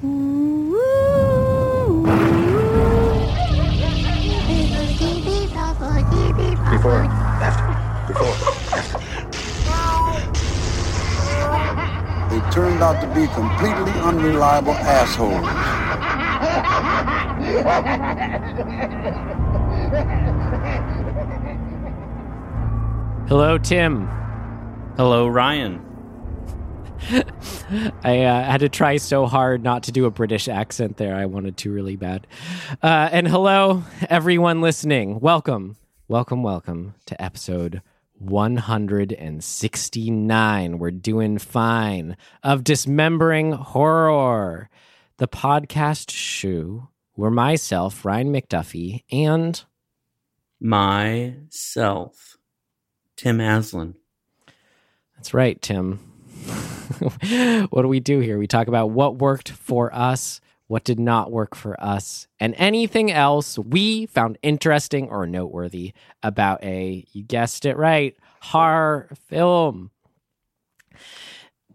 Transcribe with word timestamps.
Before, 0.00 0.12
after, 7.42 7.66
before, 8.06 8.34
after. 8.78 8.98
They 12.30 12.40
turned 12.52 12.80
out 12.80 13.00
to 13.00 13.08
be 13.12 13.26
completely 13.34 13.90
unreliable 14.00 14.74
assholes. 14.74 15.44
Hello, 23.28 23.58
Tim. 23.58 24.06
Hello, 24.96 25.26
Ryan. 25.26 25.87
I 27.70 28.24
uh, 28.24 28.44
had 28.44 28.60
to 28.60 28.70
try 28.70 28.96
so 28.96 29.26
hard 29.26 29.62
not 29.62 29.82
to 29.84 29.92
do 29.92 30.06
a 30.06 30.10
British 30.10 30.48
accent 30.48 30.96
there. 30.96 31.14
I 31.14 31.26
wanted 31.26 31.58
to 31.58 31.70
really 31.70 31.96
bad. 31.96 32.26
Uh, 32.82 33.10
and 33.12 33.28
hello, 33.28 33.84
everyone 34.08 34.62
listening. 34.62 35.20
Welcome, 35.20 35.76
welcome, 36.08 36.42
welcome 36.42 36.94
to 37.04 37.22
episode 37.22 37.82
169. 38.14 40.78
We're 40.78 40.90
doing 40.90 41.36
fine 41.36 42.16
of 42.42 42.64
Dismembering 42.64 43.52
Horror, 43.52 44.70
the 45.18 45.28
podcast 45.28 46.10
show 46.10 46.88
where 47.12 47.30
myself, 47.30 48.02
Ryan 48.02 48.32
McDuffie, 48.32 49.04
and 49.12 49.62
Myself, 50.58 52.38
Tim 53.16 53.38
Aslin. 53.38 53.96
That's 55.16 55.34
right, 55.34 55.60
Tim. 55.60 56.07
what 57.70 57.82
do 57.82 57.88
we 57.88 58.00
do 58.00 58.20
here? 58.20 58.38
We 58.38 58.46
talk 58.46 58.68
about 58.68 58.90
what 58.90 59.16
worked 59.16 59.50
for 59.50 59.94
us, 59.94 60.40
what 60.66 60.84
did 60.84 60.98
not 60.98 61.30
work 61.30 61.54
for 61.54 61.80
us, 61.82 62.26
and 62.40 62.54
anything 62.56 63.10
else 63.10 63.58
we 63.58 64.06
found 64.06 64.38
interesting 64.42 65.08
or 65.08 65.26
noteworthy 65.26 65.92
about 66.22 66.62
a, 66.62 67.04
you 67.12 67.22
guessed 67.22 67.64
it 67.64 67.76
right, 67.76 68.16
horror 68.40 69.08
film. 69.28 69.90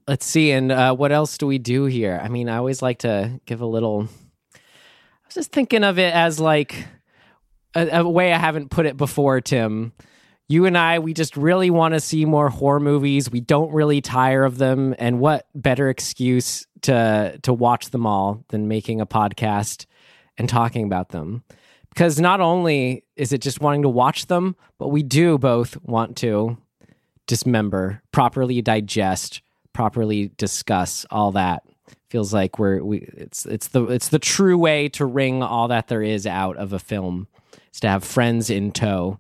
Let's 0.08 0.26
see. 0.26 0.52
And 0.52 0.72
uh, 0.72 0.96
what 0.96 1.12
else 1.12 1.38
do 1.38 1.48
we 1.48 1.60
do 1.60 1.86
here? 1.86 2.20
I 2.22 2.28
mean, 2.28 2.50
I 2.50 2.58
always 2.58 2.82
like 2.82 3.00
to 3.00 3.40
give 3.46 3.62
a 3.62 3.66
little. 3.66 4.10
I 4.54 5.28
was 5.28 5.36
just 5.36 5.52
thinking 5.52 5.84
of 5.84 5.98
it 5.98 6.14
as 6.14 6.40
like 6.40 6.86
a, 7.74 8.00
a 8.00 8.10
way 8.10 8.34
I 8.34 8.38
haven't 8.38 8.70
put 8.70 8.86
it 8.86 8.98
before, 8.98 9.40
Tim 9.40 9.94
you 10.48 10.66
and 10.66 10.78
I, 10.78 11.00
we 11.00 11.14
just 11.14 11.38
really 11.38 11.70
want 11.70 11.94
to 11.94 12.00
see 12.00 12.26
more 12.26 12.50
horror 12.50 12.80
movies. 12.80 13.32
We 13.32 13.40
don't 13.40 13.72
really 13.72 14.02
tire 14.02 14.44
of 14.44 14.58
them, 14.58 14.96
and 15.00 15.20
what 15.20 15.48
better 15.56 15.90
excuse 15.90 16.68
to 16.82 17.40
to 17.44 17.54
watch 17.54 17.90
them 17.92 18.06
all 18.06 18.44
than 18.50 18.68
making 18.68 19.02
a 19.02 19.06
podcast 19.06 19.86
and 20.38 20.50
talking 20.50 20.86
about 20.86 21.10
them? 21.10 21.44
Because 21.90 22.20
not 22.20 22.42
only 22.42 23.04
is 23.16 23.32
it 23.34 23.42
just 23.42 23.62
wanting 23.62 23.84
to 23.84 23.90
watch 23.90 24.26
them, 24.26 24.56
but 24.80 24.90
we 24.90 25.04
do 25.04 25.38
both 25.38 25.78
want 25.84 26.18
to 26.18 26.58
dismember, 27.28 28.02
properly 28.12 28.62
digest, 28.62 29.42
properly 29.74 30.32
discuss 30.38 31.06
all 31.10 31.32
that. 31.34 31.64
Feels 32.10 32.34
like 32.34 32.60
we're 32.60 32.84
we 32.84 33.10
it's 33.14 33.46
it's 33.46 33.70
the 33.70 33.86
it's 33.86 34.10
the 34.10 34.20
true 34.20 34.58
way 34.58 34.90
to 34.90 35.06
wring 35.06 35.42
all 35.42 35.68
that 35.70 35.88
there 35.88 36.04
is 36.04 36.28
out 36.28 36.58
of 36.58 36.74
a 36.74 36.80
film. 36.80 37.28
Is 37.74 37.80
to 37.80 37.88
have 37.88 38.04
friends 38.04 38.52
in 38.52 38.72
tow 38.72 39.20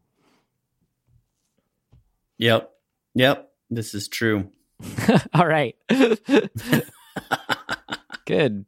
Yep. 2.38 2.72
Yep. 3.16 3.50
This 3.70 3.94
is 3.94 4.08
true. 4.08 4.50
All 5.34 5.48
right. 5.48 5.76
Good. 8.26 8.66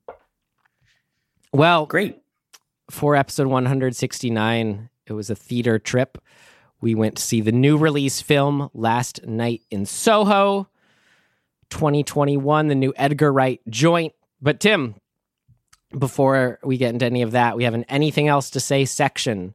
Well, 1.54 1.86
Great. 1.86 2.18
for 2.90 3.16
episode 3.16 3.48
169, 3.48 4.90
it 5.08 5.14
was 5.14 5.30
a 5.30 5.36
theater 5.36 5.80
trip. 5.80 6.18
We 6.82 6.96
went 6.96 7.16
to 7.18 7.24
see 7.24 7.42
the 7.42 7.52
new 7.52 7.78
release 7.78 8.22
film 8.22 8.70
Last 8.74 9.26
Night 9.26 9.62
in 9.72 9.86
Soho 9.86 10.68
2021, 11.70 12.68
the 12.68 12.76
new 12.76 12.94
Edgar 12.98 13.32
Wright 13.32 13.62
joint. 13.70 14.14
But 14.42 14.60
Tim, 14.60 14.96
before 15.98 16.60
we 16.64 16.78
get 16.78 16.94
into 16.94 17.06
any 17.06 17.22
of 17.22 17.32
that, 17.32 17.56
we 17.56 17.64
have 17.64 17.74
an 17.74 17.86
anything 17.86 18.28
else 18.28 18.50
to 18.52 18.60
say 18.60 18.86
section. 18.86 19.54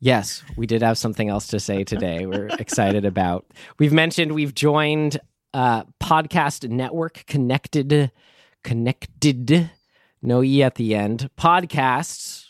Yes, 0.00 0.42
we 0.56 0.66
did 0.66 0.82
have 0.82 0.98
something 0.98 1.28
else 1.28 1.46
to 1.48 1.60
say 1.60 1.82
today. 1.82 2.26
We're 2.26 2.48
excited 2.58 3.04
about. 3.04 3.46
We've 3.78 3.92
mentioned 3.92 4.32
we've 4.32 4.54
joined 4.54 5.18
uh, 5.54 5.84
podcast 6.02 6.68
network 6.68 7.24
connected, 7.26 8.12
connected, 8.62 9.70
no 10.20 10.42
e 10.42 10.62
at 10.62 10.74
the 10.74 10.94
end. 10.94 11.30
Podcasts, 11.38 12.44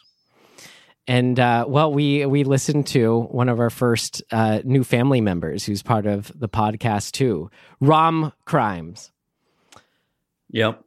and 1.06 1.38
uh, 1.38 1.66
well, 1.68 1.92
we 1.92 2.26
we 2.26 2.42
listened 2.42 2.88
to 2.88 3.20
one 3.30 3.48
of 3.48 3.60
our 3.60 3.70
first 3.70 4.22
uh, 4.32 4.60
new 4.64 4.82
family 4.82 5.20
members 5.20 5.64
who's 5.64 5.82
part 5.82 6.06
of 6.06 6.32
the 6.34 6.48
podcast 6.48 7.12
too, 7.12 7.48
Rom 7.80 8.32
Crimes. 8.44 9.12
Yep. 10.50 10.82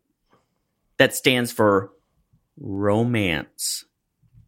That 0.97 1.15
stands 1.15 1.53
for 1.53 1.91
romance 2.57 3.85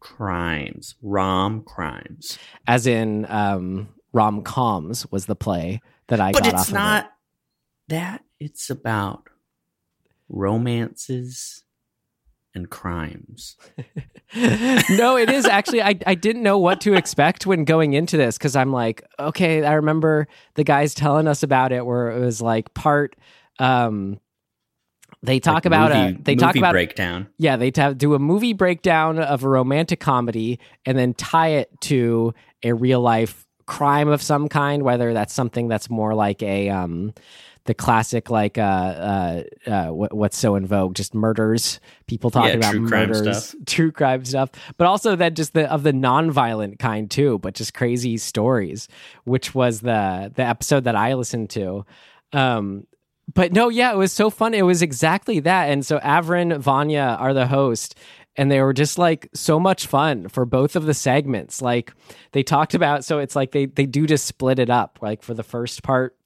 crimes, 0.02 0.96
rom 1.00 1.62
crimes. 1.62 2.36
as 2.66 2.88
in 2.88 3.24
um, 3.30 3.88
rom 4.12 4.42
coms 4.42 5.10
was 5.12 5.26
the 5.26 5.36
play 5.36 5.80
that 6.08 6.20
I 6.20 6.32
But 6.32 6.42
got 6.42 6.52
it's 6.52 6.62
off 6.62 6.68
of 6.68 6.74
not 6.74 7.12
that. 7.88 8.24
It's 8.40 8.68
about 8.68 9.28
romances 10.28 11.62
and 12.52 12.68
crimes. 12.68 13.56
no, 14.34 15.16
it 15.16 15.30
is 15.30 15.46
actually. 15.46 15.82
I 15.82 15.94
I 16.04 16.16
didn't 16.16 16.42
know 16.42 16.58
what 16.58 16.80
to 16.82 16.94
expect 16.94 17.46
when 17.46 17.64
going 17.64 17.92
into 17.92 18.16
this 18.16 18.36
because 18.36 18.56
I'm 18.56 18.72
like, 18.72 19.04
okay, 19.20 19.64
I 19.64 19.74
remember 19.74 20.26
the 20.54 20.64
guys 20.64 20.94
telling 20.94 21.28
us 21.28 21.44
about 21.44 21.70
it 21.70 21.86
where 21.86 22.10
it 22.10 22.18
was 22.18 22.42
like 22.42 22.74
part. 22.74 23.14
Um, 23.60 24.18
they 25.22 25.38
talk 25.40 25.54
Like 25.54 25.66
about 25.66 25.90
movie, 25.92 26.16
a 26.18 26.22
they 26.22 26.34
talk 26.34 26.48
movie 26.50 26.58
about 26.60 26.72
breakdown. 26.72 27.28
yeah 27.38 27.56
they 27.56 27.70
ta- 27.70 27.92
do 27.92 28.14
a 28.14 28.18
movie 28.18 28.52
breakdown 28.52 29.18
of 29.18 29.44
a 29.44 29.48
romantic 29.48 30.00
comedy 30.00 30.58
and 30.86 30.98
then 30.98 31.14
tie 31.14 31.48
it 31.48 31.70
to 31.82 32.34
a 32.62 32.72
real 32.72 33.00
life 33.00 33.46
crime 33.66 34.08
of 34.08 34.20
some 34.20 34.48
kind 34.48 34.82
whether 34.82 35.12
that's 35.14 35.32
something 35.32 35.68
that's 35.68 35.88
more 35.88 36.14
like 36.14 36.42
a 36.42 36.68
um 36.68 37.12
the 37.64 37.74
classic 37.74 38.28
like 38.28 38.58
uh 38.58 38.62
uh, 38.62 39.42
uh 39.70 39.86
what, 39.86 40.12
what's 40.12 40.36
so 40.36 40.56
in 40.56 40.66
vogue? 40.66 40.96
Just 40.96 41.14
murders. 41.14 41.78
People 42.08 42.28
talking 42.32 42.50
Yeah, 42.50 42.56
about 42.56 42.72
true 42.72 42.88
crime 42.88 43.08
murders. 43.10 43.44
stuff. 43.50 43.60
true 43.66 43.92
crime 43.92 44.24
stuff. 44.24 44.50
But 44.78 44.88
also 44.88 45.14
then 45.14 45.36
just 45.36 45.54
the 45.54 45.70
of 45.72 45.84
the 45.84 45.92
non-violent 45.92 46.80
kind 46.80 47.08
too 47.08 47.38
but 47.38 47.54
just 47.54 47.72
crazy 47.72 48.16
stories 48.16 48.88
which 49.22 49.54
was 49.54 49.80
the 49.82 50.32
the 50.34 50.42
episode 50.42 50.82
that 50.84 50.96
i 50.96 51.14
listened 51.14 51.50
to. 51.50 51.86
Um 52.32 52.84
but 53.32 53.52
no, 53.52 53.68
yeah, 53.68 53.92
it 53.92 53.96
was 53.96 54.12
so 54.12 54.30
fun. 54.30 54.54
It 54.54 54.62
was 54.62 54.82
exactly 54.82 55.40
that. 55.40 55.70
And 55.70 55.84
so 55.84 55.98
Avrin, 56.00 56.58
Vanya 56.58 57.16
are 57.18 57.32
the 57.34 57.46
host, 57.46 57.94
and 58.36 58.50
they 58.50 58.60
were 58.60 58.72
just 58.72 58.98
like 58.98 59.28
so 59.34 59.60
much 59.60 59.86
fun 59.86 60.28
for 60.28 60.44
both 60.44 60.74
of 60.76 60.84
the 60.86 60.94
segments. 60.94 61.60
Like 61.62 61.92
they 62.32 62.42
talked 62.42 62.74
about, 62.74 63.04
so 63.04 63.18
it's 63.18 63.36
like 63.36 63.52
they 63.52 63.66
they 63.66 63.86
do 63.86 64.06
just 64.06 64.26
split 64.26 64.58
it 64.58 64.70
up. 64.70 64.98
Like 65.02 65.22
for 65.22 65.34
the 65.34 65.42
first 65.42 65.82
part, 65.82 66.16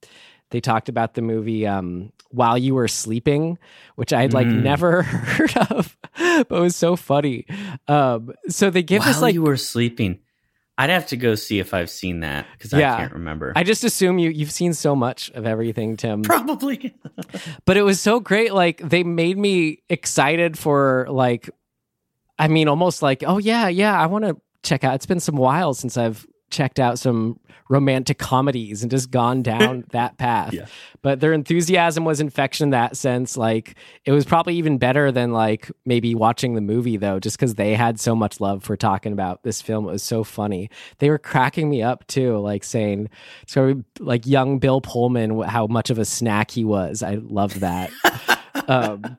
they 0.49 0.59
talked 0.61 0.89
about 0.89 1.13
the 1.13 1.21
movie 1.21 1.67
um, 1.67 2.11
while 2.31 2.57
you 2.57 2.73
were 2.75 2.87
sleeping, 2.87 3.57
which 3.95 4.13
I'd 4.13 4.33
like 4.33 4.47
Mm. 4.47 4.61
never 4.63 5.01
heard 5.03 5.55
of, 5.69 5.97
but 6.17 6.51
it 6.51 6.59
was 6.61 6.75
so 6.75 6.95
funny. 6.95 7.45
Um, 7.87 8.31
so 8.49 8.69
they 8.69 8.83
give 8.83 9.01
While 9.01 9.09
us 9.09 9.15
like 9.21 9.21
While 9.21 9.33
you 9.33 9.41
were 9.43 9.57
sleeping. 9.57 10.19
I'd 10.77 10.89
have 10.91 11.07
to 11.07 11.17
go 11.17 11.33
see 11.35 11.59
if 11.59 11.73
I've 11.73 11.89
seen 11.89 12.19
that 12.19 12.45
because 12.53 12.71
Yeah. 12.71 12.93
I 12.93 12.97
can't 12.97 13.13
remember. 13.13 13.51
I 13.55 13.63
just 13.63 13.83
assume 13.83 14.19
you 14.19 14.29
you've 14.29 14.51
seen 14.51 14.73
so 14.73 14.95
much 14.95 15.29
of 15.31 15.45
everything, 15.47 15.97
Tim. 15.97 16.21
Probably. 16.21 16.95
but 17.65 17.77
it 17.77 17.81
was 17.81 17.99
so 17.99 18.19
great 18.19 18.53
like 18.53 18.77
they 18.77 19.03
made 19.03 19.37
me 19.37 19.81
excited 19.89 20.57
for 20.57 21.07
like 21.09 21.49
i 22.39 22.47
mean 22.47 22.67
almost 22.67 23.01
like 23.01 23.23
oh 23.25 23.39
yeah 23.39 23.67
yeah 23.67 23.99
i 23.99 24.05
want 24.05 24.23
to 24.23 24.37
check 24.61 24.83
out 24.83 24.93
it's 24.93 25.07
been 25.07 25.19
some 25.19 25.35
while 25.35 25.73
since 25.73 25.97
i've 25.97 26.25
checked 26.49 26.79
out 26.79 26.97
some 26.99 27.39
romantic 27.69 28.17
comedies 28.17 28.81
and 28.81 28.89
just 28.89 29.11
gone 29.11 29.41
down 29.43 29.83
that 29.91 30.17
path 30.17 30.53
Yeah. 30.53 30.67
but 31.01 31.19
their 31.19 31.33
enthusiasm 31.33 32.05
was 32.05 32.21
infection 32.21 32.65
in 32.67 32.69
that 32.69 32.95
sense 32.95 33.35
like 33.35 33.75
it 34.05 34.13
was 34.13 34.23
probably 34.23 34.55
even 34.55 34.77
better 34.77 35.11
than 35.11 35.33
like 35.33 35.69
maybe 35.85 36.15
watching 36.15 36.55
the 36.55 36.61
movie 36.61 36.95
though 36.95 37.19
just 37.19 37.37
because 37.37 37.55
they 37.55 37.75
had 37.75 37.99
so 37.99 38.15
much 38.15 38.39
love 38.39 38.63
for 38.63 38.77
talking 38.77 39.11
about 39.11 39.43
this 39.43 39.61
film 39.61 39.85
it 39.85 39.91
was 39.91 40.03
so 40.03 40.23
funny 40.23 40.69
they 40.99 41.09
were 41.09 41.17
cracking 41.17 41.69
me 41.69 41.83
up 41.83 42.07
too 42.07 42.37
like 42.37 42.63
saying 42.63 43.09
so 43.47 43.83
like 43.99 44.25
young 44.25 44.59
bill 44.59 44.79
pullman 44.79 45.37
how 45.41 45.67
much 45.67 45.89
of 45.89 45.99
a 45.99 46.05
snack 46.05 46.51
he 46.51 46.63
was 46.63 47.03
i 47.03 47.15
loved 47.15 47.57
that 47.59 47.91
um 48.67 49.17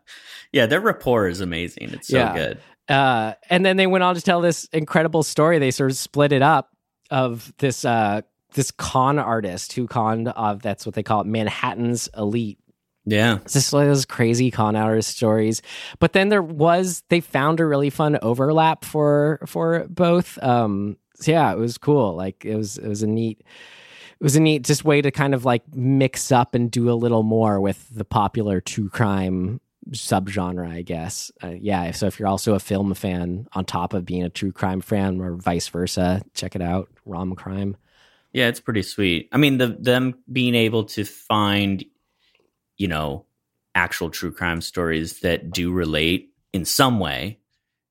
yeah, 0.51 0.65
their 0.65 0.81
rapport 0.81 1.29
is 1.29 1.43
amazing. 1.43 1.91
It's 1.93 2.09
so 2.09 2.17
Yeah. 2.17 2.35
good. 2.35 2.59
uh, 2.89 3.35
and 3.51 3.67
then 3.67 3.77
they 3.77 3.87
went 3.87 4.03
on 4.03 4.15
to 4.15 4.21
tell 4.23 4.41
this 4.41 4.65
incredible 4.73 5.23
story. 5.23 5.59
They 5.59 5.71
sort 5.71 5.91
of 5.91 5.99
split 5.99 6.33
it 6.33 6.41
up 6.41 6.71
of 7.11 7.53
this 7.59 7.85
uh, 7.85 8.23
this 8.55 8.71
con 8.71 9.19
artist 9.19 9.73
who 9.75 9.87
conned 9.87 10.29
of 10.29 10.63
that's 10.63 10.87
what 10.87 10.95
they 10.95 11.03
call 11.03 11.21
it, 11.21 11.27
Manhattan's 11.27 12.09
elite. 12.17 12.59
Yeah. 13.05 13.39
It's 13.43 13.55
just 13.55 13.73
like 13.73 13.87
those 13.87 14.05
crazy 14.05 14.51
con 14.51 14.77
artist 14.77 15.17
stories. 15.17 15.63
But 15.99 16.13
then 16.13 16.29
there 16.29 16.43
was 16.43 17.03
they 17.09 17.21
found 17.21 17.61
a 17.61 17.67
really 17.67 17.91
fun 17.91 18.19
overlap 18.21 18.85
for 18.85 19.41
for 19.47 19.87
both. 19.89 20.43
Um 20.43 20.97
so 21.15 21.33
yeah, 21.33 21.53
it 21.53 21.59
was 21.59 21.79
cool. 21.79 22.15
Like 22.15 22.45
it 22.45 22.55
was 22.55 22.79
it 22.79 22.87
was 22.87 23.03
a 23.03 23.07
neat 23.07 23.41
it 23.41 24.25
was 24.25 24.37
a 24.37 24.41
neat 24.41 24.65
just 24.65 24.85
way 24.85 25.01
to 25.01 25.11
kind 25.11 25.35
of 25.35 25.45
like 25.45 25.63
mix 25.75 26.33
up 26.33 26.55
and 26.55 26.71
do 26.71 26.91
a 26.91 26.95
little 26.95 27.23
more 27.23 27.61
with 27.61 27.89
the 27.95 28.05
popular 28.05 28.61
true 28.61 28.91
crime 28.91 29.61
subgenre, 29.93 30.71
I 30.71 30.83
guess. 30.83 31.31
Uh, 31.43 31.55
yeah, 31.59 31.91
so 31.93 32.07
if 32.07 32.19
you're 32.19 32.29
also 32.29 32.55
a 32.55 32.61
film 32.61 32.93
fan 32.95 33.49
on 33.53 33.65
top 33.65 33.95
of 33.95 34.05
being 34.05 34.23
a 34.23 34.31
true 34.31 34.53
crime 34.53 34.81
fan 34.81 35.21
or 35.21 35.37
vice 35.37 35.69
versa, 35.69 36.23
check 36.35 36.55
it 36.55 36.63
out. 36.63 36.89
Rom 37.05 37.35
crime. 37.35 37.77
Yeah, 38.33 38.49
it's 38.49 38.61
pretty 38.61 38.83
sweet. 38.83 39.29
I 39.33 39.39
mean, 39.39 39.59
the 39.59 39.69
them 39.69 40.15
being 40.31 40.55
able 40.55 40.85
to 40.85 41.05
find, 41.05 41.85
you 42.77 42.89
know, 42.89 43.25
actual 43.75 44.11
true 44.11 44.33
crime 44.33 44.61
stories 44.61 45.21
that 45.21 45.51
do 45.51 45.73
relate 45.73 46.31
in 46.53 46.65
some 46.65 47.01
way 47.01 47.39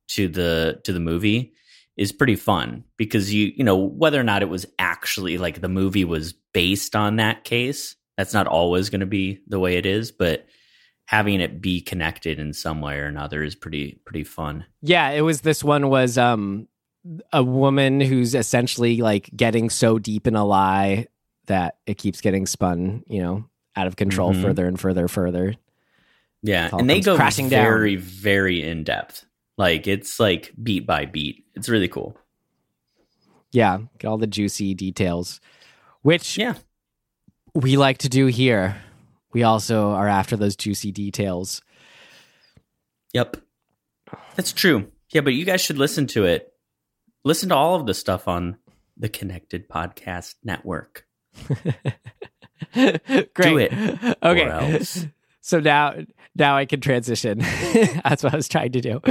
to 0.10 0.28
the 0.28 0.80
to 0.84 0.94
the 0.94 1.00
movie 1.00 1.54
is 1.96 2.12
pretty 2.12 2.36
fun 2.36 2.84
because 2.98 3.34
you 3.34 3.52
you 3.56 3.64
know 3.64 3.76
whether 3.76 4.20
or 4.20 4.24
not 4.24 4.42
it 4.42 4.50
was 4.50 4.66
actually 4.80 5.38
like 5.38 5.62
the 5.62 5.68
movie 5.68 6.06
was 6.06 6.34
based 6.54 6.96
on 6.96 7.18
that 7.18 7.44
case 7.44 7.96
that's 8.18 8.34
not 8.34 8.48
always 8.48 8.90
going 8.90 9.02
to 9.02 9.08
be 9.08 9.40
the 9.48 9.60
way 9.60 9.78
it 9.78 9.86
is 9.86 10.12
but 10.12 10.46
having 11.08 11.40
it 11.42 11.60
be 11.62 11.82
connected 11.82 12.38
in 12.38 12.54
some 12.54 12.80
way 12.82 12.98
or 13.00 13.06
another 13.06 13.42
is 13.44 13.56
pretty 13.56 14.00
pretty 14.06 14.24
fun 14.24 14.66
Yeah, 14.82 15.10
it 15.10 15.22
was 15.22 15.42
this 15.42 15.64
one 15.64 15.90
was 15.90 16.18
um 16.18 16.68
a 17.34 17.42
woman 17.44 18.02
who's 18.02 18.36
essentially 18.36 18.98
like 19.02 19.30
getting 19.36 19.70
so 19.70 19.98
deep 20.00 20.28
in 20.28 20.36
a 20.36 20.44
lie 20.46 21.08
that 21.46 21.78
it 21.86 21.98
keeps 21.98 22.20
getting 22.20 22.46
spun, 22.46 23.04
you 23.08 23.22
know, 23.24 23.46
out 23.78 23.88
of 23.88 23.96
control 23.96 24.34
Mhm. 24.34 24.42
further 24.42 24.68
and 24.68 24.78
further 24.80 25.08
further. 25.08 25.56
yeah 26.44 26.70
and 26.74 26.90
they 26.90 27.00
go 27.02 27.16
crashing 27.16 27.50
down. 27.50 27.64
very 27.66 27.96
very 27.96 28.62
in 28.62 28.84
depth 28.84 29.26
like 29.58 29.88
it's 29.88 30.20
like 30.20 30.54
beat 30.62 30.86
by 30.86 31.04
beat 31.06 31.46
it's 31.56 31.68
really 31.70 31.88
cool 31.88 32.16
Yeah, 33.52 33.80
get 33.98 34.08
all 34.08 34.18
the 34.18 34.28
juicy 34.28 34.74
details, 34.76 35.40
which 36.02 36.38
yeah 36.38 36.56
we 37.56 37.78
like 37.78 38.00
to 38.00 38.10
do 38.10 38.26
here. 38.28 38.76
We 39.34 39.44
also 39.44 39.92
are 39.92 40.08
after 40.08 40.36
those 40.38 40.56
juicy 40.56 40.92
details. 40.92 41.62
Yep. 43.14 43.38
That's 44.36 44.54
true. 44.54 44.92
Yeah, 45.12 45.22
but 45.22 45.34
you 45.34 45.46
guys 45.46 45.62
should 45.62 45.78
listen 45.78 46.08
to 46.08 46.26
it. 46.26 46.52
Listen 47.24 47.50
to 47.50 47.56
all 47.56 47.76
of 47.76 47.86
the 47.86 47.94
stuff 47.94 48.28
on 48.28 48.58
the 48.96 49.10
Connected 49.10 49.68
Podcast 49.70 50.36
Network. 50.44 51.06
Great. 52.74 53.04
Do 53.36 53.58
it, 53.58 53.72
Okay. 54.24 54.44
or 54.46 54.50
else. 54.50 55.06
So 55.40 55.62
now 55.62 55.94
now 56.36 56.58
I 56.58 56.66
can 56.66 56.82
transition. 56.82 57.38
That's 58.04 58.22
what 58.22 58.34
I 58.34 58.36
was 58.36 58.50
trying 58.50 58.74
to 58.74 58.82
do. 58.82 59.02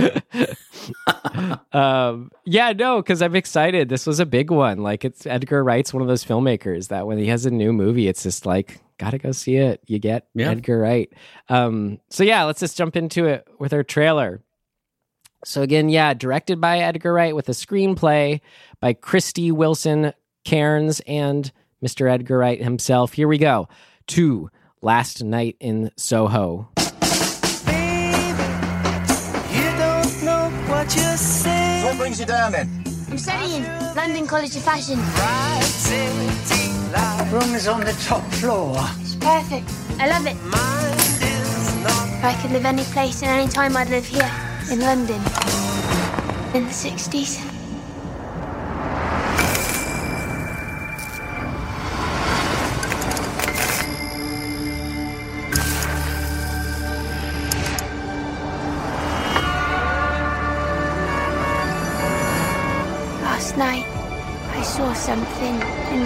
um 1.72 2.30
yeah, 2.44 2.72
no, 2.72 3.02
cuz 3.02 3.22
I'm 3.22 3.34
excited. 3.34 3.88
This 3.88 4.06
was 4.06 4.20
a 4.20 4.26
big 4.26 4.50
one. 4.50 4.80
Like 4.82 5.02
it's 5.06 5.24
Edgar 5.26 5.64
Wright's 5.64 5.94
one 5.94 6.02
of 6.02 6.08
those 6.08 6.22
filmmakers 6.26 6.88
that 6.88 7.06
when 7.06 7.16
he 7.16 7.28
has 7.28 7.46
a 7.46 7.50
new 7.50 7.72
movie, 7.72 8.06
it's 8.06 8.22
just 8.22 8.44
like 8.44 8.80
gotta 8.98 9.19
go 9.19 9.32
see 9.32 9.56
it. 9.56 9.81
You 9.87 9.98
get 9.98 10.28
Yeah. 10.34 10.50
Edgar 10.50 10.78
Wright. 10.78 11.12
Um 11.48 11.98
so 12.10 12.25
yeah, 12.25 12.44
let's 12.44 12.60
just 12.60 12.76
jump 12.76 12.96
into 12.96 13.26
it 13.26 13.46
with 13.58 13.72
our 13.72 13.82
trailer. 13.82 14.43
So 15.44 15.62
again, 15.62 15.88
yeah, 15.88 16.14
directed 16.14 16.60
by 16.60 16.78
Edgar 16.81 17.12
Wright 17.12 17.34
with 17.34 17.48
a 17.48 17.52
screenplay 17.52 18.40
by 18.81 18.94
Krysty 18.94 19.52
Wilson 19.52 20.12
Cairns 20.44 21.00
and 21.06 21.52
Mr. 21.84 22.10
Edgar 22.10 22.38
Wright 22.38 22.60
himself. 22.62 23.12
Here 23.12 23.28
we 23.28 23.38
go. 23.38 23.69
To 24.08 24.50
Last 24.82 25.22
Night 25.22 25.56
in 25.60 25.90
Soho. 25.96 26.69
What 31.84 31.96
brings 31.99 32.19
you 32.19 32.26
down 32.26 32.52
then? 32.52 32.69
I'm 33.10 33.19
studying 33.19 33.64
London 33.94 34.26
College 34.26 34.56
of 34.56 34.62
Fashion. 34.62 34.99
Room 37.32 37.54
is 37.54 37.66
on 37.66 37.80
the 37.80 37.92
top 38.04 38.22
floor. 38.34 38.76
It's 39.00 39.16
perfect. 39.16 39.68
I 39.98 40.08
love 40.08 40.26
it. 40.26 40.36
If 42.18 42.24
I 42.24 42.38
could 42.40 42.52
live 42.52 42.64
any 42.64 42.84
place 42.84 43.22
and 43.22 43.30
any 43.30 43.50
time, 43.50 43.76
I'd 43.76 43.90
live 43.90 44.06
here 44.06 44.30
in 44.70 44.80
London 44.80 45.20
in 46.54 46.64
the 46.64 46.72
60s. 46.72 47.55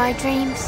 My 0.00 0.14
dreams. 0.14 0.66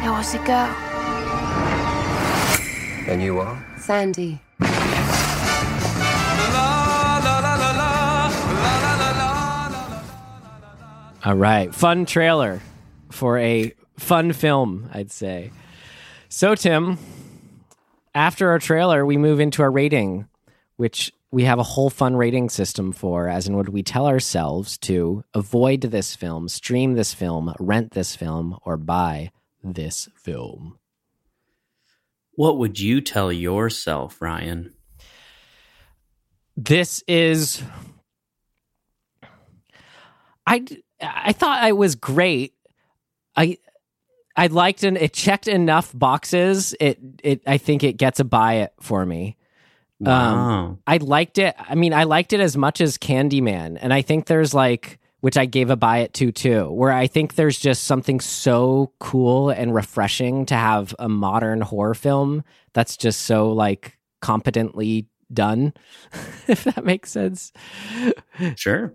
There 0.00 0.10
was 0.10 0.34
a 0.34 0.38
girl. 0.46 0.74
And 3.08 3.22
you 3.22 3.38
are? 3.40 3.62
Sandy. 3.76 4.40
All 11.26 11.34
right. 11.34 11.74
Fun 11.74 12.06
trailer 12.06 12.62
for 13.10 13.36
a 13.36 13.74
fun 13.98 14.32
film, 14.32 14.88
I'd 14.94 15.10
say. 15.10 15.50
So, 16.30 16.54
Tim, 16.54 16.96
after 18.14 18.48
our 18.48 18.58
trailer, 18.58 19.04
we 19.04 19.18
move 19.18 19.40
into 19.40 19.60
our 19.60 19.70
rating, 19.70 20.26
which 20.78 21.12
we 21.30 21.44
have 21.44 21.58
a 21.58 21.62
whole 21.62 21.90
fun 21.90 22.16
rating 22.16 22.48
system 22.48 22.90
for, 22.92 23.28
as 23.28 23.46
in 23.46 23.54
would 23.56 23.68
we 23.68 23.82
tell 23.82 24.06
ourselves 24.06 24.78
to 24.78 25.22
avoid 25.34 25.82
this 25.82 26.16
film, 26.16 26.48
stream 26.48 26.94
this 26.94 27.12
film, 27.12 27.52
rent 27.60 27.92
this 27.92 28.16
film, 28.16 28.58
or 28.64 28.78
buy 28.78 29.30
this 29.62 30.08
film? 30.16 30.78
What 32.32 32.56
would 32.56 32.80
you 32.80 33.02
tell 33.02 33.30
yourself, 33.30 34.22
Ryan? 34.22 34.72
this 36.58 37.04
is 37.06 37.62
i 40.44 40.64
i 41.00 41.32
thought 41.32 41.62
i 41.62 41.70
was 41.70 41.94
great 41.94 42.52
i 43.36 43.56
i 44.36 44.48
liked 44.48 44.82
and 44.82 44.96
it 44.96 45.12
checked 45.12 45.46
enough 45.46 45.96
boxes 45.96 46.74
it 46.80 46.98
it 47.22 47.42
i 47.46 47.58
think 47.58 47.84
it 47.84 47.92
gets 47.92 48.18
a 48.18 48.24
buy 48.24 48.54
it 48.54 48.72
for 48.80 49.06
me 49.06 49.36
Wow. 50.00 50.78
i 50.86 50.98
liked 50.98 51.38
it 51.38 51.54
i 51.58 51.74
mean 51.74 51.92
i 51.92 52.04
liked 52.04 52.32
it 52.32 52.40
as 52.40 52.56
much 52.56 52.80
as 52.80 52.98
candyman 52.98 53.76
and 53.80 53.92
i 53.92 54.00
think 54.02 54.26
there's 54.26 54.54
like 54.54 54.98
which 55.20 55.36
i 55.36 55.44
gave 55.44 55.70
a 55.70 55.76
buy 55.76 55.98
it 55.98 56.14
to 56.14 56.30
too 56.30 56.70
where 56.70 56.92
i 56.92 57.08
think 57.08 57.34
there's 57.34 57.58
just 57.58 57.84
something 57.84 58.20
so 58.20 58.92
cool 59.00 59.50
and 59.50 59.74
refreshing 59.74 60.46
to 60.46 60.54
have 60.54 60.94
a 61.00 61.08
modern 61.08 61.60
horror 61.60 61.94
film 61.94 62.44
that's 62.74 62.96
just 62.96 63.22
so 63.22 63.50
like 63.50 63.98
competently 64.20 65.06
done 65.32 65.74
if 66.46 66.64
that 66.64 66.84
makes 66.84 67.10
sense 67.10 67.52
sure. 68.56 68.94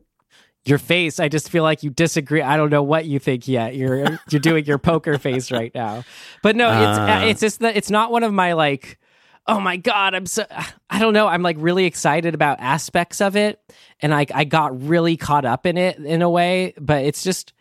your 0.66 0.78
face 0.78 1.20
i 1.20 1.28
just 1.28 1.50
feel 1.50 1.64
like 1.64 1.84
you 1.84 1.90
disagree 1.90 2.42
i 2.42 2.56
don't 2.56 2.70
know 2.70 2.82
what 2.84 3.06
you 3.06 3.20
think 3.20 3.48
yet 3.48 3.76
you're 3.76 4.20
you're 4.30 4.40
doing 4.40 4.64
your 4.66 4.78
poker 4.78 5.18
face 5.18 5.52
right 5.52 5.74
now 5.76 6.04
but 6.42 6.56
no 6.56 6.70
it's 6.70 6.98
Uh. 7.00 7.22
it's 7.26 7.42
just 7.42 7.60
that 7.60 7.76
it's 7.76 7.90
not 7.92 8.10
one 8.12 8.24
of 8.24 8.32
my 8.34 8.54
like 8.54 8.98
oh 9.48 9.60
my 9.60 9.78
god 9.78 10.14
i'm 10.14 10.26
so 10.26 10.46
i 10.90 11.00
don't 11.00 11.14
know. 11.14 11.28
I'm 11.28 11.42
like 11.42 11.58
really 11.60 11.86
excited 11.86 12.34
about 12.34 12.60
aspects 12.60 13.20
of 13.22 13.36
it. 13.36 13.60
And 14.02 14.14
i 14.14 14.26
i 14.34 14.44
got 14.44 14.88
really 14.88 15.18
caught 15.18 15.46
up 15.46 15.66
in 15.66 15.78
it 15.78 15.98
in 15.98 16.22
a 16.22 16.30
way 16.30 16.74
but 16.80 17.04
it's 17.04 17.24
just 17.24 17.54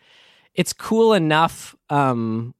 it's 0.53 0.73
cool 0.73 1.13
enough 1.13 1.75
um 1.89 2.53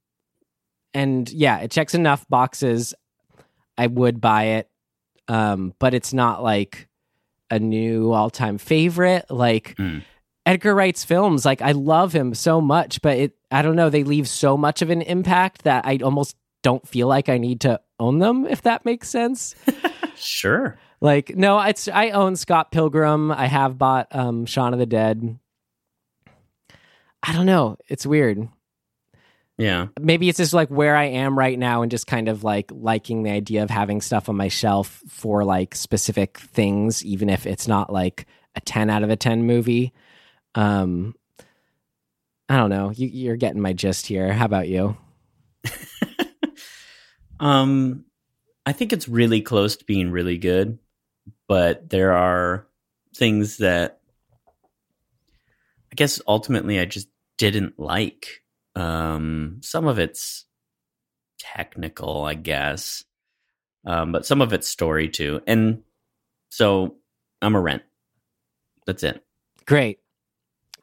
and 0.93 1.29
yeah 1.31 1.59
it 1.59 1.71
checks 1.71 1.93
enough 1.93 2.27
boxes. 2.27 2.93
I 3.77 3.87
would 3.87 4.19
buy 4.19 4.43
it 4.43 4.69
um 5.27 5.73
but 5.79 5.93
it's 5.93 6.13
not 6.13 6.43
like 6.43 6.87
a 7.49 7.59
new 7.59 8.11
all-time 8.11 8.57
favorite. 8.57 9.25
Like 9.29 9.75
Mm. 9.77 10.03
Edgar 10.45 10.75
Wright's 10.75 11.05
films, 11.05 11.45
like 11.45 11.61
I 11.61 11.71
love 11.71 12.11
him 12.11 12.33
so 12.33 12.59
much, 12.59 13.01
but 13.01 13.17
it 13.17 13.31
I 13.49 13.61
don't 13.61 13.77
know, 13.77 13.89
they 13.89 14.03
leave 14.03 14.27
so 14.27 14.57
much 14.57 14.81
of 14.81 14.89
an 14.89 15.01
impact 15.01 15.63
that 15.63 15.85
I 15.85 15.99
almost 16.03 16.35
don't 16.63 16.87
feel 16.87 17.07
like 17.07 17.29
I 17.29 17.37
need 17.37 17.61
to 17.61 17.79
own 17.99 18.17
them, 18.19 18.47
if 18.47 18.63
that 18.63 18.85
makes 18.85 19.09
sense. 19.09 19.55
Sure. 20.15 20.77
like, 21.01 21.35
no, 21.35 21.59
it's 21.59 21.87
I 21.89 22.11
own 22.11 22.35
Scott 22.35 22.71
Pilgrim. 22.71 23.31
I 23.31 23.47
have 23.47 23.77
bought 23.77 24.07
um 24.11 24.45
Shaun 24.45 24.71
of 24.71 24.79
the 24.79 24.85
Dead. 24.85 25.37
I 27.21 27.33
don't 27.33 27.45
know. 27.47 27.77
It's 27.89 28.05
weird. 28.05 28.47
Yeah. 29.57 29.87
Maybe 29.99 30.29
it's 30.29 30.37
just 30.37 30.53
like 30.53 30.69
where 30.69 30.95
I 30.95 31.05
am 31.05 31.37
right 31.37 31.57
now 31.57 31.81
and 31.81 31.91
just 31.91 32.07
kind 32.07 32.29
of 32.29 32.43
like 32.43 32.71
liking 32.71 33.23
the 33.23 33.31
idea 33.31 33.63
of 33.63 33.69
having 33.69 34.01
stuff 34.01 34.29
on 34.29 34.37
my 34.37 34.47
shelf 34.47 35.01
for 35.09 35.43
like 35.43 35.75
specific 35.75 36.37
things, 36.37 37.03
even 37.03 37.29
if 37.29 37.45
it's 37.45 37.67
not 37.67 37.91
like 37.91 38.25
a 38.55 38.61
10 38.61 38.89
out 38.89 39.03
of 39.03 39.09
a 39.09 39.15
10 39.15 39.43
movie. 39.43 39.93
Um, 40.55 41.15
I 42.49 42.57
don't 42.57 42.69
know. 42.69 42.91
You, 42.91 43.07
you're 43.07 43.35
getting 43.35 43.61
my 43.61 43.73
gist 43.73 44.05
here. 44.07 44.31
How 44.31 44.45
about 44.45 44.67
you? 44.67 44.95
um, 47.39 48.05
I 48.65 48.71
think 48.71 48.93
it's 48.93 49.07
really 49.07 49.41
close 49.41 49.75
to 49.77 49.85
being 49.85 50.11
really 50.11 50.37
good, 50.37 50.79
but 51.47 51.89
there 51.89 52.13
are 52.13 52.67
things 53.15 53.57
that 53.57 53.99
I 55.91 55.95
guess 55.95 56.21
ultimately 56.27 56.79
I 56.79 56.85
just 56.85 57.07
didn't 57.37 57.79
like. 57.79 58.41
Um, 58.75 59.59
some 59.61 59.85
of 59.85 59.99
it's 59.99 60.45
technical, 61.39 62.23
I 62.23 62.33
guess, 62.33 63.03
um, 63.85 64.11
but 64.11 64.25
some 64.25 64.41
of 64.41 64.53
it's 64.53 64.67
story 64.67 65.09
too. 65.09 65.41
And 65.45 65.83
so 66.49 66.95
I'm 67.41 67.55
a 67.55 67.61
rent. 67.61 67.83
That's 68.87 69.03
it. 69.03 69.23
Great. 69.65 69.99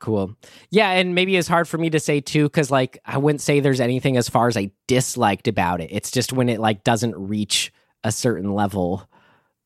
Cool. 0.00 0.35
Yeah, 0.71 0.90
and 0.90 1.14
maybe 1.14 1.37
it's 1.37 1.47
hard 1.47 1.69
for 1.69 1.78
me 1.78 1.90
to 1.90 2.00
say 2.00 2.21
too, 2.21 2.45
because 2.45 2.71
like 2.71 2.99
I 3.04 3.19
wouldn't 3.19 3.40
say 3.42 3.61
there's 3.61 3.80
anything 3.80 4.16
as 4.16 4.28
far 4.28 4.49
as 4.49 4.57
I 4.57 4.71
disliked 4.88 5.47
about 5.47 5.80
it. 5.80 5.90
It's 5.92 6.11
just 6.11 6.33
when 6.33 6.49
it 6.49 6.59
like 6.59 6.83
doesn't 6.85 7.14
reach 7.16 7.73
a 8.02 8.11
certain 8.11 8.54
level, 8.54 9.07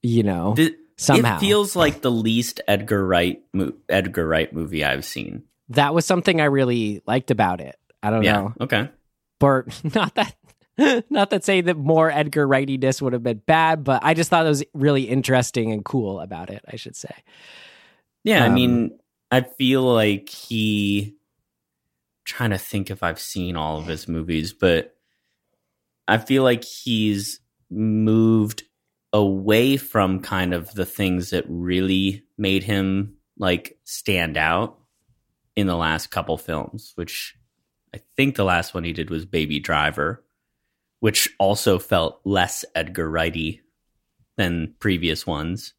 you 0.02 0.22
know. 0.24 0.54
The, 0.54 0.76
somehow 0.96 1.36
it 1.36 1.40
feels 1.40 1.74
like 1.76 2.00
the 2.02 2.10
least 2.10 2.60
Edgar 2.68 3.06
Wright 3.06 3.42
mo- 3.52 3.72
Edgar 3.88 4.26
Wright 4.26 4.52
movie 4.52 4.84
I've 4.84 5.04
seen. 5.04 5.44
That 5.70 5.94
was 5.94 6.04
something 6.04 6.40
I 6.40 6.44
really 6.46 7.00
liked 7.06 7.30
about 7.30 7.60
it. 7.60 7.76
I 8.02 8.10
don't 8.10 8.22
Yeah. 8.24 8.32
know, 8.32 8.54
Okay. 8.60 8.90
but 9.40 9.66
not 9.94 10.14
that. 10.16 10.34
Not 11.08 11.30
that 11.30 11.44
saying 11.44 11.66
that 11.66 11.76
more 11.76 12.10
Edgar 12.10 12.48
Wrightiness 12.48 13.00
would 13.00 13.12
have 13.12 13.22
been 13.22 13.40
bad, 13.46 13.84
but 13.84 14.02
I 14.04 14.12
just 14.12 14.28
thought 14.28 14.44
it 14.44 14.48
was 14.48 14.64
really 14.74 15.02
interesting 15.04 15.70
and 15.70 15.84
cool 15.84 16.18
about 16.18 16.50
it. 16.50 16.64
I 16.66 16.74
should 16.74 16.96
say. 16.96 17.14
Yeah, 18.24 18.42
I 18.42 18.48
Um, 18.48 18.54
mean, 18.54 18.98
I 19.34 19.40
feel 19.40 19.82
like 19.82 20.28
he 20.28 21.16
trying 22.24 22.50
to 22.50 22.58
think 22.58 22.88
if 22.88 23.02
I've 23.02 23.18
seen 23.18 23.56
all 23.56 23.78
of 23.78 23.86
his 23.86 24.06
movies, 24.06 24.52
but 24.52 24.94
I 26.06 26.18
feel 26.18 26.44
like 26.44 26.62
he's 26.62 27.40
moved 27.68 28.62
away 29.12 29.76
from 29.76 30.20
kind 30.20 30.54
of 30.54 30.72
the 30.74 30.86
things 30.86 31.30
that 31.30 31.44
really 31.48 32.22
made 32.38 32.62
him 32.62 33.16
like 33.36 33.76
stand 33.82 34.36
out 34.36 34.78
in 35.56 35.66
the 35.66 35.76
last 35.76 36.12
couple 36.12 36.38
films, 36.38 36.92
which 36.94 37.34
I 37.92 38.00
think 38.16 38.36
the 38.36 38.44
last 38.44 38.72
one 38.72 38.84
he 38.84 38.92
did 38.92 39.10
was 39.10 39.26
Baby 39.26 39.58
Driver, 39.58 40.22
which 41.00 41.28
also 41.40 41.80
felt 41.80 42.20
less 42.24 42.64
Edgar 42.76 43.10
Wrighty 43.10 43.62
than 44.36 44.76
previous 44.78 45.26
ones. 45.26 45.74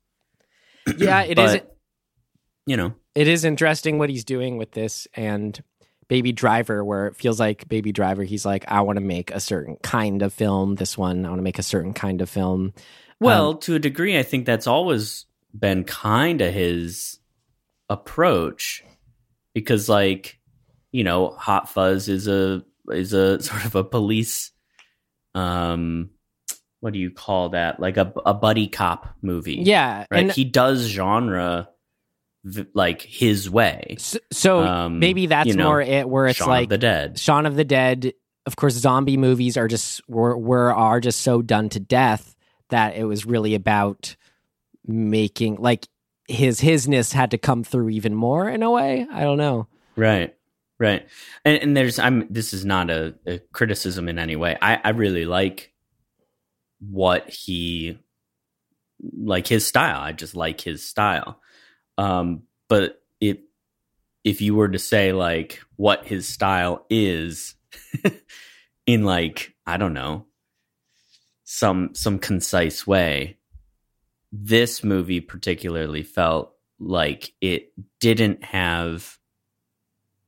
Yeah, 0.98 1.24
it 1.24 1.40
is. 1.40 1.54
But, 1.54 1.78
You 2.66 2.76
know, 2.76 2.96
it 3.16 3.28
is 3.28 3.44
interesting 3.46 3.98
what 3.98 4.10
he's 4.10 4.24
doing 4.26 4.58
with 4.58 4.72
this 4.72 5.08
and 5.14 5.62
Baby 6.08 6.32
Driver, 6.34 6.84
where 6.86 7.08
it 7.08 7.16
feels 7.16 7.40
like 7.40 7.68
Baby 7.68 7.92
Driver, 7.92 8.24
he's 8.24 8.46
like, 8.46 8.64
I 8.68 8.82
want 8.82 8.98
to 8.98 9.04
make 9.04 9.32
a 9.32 9.40
certain 9.40 9.78
kind 9.78 10.22
of 10.22 10.34
film. 10.34 10.76
This 10.76 10.96
one, 10.98 11.26
I 11.26 11.30
want 11.30 11.40
to 11.40 11.44
make 11.44 11.58
a 11.58 11.64
certain 11.64 11.94
kind 11.94 12.22
of 12.22 12.30
film. 12.30 12.74
Well, 13.20 13.52
Um, 13.52 13.60
to 13.62 13.76
a 13.76 13.80
degree, 13.80 14.20
I 14.20 14.24
think 14.24 14.46
that's 14.46 14.68
always 14.68 15.26
been 15.58 15.84
kind 15.84 16.42
of 16.42 16.54
his 16.54 17.18
approach 17.90 18.84
because, 19.54 19.90
like, 19.90 20.40
you 20.92 21.04
know, 21.04 21.30
Hot 21.32 21.70
Fuzz 21.70 22.08
is 22.10 22.28
a 22.28 22.64
is 22.92 23.14
a 23.14 23.42
sort 23.42 23.66
of 23.66 23.74
a 23.76 23.84
police, 23.84 24.52
um, 25.34 26.10
what 26.82 26.94
do 26.94 27.00
you 27.00 27.10
call 27.10 27.50
that? 27.50 27.80
Like 27.80 27.98
a 27.98 28.14
a 28.26 28.34
buddy 28.34 28.68
cop 28.68 29.16
movie, 29.22 29.62
yeah, 29.64 30.06
Right? 30.12 30.24
and 30.24 30.32
he 30.32 30.44
does 30.44 30.82
genre 30.84 31.70
like 32.74 33.02
his 33.02 33.50
way. 33.50 33.96
so, 34.00 34.20
so 34.32 34.60
um, 34.60 35.00
maybe 35.00 35.28
that's 35.28 35.48
you 35.48 35.56
know, 35.56 35.66
more 35.66 35.82
it, 35.82 36.08
where 36.08 36.28
it's 36.28 36.38
Shaun 36.38 36.50
like 36.50 36.66
of 36.66 36.70
the 36.70 36.78
Dead. 36.78 37.20
Shaun 37.20 37.46
of 37.46 37.56
the 37.56 37.66
Dead. 37.66 38.14
Of 38.46 38.56
course, 38.56 38.76
zombie 38.76 39.18
movies 39.18 39.58
are 39.58 39.68
just 39.68 40.08
were, 40.08 40.38
were 40.38 40.74
are 40.74 41.00
just 41.00 41.22
so 41.22 41.42
done 41.42 41.70
to 41.70 41.80
death 41.80 42.36
that 42.70 42.96
it 42.96 43.06
was 43.06 43.26
really 43.26 43.56
about 43.56 44.16
making 44.86 45.56
like 45.56 45.88
his 46.28 46.62
hisness 46.62 47.12
had 47.12 47.32
to 47.32 47.38
come 47.38 47.64
through 47.64 47.90
even 47.90 48.14
more 48.14 48.48
in 48.48 48.62
a 48.64 48.70
way. 48.70 49.08
I 49.12 49.22
don't 49.22 49.38
know. 49.38 49.68
Right. 49.96 50.36
Right. 50.78 51.08
And, 51.44 51.62
and 51.62 51.78
there's 51.78 52.00
I'm 52.00 52.28
this 52.32 52.54
is 52.54 52.66
not 52.66 52.90
a, 52.90 53.16
a 53.26 53.40
criticism 53.54 54.10
in 54.10 54.20
any 54.20 54.36
way. 54.36 54.58
I, 54.62 54.80
I 54.84 54.90
really 54.90 55.26
like 55.26 55.74
what 56.80 57.30
he 57.30 58.00
like 59.18 59.48
his 59.48 59.66
style. 59.66 60.02
I 60.02 60.12
just 60.12 60.36
like 60.36 60.62
his 60.62 60.86
style. 60.86 61.40
Um 61.98 62.44
but 62.68 63.02
it, 63.22 63.42
if 64.24 64.42
you 64.42 64.56
were 64.56 64.70
to 64.70 64.80
say 64.80 65.12
like 65.14 65.62
what 65.76 66.06
his 66.06 66.28
style 66.28 66.86
is 66.90 67.56
in 68.86 69.04
like 69.04 69.54
I 69.66 69.78
don't 69.78 69.94
know 69.94 70.26
some 71.44 71.94
some 71.94 72.20
concise 72.20 72.86
way 72.88 73.38
this 74.32 74.84
movie 74.84 75.22
particularly 75.22 76.04
felt 76.04 76.54
like 76.80 77.32
it 77.40 77.72
didn't 78.02 78.44
have 78.44 79.18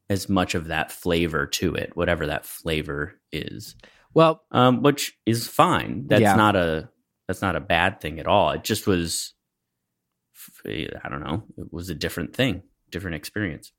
as 0.10 0.30
much 0.30 0.56
of 0.56 0.68
that 0.68 0.90
flavor 0.94 1.46
to 1.46 1.76
it, 1.76 1.94
whatever 1.98 2.28
that 2.28 2.46
flavor 2.46 3.20
is. 3.34 3.76
Well, 4.14 4.44
Um, 4.52 4.82
which 4.82 5.18
is 5.26 5.48
fine. 5.48 6.08
That's 6.08 6.22
Yeah. 6.22 6.36
not 6.36 6.56
a 6.56 6.90
that's 7.28 7.42
not 7.42 7.58
a 7.58 7.60
bad 7.60 8.00
thing 8.00 8.20
at 8.20 8.28
all. 8.28 8.52
It 8.52 8.64
just 8.64 8.88
was 8.88 9.34
I 10.66 11.10
don't 11.10 11.24
know, 11.24 11.44
it 11.58 11.72
was 11.72 11.90
a 11.90 11.96
different 11.96 12.36
thing, 12.36 12.64
different 12.92 13.16
experience. 13.16 13.72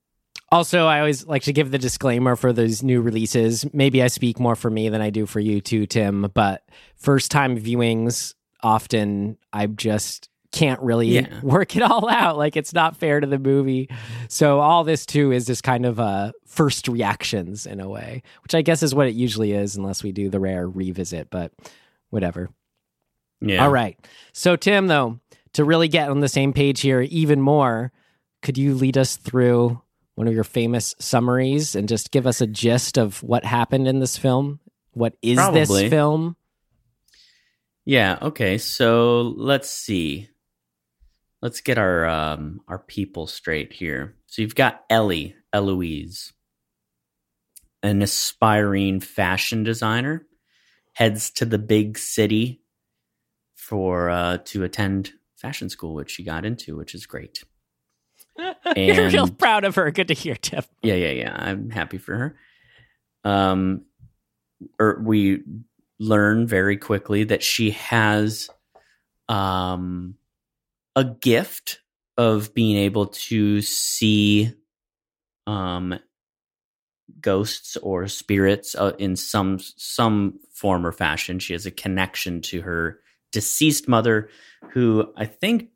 Also, 0.50 0.86
I 0.86 1.00
always 1.00 1.26
like 1.26 1.42
to 1.42 1.52
give 1.52 1.70
the 1.70 1.78
disclaimer 1.78 2.34
for 2.34 2.52
those 2.54 2.82
new 2.82 3.02
releases. 3.02 3.66
Maybe 3.74 4.02
I 4.02 4.06
speak 4.06 4.40
more 4.40 4.56
for 4.56 4.70
me 4.70 4.88
than 4.88 5.02
I 5.02 5.10
do 5.10 5.26
for 5.26 5.40
you 5.40 5.60
too, 5.60 5.84
Tim, 5.86 6.30
but 6.32 6.62
first 6.96 7.30
time 7.30 7.58
viewings 7.58 8.34
often 8.62 9.36
I 9.52 9.66
just 9.66 10.30
can't 10.50 10.80
really 10.80 11.08
Yeah. 11.08 11.40
work 11.42 11.76
it 11.76 11.82
all 11.82 12.08
out. 12.08 12.38
Like 12.38 12.56
it's 12.56 12.72
not 12.72 12.96
fair 12.96 13.20
to 13.20 13.26
the 13.26 13.38
movie. 13.38 13.90
So 14.28 14.60
all 14.60 14.84
this 14.84 15.04
too 15.04 15.32
is 15.32 15.44
just 15.44 15.62
kind 15.62 15.84
of 15.84 16.00
uh 16.00 16.32
first 16.46 16.88
reactions 16.88 17.66
in 17.66 17.80
a 17.80 17.88
way, 17.88 18.22
which 18.42 18.54
I 18.54 18.62
guess 18.62 18.82
is 18.82 18.94
what 18.94 19.06
it 19.06 19.14
usually 19.14 19.52
is 19.52 19.76
unless 19.76 20.02
we 20.02 20.12
do 20.12 20.30
the 20.30 20.40
rare 20.40 20.66
revisit, 20.66 21.28
but 21.30 21.52
whatever. 22.08 22.48
Yeah. 23.42 23.62
All 23.62 23.70
right. 23.70 23.98
So 24.32 24.56
Tim 24.56 24.86
though, 24.86 25.20
to 25.54 25.64
really 25.64 25.88
get 25.88 26.08
on 26.08 26.20
the 26.20 26.28
same 26.28 26.52
page 26.52 26.80
here 26.80 27.00
even 27.00 27.40
more, 27.40 27.92
could 28.42 28.58
you 28.58 28.74
lead 28.74 28.96
us 28.96 29.16
through 29.16 29.80
one 30.14 30.26
of 30.26 30.34
your 30.34 30.44
famous 30.44 30.94
summaries 30.98 31.74
and 31.74 31.88
just 31.88 32.10
give 32.10 32.26
us 32.26 32.40
a 32.40 32.46
gist 32.46 32.98
of 32.98 33.22
what 33.22 33.44
happened 33.44 33.86
in 33.86 34.00
this 34.00 34.16
film? 34.16 34.60
What 34.92 35.14
is 35.22 35.36
Probably. 35.36 35.60
this 35.60 35.90
film? 35.90 36.36
Yeah, 37.84 38.18
okay. 38.20 38.58
So 38.58 39.34
let's 39.36 39.70
see. 39.70 40.28
Let's 41.40 41.60
get 41.60 41.78
our 41.78 42.04
um 42.04 42.60
our 42.66 42.80
people 42.80 43.26
straight 43.26 43.72
here. 43.72 44.16
So 44.26 44.42
you've 44.42 44.56
got 44.56 44.84
Ellie, 44.90 45.36
Eloise, 45.52 46.32
an 47.82 48.02
aspiring 48.02 49.00
fashion 49.00 49.62
designer, 49.62 50.26
heads 50.94 51.30
to 51.30 51.44
the 51.44 51.58
big 51.58 51.96
city 51.96 52.60
for 53.54 54.10
uh 54.10 54.38
to 54.46 54.64
attend 54.64 55.12
fashion 55.38 55.68
school, 55.68 55.94
which 55.94 56.10
she 56.10 56.24
got 56.24 56.44
into, 56.44 56.76
which 56.76 56.94
is 56.94 57.06
great. 57.06 57.44
And, 58.36 58.56
You're 58.76 59.08
real 59.08 59.28
proud 59.28 59.64
of 59.64 59.76
her. 59.76 59.90
Good 59.90 60.08
to 60.08 60.14
hear, 60.14 60.34
Tim. 60.34 60.62
Yeah, 60.82 60.94
yeah, 60.94 61.10
yeah. 61.10 61.36
I'm 61.36 61.70
happy 61.70 61.98
for 61.98 62.16
her. 62.16 62.36
Um, 63.24 63.84
or 64.78 65.00
we 65.02 65.42
learn 65.98 66.46
very 66.46 66.76
quickly 66.76 67.24
that 67.24 67.42
she 67.42 67.70
has 67.72 68.48
um 69.28 70.14
a 70.94 71.04
gift 71.04 71.80
of 72.16 72.54
being 72.54 72.76
able 72.76 73.06
to 73.06 73.60
see 73.60 74.52
um 75.46 75.98
ghosts 77.20 77.76
or 77.76 78.08
spirits 78.08 78.74
uh, 78.74 78.92
in 78.98 79.16
some 79.16 79.58
some 79.58 80.38
form 80.52 80.86
or 80.86 80.92
fashion. 80.92 81.38
She 81.38 81.52
has 81.52 81.66
a 81.66 81.70
connection 81.70 82.40
to 82.42 82.62
her 82.62 83.00
deceased 83.32 83.88
mother, 83.88 84.30
who 84.70 85.12
I 85.16 85.26
think 85.26 85.68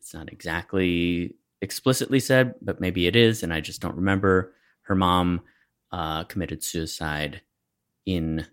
it's 0.00 0.14
not 0.14 0.32
exactly 0.32 1.36
explicitly 1.60 2.20
said, 2.20 2.54
but 2.62 2.80
maybe 2.80 3.06
it 3.06 3.16
is, 3.16 3.42
and 3.42 3.52
I 3.52 3.60
just 3.60 3.80
don't 3.80 3.96
remember. 3.96 4.54
Her 4.82 4.94
mom 4.94 5.42
uh, 5.92 6.24
committed 6.24 6.64
suicide 6.64 7.42
in 8.06 8.46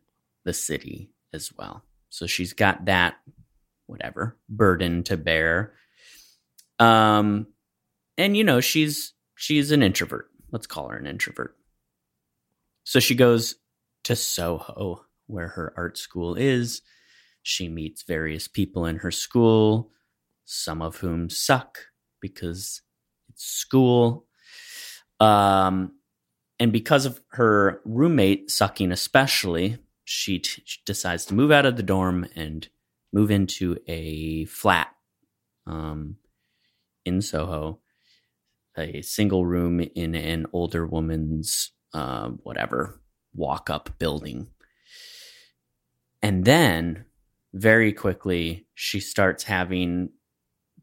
the 0.44 0.54
city 0.54 1.10
as 1.34 1.52
well. 1.58 1.84
So 2.10 2.28
she's 2.28 2.54
got 2.54 2.86
that, 2.86 3.16
whatever, 3.86 4.38
burden 4.50 5.04
to 5.04 5.18
bear. 5.18 5.74
Um, 6.80 7.48
and 8.18 8.36
you 8.36 8.44
know, 8.44 8.60
she's 8.60 9.14
she's 9.36 9.72
an 9.72 9.84
introvert. 9.84 10.30
Let's 10.52 10.68
call 10.68 10.90
her 10.90 10.98
an 10.98 11.08
introvert. 11.08 11.56
So 12.84 13.00
she 13.00 13.16
goes 13.16 13.56
to 14.06 14.16
Soho, 14.16 15.06
where 15.28 15.50
her 15.50 15.74
art 15.76 15.98
school 15.98 16.36
is. 16.36 16.82
She 17.48 17.70
meets 17.70 18.04
various 18.04 18.46
people 18.46 18.86
in 18.86 18.98
her 18.98 19.10
school, 19.10 19.90
some 20.44 20.82
of 20.82 20.98
whom 20.98 21.30
suck 21.30 21.80
because 22.20 22.82
it's 23.30 23.46
school. 23.46 24.26
Um, 25.22 25.94
and 26.60 26.74
because 26.74 27.06
of 27.06 27.22
her 27.30 27.80
roommate 27.86 28.52
sucking, 28.52 28.92
especially, 28.92 29.78
she, 30.04 30.40
t- 30.40 30.62
she 30.66 30.82
decides 30.86 31.24
to 31.28 31.36
move 31.36 31.50
out 31.50 31.66
of 31.66 31.78
the 31.78 31.84
dorm 31.84 32.28
and 32.36 32.68
move 33.14 33.32
into 33.32 33.78
a 33.88 34.44
flat 34.44 34.90
um, 35.66 36.18
in 37.06 37.22
Soho, 37.22 37.80
a 38.78 39.02
single 39.02 39.46
room 39.46 39.80
in 39.80 40.16
an 40.16 40.48
older 40.52 40.86
woman's 40.86 41.72
uh, 41.94 42.28
whatever 42.44 43.00
walk 43.34 43.70
up 43.70 43.98
building. 44.00 44.48
And 46.22 46.44
then 46.44 47.06
very 47.58 47.92
quickly, 47.92 48.66
she 48.76 49.00
starts 49.00 49.44
having 49.44 50.10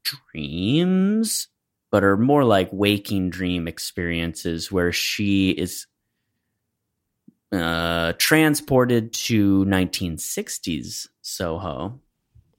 dreams, 0.03 1.49
but 1.91 2.05
are 2.05 2.17
more 2.17 2.45
like 2.45 2.69
waking 2.73 3.31
dream 3.31 3.69
experiences 3.69 4.71
where 4.71 4.93
she 4.93 5.51
is 5.51 5.87
uh, 7.53 8.13
transported 8.19 9.13
to 9.13 9.65
1960s 9.65 11.09
Soho, 11.23 12.01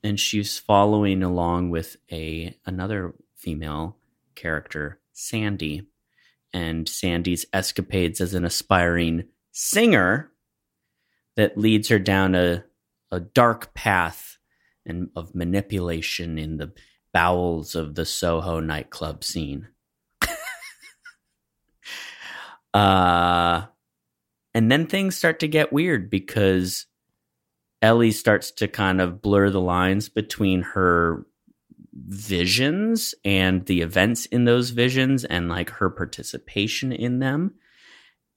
and 0.03 0.19
she's 0.19 0.57
following 0.57 1.21
along 1.21 1.69
with 1.69 1.97
a 2.11 2.57
another 2.65 3.13
female 3.35 3.97
character, 4.35 4.99
Sandy, 5.11 5.83
and 6.53 6.87
Sandy's 6.87 7.45
escapades 7.51 8.21
as 8.21 8.33
an 8.33 8.45
aspiring 8.45 9.25
singer 9.51 10.31
that 11.35 11.57
leads 11.57 11.89
her 11.89 11.99
down 11.99 12.35
a 12.35 12.63
a 13.15 13.19
dark 13.19 13.73
path 13.73 14.37
and 14.85 15.09
of 15.15 15.33
manipulation 15.33 16.37
in 16.37 16.57
the 16.57 16.71
bowels 17.13 17.75
of 17.75 17.95
the 17.95 18.05
Soho 18.05 18.59
nightclub 18.59 19.23
scene. 19.23 19.69
uh 22.73 23.65
and 24.53 24.71
then 24.71 24.87
things 24.87 25.17
start 25.17 25.39
to 25.39 25.47
get 25.47 25.73
weird 25.73 26.09
because 26.09 26.85
Ellie 27.81 28.11
starts 28.11 28.51
to 28.51 28.67
kind 28.67 29.01
of 29.01 29.21
blur 29.21 29.49
the 29.49 29.59
lines 29.61 30.07
between 30.07 30.61
her 30.61 31.25
visions 31.93 33.13
and 33.23 33.65
the 33.65 33.81
events 33.81 34.25
in 34.27 34.45
those 34.45 34.69
visions 34.69 35.25
and 35.25 35.49
like 35.49 35.69
her 35.71 35.89
participation 35.89 36.91
in 36.91 37.19
them. 37.19 37.55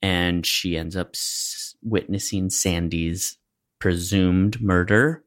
And 0.02 0.44
she 0.44 0.76
ends 0.76 0.96
up 0.96 1.10
s- 1.14 1.76
witnessing 1.82 2.50
Sandy's 2.50 3.36
presumed 3.78 4.60
murder. 4.60 5.24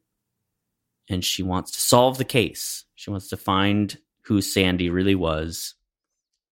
And 1.09 1.23
she 1.23 1.43
wants 1.43 1.71
to 1.71 1.81
solve 1.81 2.17
the 2.17 2.25
case. 2.25 2.85
She 2.95 3.09
wants 3.09 3.27
to 3.29 3.37
find 3.37 3.97
who 4.23 4.41
Sandy 4.41 4.89
really 4.89 5.15
was 5.15 5.75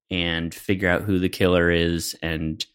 and 0.10 0.54
figure 0.54 0.90
out 0.90 1.04
who 1.04 1.20
the 1.20 1.30
killer 1.30 1.70
is 1.70 2.18
and 2.22 2.66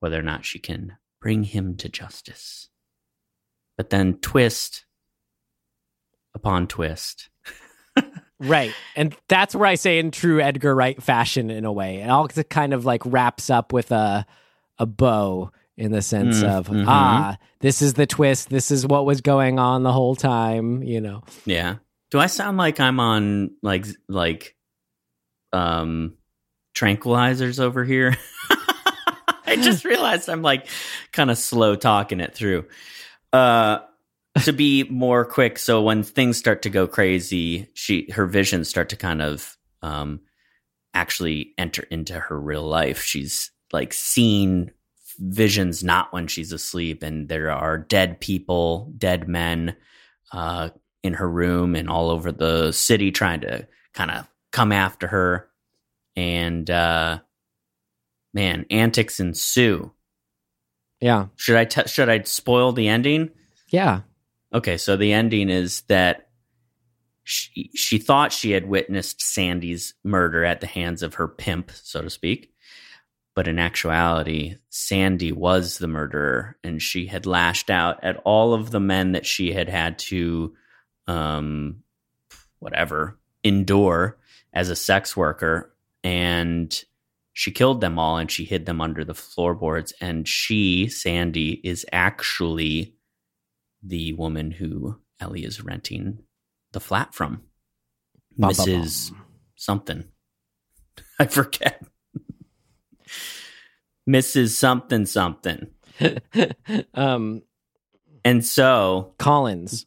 whether 0.00 0.18
or 0.18 0.22
not 0.22 0.44
she 0.44 0.58
can 0.58 0.96
bring 1.20 1.42
him 1.42 1.76
to 1.78 1.88
justice. 1.88 2.68
But 3.76 3.90
then 3.90 4.18
twist 4.18 4.84
upon 6.34 6.66
twist. 6.66 7.28
Right. 8.40 8.72
And 8.94 9.16
that's 9.28 9.54
where 9.54 9.66
I 9.66 9.74
say 9.74 9.98
in 9.98 10.10
true 10.10 10.40
Edgar 10.40 10.74
Wright 10.74 11.02
fashion 11.02 11.50
in 11.50 11.64
a 11.64 11.72
way. 11.72 12.02
It 12.02 12.08
all 12.08 12.28
kind 12.28 12.72
of 12.72 12.84
like 12.84 13.02
wraps 13.04 13.50
up 13.50 13.72
with 13.72 13.90
a 13.90 14.26
a 14.78 14.86
bow 14.86 15.50
in 15.78 15.92
the 15.92 16.02
sense 16.02 16.42
Mm, 16.42 16.48
of 16.58 16.66
mhm. 16.66 16.84
ah, 16.86 17.38
this 17.60 17.80
is 17.80 17.94
the 17.94 18.06
twist, 18.06 18.50
this 18.50 18.70
is 18.70 18.86
what 18.86 19.06
was 19.06 19.20
going 19.22 19.58
on 19.58 19.84
the 19.84 19.92
whole 19.92 20.16
time, 20.16 20.82
you 20.82 21.00
know. 21.00 21.22
Yeah. 21.46 21.76
Do 22.10 22.18
I 22.18 22.26
sound 22.26 22.56
like 22.58 22.80
I'm 22.80 23.00
on 23.00 23.52
like 23.62 23.86
like 24.08 24.56
um 25.52 26.14
tranquilizers 26.74 27.60
over 27.60 27.84
here? 27.84 28.16
I 29.46 29.56
just 29.56 29.84
realized 29.84 30.28
I'm 30.28 30.42
like 30.42 30.66
kind 31.12 31.30
of 31.30 31.38
slow 31.38 31.74
talking 31.76 32.20
it 32.20 32.34
through. 32.34 32.66
Uh 33.32 33.78
to 34.44 34.52
be 34.52 34.84
more 34.84 35.24
quick, 35.24 35.58
so 35.58 35.82
when 35.82 36.02
things 36.04 36.36
start 36.36 36.62
to 36.62 36.70
go 36.70 36.86
crazy, 36.86 37.68
she 37.74 38.08
her 38.12 38.26
visions 38.26 38.68
start 38.68 38.88
to 38.90 38.96
kind 38.96 39.22
of 39.22 39.56
um 39.82 40.20
actually 40.94 41.54
enter 41.58 41.82
into 41.90 42.18
her 42.18 42.38
real 42.40 42.62
life. 42.66 43.02
She's 43.02 43.50
like 43.72 43.92
seeing 43.92 44.70
visions 45.18 45.82
not 45.84 46.12
when 46.12 46.26
she's 46.26 46.52
asleep 46.52 47.02
and 47.02 47.28
there 47.28 47.50
are 47.50 47.76
dead 47.78 48.20
people, 48.20 48.92
dead 48.96 49.28
men 49.28 49.76
uh 50.32 50.68
in 51.02 51.14
her 51.14 51.28
room 51.30 51.74
and 51.74 51.88
all 51.88 52.10
over 52.10 52.30
the 52.32 52.70
city 52.72 53.10
trying 53.10 53.40
to 53.40 53.66
kind 53.94 54.10
of 54.10 54.26
come 54.52 54.72
after 54.72 55.06
her 55.06 55.48
and 56.16 56.68
uh 56.70 57.18
man 58.34 58.66
antics 58.70 59.20
ensue 59.20 59.90
Yeah. 61.00 61.26
should 61.36 61.56
i 61.56 61.64
t- 61.64 61.86
should 61.86 62.08
i 62.08 62.20
spoil 62.22 62.72
the 62.72 62.88
ending 62.88 63.30
Yeah. 63.70 64.00
okay 64.52 64.76
so 64.76 64.96
the 64.96 65.12
ending 65.12 65.48
is 65.50 65.80
that 65.82 66.28
she 67.24 67.70
she 67.74 67.98
thought 67.98 68.32
she 68.32 68.50
had 68.50 68.68
witnessed 68.68 69.20
sandy's 69.22 69.94
murder 70.04 70.44
at 70.44 70.60
the 70.60 70.66
hands 70.66 71.02
of 71.02 71.14
her 71.14 71.28
pimp 71.28 71.70
so 71.72 72.02
to 72.02 72.10
speak 72.10 72.52
but 73.34 73.48
in 73.48 73.58
actuality 73.58 74.56
sandy 74.68 75.32
was 75.32 75.78
the 75.78 75.88
murderer 75.88 76.56
and 76.64 76.82
she 76.82 77.06
had 77.06 77.26
lashed 77.26 77.70
out 77.70 78.02
at 78.02 78.16
all 78.24 78.54
of 78.54 78.70
the 78.70 78.80
men 78.80 79.12
that 79.12 79.26
she 79.26 79.52
had 79.52 79.68
had 79.68 79.98
to 79.98 80.54
um 81.06 81.82
whatever 82.58 83.18
endure 83.44 84.18
as 84.52 84.70
a 84.70 84.76
sex 84.76 85.16
worker 85.16 85.72
and 86.02 86.84
she 87.32 87.52
killed 87.52 87.80
them 87.80 87.98
all 87.98 88.16
and 88.16 88.30
she 88.30 88.44
hid 88.44 88.66
them 88.66 88.80
under 88.80 89.04
the 89.04 89.14
floorboards 89.14 89.92
and 90.00 90.26
she 90.26 90.88
sandy 90.88 91.60
is 91.64 91.86
actually 91.92 92.94
the 93.82 94.12
woman 94.14 94.50
who 94.50 94.98
ellie 95.20 95.44
is 95.44 95.62
renting 95.62 96.18
the 96.72 96.80
flat 96.80 97.14
from. 97.14 97.42
Bum, 98.36 98.52
mrs 98.52 99.12
something. 99.56 100.04
I 101.18 101.26
forget 101.26 101.82
mrs 104.08 104.50
something 104.50 105.04
something 105.06 105.66
um 106.94 107.42
and 108.24 108.44
so 108.44 109.14
Collins. 109.18 109.86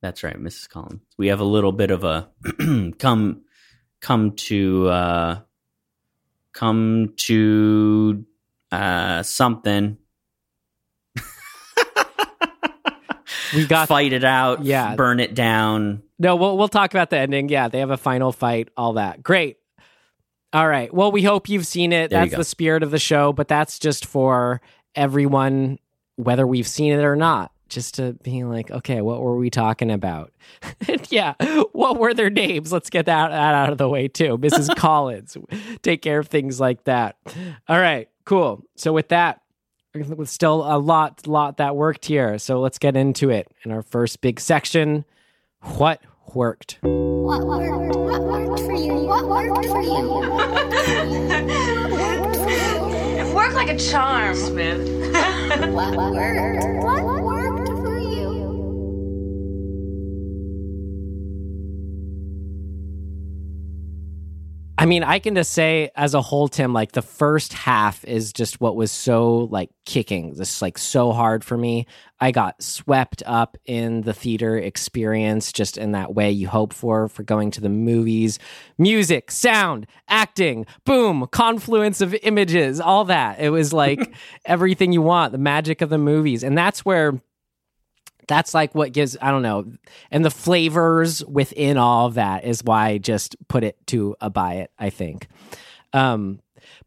That's 0.00 0.22
right, 0.22 0.36
Mrs. 0.40 0.68
Collins. 0.68 1.00
We 1.16 1.26
have 1.28 1.40
a 1.40 1.44
little 1.44 1.72
bit 1.72 1.90
of 1.90 2.04
a 2.04 2.28
come 2.98 3.42
come 4.00 4.32
to 4.36 4.88
uh 4.88 5.40
come 6.52 7.14
to 7.16 8.24
uh 8.70 9.22
something. 9.24 9.98
We 13.54 13.66
got 13.66 13.88
fight 13.88 14.12
it 14.12 14.24
out, 14.24 14.62
Yeah. 14.64 14.94
burn 14.94 15.20
it 15.20 15.34
down. 15.34 16.02
No, 16.18 16.36
we'll 16.36 16.58
we'll 16.58 16.68
talk 16.68 16.92
about 16.92 17.08
the 17.08 17.18
ending. 17.18 17.48
Yeah, 17.48 17.68
they 17.68 17.78
have 17.78 17.90
a 17.90 17.96
final 17.96 18.30
fight, 18.30 18.68
all 18.76 18.94
that. 18.94 19.22
Great. 19.22 19.56
All 20.52 20.66
right. 20.66 20.92
Well, 20.92 21.12
we 21.12 21.22
hope 21.22 21.48
you've 21.48 21.66
seen 21.66 21.92
it. 21.92 22.10
There 22.10 22.24
that's 22.24 22.36
the 22.36 22.44
spirit 22.44 22.82
of 22.82 22.90
the 22.90 22.98
show, 22.98 23.32
but 23.32 23.48
that's 23.48 23.78
just 23.78 24.06
for 24.06 24.60
everyone 24.94 25.78
whether 26.16 26.46
we've 26.46 26.66
seen 26.66 26.92
it 26.92 27.04
or 27.04 27.16
not. 27.16 27.52
Just 27.68 27.96
to 27.96 28.14
be 28.22 28.44
like, 28.44 28.70
okay, 28.70 29.02
what 29.02 29.20
were 29.20 29.36
we 29.36 29.50
talking 29.50 29.90
about? 29.90 30.32
Yeah, 31.10 31.34
what 31.72 31.98
were 31.98 32.12
their 32.12 32.28
names? 32.28 32.70
Let's 32.70 32.90
get 32.90 33.06
that, 33.06 33.28
that 33.28 33.54
out 33.54 33.72
of 33.72 33.78
the 33.78 33.88
way 33.88 34.08
too. 34.08 34.36
Mrs. 34.36 34.74
Collins, 34.76 35.38
take 35.80 36.02
care 36.02 36.18
of 36.18 36.28
things 36.28 36.60
like 36.60 36.84
that. 36.84 37.16
All 37.66 37.80
right, 37.80 38.08
cool. 38.26 38.62
So 38.76 38.92
with 38.92 39.08
that, 39.08 39.40
with 39.94 40.28
still 40.28 40.62
a 40.70 40.76
lot, 40.76 41.26
lot 41.26 41.56
that 41.58 41.76
worked 41.76 42.04
here. 42.04 42.38
So 42.38 42.60
let's 42.60 42.78
get 42.78 42.94
into 42.94 43.30
it 43.30 43.48
in 43.64 43.70
our 43.70 43.82
first 43.82 44.20
big 44.20 44.38
section. 44.38 45.06
What 45.62 46.02
worked? 46.34 46.78
What 47.28 47.44
worked? 47.46 47.94
What 47.94 48.22
worked 48.22 48.62
for 48.62 48.72
you? 48.72 48.94
What 48.94 49.28
worked 49.28 49.66
for 49.66 49.82
you? 49.82 50.08
What 50.08 50.30
worked 50.30 50.72
for 52.36 52.48
you? 52.48 53.20
It 53.20 53.26
worked 53.34 53.54
like 53.54 53.68
a 53.68 53.76
charm, 53.76 54.34
Smith. 54.34 54.80
What 55.70 55.94
worked? 55.94 56.82
What 56.82 57.04
worked 57.04 57.37
I 64.80 64.86
mean, 64.86 65.02
I 65.02 65.18
can 65.18 65.34
just 65.34 65.52
say 65.54 65.90
as 65.96 66.14
a 66.14 66.22
whole, 66.22 66.46
Tim, 66.46 66.72
like 66.72 66.92
the 66.92 67.02
first 67.02 67.52
half 67.52 68.04
is 68.04 68.32
just 68.32 68.60
what 68.60 68.76
was 68.76 68.92
so 68.92 69.48
like 69.50 69.70
kicking, 69.84 70.34
this 70.34 70.62
like 70.62 70.78
so 70.78 71.10
hard 71.10 71.42
for 71.42 71.58
me. 71.58 71.88
I 72.20 72.30
got 72.30 72.62
swept 72.62 73.20
up 73.26 73.56
in 73.64 74.02
the 74.02 74.14
theater 74.14 74.56
experience 74.56 75.50
just 75.50 75.78
in 75.78 75.92
that 75.92 76.14
way 76.14 76.30
you 76.30 76.46
hope 76.46 76.72
for 76.72 77.08
for 77.08 77.24
going 77.24 77.50
to 77.52 77.60
the 77.60 77.68
movies. 77.68 78.38
Music, 78.78 79.32
sound, 79.32 79.88
acting, 80.06 80.64
boom, 80.84 81.26
confluence 81.32 82.00
of 82.00 82.14
images, 82.22 82.80
all 82.80 83.04
that. 83.06 83.40
It 83.40 83.50
was 83.50 83.72
like 83.72 84.14
everything 84.44 84.92
you 84.92 85.02
want, 85.02 85.32
the 85.32 85.38
magic 85.38 85.82
of 85.82 85.90
the 85.90 85.98
movies. 85.98 86.44
And 86.44 86.56
that's 86.56 86.84
where 86.84 87.20
that's 88.28 88.54
like 88.54 88.74
what 88.74 88.92
gives 88.92 89.16
I 89.20 89.30
don't 89.30 89.42
know, 89.42 89.72
and 90.10 90.24
the 90.24 90.30
flavors 90.30 91.24
within 91.24 91.76
all 91.78 92.06
of 92.06 92.14
that 92.14 92.44
is 92.44 92.62
why 92.62 92.88
I 92.88 92.98
just 92.98 93.36
put 93.48 93.64
it 93.64 93.76
to 93.88 94.14
a 94.20 94.30
buy 94.30 94.54
it. 94.54 94.70
I 94.78 94.90
think. 94.90 95.26
Um, 95.92 96.40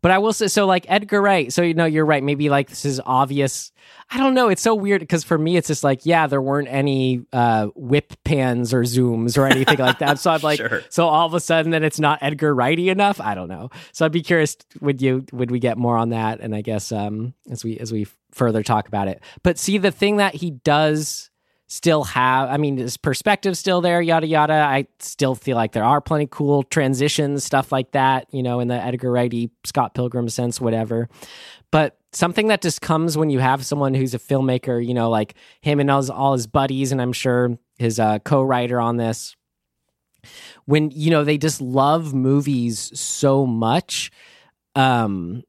but 0.04 0.12
I 0.12 0.20
will 0.20 0.34
say 0.34 0.48
so 0.48 0.66
like 0.66 0.86
Edgar 0.90 1.22
Wright. 1.22 1.52
So 1.52 1.62
you 1.64 1.74
know 1.74 1.86
you're 1.86 2.06
right. 2.06 2.24
Maybe 2.24 2.50
like 2.50 2.70
this 2.70 2.86
is 2.86 3.02
obvious. 3.04 3.72
I 4.12 4.18
don't 4.18 4.34
know. 4.34 4.50
It's 4.50 4.62
so 4.62 4.76
weird 4.76 5.00
because 5.02 5.24
for 5.24 5.38
me 5.38 5.58
it's 5.58 5.68
just 5.68 5.84
like 5.84 6.06
yeah, 6.06 6.28
there 6.28 6.42
weren't 6.42 6.68
any 6.68 7.26
uh, 7.34 7.68
whip 7.76 8.14
pans 8.24 8.74
or 8.74 8.82
zooms 8.82 9.38
or 9.38 9.48
anything 9.48 9.80
like 9.80 10.00
that. 10.00 10.20
So 10.20 10.30
I'm 10.32 10.42
like, 10.44 10.58
Sure. 10.58 10.84
so 10.90 11.08
all 11.08 11.26
of 11.26 11.34
a 11.34 11.40
sudden 11.40 11.72
then 11.72 11.84
it's 11.84 12.00
not 12.00 12.20
Edgar 12.22 12.54
Wrighty 12.56 12.88
enough. 12.88 13.20
I 13.20 13.34
don't 13.34 13.48
know. 13.48 13.70
So 13.92 14.06
I'd 14.06 14.12
be 14.12 14.22
curious. 14.22 14.56
Would 14.82 15.02
you 15.02 15.26
would 15.32 15.50
we 15.50 15.60
get 15.60 15.78
more 15.78 15.98
on 15.98 16.10
that? 16.10 16.42
And 16.42 16.54
I 16.56 16.62
guess 16.62 16.92
um 16.92 17.34
as 17.50 17.64
we 17.64 17.78
as 17.80 17.92
we 17.92 18.06
further 18.32 18.62
talk 18.64 18.88
about 18.88 19.08
it. 19.08 19.24
But 19.42 19.58
see 19.58 19.78
the 19.80 19.92
thing 19.92 20.18
that 20.18 20.36
he 20.36 20.52
does 20.52 21.31
still 21.72 22.04
have 22.04 22.50
i 22.50 22.58
mean 22.58 22.76
his 22.76 22.98
perspective 22.98 23.58
still 23.58 23.80
there 23.80 24.02
yada 24.02 24.28
yada. 24.28 24.54
I 24.54 24.88
still 25.00 25.36
feel 25.36 25.56
like 25.56 25.72
there 25.72 25.86
are 25.86 26.02
plenty 26.02 26.28
cool 26.30 26.64
transitions 26.64 27.46
stuff 27.46 27.72
like 27.72 27.92
that 27.92 28.28
you 28.32 28.44
know 28.44 28.60
in 28.60 28.68
the 28.68 28.76
edgar 28.76 29.10
wrighty 29.10 29.52
scott 29.64 29.94
pilgrim 29.94 30.28
sense 30.28 30.60
whatever. 30.60 31.08
But 31.72 31.98
something 32.12 32.48
that 32.48 32.62
just 32.62 32.82
comes 32.82 33.18
when 33.18 33.30
you 33.30 33.40
have 33.40 33.66
someone 33.66 33.94
who's 33.94 34.14
a 34.14 34.20
filmmaker 34.20 34.86
you 34.86 34.94
know 34.94 35.10
like 35.10 35.36
him 35.62 35.80
and 35.80 35.90
all 35.90 36.02
his, 36.02 36.10
all 36.10 36.34
his 36.34 36.46
buddies 36.46 36.92
and 36.92 37.02
i'm 37.02 37.14
sure 37.14 37.58
his 37.80 38.00
uh, 38.00 38.20
co-writer 38.20 38.82
on 38.82 38.98
this 38.98 39.38
when 40.66 40.92
you 40.92 41.10
know 41.10 41.24
they 41.24 41.38
just 41.38 41.62
love 41.62 42.14
movies 42.14 42.92
so 43.00 43.46
much 43.46 44.12
um 44.76 45.42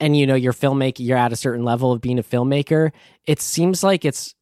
and 0.00 0.16
you 0.16 0.26
know 0.26 0.34
you're 0.34 0.52
filmmaker 0.52 0.98
you're 0.98 1.16
at 1.16 1.32
a 1.32 1.36
certain 1.36 1.64
level 1.64 1.92
of 1.92 2.00
being 2.00 2.18
a 2.18 2.24
filmmaker 2.24 2.90
it 3.26 3.40
seems 3.40 3.84
like 3.84 4.04
it's 4.04 4.34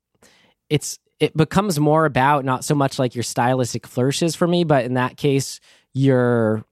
it's 0.70 0.99
it 1.20 1.37
becomes 1.37 1.79
more 1.79 2.05
about 2.05 2.44
not 2.44 2.64
so 2.64 2.74
much 2.74 2.98
like 2.98 3.14
your 3.14 3.22
stylistic 3.22 3.87
flourishes 3.87 4.35
for 4.35 4.46
me 4.46 4.64
but 4.64 4.85
in 4.85 4.94
that 4.94 5.16
case 5.16 5.61
you're 5.92 6.64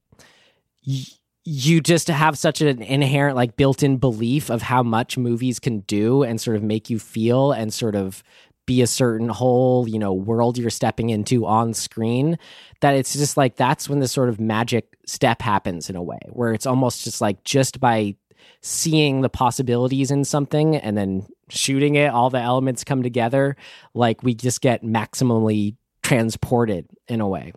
you 1.46 1.80
just 1.80 2.08
have 2.08 2.38
such 2.38 2.60
an 2.60 2.82
inherent 2.82 3.36
like 3.36 3.56
built-in 3.56 3.98
belief 3.98 4.50
of 4.50 4.62
how 4.62 4.82
much 4.82 5.18
movies 5.18 5.58
can 5.58 5.80
do 5.80 6.22
and 6.22 6.40
sort 6.40 6.56
of 6.56 6.62
make 6.62 6.88
you 6.88 6.98
feel 6.98 7.52
and 7.52 7.72
sort 7.72 7.94
of 7.94 8.22
be 8.66 8.80
a 8.80 8.86
certain 8.86 9.28
whole 9.28 9.86
you 9.86 9.98
know 9.98 10.12
world 10.12 10.56
you're 10.56 10.70
stepping 10.70 11.10
into 11.10 11.44
on 11.44 11.74
screen 11.74 12.38
that 12.80 12.94
it's 12.94 13.12
just 13.12 13.36
like 13.36 13.56
that's 13.56 13.88
when 13.88 14.00
the 14.00 14.08
sort 14.08 14.28
of 14.28 14.40
magic 14.40 14.96
step 15.06 15.42
happens 15.42 15.90
in 15.90 15.96
a 15.96 16.02
way 16.02 16.18
where 16.30 16.54
it's 16.54 16.66
almost 16.66 17.04
just 17.04 17.20
like 17.20 17.42
just 17.44 17.78
by 17.78 18.14
seeing 18.60 19.20
the 19.20 19.28
possibilities 19.28 20.10
in 20.10 20.24
something 20.24 20.76
and 20.76 20.96
then 20.96 21.26
shooting 21.48 21.94
it 21.94 22.08
all 22.08 22.30
the 22.30 22.38
elements 22.38 22.84
come 22.84 23.02
together 23.02 23.56
like 23.92 24.22
we 24.22 24.34
just 24.34 24.60
get 24.60 24.82
maximally 24.82 25.76
transported 26.02 26.86
in 27.08 27.20
a 27.20 27.28
way. 27.28 27.52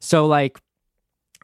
So 0.00 0.26
like 0.26 0.60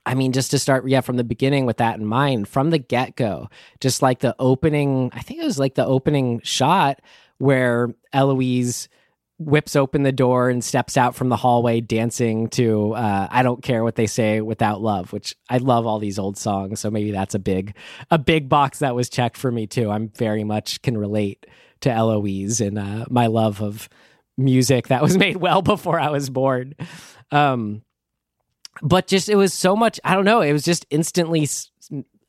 I 0.07 0.15
mean, 0.15 0.31
just 0.31 0.53
to 0.53 0.59
start, 0.61 0.89
yeah, 0.89 1.01
from 1.01 1.17
the 1.17 1.25
beginning 1.25 1.67
with 1.67 1.79
that 1.79 1.99
in 1.99 2.07
mind, 2.07 2.47
from 2.47 2.71
the 2.71 2.79
get 2.79 3.17
go, 3.17 3.51
just 3.81 4.03
like 4.03 4.21
the 4.21 4.37
opening, 4.39 5.11
I 5.13 5.19
think 5.19 5.43
it 5.43 5.45
was 5.45 5.59
like 5.59 5.75
the 5.75 5.85
opening 5.85 6.41
shot 6.45 7.01
where 7.39 7.93
Eloise 8.13 8.89
whips 9.39 9.77
open 9.77 10.03
the 10.03 10.13
door 10.13 10.49
and 10.49 10.65
steps 10.65 10.97
out 10.97 11.15
from 11.15 11.29
the 11.29 11.37
hallway 11.37 11.81
dancing 11.81 12.49
to 12.49 12.95
uh, 12.95 13.29
I 13.31 13.43
don't 13.43 13.63
care 13.63 13.85
what 13.85 13.97
they 13.97 14.07
say 14.07 14.41
without 14.41 14.81
love, 14.81 15.13
which 15.13 15.35
I 15.51 15.59
love 15.59 15.87
all 15.87 15.99
these 15.99 16.19
old 16.19 16.39
songs. 16.39 16.81
So 16.81 16.91
maybe 16.91 17.11
that's 17.11 17.35
a 17.35 17.39
big, 17.39 17.77
a 18.11 18.19
big 18.19 18.49
box 18.49 18.79
that 18.79 18.95
was 18.95 19.11
checked 19.11 19.37
for 19.37 19.53
me 19.53 19.67
too. 19.67 19.91
I'm 19.91 20.09
very 20.09 20.45
much 20.45 20.81
can 20.83 20.97
relate 20.97 21.47
to 21.81 21.91
Eloise 21.91 22.61
and 22.61 22.79
uh, 22.79 23.05
my 23.11 23.27
love 23.27 23.61
of 23.61 23.89
music 24.39 24.89
that 24.89 25.03
was 25.03 25.19
made 25.19 25.37
well 25.37 25.61
before 25.61 26.01
I 26.01 26.09
was 26.11 26.31
born. 26.31 26.75
Um, 27.31 27.83
but 28.83 29.07
just 29.07 29.29
it 29.29 29.37
was 29.37 29.55
so 29.55 29.75
much 29.75 29.99
i 30.05 30.15
don't 30.15 30.25
know 30.25 30.41
it 30.41 30.53
was 30.53 30.63
just 30.63 30.85
instantly 30.91 31.47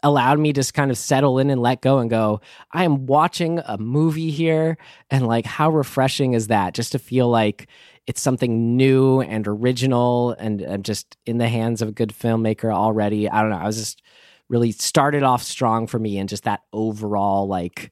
allowed 0.04 0.40
me 0.40 0.54
to 0.54 0.60
just 0.60 0.74
kind 0.74 0.92
of 0.92 0.98
settle 0.98 1.40
in 1.40 1.50
and 1.50 1.62
let 1.62 1.82
go 1.82 1.98
and 1.98 2.10
go 2.10 2.40
i 2.72 2.84
am 2.84 3.08
watching 3.08 3.60
a 3.66 3.78
movie 3.78 4.30
here 4.30 4.78
and 5.10 5.26
like 5.26 5.46
how 5.46 5.70
refreshing 5.70 6.34
is 6.34 6.48
that 6.48 6.74
just 6.74 6.92
to 6.92 7.00
feel 7.00 7.28
like 7.28 7.68
it's 8.08 8.22
something 8.22 8.78
new 8.78 9.20
and 9.20 9.48
original 9.48 10.32
and, 10.40 10.62
and 10.62 10.86
just 10.86 11.18
in 11.26 11.38
the 11.38 11.50
hands 11.50 11.82
of 11.82 11.90
a 11.90 11.92
good 11.92 12.10
filmmaker 12.10 12.74
already. 12.74 13.30
I 13.30 13.42
don't 13.42 13.52
know 13.52 13.58
i 13.58 13.66
was 13.66 13.78
just 13.78 14.02
really 14.50 14.72
started 14.72 15.24
off 15.24 15.44
strong 15.44 15.88
for 15.88 16.00
me 16.00 16.18
and 16.18 16.30
just 16.30 16.46
that 16.46 16.62
overall 16.72 17.48
like 17.48 17.92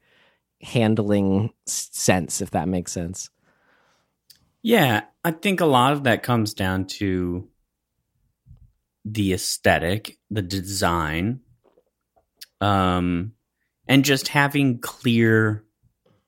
handling 0.61 1.51
sense 1.65 2.41
if 2.41 2.51
that 2.51 2.69
makes 2.69 2.93
sense. 2.93 3.29
Yeah, 4.61 5.03
I 5.23 5.31
think 5.31 5.59
a 5.59 5.65
lot 5.65 5.93
of 5.93 6.05
that 6.05 6.23
comes 6.23 6.53
down 6.53 6.85
to 6.85 7.47
the 9.03 9.33
aesthetic, 9.33 10.17
the 10.31 10.41
design, 10.41 11.41
um, 12.61 13.33
and 13.87 14.05
just 14.05 14.27
having 14.27 14.79
clear 14.79 15.63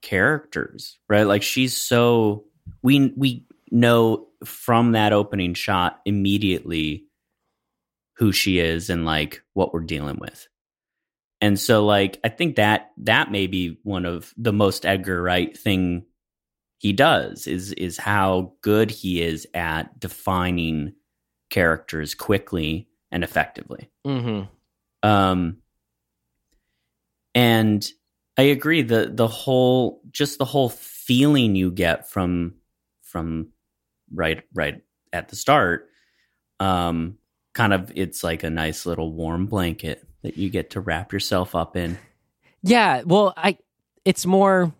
characters, 0.01 0.99
right? 1.09 1.23
Like 1.23 1.43
she's 1.43 1.75
so 1.75 2.45
we 2.81 3.13
we 3.15 3.45
know 3.71 4.27
from 4.45 4.93
that 4.93 5.13
opening 5.13 5.53
shot 5.53 5.99
immediately 6.05 7.05
who 8.17 8.31
she 8.31 8.59
is 8.59 8.89
and 8.89 9.05
like 9.05 9.43
what 9.53 9.73
we're 9.73 9.81
dealing 9.81 10.17
with. 10.19 10.47
And 11.39 11.59
so 11.59 11.85
like 11.85 12.19
I 12.23 12.29
think 12.29 12.55
that 12.55 12.91
that 12.97 13.31
may 13.31 13.47
be 13.47 13.79
one 13.83 14.05
of 14.05 14.33
the 14.37 14.53
most 14.53 14.85
Edgar 14.85 15.21
Wright 15.21 15.55
thing 15.55 16.05
he 16.79 16.93
does 16.93 17.47
is 17.47 17.73
is 17.73 17.97
how 17.97 18.53
good 18.61 18.91
he 18.91 19.21
is 19.21 19.47
at 19.53 19.99
defining 19.99 20.93
characters 21.49 22.15
quickly 22.15 22.87
and 23.11 23.23
effectively. 23.23 23.89
mm-hmm 24.05 24.45
Um, 25.07 25.57
and 27.37 27.87
I 28.35 28.43
agree 28.43 28.81
the 28.81 29.11
the 29.13 29.27
whole 29.27 30.01
just 30.09 30.39
the 30.39 30.45
whole 30.45 30.69
feeling 30.69 31.55
you 31.55 31.69
get 31.69 32.09
from 32.09 32.55
from 33.03 33.49
right 34.11 34.41
right 34.55 34.81
at 35.13 35.29
the 35.29 35.35
start, 35.35 35.87
um, 36.59 37.19
kind 37.53 37.73
of 37.73 37.91
it's 37.93 38.23
like 38.23 38.41
a 38.41 38.49
nice 38.49 38.87
little 38.87 39.13
warm 39.13 39.45
blanket 39.45 40.03
that 40.23 40.35
you 40.37 40.49
get 40.49 40.71
to 40.71 40.79
wrap 40.81 41.13
yourself 41.13 41.53
up 41.53 41.77
in. 41.77 41.99
Yeah, 42.63 43.03
well, 43.05 43.35
I 43.37 43.59
it's 44.03 44.25
more 44.25 44.73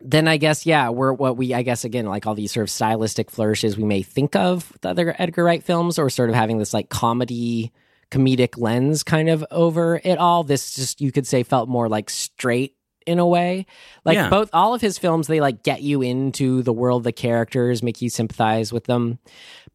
than 0.00 0.28
I 0.28 0.36
guess. 0.36 0.64
Yeah, 0.64 0.90
we're 0.90 1.12
what 1.12 1.36
we 1.36 1.54
I 1.54 1.62
guess 1.62 1.84
again 1.84 2.06
like 2.06 2.24
all 2.24 2.36
these 2.36 2.52
sort 2.52 2.62
of 2.62 2.70
stylistic 2.70 3.32
flourishes 3.32 3.76
we 3.76 3.82
may 3.82 4.02
think 4.02 4.36
of 4.36 4.70
with 4.72 4.86
other 4.86 5.12
Edgar 5.18 5.42
Wright 5.42 5.64
films, 5.64 5.98
or 5.98 6.08
sort 6.08 6.30
of 6.30 6.36
having 6.36 6.58
this 6.58 6.72
like 6.72 6.88
comedy 6.88 7.72
comedic 8.10 8.56
lens 8.58 9.02
kind 9.02 9.28
of 9.28 9.44
over 9.50 10.00
it 10.02 10.18
all. 10.18 10.44
This 10.44 10.74
just 10.74 11.00
you 11.00 11.12
could 11.12 11.26
say 11.26 11.42
felt 11.42 11.68
more 11.68 11.88
like 11.88 12.08
straight 12.10 12.74
in 13.06 13.18
a 13.18 13.26
way. 13.26 13.66
Like 14.04 14.16
Yeah. 14.16 14.28
both 14.30 14.50
all 14.52 14.74
of 14.74 14.80
his 14.80 14.98
films, 14.98 15.26
they 15.26 15.40
like 15.40 15.62
get 15.62 15.82
you 15.82 16.02
into 16.02 16.62
the 16.62 16.72
world, 16.72 17.04
the 17.04 17.12
characters, 17.12 17.82
make 17.82 18.00
you 18.02 18.10
sympathize 18.10 18.72
with 18.72 18.84
them. 18.84 19.18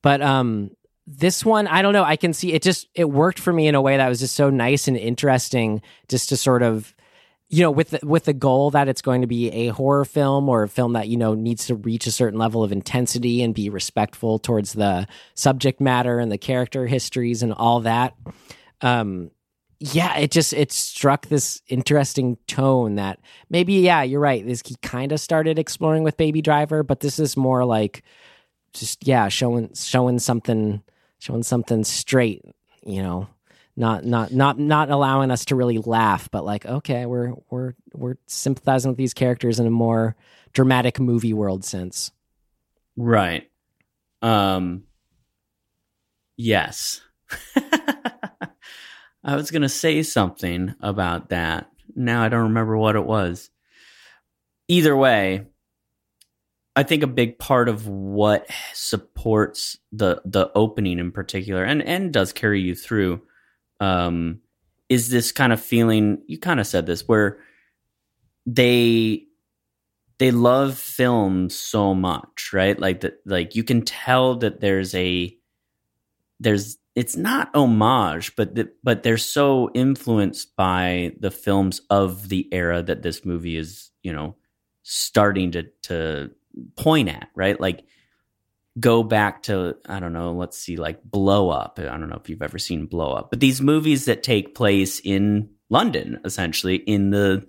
But 0.01 0.21
um 0.21 0.71
this 1.05 1.43
one, 1.43 1.67
I 1.67 1.81
don't 1.81 1.91
know. 1.91 2.03
I 2.05 2.15
can 2.15 2.31
see 2.31 2.53
it 2.53 2.61
just 2.61 2.87
it 2.95 3.09
worked 3.09 3.39
for 3.39 3.51
me 3.51 3.67
in 3.67 3.75
a 3.75 3.81
way 3.81 3.97
that 3.97 4.07
was 4.07 4.19
just 4.19 4.35
so 4.35 4.49
nice 4.49 4.87
and 4.87 4.95
interesting 4.95 5.81
just 6.07 6.29
to 6.29 6.37
sort 6.37 6.63
of 6.63 6.95
you 7.49 7.61
know 7.61 7.71
with 7.71 7.91
the, 7.91 7.99
with 8.03 8.25
the 8.25 8.33
goal 8.33 8.71
that 8.71 8.87
it's 8.87 9.01
going 9.01 9.21
to 9.21 9.27
be 9.27 9.49
a 9.51 9.67
horror 9.67 10.05
film 10.05 10.49
or 10.49 10.63
a 10.63 10.69
film 10.69 10.93
that 10.93 11.07
you 11.07 11.17
know 11.17 11.33
needs 11.33 11.67
to 11.67 11.75
reach 11.75 12.07
a 12.07 12.11
certain 12.11 12.39
level 12.39 12.63
of 12.63 12.71
intensity 12.71 13.41
and 13.43 13.53
be 13.53 13.69
respectful 13.69 14.39
towards 14.39 14.73
the 14.73 15.07
subject 15.35 15.79
matter 15.79 16.19
and 16.19 16.31
the 16.31 16.37
character 16.37 16.87
histories 16.87 17.43
and 17.43 17.53
all 17.53 17.81
that 17.81 18.15
um 18.81 19.29
yeah 19.79 20.17
it 20.17 20.31
just 20.31 20.53
it 20.53 20.71
struck 20.71 21.27
this 21.27 21.61
interesting 21.67 22.37
tone 22.47 22.95
that 22.95 23.19
maybe 23.49 23.73
yeah 23.73 24.01
you're 24.01 24.19
right. 24.19 24.45
This 24.45 24.61
he 24.65 24.75
kind 24.81 25.11
of 25.11 25.19
started 25.19 25.59
exploring 25.59 26.03
with 26.03 26.15
baby 26.15 26.41
driver 26.41 26.83
but 26.83 27.01
this 27.01 27.19
is 27.19 27.35
more 27.35 27.65
like 27.65 28.01
just 28.73 29.05
yeah 29.05 29.27
showing 29.27 29.73
showing 29.73 30.19
something 30.19 30.81
showing 31.19 31.43
something 31.43 31.83
straight 31.83 32.43
you 32.85 33.03
know 33.03 33.27
not 33.75 34.05
not 34.05 34.31
not 34.31 34.59
not 34.59 34.89
allowing 34.89 35.31
us 35.31 35.45
to 35.45 35.55
really 35.55 35.79
laugh 35.79 36.29
but 36.31 36.45
like 36.45 36.65
okay 36.65 37.05
we're 37.05 37.33
we're 37.49 37.73
we're 37.93 38.15
sympathizing 38.27 38.89
with 38.89 38.97
these 38.97 39.13
characters 39.13 39.59
in 39.59 39.65
a 39.65 39.71
more 39.71 40.15
dramatic 40.53 40.99
movie 40.99 41.33
world 41.33 41.65
sense 41.65 42.11
Right. 42.95 43.49
Um 44.21 44.83
yes. 46.37 47.01
I 49.25 49.35
was 49.35 49.51
going 49.51 49.61
to 49.61 49.69
say 49.69 50.03
something 50.03 50.75
about 50.81 51.29
that. 51.29 51.69
Now 51.95 52.23
I 52.23 52.29
don't 52.29 52.43
remember 52.43 52.77
what 52.77 52.95
it 52.95 53.05
was. 53.05 53.49
Either 54.67 54.95
way, 54.95 55.45
I 56.75 56.83
think 56.83 57.03
a 57.03 57.07
big 57.07 57.39
part 57.39 57.69
of 57.69 57.87
what 57.87 58.47
supports 58.73 59.77
the 59.91 60.21
the 60.25 60.51
opening 60.55 60.99
in 60.99 61.11
particular 61.11 61.63
and 61.63 61.81
and 61.81 62.11
does 62.11 62.33
carry 62.33 62.61
you 62.61 62.75
through 62.75 63.21
um 63.83 64.39
is 64.89 65.09
this 65.09 65.31
kind 65.31 65.51
of 65.51 65.61
feeling 65.61 66.21
you 66.27 66.37
kind 66.37 66.59
of 66.59 66.67
said 66.67 66.85
this 66.85 67.07
where 67.07 67.39
they 68.45 69.25
they 70.19 70.31
love 70.31 70.77
film 70.77 71.49
so 71.49 71.93
much, 71.93 72.51
right? 72.53 72.79
Like 72.79 73.01
that 73.01 73.19
like 73.25 73.55
you 73.55 73.63
can 73.63 73.81
tell 73.81 74.35
that 74.35 74.61
there's 74.61 74.93
a 74.95 75.35
there's 76.39 76.77
it's 76.95 77.17
not 77.17 77.49
homage, 77.55 78.35
but 78.35 78.53
the, 78.53 78.69
but 78.83 79.01
they're 79.01 79.17
so 79.17 79.71
influenced 79.73 80.55
by 80.55 81.13
the 81.19 81.31
films 81.31 81.81
of 81.89 82.29
the 82.29 82.47
era 82.53 82.83
that 82.83 83.01
this 83.01 83.25
movie 83.25 83.57
is, 83.57 83.89
you 84.03 84.13
know, 84.13 84.35
starting 84.83 85.51
to 85.51 85.63
to 85.83 86.31
point 86.77 87.09
at, 87.09 87.29
right? 87.35 87.59
Like 87.59 87.83
go 88.79 89.03
back 89.03 89.43
to 89.43 89.75
I 89.87 89.99
don't 89.99 90.13
know, 90.13 90.33
let's 90.33 90.57
see, 90.57 90.77
like 90.77 91.03
Blow 91.03 91.49
Up. 91.49 91.79
I 91.79 91.83
don't 91.83 92.09
know 92.09 92.19
if 92.21 92.29
you've 92.29 92.41
ever 92.41 92.59
seen 92.59 92.85
Blow 92.85 93.13
Up, 93.13 93.29
but 93.29 93.39
these 93.39 93.61
movies 93.61 94.05
that 94.05 94.23
take 94.23 94.55
place 94.55 94.99
in 94.99 95.49
London, 95.69 96.19
essentially 96.25 96.75
in 96.75 97.11
the 97.11 97.47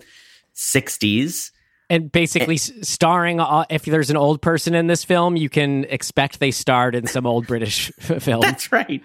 '60s. 0.55 1.51
And 1.91 2.11
basically, 2.11 2.59
and, 2.75 2.87
starring, 2.87 3.41
uh, 3.41 3.67
if 3.69 3.85
there's 3.85 4.11
an 4.11 4.17
old 4.17 4.41
person 4.41 4.75
in 4.75 4.87
this 4.87 5.05
film, 5.05 5.37
you 5.37 5.51
can 5.51 5.85
expect 5.85 6.41
they 6.41 6.51
starred 6.51 6.95
in 6.95 7.07
some 7.07 7.27
old 7.27 7.47
British 7.47 7.93
film. 7.99 8.41
That's 8.41 8.73
right. 8.73 9.03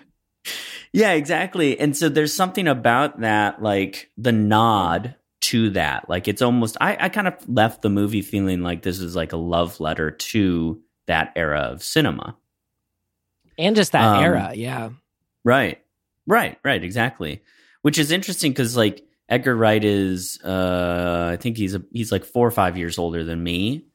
Yeah, 0.93 1.11
exactly. 1.11 1.79
And 1.79 1.95
so 1.95 2.09
there's 2.09 2.33
something 2.33 2.67
about 2.67 3.19
that, 3.19 3.61
like 3.61 4.09
the 4.17 4.31
nod 4.31 5.15
to 5.41 5.71
that. 5.71 6.09
Like 6.09 6.27
it's 6.27 6.41
almost, 6.41 6.77
I, 6.81 6.97
I 6.99 7.09
kind 7.09 7.27
of 7.27 7.35
left 7.47 7.81
the 7.81 7.89
movie 7.89 8.21
feeling 8.21 8.61
like 8.61 8.81
this 8.81 8.99
is 8.99 9.15
like 9.15 9.33
a 9.33 9.37
love 9.37 9.79
letter 9.79 10.11
to 10.11 10.81
that 11.09 11.33
era 11.35 11.59
of 11.59 11.83
cinema. 11.83 12.37
And 13.57 13.75
just 13.75 13.91
that 13.91 14.05
um, 14.05 14.23
era, 14.23 14.53
yeah. 14.55 14.89
Right. 15.43 15.81
Right, 16.25 16.57
right, 16.63 16.83
exactly. 16.83 17.41
Which 17.81 17.97
is 17.97 18.11
interesting 18.11 18.51
because 18.51 18.77
like 18.77 19.03
Edgar 19.27 19.55
Wright 19.55 19.83
is 19.83 20.39
uh 20.43 21.31
I 21.33 21.37
think 21.37 21.57
he's 21.57 21.75
a, 21.75 21.81
he's 21.91 22.11
like 22.11 22.23
4 22.23 22.47
or 22.47 22.51
5 22.51 22.77
years 22.77 22.97
older 22.97 23.23
than 23.23 23.43
me. 23.43 23.85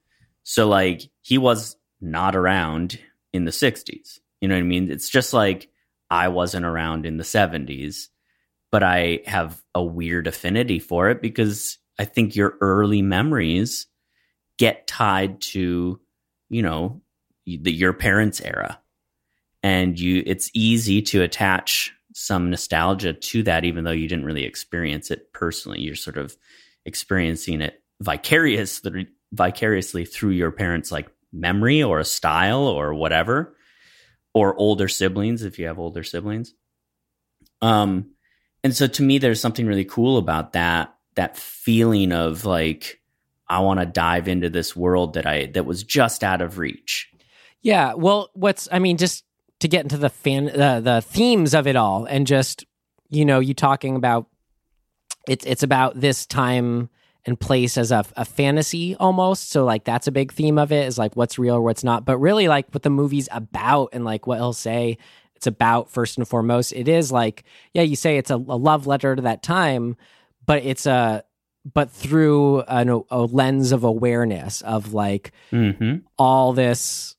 So 0.42 0.68
like 0.68 1.02
he 1.22 1.38
was 1.38 1.76
not 2.00 2.36
around 2.36 2.98
in 3.32 3.44
the 3.44 3.52
60s. 3.52 4.18
You 4.40 4.48
know 4.48 4.56
what 4.56 4.60
I 4.60 4.64
mean? 4.64 4.90
It's 4.90 5.08
just 5.08 5.32
like 5.32 5.68
I 6.10 6.28
wasn't 6.28 6.66
around 6.66 7.06
in 7.06 7.16
the 7.16 7.24
70s, 7.24 8.08
but 8.72 8.82
I 8.82 9.20
have 9.26 9.62
a 9.74 9.82
weird 9.82 10.26
affinity 10.26 10.80
for 10.80 11.10
it 11.10 11.22
because 11.22 11.78
I 11.98 12.04
think 12.04 12.34
your 12.34 12.58
early 12.60 13.02
memories 13.02 13.86
get 14.58 14.86
tied 14.86 15.40
to, 15.40 16.00
you 16.50 16.62
know, 16.62 17.00
the, 17.46 17.72
your 17.72 17.92
parents' 17.92 18.40
era. 18.40 18.80
And 19.62 19.98
you, 19.98 20.22
it's 20.26 20.50
easy 20.52 21.00
to 21.02 21.22
attach 21.22 21.92
some 22.14 22.50
nostalgia 22.50 23.12
to 23.12 23.42
that, 23.44 23.64
even 23.64 23.84
though 23.84 23.90
you 23.90 24.08
didn't 24.08 24.26
really 24.26 24.44
experience 24.44 25.10
it 25.10 25.32
personally. 25.32 25.80
You're 25.80 25.94
sort 25.94 26.18
of 26.18 26.36
experiencing 26.84 27.60
it 27.60 27.82
vicariously, 28.00 29.08
vicariously 29.32 30.04
through 30.04 30.30
your 30.30 30.50
parents' 30.50 30.92
like 30.92 31.08
memory 31.32 31.82
or 31.82 31.98
a 31.98 32.04
style 32.04 32.66
or 32.66 32.94
whatever, 32.94 33.56
or 34.34 34.54
older 34.56 34.88
siblings 34.88 35.42
if 35.42 35.58
you 35.58 35.66
have 35.66 35.78
older 35.78 36.02
siblings. 36.02 36.54
Um, 37.62 38.10
and 38.62 38.74
so 38.74 38.86
to 38.86 39.02
me, 39.02 39.18
there's 39.18 39.40
something 39.40 39.66
really 39.66 39.84
cool 39.84 40.18
about 40.18 40.52
that 40.52 40.94
that 41.14 41.36
feeling 41.36 42.12
of 42.12 42.44
like 42.44 43.00
I 43.48 43.60
want 43.60 43.80
to 43.80 43.86
dive 43.86 44.26
into 44.26 44.50
this 44.50 44.74
world 44.74 45.14
that 45.14 45.26
I 45.26 45.46
that 45.46 45.66
was 45.66 45.82
just 45.82 46.24
out 46.24 46.42
of 46.42 46.58
reach. 46.58 47.10
Yeah, 47.64 47.94
well, 47.94 48.30
what's 48.34 48.68
I 48.70 48.78
mean, 48.78 48.96
just 48.98 49.24
to 49.60 49.68
get 49.68 49.82
into 49.82 49.96
the 49.96 50.10
fan 50.10 50.48
uh, 50.60 50.80
the 50.80 51.00
themes 51.00 51.54
of 51.54 51.66
it 51.66 51.74
all 51.74 52.04
and 52.04 52.26
just 52.26 52.64
you 53.08 53.24
know 53.24 53.40
you 53.40 53.54
talking 53.54 53.96
about 53.96 54.26
it's 55.26 55.44
it's 55.46 55.62
about 55.62 55.98
this 55.98 56.26
time 56.26 56.90
and 57.26 57.40
place 57.40 57.78
as 57.78 57.90
a, 57.90 58.04
a 58.16 58.24
fantasy 58.24 58.94
almost. 58.96 59.50
So 59.50 59.64
like 59.64 59.84
that's 59.84 60.06
a 60.06 60.12
big 60.12 60.30
theme 60.30 60.58
of 60.58 60.70
it 60.70 60.86
is 60.86 60.98
like 60.98 61.16
what's 61.16 61.38
real 61.38 61.54
or 61.54 61.62
what's 61.62 61.82
not. 61.82 62.04
But 62.04 62.18
really 62.18 62.48
like 62.48 62.68
what 62.72 62.82
the 62.82 62.90
movie's 62.90 63.30
about 63.32 63.88
and 63.94 64.04
like 64.04 64.26
what 64.26 64.38
he'll 64.38 64.52
say 64.52 64.98
it's 65.34 65.46
about 65.46 65.90
first 65.90 66.18
and 66.18 66.28
foremost. 66.28 66.72
It 66.72 66.86
is 66.86 67.10
like 67.10 67.44
yeah 67.72 67.82
you 67.82 67.96
say 67.96 68.18
it's 68.18 68.30
a, 68.30 68.36
a 68.36 68.36
love 68.36 68.86
letter 68.86 69.16
to 69.16 69.22
that 69.22 69.42
time 69.42 69.96
but 70.46 70.62
it's 70.64 70.84
a 70.84 71.24
but 71.72 71.90
through 71.90 72.60
an, 72.62 73.02
a 73.10 73.22
lens 73.22 73.72
of 73.72 73.84
awareness 73.84 74.60
of 74.60 74.92
like 74.92 75.32
mm-hmm. 75.50 75.96
all 76.18 76.52
this 76.52 77.16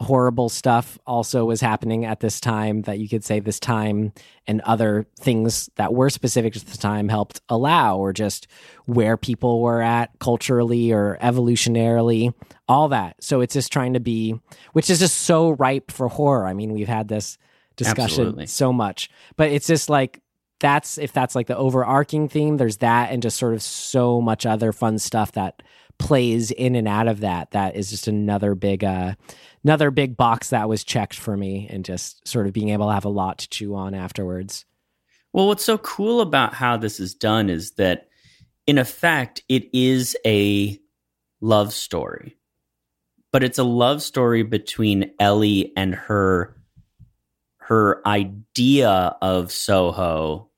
horrible 0.00 0.48
stuff 0.48 0.96
also 1.06 1.44
was 1.44 1.60
happening 1.60 2.04
at 2.04 2.20
this 2.20 2.38
time 2.40 2.82
that 2.82 3.00
you 3.00 3.08
could 3.08 3.24
say 3.24 3.40
this 3.40 3.58
time 3.58 4.12
and 4.46 4.60
other 4.60 5.04
things 5.18 5.68
that 5.74 5.92
were 5.92 6.08
specific 6.08 6.52
to 6.52 6.64
the 6.64 6.78
time 6.78 7.08
helped 7.08 7.40
allow 7.48 7.98
or 7.98 8.12
just 8.12 8.46
where 8.86 9.16
people 9.16 9.60
were 9.60 9.82
at 9.82 10.10
culturally 10.20 10.92
or 10.92 11.18
evolutionarily 11.20 12.32
all 12.68 12.88
that 12.88 13.16
so 13.22 13.40
it's 13.40 13.54
just 13.54 13.72
trying 13.72 13.94
to 13.94 14.00
be 14.00 14.38
which 14.72 14.88
is 14.88 15.00
just 15.00 15.18
so 15.22 15.50
ripe 15.50 15.90
for 15.90 16.06
horror 16.06 16.46
i 16.46 16.52
mean 16.52 16.72
we've 16.72 16.86
had 16.86 17.08
this 17.08 17.36
discussion 17.74 18.04
Absolutely. 18.04 18.46
so 18.46 18.72
much 18.72 19.10
but 19.36 19.50
it's 19.50 19.66
just 19.66 19.90
like 19.90 20.22
that's 20.60 20.96
if 20.98 21.12
that's 21.12 21.34
like 21.34 21.48
the 21.48 21.56
overarching 21.56 22.28
theme 22.28 22.56
there's 22.56 22.78
that 22.78 23.10
and 23.10 23.20
just 23.20 23.36
sort 23.36 23.54
of 23.54 23.62
so 23.62 24.20
much 24.20 24.46
other 24.46 24.72
fun 24.72 24.98
stuff 24.98 25.32
that 25.32 25.60
plays 25.98 26.50
in 26.50 26.74
and 26.74 26.88
out 26.88 27.08
of 27.08 27.20
that 27.20 27.50
that 27.50 27.76
is 27.76 27.90
just 27.90 28.08
another 28.08 28.54
big 28.54 28.84
uh 28.84 29.14
another 29.64 29.90
big 29.90 30.16
box 30.16 30.50
that 30.50 30.68
was 30.68 30.84
checked 30.84 31.16
for 31.16 31.36
me 31.36 31.66
and 31.70 31.84
just 31.84 32.26
sort 32.26 32.46
of 32.46 32.52
being 32.52 32.70
able 32.70 32.86
to 32.86 32.94
have 32.94 33.04
a 33.04 33.10
lot 33.10 33.38
to 33.38 33.48
chew 33.48 33.74
on 33.74 33.94
afterwards. 33.94 34.64
Well 35.32 35.48
what's 35.48 35.64
so 35.64 35.78
cool 35.78 36.20
about 36.20 36.54
how 36.54 36.76
this 36.76 37.00
is 37.00 37.14
done 37.14 37.50
is 37.50 37.72
that 37.72 38.08
in 38.66 38.78
effect 38.78 39.42
it 39.48 39.68
is 39.74 40.16
a 40.24 40.78
love 41.40 41.72
story. 41.72 42.36
But 43.30 43.44
it's 43.44 43.58
a 43.58 43.64
love 43.64 44.02
story 44.02 44.42
between 44.42 45.12
ellie 45.18 45.72
and 45.76 45.94
her 45.94 46.56
her 47.58 48.06
idea 48.06 49.16
of 49.20 49.52
soho 49.52 50.48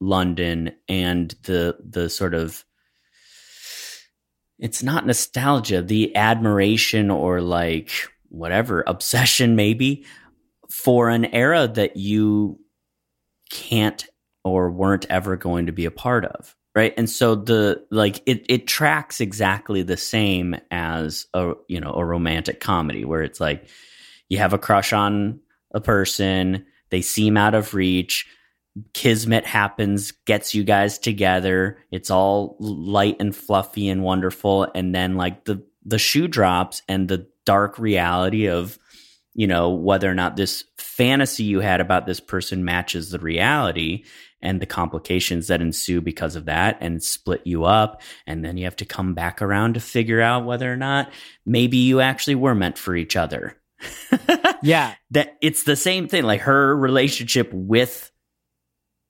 london 0.00 0.72
and 0.88 1.34
the 1.42 1.76
the 1.84 2.08
sort 2.08 2.32
of 2.32 2.64
it's 4.60 4.82
not 4.82 5.06
nostalgia, 5.06 5.82
the 5.82 6.14
admiration 6.16 7.10
or 7.10 7.40
like 7.40 7.90
whatever 8.28 8.84
obsession 8.86 9.56
maybe 9.56 10.04
for 10.70 11.08
an 11.08 11.24
era 11.26 11.66
that 11.66 11.96
you 11.96 12.60
can't 13.50 14.06
or 14.44 14.70
weren't 14.70 15.06
ever 15.10 15.36
going 15.36 15.66
to 15.66 15.72
be 15.72 15.84
a 15.84 15.90
part 15.90 16.24
of 16.24 16.54
right? 16.74 16.94
And 16.96 17.10
so 17.10 17.34
the 17.34 17.84
like 17.90 18.22
it 18.26 18.46
it 18.48 18.66
tracks 18.66 19.20
exactly 19.20 19.82
the 19.82 19.96
same 19.96 20.56
as 20.70 21.26
a 21.34 21.54
you 21.68 21.80
know 21.80 21.92
a 21.92 22.04
romantic 22.04 22.60
comedy 22.60 23.04
where 23.04 23.22
it's 23.22 23.40
like 23.40 23.68
you 24.28 24.38
have 24.38 24.52
a 24.52 24.58
crush 24.58 24.92
on 24.92 25.40
a 25.74 25.80
person 25.80 26.66
they 26.90 27.02
seem 27.02 27.36
out 27.36 27.54
of 27.54 27.74
reach 27.74 28.26
kismet 28.94 29.46
happens, 29.46 30.12
gets 30.26 30.54
you 30.54 30.64
guys 30.64 30.98
together. 30.98 31.78
It's 31.90 32.10
all 32.10 32.56
light 32.60 33.16
and 33.20 33.34
fluffy 33.34 33.88
and 33.88 34.02
wonderful. 34.02 34.68
And 34.74 34.94
then 34.94 35.16
like 35.16 35.44
the, 35.44 35.64
the 35.84 35.98
shoe 35.98 36.28
drops 36.28 36.82
and 36.88 37.08
the 37.08 37.28
dark 37.44 37.78
reality 37.78 38.48
of, 38.48 38.78
you 39.34 39.46
know, 39.46 39.70
whether 39.70 40.10
or 40.10 40.14
not 40.14 40.36
this 40.36 40.64
fantasy 40.78 41.44
you 41.44 41.60
had 41.60 41.80
about 41.80 42.06
this 42.06 42.20
person 42.20 42.64
matches 42.64 43.10
the 43.10 43.18
reality 43.18 44.04
and 44.42 44.60
the 44.60 44.66
complications 44.66 45.48
that 45.48 45.60
ensue 45.60 46.00
because 46.00 46.36
of 46.36 46.46
that 46.46 46.78
and 46.80 47.02
split 47.02 47.42
you 47.44 47.64
up. 47.64 48.02
And 48.26 48.44
then 48.44 48.56
you 48.56 48.64
have 48.64 48.76
to 48.76 48.84
come 48.84 49.14
back 49.14 49.42
around 49.42 49.74
to 49.74 49.80
figure 49.80 50.20
out 50.20 50.44
whether 50.44 50.72
or 50.72 50.76
not 50.76 51.10
maybe 51.44 51.76
you 51.76 52.00
actually 52.00 52.36
were 52.36 52.54
meant 52.54 52.78
for 52.78 52.96
each 52.96 53.16
other. 53.16 53.56
yeah. 54.62 54.94
That 55.10 55.36
it's 55.40 55.64
the 55.64 55.76
same 55.76 56.08
thing. 56.08 56.24
Like 56.24 56.42
her 56.42 56.76
relationship 56.76 57.50
with 57.52 58.10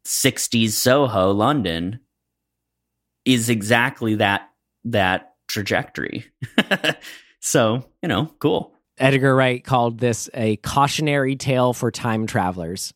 60s 0.07 0.71
Soho, 0.71 1.33
London, 1.33 2.01
is 3.25 3.51
exactly 3.51 4.17
that 4.17 4.49
that 4.85 5.35
trajectory. 5.49 6.25
so, 7.41 7.85
you 8.03 8.09
know, 8.09 8.33
cool. 8.39 8.75
Edgar 8.99 9.35
Wright 9.35 9.63
called 9.65 9.99
this 9.99 10.29
a 10.35 10.57
cautionary 10.57 11.37
tale 11.37 11.73
for 11.73 11.91
time 11.91 12.27
travelers. 12.27 12.93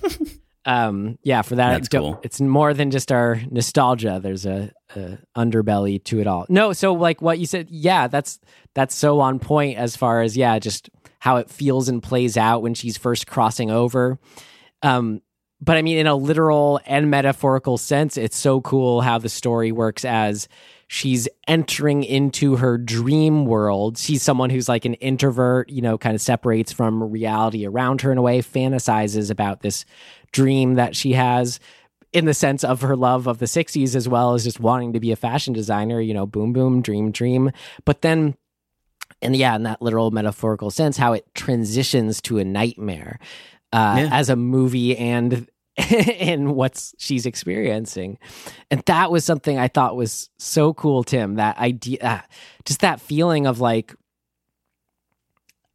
um, 0.64 1.18
yeah, 1.22 1.42
for 1.42 1.56
that, 1.56 1.72
That's 1.72 1.88
cool. 1.88 2.18
it's 2.22 2.40
more 2.40 2.74
than 2.74 2.90
just 2.90 3.12
our 3.12 3.40
nostalgia. 3.50 4.18
There's 4.22 4.46
a, 4.46 4.72
a, 4.94 5.18
underbelly 5.36 6.02
to 6.04 6.20
it 6.20 6.26
all. 6.26 6.46
No, 6.48 6.72
so 6.72 6.94
like 6.94 7.20
what 7.20 7.38
you 7.38 7.46
said, 7.46 7.68
yeah, 7.70 8.08
that's 8.08 8.40
that's 8.74 8.94
so 8.94 9.20
on 9.20 9.38
point 9.38 9.78
as 9.78 9.94
far 9.94 10.22
as 10.22 10.36
yeah, 10.36 10.58
just 10.58 10.90
how 11.18 11.36
it 11.36 11.50
feels 11.50 11.88
and 11.88 12.02
plays 12.02 12.36
out 12.36 12.62
when 12.62 12.74
she's 12.74 12.96
first 12.96 13.26
crossing 13.26 13.70
over. 13.70 14.18
Um, 14.82 15.20
but 15.60 15.76
I 15.76 15.82
mean, 15.82 15.98
in 15.98 16.06
a 16.06 16.14
literal 16.14 16.80
and 16.86 17.10
metaphorical 17.10 17.78
sense, 17.78 18.16
it's 18.16 18.36
so 18.36 18.60
cool 18.60 19.00
how 19.00 19.18
the 19.18 19.28
story 19.28 19.72
works 19.72 20.04
as 20.04 20.48
she's 20.88 21.28
entering 21.48 22.04
into 22.04 22.56
her 22.56 22.76
dream 22.78 23.46
world. 23.46 23.98
She's 23.98 24.22
someone 24.22 24.50
who's 24.50 24.68
like 24.68 24.84
an 24.84 24.94
introvert, 24.94 25.70
you 25.70 25.80
know, 25.80 25.96
kind 25.96 26.14
of 26.14 26.20
separates 26.20 26.72
from 26.72 27.02
reality 27.02 27.66
around 27.66 28.02
her 28.02 28.12
in 28.12 28.18
a 28.18 28.22
way, 28.22 28.40
fantasizes 28.40 29.30
about 29.30 29.60
this 29.62 29.84
dream 30.32 30.74
that 30.74 30.94
she 30.94 31.12
has 31.12 31.58
in 32.12 32.26
the 32.26 32.34
sense 32.34 32.62
of 32.62 32.82
her 32.82 32.94
love 32.94 33.26
of 33.26 33.38
the 33.38 33.46
60s 33.46 33.94
as 33.94 34.08
well 34.08 34.34
as 34.34 34.44
just 34.44 34.60
wanting 34.60 34.92
to 34.92 35.00
be 35.00 35.10
a 35.10 35.16
fashion 35.16 35.52
designer, 35.52 36.00
you 36.00 36.14
know, 36.14 36.26
boom, 36.26 36.52
boom, 36.52 36.82
dream, 36.82 37.10
dream. 37.10 37.50
But 37.84 38.02
then 38.02 38.36
and 39.22 39.34
yeah, 39.34 39.56
in 39.56 39.62
that 39.62 39.80
literal 39.80 40.10
metaphorical 40.10 40.70
sense, 40.70 40.98
how 40.98 41.14
it 41.14 41.24
transitions 41.34 42.20
to 42.22 42.38
a 42.38 42.44
nightmare 42.44 43.18
uh, 43.72 43.96
Yeah. 43.98 44.08
as 44.12 44.28
a 44.30 44.36
movie 44.36 44.96
and 44.96 45.48
in 45.90 46.54
what's 46.54 46.94
she's 46.98 47.26
experiencing. 47.26 48.18
And 48.70 48.82
that 48.86 49.10
was 49.10 49.24
something 49.24 49.58
I 49.58 49.68
thought 49.68 49.96
was 49.96 50.30
so 50.38 50.72
cool, 50.72 51.04
Tim. 51.04 51.34
That 51.34 51.58
idea, 51.58 51.98
uh, 52.00 52.20
just 52.64 52.80
that 52.80 53.00
feeling 53.00 53.46
of 53.46 53.60
like, 53.60 53.94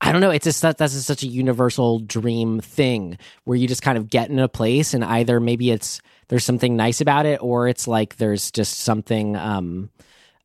I 0.04 0.12
don't 0.12 0.22
know. 0.22 0.32
It's 0.32 0.46
just 0.46 0.64
that 0.64 0.80
that's 0.80 0.94
just 0.94 1.06
such 1.06 1.22
a 1.22 1.28
universal 1.28 2.00
dream 2.00 2.60
thing 2.60 3.20
where 3.44 3.56
you 3.56 3.68
just 3.68 3.84
kind 3.84 3.98
of 4.00 4.10
get 4.10 4.32
in 4.32 4.40
a 4.40 4.48
place 4.50 4.96
and 4.96 5.04
either 5.04 5.40
maybe 5.40 5.70
it's 5.70 6.02
there's 6.28 6.44
something 6.46 6.76
nice 6.76 7.02
about 7.02 7.28
it 7.28 7.40
or 7.44 7.68
it's 7.68 7.88
like 7.88 8.16
there's 8.18 8.50
just 8.52 8.80
something, 8.80 9.36
um, 9.36 9.92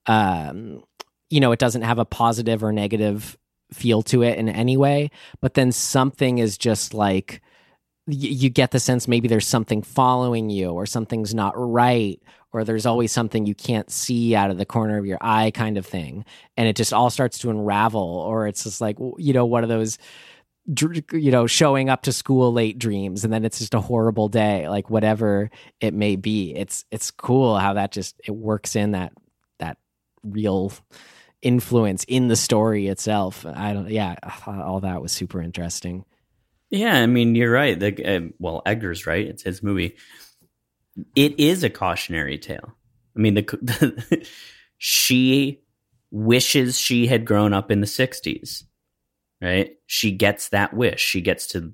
um, 0.07 0.83
you 1.31 1.41
know, 1.41 1.53
it 1.53 1.59
doesn't 1.59 1.83
have 1.83 1.99
a 1.99 2.05
positive 2.05 2.63
or 2.63 2.73
negative 2.73 3.39
feel 3.77 4.03
to 4.03 4.23
it 4.23 4.39
in 4.39 4.49
any 4.49 4.77
way. 4.77 5.11
But 5.41 5.55
then 5.55 5.71
something 5.73 6.39
is 6.39 6.59
just 6.59 6.95
like, 6.95 7.43
you 8.09 8.49
get 8.49 8.71
the 8.71 8.79
sense 8.79 9.09
maybe 9.09 9.27
there's 9.27 9.49
something 9.49 9.83
following 9.83 10.49
you 10.49 10.71
or 10.71 10.87
something's 10.87 11.35
not 11.35 11.55
right 11.57 12.23
or 12.53 12.63
there's 12.63 12.87
always 12.87 13.11
something 13.11 13.47
you 13.47 13.55
can't 13.55 13.91
see 13.91 14.35
out 14.35 14.51
of 14.51 14.59
the 14.59 14.65
corner 14.65 14.97
of 14.97 15.07
your 15.07 15.19
eye 15.21 15.51
kind 15.51 15.77
of 15.77 15.85
thing 15.85 16.25
and 16.57 16.69
it 16.69 16.77
just 16.77 16.93
all 16.93 17.11
starts 17.11 17.39
to 17.39 17.51
unravel 17.51 18.01
or 18.01 18.47
it's 18.47 18.63
just 18.63 18.81
like 18.81 18.97
you 19.19 19.33
know 19.33 19.45
one 19.45 19.65
of 19.65 19.69
those 19.69 19.99
you 21.13 21.31
know 21.31 21.47
showing 21.47 21.89
up 21.89 22.03
to 22.03 22.13
school 22.13 22.53
late 22.53 22.79
dreams 22.79 23.25
and 23.25 23.33
then 23.33 23.45
it's 23.45 23.59
just 23.59 23.75
a 23.75 23.81
horrible 23.81 24.29
day 24.29 24.69
like 24.69 24.89
whatever 24.89 25.51
it 25.81 25.93
may 25.93 26.17
be 26.17 26.55
it's 26.55 26.85
it's 26.91 27.11
cool 27.11 27.59
how 27.59 27.73
that 27.73 27.93
just 27.93 28.21
it 28.25 28.33
works 28.33 28.77
in 28.77 28.93
that 28.93 29.13
that 29.59 29.79
real 30.23 30.73
influence 31.47 32.05
in 32.05 32.29
the 32.29 32.37
story 32.37 32.89
itself 32.89 33.47
i 33.55 33.73
don't 33.73 33.89
yeah 33.91 34.17
all 34.47 34.81
that 34.81 35.01
was 35.01 35.13
super 35.13 35.41
interesting 35.41 36.05
Yeah, 36.71 36.95
I 36.95 37.07
mean, 37.07 37.35
you're 37.35 37.53
right. 37.53 37.79
The, 37.79 38.05
uh, 38.05 38.21
well, 38.39 38.63
Edgar's 38.67 39.07
right. 39.07 39.27
It's 39.27 39.43
his 39.43 39.63
movie. 39.63 39.97
It 41.15 41.39
is 41.39 41.63
a 41.63 41.71
cautionary 41.71 42.39
tale. 42.39 42.75
I 43.17 43.21
mean, 43.21 43.35
the, 43.35 44.27
she 44.79 45.63
wishes 46.11 46.79
she 46.79 47.07
had 47.07 47.25
grown 47.25 47.53
up 47.53 47.71
in 47.71 47.81
the 47.81 47.87
60s, 47.87 48.65
right? 49.41 49.77
She 49.87 50.11
gets 50.11 50.49
that 50.49 50.75
wish. 50.75 51.01
She 51.01 51.21
gets 51.21 51.47
to 51.49 51.73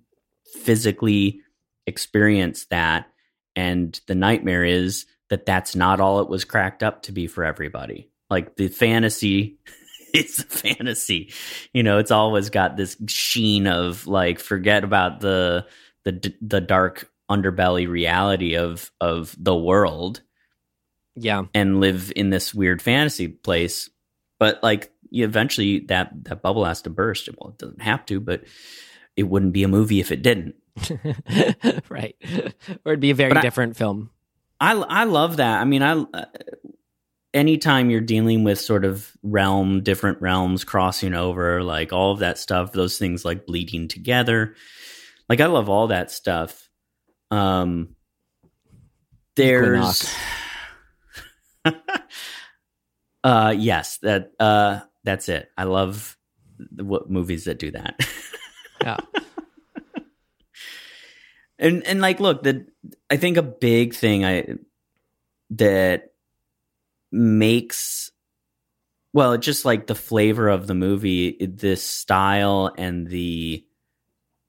physically 0.63 1.41
experience 1.87 2.67
that. 2.67 3.07
And 3.57 3.99
the 4.07 4.15
nightmare 4.15 4.65
is 4.65 5.07
that 5.31 5.47
that's 5.47 5.75
not 5.75 6.01
all 6.01 6.21
it 6.21 6.29
was 6.29 6.45
cracked 6.45 6.83
up 6.83 7.03
to 7.05 7.13
be 7.13 7.27
for 7.27 7.45
everybody. 7.45 8.11
Like 8.33 8.57
the 8.57 8.69
fantasy 8.69 9.59
it's 10.15 10.39
a 10.41 10.45
fantasy. 10.45 11.33
You 11.73 11.83
know, 11.83 11.99
it's 11.99 12.11
always 12.11 12.51
got 12.51 12.77
this 12.77 12.97
sheen 13.07 13.67
of 13.67 14.07
like 14.07 14.39
forget 14.39 14.85
about 14.85 15.21
the 15.21 15.67
the 16.05 16.35
the 16.41 16.61
dark 16.61 17.11
underbelly 17.31 17.89
reality 17.89 18.57
of 18.57 18.91
of 19.01 19.35
the 19.39 19.57
world 19.57 20.21
yeah 21.15 21.43
and 21.55 21.81
live 21.81 22.13
in 22.17 22.31
this 22.31 22.55
weird 22.55 22.83
fantasy 22.83 23.29
place. 23.29 23.89
But 24.39 24.63
like 24.63 24.91
you 25.11 25.25
eventually 25.25 25.81
that 25.89 26.25
that 26.25 26.43
bubble 26.43 26.65
has 26.65 26.83
to 26.83 26.91
burst. 26.91 27.29
Well, 27.39 27.51
it 27.51 27.59
doesn't 27.59 27.83
have 27.83 28.05
to, 28.07 28.19
but 28.21 28.45
it 29.17 29.25
wouldn't 29.25 29.53
be 29.53 29.63
a 29.63 29.69
movie 29.69 30.01
if 30.01 30.11
it 30.13 30.23
didn't. 30.23 30.55
right 31.91 32.17
or 32.85 32.93
it'd 32.93 33.01
be 33.01 33.11
a 33.11 33.15
very 33.15 33.29
But 33.31 33.39
I- 33.39 33.43
different 33.43 33.77
film 33.77 34.09
I 34.61 34.73
I 34.75 35.05
love 35.05 35.37
that. 35.39 35.61
I 35.61 35.65
mean, 35.65 35.83
I 35.83 35.93
uh, 35.93 36.25
anytime 37.35 37.91
you're 37.91 38.01
dealing 38.01 38.45
with 38.45 38.61
sort 38.61 38.85
of 38.85 39.11
realm, 39.23 39.83
different 39.83 40.21
realms 40.21 40.65
crossing 40.65 41.15
over, 41.15 41.63
like 41.63 41.93
all 41.93 42.13
of 42.13 42.21
that 42.21 42.39
stuff, 42.39 42.73
those 42.73 42.99
things 42.99 43.25
like 43.25 43.47
bleeding 43.47 43.89
together. 43.89 44.55
Like 45.29 45.41
I 45.41 45.47
love 45.47 45.69
all 45.69 45.89
that 45.89 46.11
stuff. 46.11 46.69
Um 47.31 47.97
there's 49.35 50.15
uh 53.25 53.55
yes, 53.57 53.99
that 53.99 54.33
uh 54.39 54.81
that's 55.05 55.29
it. 55.29 55.49
I 55.57 55.65
love 55.65 56.17
the, 56.59 56.85
what 56.85 57.11
movies 57.11 57.45
that 57.45 57.59
do 57.59 57.71
that. 57.71 57.99
yeah 58.83 58.99
and 61.63 61.87
and 61.87 62.01
like 62.01 62.21
look 62.21 62.43
the 62.43 62.67
i 63.09 63.17
think 63.17 63.39
a 63.39 63.43
big 63.43 63.95
thing 63.95 64.25
i 64.25 64.47
that 65.51 66.12
makes 67.13 68.11
well 69.13 69.37
just 69.37 69.65
like 69.65 69.87
the 69.87 69.95
flavor 69.95 70.49
of 70.49 70.67
the 70.67 70.75
movie 70.75 71.37
this 71.41 71.83
style 71.83 72.73
and 72.79 73.07
the 73.09 73.65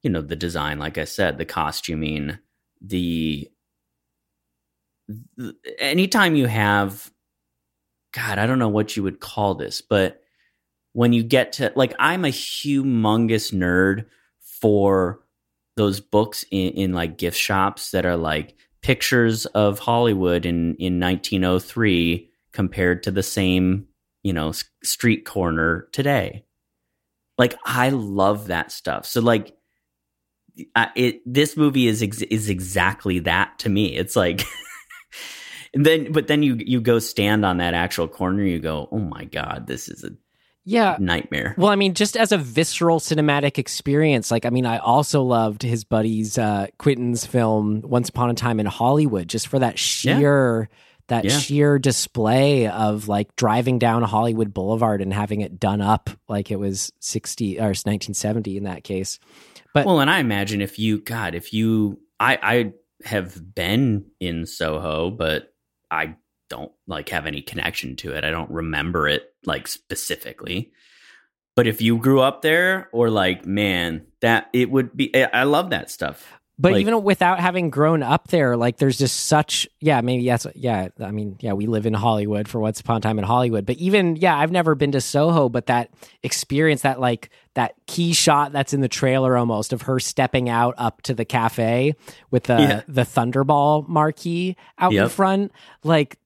you 0.01 0.09
know 0.09 0.21
the 0.21 0.35
design 0.35 0.79
like 0.79 0.97
i 0.97 1.03
said 1.03 1.37
the 1.37 1.45
costuming 1.45 2.37
the, 2.81 3.49
the 5.37 5.55
anytime 5.79 6.35
you 6.35 6.47
have 6.47 7.11
god 8.13 8.39
i 8.39 8.45
don't 8.45 8.59
know 8.59 8.69
what 8.69 8.95
you 8.95 9.03
would 9.03 9.19
call 9.19 9.55
this 9.55 9.81
but 9.81 10.21
when 10.93 11.11
you 11.11 11.23
get 11.23 11.53
to 11.53 11.71
like 11.75 11.93
i'm 11.99 12.23
a 12.23 12.29
humongous 12.29 13.53
nerd 13.53 14.05
for 14.39 15.19
those 15.75 15.99
books 15.99 16.45
in, 16.51 16.73
in 16.73 16.93
like 16.93 17.17
gift 17.17 17.37
shops 17.37 17.91
that 17.91 18.05
are 18.05 18.17
like 18.17 18.55
pictures 18.81 19.45
of 19.47 19.79
Hollywood 19.79 20.45
in 20.45 20.75
in 20.75 20.99
1903 20.99 22.29
compared 22.53 23.03
to 23.03 23.11
the 23.11 23.23
same 23.23 23.87
you 24.23 24.33
know 24.33 24.53
street 24.83 25.25
corner 25.25 25.87
today. 25.91 26.45
Like 27.37 27.55
I 27.65 27.89
love 27.89 28.47
that 28.47 28.71
stuff. 28.71 29.05
So 29.05 29.21
like 29.21 29.55
I, 30.75 30.89
it 30.95 31.21
this 31.25 31.57
movie 31.57 31.87
is 31.87 32.01
ex- 32.01 32.21
is 32.21 32.49
exactly 32.49 33.19
that 33.19 33.59
to 33.59 33.69
me. 33.69 33.95
It's 33.95 34.15
like 34.15 34.43
and 35.73 35.85
then 35.85 36.11
but 36.11 36.27
then 36.27 36.43
you 36.43 36.57
you 36.59 36.79
go 36.79 36.99
stand 36.99 37.45
on 37.45 37.57
that 37.57 37.73
actual 37.73 38.07
corner 38.07 38.43
you 38.43 38.59
go, 38.59 38.87
"Oh 38.91 38.99
my 38.99 39.25
god, 39.25 39.65
this 39.67 39.89
is 39.89 40.03
a 40.03 40.11
yeah 40.63 40.97
nightmare." 40.99 41.55
Well, 41.57 41.71
I 41.71 41.75
mean, 41.75 41.95
just 41.95 42.15
as 42.15 42.31
a 42.31 42.37
visceral 42.37 42.99
cinematic 42.99 43.57
experience, 43.57 44.29
like, 44.29 44.45
I 44.45 44.51
mean, 44.51 44.67
I 44.67 44.77
also 44.77 45.23
loved 45.23 45.63
his 45.63 45.83
buddy's 45.83 46.37
uh, 46.37 46.67
Quentin's 46.77 47.25
film 47.25 47.81
Once 47.81 48.09
Upon 48.09 48.29
a 48.29 48.35
Time 48.35 48.59
in 48.59 48.67
Hollywood, 48.67 49.27
just 49.27 49.47
for 49.47 49.59
that 49.59 49.79
sheer. 49.79 50.69
That 51.07 51.25
Yeah. 51.25 51.37
sheer 51.37 51.79
display 51.79 52.67
of 52.67 53.07
like 53.07 53.35
driving 53.35 53.77
down 53.77 54.03
Hollywood 54.03 54.53
Boulevard 54.53 55.01
and 55.01 55.13
having 55.13 55.41
it 55.41 55.59
done 55.59 55.81
up 55.81 56.09
like 56.29 56.49
it 56.49 56.57
was 56.57 56.91
60 56.99 57.57
or 57.59 57.73
1970 57.73 58.57
in 58.57 58.63
that 58.63 58.83
case. 58.83 59.19
But 59.73 59.85
well, 59.85 59.99
and 59.99 60.09
I 60.09 60.19
imagine 60.19 60.61
if 60.61 60.79
you, 60.79 60.99
God, 61.01 61.35
if 61.35 61.51
you, 61.53 61.99
I, 62.19 62.39
I 62.41 62.73
have 63.05 63.53
been 63.53 64.05
in 64.19 64.45
Soho, 64.45 65.11
but 65.11 65.53
I 65.91 66.15
don't 66.49 66.71
like 66.87 67.09
have 67.09 67.25
any 67.25 67.41
connection 67.41 67.95
to 67.97 68.13
it. 68.13 68.23
I 68.23 68.29
don't 68.31 68.51
remember 68.51 69.07
it 69.07 69.33
like 69.45 69.67
specifically. 69.67 70.71
But 71.55 71.67
if 71.67 71.81
you 71.81 71.97
grew 71.97 72.19
up 72.21 72.41
there, 72.41 72.89
or 72.93 73.09
like, 73.09 73.45
man, 73.45 74.07
that 74.21 74.49
it 74.53 74.71
would 74.71 74.95
be. 74.95 75.15
I 75.15 75.41
I 75.41 75.43
love 75.43 75.69
that 75.71 75.91
stuff. 75.91 76.25
But 76.63 76.71
Like- 76.71 76.79
even 76.81 77.03
without 77.03 77.41
having 77.41 77.69
grown 77.69 78.01
up 78.03 78.29
there, 78.29 78.55
like 78.55 78.77
there's 78.77 78.97
just 78.97 79.25
such 79.25 79.67
yeah, 79.81 79.99
maybe 79.99 80.23
yes, 80.23 80.47
yeah. 80.55 80.87
I 81.01 81.11
mean, 81.11 81.35
yeah, 81.41 81.51
we 81.51 81.65
live 81.67 81.85
in 81.85 81.93
Hollywood 81.93 82.47
for 82.47 82.61
once 82.61 82.79
upon 82.79 82.95
a 82.97 82.99
time 83.01 83.19
in 83.19 83.25
Hollywood. 83.25 83.65
But 83.65 83.75
even 83.79 84.15
yeah, 84.15 84.37
I've 84.37 84.49
never 84.51 84.73
been 84.73 84.93
to 84.93 85.01
Soho, 85.01 85.49
but 85.49 85.65
that 85.65 85.89
experience, 86.23 86.83
that 86.83 87.01
like 87.01 87.31
that 87.55 87.73
key 87.85 88.13
shot 88.13 88.53
that's 88.53 88.71
in 88.73 88.79
the 88.79 88.87
trailer 88.87 89.35
almost 89.37 89.73
of 89.73 89.81
her 89.83 89.99
stepping 89.99 90.47
out 90.47 90.73
up 90.77 91.01
to 91.01 91.13
the 91.13 91.25
cafe 91.25 91.95
with 92.31 92.43
the 92.43 92.57
Yeah. 92.61 92.81
the 92.87 93.01
Thunderball 93.01 93.85
marquee 93.89 94.55
out 94.79 94.93
in 94.93 95.09
front, 95.09 95.51
like 95.83 96.17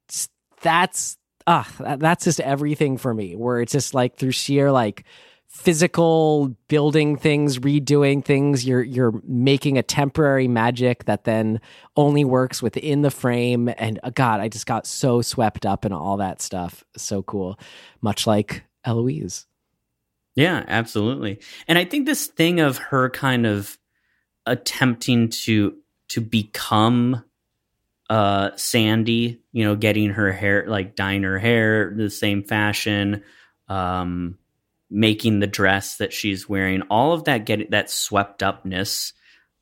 that's 0.61 1.17
ah, 1.47 1.67
that, 1.79 1.99
that's 1.99 2.25
just 2.25 2.39
everything 2.41 2.97
for 2.97 3.11
me. 3.11 3.35
Where 3.35 3.59
it's 3.59 3.71
just 3.71 3.95
like 3.95 4.17
through 4.17 4.31
sheer 4.33 4.71
like 4.71 5.03
physical 5.47 6.55
building 6.67 7.17
things 7.17 7.59
redoing 7.59 8.23
things. 8.23 8.65
You're 8.65 8.83
you're 8.83 9.21
making 9.25 9.77
a 9.77 9.83
temporary 9.83 10.47
magic 10.47 11.05
that 11.05 11.23
then 11.23 11.61
only 11.95 12.25
works 12.25 12.61
within 12.61 13.01
the 13.01 13.11
frame. 13.11 13.69
And 13.77 13.99
uh, 14.03 14.11
god 14.11 14.39
i 14.39 14.49
just 14.49 14.65
got 14.65 14.85
so 14.85 15.21
swept 15.21 15.65
up 15.65 15.85
in 15.85 15.93
all 15.93 16.17
that 16.17 16.41
stuff. 16.41 16.83
So 16.95 17.23
cool. 17.23 17.59
Much 18.01 18.27
like 18.27 18.63
eloise. 18.83 19.45
Yeah, 20.35 20.63
absolutely. 20.67 21.39
And 21.67 21.79
I 21.79 21.85
think 21.85 22.05
this 22.05 22.27
thing 22.27 22.59
of 22.59 22.77
her 22.77 23.09
kind 23.09 23.45
of 23.47 23.77
attempting 24.45 25.29
to 25.29 25.75
to 26.09 26.21
become 26.21 27.23
uh 28.09 28.51
Sandy, 28.55 29.41
you 29.51 29.63
know, 29.63 29.75
getting 29.75 30.11
her 30.11 30.31
hair 30.31 30.65
like 30.67 30.95
dyeing 30.95 31.23
her 31.23 31.39
hair 31.39 31.93
the 31.95 32.09
same 32.09 32.43
fashion, 32.43 33.23
um 33.69 34.37
making 34.89 35.39
the 35.39 35.47
dress 35.47 35.97
that 35.97 36.13
she's 36.13 36.47
wearing, 36.47 36.81
all 36.83 37.13
of 37.13 37.25
that 37.25 37.45
get 37.45 37.71
that 37.71 37.89
swept 37.89 38.41
upness 38.41 39.13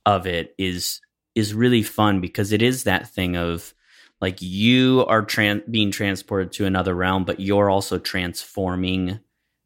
of 0.06 0.28
it 0.28 0.54
is 0.58 1.02
is 1.34 1.54
really 1.54 1.84
fun 1.84 2.22
because 2.22 2.52
it 2.52 2.62
is 2.62 2.84
that 2.84 3.10
thing 3.10 3.36
of 3.36 3.74
like 4.22 4.42
you 4.42 5.06
are 5.08 5.26
tran- 5.26 5.70
being 5.70 5.92
transported 5.92 6.52
to 6.54 6.66
another 6.66 6.96
realm, 6.96 7.26
but 7.26 7.40
you're 7.40 7.70
also 7.70 8.00
transforming 8.00 9.20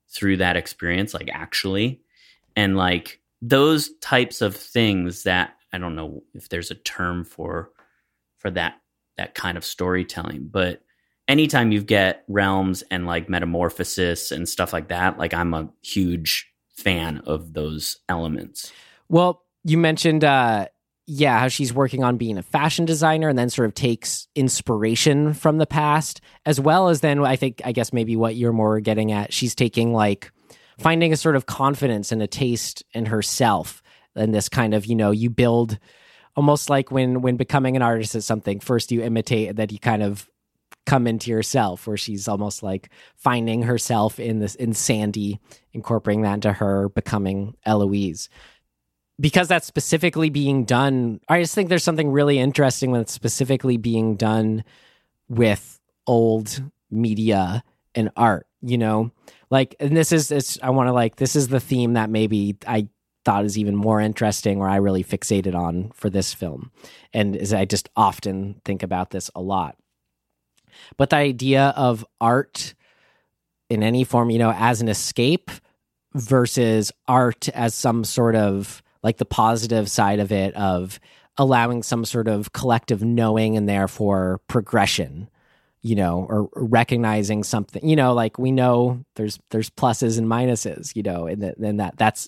through 0.10 0.38
that 0.38 0.58
experience, 0.58 1.14
like 1.14 1.30
actually. 1.32 2.02
And 2.56 2.76
like 2.76 3.22
those 3.42 3.92
types 4.02 4.42
of 4.42 4.56
things 4.56 5.24
that 5.24 5.56
I 5.72 5.78
don't 5.78 5.96
know 5.96 6.24
if 6.34 6.50
there's 6.50 6.72
a 6.72 6.76
term 6.76 7.24
for 7.24 7.72
for 8.40 8.50
that 8.52 8.80
that 9.18 9.36
kind 9.36 9.58
of 9.58 9.66
storytelling, 9.66 10.50
but 10.52 10.82
anytime 11.30 11.72
you 11.72 11.82
get 11.82 12.26
realms 12.28 12.84
and 12.92 13.06
like 13.06 13.30
metamorphosis 13.30 14.32
and 14.32 14.50
stuff 14.50 14.74
like 14.74 14.90
that, 14.90 15.18
like 15.18 15.34
I'm 15.34 15.54
a 15.54 15.70
huge 15.82 16.52
fan 16.76 17.20
of 17.20 17.54
those 17.54 17.98
elements. 18.10 18.74
Well, 19.08 19.44
you 19.64 19.78
mentioned 19.78 20.26
uh 20.26 20.68
yeah, 21.12 21.40
how 21.40 21.48
she's 21.48 21.74
working 21.74 22.04
on 22.04 22.18
being 22.18 22.38
a 22.38 22.44
fashion 22.44 22.86
designer 22.86 23.30
and 23.30 23.40
then 23.40 23.50
sort 23.50 23.66
of 23.66 23.74
takes 23.74 24.28
inspiration 24.36 25.34
from 25.34 25.58
the 25.58 25.66
past, 25.66 26.22
as 26.46 26.60
well 26.60 26.90
as 26.90 27.02
then 27.02 27.26
I 27.26 27.36
think, 27.36 27.64
I 27.66 27.72
guess 27.72 27.92
maybe 27.92 28.16
what 28.16 28.36
you're 28.36 28.54
more 28.54 28.80
getting 28.80 29.12
at, 29.12 29.34
she's 29.34 29.56
taking 29.56 29.92
like 29.92 30.32
finding 30.78 31.12
a 31.12 31.18
sort 31.18 31.36
of 31.36 31.48
confidence 31.48 32.12
and 32.12 32.22
a 32.22 32.28
taste 32.28 32.84
in 32.94 33.08
herself. 33.08 33.82
And 34.16 34.36
this 34.36 34.50
kind 34.50 34.76
of, 34.76 34.86
you 34.86 34.94
know, 34.94 35.10
you 35.10 35.32
build 35.32 35.80
almost 36.36 36.70
like 36.70 36.92
when 36.92 37.22
when 37.22 37.38
becoming 37.38 37.76
an 37.76 37.82
artist 37.82 38.14
is 38.14 38.24
something, 38.24 38.60
first 38.60 38.92
you 38.92 39.02
imitate 39.02 39.56
then 39.56 39.70
you 39.72 39.80
kind 39.80 40.04
of 40.04 40.30
come 40.86 41.08
into 41.08 41.30
yourself 41.32 41.86
where 41.88 41.98
she's 41.98 42.28
almost 42.28 42.64
like 42.64 42.90
finding 43.16 43.64
herself 43.64 44.20
in 44.20 44.40
this 44.40 44.56
in 44.56 44.74
Sandy, 44.74 45.40
incorporating 45.74 46.24
that 46.24 46.36
into 46.36 46.54
her 46.54 46.90
becoming 46.90 47.56
Eloise 47.66 48.30
because 49.20 49.48
that's 49.48 49.68
specifically 49.68 50.30
being 50.30 50.64
done, 50.64 51.20
I 51.28 51.42
just 51.42 51.54
think 51.54 51.70
there's 51.70 51.84
something 51.84 52.12
really 52.12 52.40
interesting 52.40 52.92
when 52.92 53.02
it's 53.02 53.12
specifically 53.12 53.78
being 53.78 54.16
done 54.16 54.64
with 55.28 55.80
old 56.08 56.64
media 56.90 57.64
and 57.94 58.10
art, 58.16 58.48
you 58.62 58.78
know? 58.78 59.12
Like, 59.50 59.76
and 59.80 59.96
this 59.96 60.12
is, 60.12 60.32
it's, 60.32 60.58
I 60.64 60.70
want 60.70 60.88
to 60.88 60.94
like, 60.94 61.18
this 61.18 61.36
is 61.36 61.50
the 61.50 61.60
theme 61.60 61.94
that 61.94 62.10
maybe 62.10 62.56
I 62.66 62.88
thought 63.26 63.46
is 63.46 63.58
even 63.58 63.76
more 63.76 64.00
interesting 64.00 64.60
or 64.60 64.70
I 64.70 64.78
really 64.78 65.04
fixated 65.04 65.56
on 65.56 65.92
for 65.94 66.10
this 66.10 66.34
film. 66.34 66.72
And 67.14 67.36
is 67.36 67.54
I 67.54 67.66
just 67.66 67.90
often 67.96 68.62
think 68.64 68.84
about 68.84 69.10
this 69.10 69.30
a 69.36 69.42
lot. 69.42 69.76
But 70.98 71.10
the 71.10 71.18
idea 71.18 71.74
of 71.76 72.06
art 72.20 72.74
in 73.70 73.84
any 73.84 74.04
form, 74.04 74.30
you 74.30 74.40
know, 74.40 74.54
as 74.56 74.82
an 74.82 74.90
escape 74.90 75.52
versus 76.14 76.92
art 77.08 77.50
as 77.50 77.76
some 77.76 78.04
sort 78.04 78.36
of 78.36 78.82
like 79.04 79.18
the 79.18 79.26
positive 79.26 79.90
side 79.90 80.20
of 80.20 80.32
it 80.32 80.54
of 80.56 81.00
allowing 81.38 81.84
some 81.84 82.04
sort 82.04 82.28
of 82.28 82.52
collective 82.52 83.04
knowing 83.04 83.56
and 83.56 83.70
therefore 83.70 84.42
progression 84.48 85.30
you 85.82 85.96
know 85.96 86.26
or 86.30 86.50
recognizing 86.56 87.44
something 87.44 87.88
you 87.88 87.96
know 87.96 88.14
like 88.14 88.38
we 88.38 88.52
know 88.52 89.04
there's 89.16 89.40
there's 89.52 89.70
pluses 89.70 90.18
and 90.18 90.28
minuses 90.28 90.96
you 90.96 91.04
know 91.04 91.28
and 91.28 91.54
then 91.58 91.78
that 91.78 91.96
that's 91.98 92.28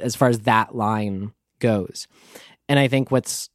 as 0.00 0.16
far 0.16 0.28
as 0.28 0.40
that 0.40 0.74
line 0.74 1.32
goes. 1.58 2.08
And 2.68 2.78
i 2.78 2.88
think 2.88 3.10
what's 3.10 3.48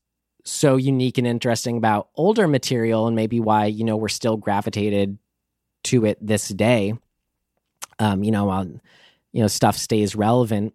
so 0.44 0.76
unique 0.76 1.18
and 1.18 1.28
interesting 1.28 1.78
about 1.78 2.10
older 2.16 2.48
material 2.48 3.08
and 3.08 3.16
maybe 3.16 3.40
why 3.40 3.66
you 3.66 3.84
know 3.84 3.98
we're 3.98 4.10
still 4.10 4.38
gravitated 4.38 5.18
to 5.84 6.06
it 6.06 6.18
this 6.26 6.48
day. 6.50 6.94
Um 8.00 8.24
you 8.24 8.32
know 8.32 8.46
while 8.46 8.66
you 8.66 9.42
know 9.42 9.48
stuff 9.48 9.78
stays 9.78 10.16
relevant. 10.16 10.74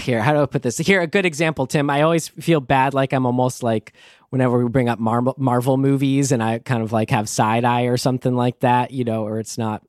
Here 0.00 0.22
how 0.22 0.32
do 0.32 0.40
i 0.40 0.46
put 0.46 0.62
this? 0.62 0.78
Here 0.78 1.00
a 1.00 1.06
good 1.06 1.26
example 1.26 1.66
tim. 1.66 1.90
I 1.90 2.02
always 2.02 2.28
feel 2.28 2.60
bad 2.60 2.94
like 2.94 3.12
i'm 3.12 3.26
almost 3.26 3.62
like 3.62 3.92
whenever 4.30 4.62
we 4.62 4.70
bring 4.70 4.88
up 4.88 4.98
Mar- 4.98 5.34
marvel 5.36 5.76
movies 5.76 6.32
and 6.32 6.42
i 6.42 6.58
kind 6.58 6.82
of 6.82 6.90
like 6.90 7.10
have 7.10 7.28
side 7.28 7.66
eye 7.66 7.82
or 7.82 7.98
something 7.98 8.34
like 8.34 8.60
that 8.60 8.90
you 8.90 9.04
know 9.04 9.24
or 9.24 9.38
it's 9.38 9.58
not 9.58 9.82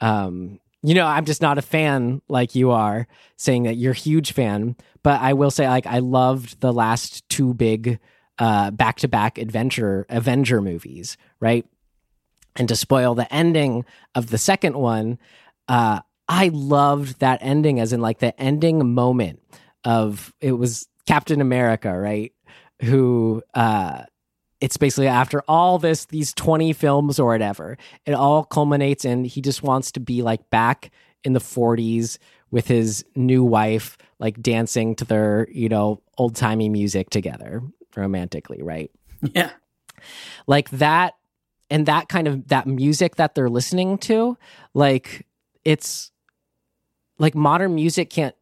um 0.00 0.58
you 0.84 0.94
know 0.94 1.06
i'm 1.06 1.24
just 1.24 1.42
not 1.42 1.58
a 1.58 1.62
fan 1.62 2.20
like 2.28 2.54
you 2.54 2.70
are 2.70 3.06
saying 3.36 3.64
that 3.64 3.74
you're 3.74 3.92
a 3.92 3.96
huge 3.96 4.32
fan 4.32 4.76
but 5.02 5.20
i 5.20 5.32
will 5.32 5.50
say 5.50 5.68
like 5.68 5.86
i 5.86 5.98
loved 5.98 6.60
the 6.60 6.72
last 6.72 7.28
two 7.28 7.54
big 7.54 7.98
uh 8.38 8.70
back-to-back 8.70 9.38
adventure 9.38 10.06
avenger 10.08 10.60
movies 10.60 11.16
right 11.40 11.66
and 12.56 12.68
to 12.68 12.76
spoil 12.76 13.14
the 13.14 13.32
ending 13.34 13.84
of 14.14 14.30
the 14.30 14.38
second 14.38 14.76
one 14.76 15.18
uh 15.68 16.00
I 16.28 16.48
loved 16.52 17.20
that 17.20 17.40
ending, 17.42 17.80
as 17.80 17.92
in 17.92 18.00
like 18.00 18.18
the 18.18 18.38
ending 18.40 18.94
moment 18.94 19.42
of 19.84 20.32
it 20.40 20.52
was 20.52 20.88
Captain 21.06 21.40
America, 21.40 21.96
right? 21.96 22.32
Who 22.82 23.42
uh 23.54 24.04
it's 24.64 24.78
basically 24.78 25.08
after 25.08 25.42
all 25.46 25.78
this 25.78 26.06
these 26.06 26.32
20 26.32 26.72
films 26.72 27.18
or 27.18 27.30
whatever, 27.30 27.76
it 28.06 28.14
all 28.14 28.44
culminates 28.44 29.04
in 29.04 29.24
he 29.24 29.42
just 29.42 29.62
wants 29.62 29.92
to 29.92 30.00
be 30.00 30.22
like 30.22 30.48
back 30.48 30.90
in 31.22 31.34
the 31.34 31.38
40s 31.38 32.16
with 32.50 32.66
his 32.66 33.04
new 33.14 33.44
wife, 33.44 33.98
like 34.18 34.40
dancing 34.40 34.94
to 34.94 35.04
their, 35.04 35.46
you 35.52 35.68
know, 35.68 36.00
old 36.16 36.34
timey 36.34 36.70
music 36.70 37.10
together 37.10 37.62
romantically, 37.94 38.62
right? 38.62 38.90
Yeah. 39.34 39.50
Like 40.46 40.70
that 40.70 41.14
and 41.70 41.84
that 41.86 42.08
kind 42.08 42.26
of 42.26 42.48
that 42.48 42.66
music 42.66 43.16
that 43.16 43.34
they're 43.34 43.50
listening 43.50 43.98
to, 43.98 44.38
like 44.72 45.26
it's 45.62 46.10
like 47.18 47.34
modern 47.34 47.74
music 47.74 48.08
can't 48.08 48.34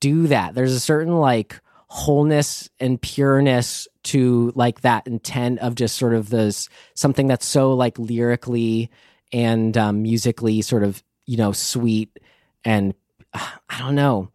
do 0.00 0.26
that. 0.26 0.54
There's 0.54 0.74
a 0.74 0.80
certain 0.80 1.16
like 1.16 1.58
wholeness 1.92 2.70
and 2.78 3.02
pureness 3.02 3.88
to 4.04 4.52
like 4.54 4.82
that 4.82 5.08
intent 5.08 5.58
of 5.58 5.74
just 5.74 5.96
sort 5.96 6.14
of 6.14 6.30
this 6.30 6.68
something 6.94 7.26
that's 7.26 7.44
so 7.44 7.74
like 7.74 7.98
lyrically 7.98 8.88
and 9.32 9.76
um, 9.76 10.00
musically 10.00 10.62
sort 10.62 10.84
of 10.84 11.02
you 11.26 11.36
know 11.36 11.50
sweet 11.50 12.16
and 12.64 12.94
uh, 13.34 13.50
I 13.68 13.78
don't 13.78 13.96
know. 13.96 14.30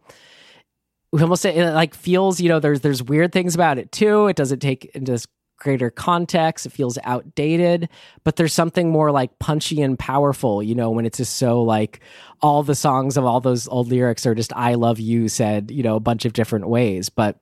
We 1.12 1.22
almost 1.22 1.40
say 1.40 1.56
it 1.56 1.72
like 1.72 1.94
feels 1.94 2.42
you 2.42 2.50
know 2.50 2.60
there's 2.60 2.82
there's 2.82 3.02
weird 3.02 3.32
things 3.32 3.54
about 3.54 3.78
it 3.78 3.90
too. 3.90 4.26
It 4.26 4.36
doesn't 4.36 4.60
take 4.60 4.84
into 4.94 5.12
this 5.12 5.26
greater 5.58 5.88
context. 5.88 6.66
It 6.66 6.72
feels 6.72 6.98
outdated, 7.04 7.88
but 8.22 8.36
there's 8.36 8.52
something 8.52 8.90
more 8.90 9.10
like 9.10 9.38
punchy 9.38 9.80
and 9.80 9.98
powerful, 9.98 10.62
you 10.62 10.74
know, 10.74 10.90
when 10.90 11.06
it's 11.06 11.16
just 11.16 11.36
so 11.36 11.62
like 11.62 12.00
all 12.42 12.62
the 12.62 12.74
songs 12.74 13.16
of 13.16 13.24
all 13.24 13.40
those 13.40 13.66
old 13.66 13.88
lyrics 13.88 14.26
are 14.26 14.34
just 14.34 14.52
I 14.54 14.74
love 14.74 15.00
you 15.00 15.30
said, 15.30 15.70
you 15.70 15.82
know, 15.82 15.96
a 15.96 16.00
bunch 16.00 16.26
of 16.26 16.34
different 16.34 16.68
ways. 16.68 17.08
But 17.08 17.38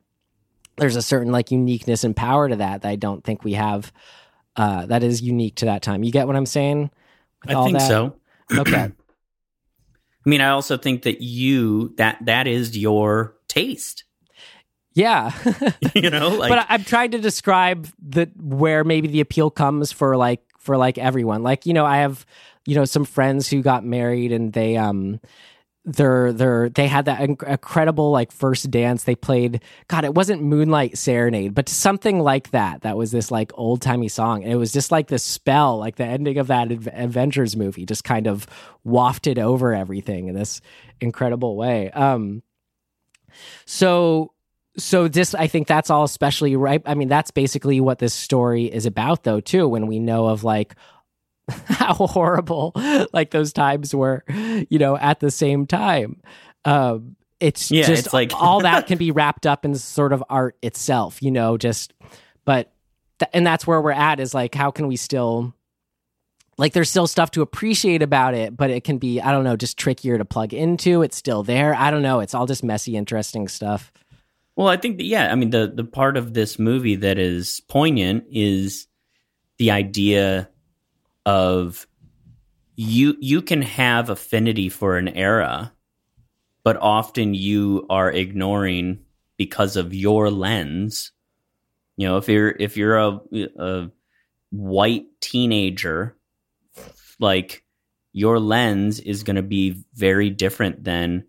there's 0.76 0.96
a 0.96 1.02
certain 1.02 1.32
like 1.32 1.50
uniqueness 1.50 2.04
and 2.04 2.16
power 2.16 2.48
to 2.48 2.56
that 2.56 2.82
that 2.82 2.88
I 2.88 2.96
don't 2.96 3.22
think 3.24 3.44
we 3.44 3.54
have 3.54 3.92
uh 4.56 4.86
that 4.86 5.02
is 5.02 5.22
unique 5.22 5.56
to 5.56 5.66
that 5.66 5.82
time. 5.82 6.02
You 6.02 6.12
get 6.12 6.26
what 6.26 6.36
I'm 6.36 6.46
saying? 6.46 6.90
I 7.46 7.64
think 7.64 7.78
that? 7.78 7.88
so. 7.88 8.16
Okay. 8.58 8.92
I 10.26 10.28
mean, 10.28 10.40
I 10.40 10.50
also 10.50 10.76
think 10.76 11.02
that 11.02 11.22
you 11.22 11.94
that 11.96 12.18
that 12.26 12.46
is 12.46 12.76
your 12.76 13.36
taste. 13.48 14.04
Yeah. 14.94 15.32
you 15.94 16.10
know, 16.10 16.28
like, 16.30 16.48
but 16.48 16.66
I'm 16.68 16.84
trying 16.84 17.10
to 17.12 17.18
describe 17.18 17.88
the 18.02 18.30
where 18.36 18.84
maybe 18.84 19.08
the 19.08 19.20
appeal 19.20 19.50
comes 19.50 19.92
for 19.92 20.16
like 20.16 20.42
for 20.58 20.76
like 20.76 20.98
everyone. 20.98 21.42
Like, 21.42 21.66
you 21.66 21.74
know, 21.74 21.84
I 21.84 21.98
have, 21.98 22.24
you 22.66 22.74
know, 22.74 22.84
some 22.84 23.04
friends 23.04 23.48
who 23.48 23.62
got 23.62 23.84
married 23.84 24.32
and 24.32 24.52
they 24.52 24.76
um 24.76 25.20
they're 25.84 26.32
they're 26.32 26.70
they 26.70 26.88
had 26.88 27.04
that 27.04 27.20
inc- 27.20 27.46
incredible 27.46 28.10
like 28.10 28.32
first 28.32 28.70
dance. 28.70 29.04
They 29.04 29.14
played 29.14 29.62
god 29.88 30.04
it 30.04 30.14
wasn't 30.14 30.42
moonlight 30.42 30.96
serenade 30.96 31.54
but 31.54 31.68
something 31.68 32.20
like 32.20 32.50
that. 32.50 32.82
That 32.82 32.96
was 32.96 33.10
this 33.10 33.30
like 33.30 33.52
old 33.54 33.82
timey 33.82 34.08
song. 34.08 34.42
And 34.42 34.52
it 34.52 34.56
was 34.56 34.72
just 34.72 34.90
like 34.90 35.08
this 35.08 35.22
spell 35.22 35.78
like 35.78 35.96
the 35.96 36.04
ending 36.04 36.38
of 36.38 36.46
that 36.46 36.72
Ad- 36.72 36.90
avengers 36.94 37.56
movie 37.56 37.84
just 37.84 38.04
kind 38.04 38.26
of 38.26 38.46
wafted 38.82 39.38
over 39.38 39.74
everything 39.74 40.28
in 40.28 40.34
this 40.34 40.60
incredible 41.00 41.56
way. 41.56 41.90
Um 41.90 42.42
so 43.66 44.32
so 44.76 45.06
this 45.06 45.34
i 45.34 45.46
think 45.46 45.66
that's 45.66 45.90
all 45.90 46.04
especially 46.04 46.56
right 46.56 46.82
i 46.86 46.94
mean 46.94 47.08
that's 47.08 47.30
basically 47.30 47.80
what 47.80 47.98
this 47.98 48.12
story 48.14 48.64
is 48.64 48.86
about 48.86 49.22
though 49.22 49.40
too 49.40 49.68
when 49.68 49.86
we 49.86 49.98
know 49.98 50.26
of 50.26 50.42
like 50.42 50.74
how 51.66 51.94
horrible 51.94 52.72
like 53.12 53.30
those 53.30 53.52
times 53.52 53.94
were 53.94 54.24
you 54.68 54.78
know 54.78 54.96
at 54.96 55.20
the 55.20 55.30
same 55.30 55.66
time. 55.66 56.20
Um 56.64 57.16
it's 57.40 57.70
Yeah, 57.70 57.84
just 57.86 58.06
it's 58.06 58.14
like- 58.14 58.32
all 58.40 58.60
that 58.60 58.86
can 58.86 58.96
be 58.98 59.10
wrapped 59.12 59.46
up 59.46 59.64
in 59.64 59.74
sort 59.74 60.12
of 60.12 60.24
art 60.30 60.56
itself 60.62 61.22
you 61.22 61.30
know 61.30 61.58
just 61.58 61.92
but 62.44 62.72
th- 63.18 63.30
and 63.34 63.46
that's 63.46 63.66
where 63.66 63.80
we're 63.80 63.90
at 63.90 64.20
is 64.20 64.32
like 64.32 64.54
how 64.54 64.70
can 64.70 64.86
we 64.86 64.96
still 64.96 65.52
like 66.56 66.72
there's 66.72 66.88
still 66.88 67.06
stuff 67.08 67.32
to 67.32 67.42
appreciate 67.42 68.00
about 68.02 68.32
it 68.34 68.56
but 68.56 68.70
it 68.70 68.84
can 68.84 68.96
be 68.98 69.20
i 69.20 69.32
don't 69.32 69.42
know 69.44 69.56
just 69.56 69.76
trickier 69.76 70.16
to 70.16 70.24
plug 70.24 70.54
into. 70.54 71.02
It's 71.02 71.16
still 71.16 71.42
there. 71.42 71.74
I 71.74 71.90
don't 71.90 72.02
know. 72.02 72.20
It's 72.20 72.34
all 72.34 72.46
just 72.46 72.62
messy 72.64 72.96
interesting 72.96 73.48
stuff. 73.48 73.92
Well, 74.56 74.68
I 74.68 74.76
think 74.76 74.98
that, 74.98 75.04
yeah, 75.04 75.32
I 75.32 75.34
mean 75.34 75.50
the 75.50 75.72
the 75.74 75.82
part 75.84 76.16
of 76.16 76.32
this 76.32 76.58
movie 76.60 76.94
that 76.94 77.18
is 77.18 77.60
poignant 77.68 78.24
is 78.30 78.86
the 79.58 79.72
idea 79.72 80.48
of 81.26 81.86
you 82.76 83.16
you 83.20 83.42
can 83.42 83.62
have 83.62 84.10
affinity 84.10 84.68
for 84.68 84.96
an 84.96 85.08
era, 85.08 85.72
but 86.62 86.76
often 86.76 87.34
you 87.34 87.86
are 87.88 88.10
ignoring 88.10 89.00
because 89.36 89.76
of 89.76 89.94
your 89.94 90.30
lens. 90.30 91.12
You 91.96 92.08
know, 92.08 92.16
if 92.16 92.28
you're 92.28 92.50
if 92.50 92.76
you're 92.76 92.98
a, 92.98 93.20
a 93.58 93.90
white 94.50 95.06
teenager, 95.20 96.16
like 97.18 97.64
your 98.12 98.38
lens 98.38 99.00
is 99.00 99.22
going 99.22 99.36
to 99.36 99.42
be 99.42 99.84
very 99.94 100.30
different 100.30 100.84
than 100.84 101.24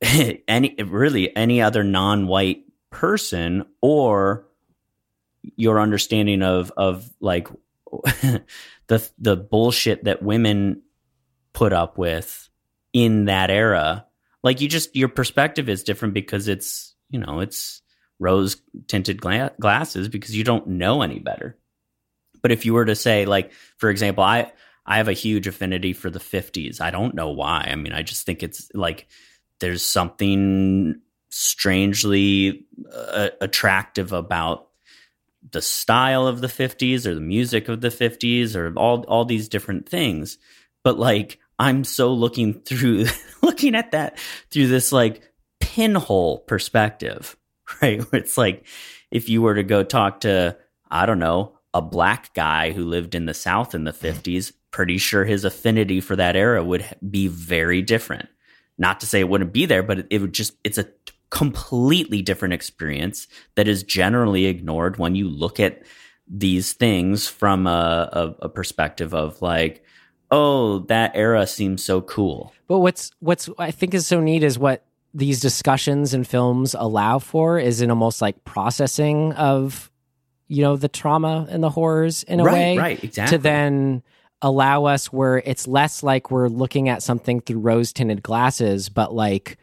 any 0.02 0.74
really 0.84 1.34
any 1.36 1.62
other 1.62 1.84
non-white 1.84 2.64
person 2.90 3.64
or 3.80 4.46
your 5.56 5.80
understanding 5.80 6.42
of 6.42 6.72
of 6.76 7.08
like 7.20 7.48
the 8.86 9.08
the 9.18 9.36
bullshit 9.36 10.04
that 10.04 10.22
women 10.22 10.82
put 11.52 11.72
up 11.72 11.98
with 11.98 12.48
in 12.92 13.26
that 13.26 13.50
era 13.50 14.06
like 14.42 14.60
you 14.60 14.68
just 14.68 14.94
your 14.94 15.08
perspective 15.08 15.68
is 15.68 15.82
different 15.82 16.14
because 16.14 16.48
it's 16.48 16.94
you 17.10 17.18
know 17.18 17.40
it's 17.40 17.82
rose 18.18 18.56
tinted 18.86 19.20
gla- 19.20 19.52
glasses 19.60 20.08
because 20.08 20.36
you 20.36 20.44
don't 20.44 20.66
know 20.68 21.02
any 21.02 21.18
better. 21.18 21.58
But 22.42 22.52
if 22.52 22.64
you 22.64 22.72
were 22.74 22.84
to 22.84 22.94
say 22.94 23.26
like 23.26 23.52
for 23.76 23.90
example 23.90 24.22
i 24.22 24.52
i 24.86 24.98
have 24.98 25.08
a 25.08 25.12
huge 25.12 25.46
affinity 25.48 25.92
for 25.92 26.10
the 26.10 26.20
50s 26.20 26.80
i 26.80 26.90
don't 26.90 27.14
know 27.14 27.30
why. 27.30 27.68
I 27.70 27.74
mean 27.74 27.92
i 27.92 28.02
just 28.02 28.24
think 28.24 28.42
it's 28.42 28.70
like 28.72 29.08
there's 29.58 29.82
something 29.82 31.00
strangely 31.30 32.66
uh, 32.92 33.30
attractive 33.40 34.12
about 34.12 34.65
the 35.50 35.62
style 35.62 36.26
of 36.26 36.40
the 36.40 36.46
50s 36.46 37.06
or 37.06 37.14
the 37.14 37.20
music 37.20 37.68
of 37.68 37.80
the 37.80 37.88
50s 37.88 38.54
or 38.56 38.72
all 38.76 39.04
all 39.04 39.24
these 39.24 39.48
different 39.48 39.88
things. 39.88 40.38
But 40.84 40.98
like 40.98 41.38
i'm 41.58 41.84
so 41.84 42.12
looking 42.12 42.60
through 42.60 43.06
looking 43.42 43.74
at 43.74 43.92
that 43.92 44.18
through 44.50 44.66
this 44.66 44.92
like 44.92 45.22
pinhole 45.58 46.38
perspective 46.40 47.36
right? 47.82 48.04
It's 48.12 48.36
like 48.36 48.66
if 49.10 49.28
you 49.28 49.42
were 49.42 49.54
to 49.54 49.62
go 49.62 49.82
talk 49.82 50.20
to 50.20 50.56
i 50.90 51.06
don't 51.06 51.18
know 51.18 51.56
a 51.74 51.82
black 51.82 52.32
guy 52.34 52.72
who 52.72 52.84
lived 52.84 53.14
in 53.14 53.26
the 53.26 53.34
south 53.34 53.74
in 53.74 53.84
the 53.84 53.92
50s 53.92 54.52
pretty 54.70 54.98
sure 54.98 55.24
his 55.24 55.44
affinity 55.44 56.00
for 56.00 56.16
that 56.16 56.36
era 56.36 56.62
would 56.62 56.84
be 57.08 57.28
very 57.28 57.80
different. 57.80 58.28
Not 58.76 59.00
to 59.00 59.06
say 59.06 59.20
it 59.20 59.28
wouldn't 59.28 59.52
be 59.52 59.66
there 59.66 59.82
but 59.82 60.00
it, 60.00 60.06
it 60.10 60.20
would 60.20 60.34
just 60.34 60.52
it's 60.64 60.78
a 60.78 60.86
completely 61.30 62.22
different 62.22 62.54
experience 62.54 63.26
that 63.56 63.68
is 63.68 63.82
generally 63.82 64.46
ignored 64.46 64.96
when 64.96 65.14
you 65.14 65.28
look 65.28 65.58
at 65.58 65.82
these 66.28 66.72
things 66.72 67.28
from 67.28 67.66
a, 67.66 68.08
a, 68.12 68.46
a, 68.46 68.48
perspective 68.48 69.14
of 69.14 69.40
like, 69.42 69.84
oh, 70.30 70.80
that 70.80 71.12
era 71.14 71.46
seems 71.46 71.82
so 71.82 72.00
cool. 72.00 72.52
But 72.66 72.80
what's 72.80 73.12
what's 73.20 73.48
I 73.58 73.70
think 73.70 73.94
is 73.94 74.06
so 74.06 74.20
neat 74.20 74.42
is 74.42 74.58
what 74.58 74.84
these 75.14 75.40
discussions 75.40 76.14
and 76.14 76.26
films 76.26 76.74
allow 76.78 77.18
for 77.18 77.58
is 77.58 77.80
an 77.80 77.90
almost 77.90 78.20
like 78.20 78.44
processing 78.44 79.32
of 79.32 79.90
you 80.48 80.62
know 80.62 80.76
the 80.76 80.88
trauma 80.88 81.46
and 81.48 81.62
the 81.62 81.70
horrors 81.70 82.22
in 82.24 82.40
a 82.40 82.44
right, 82.44 82.52
way, 82.52 82.78
right? 82.78 83.04
Exactly. 83.04 83.38
To 83.38 83.42
then 83.42 84.02
allow 84.42 84.84
us 84.84 85.12
where 85.12 85.38
it's 85.38 85.66
less 85.66 86.02
like 86.02 86.30
we're 86.30 86.48
looking 86.48 86.88
at 86.88 87.02
something 87.02 87.40
through 87.40 87.60
rose 87.60 87.92
tinted 87.92 88.22
glasses, 88.22 88.88
but 88.88 89.14
like 89.14 89.58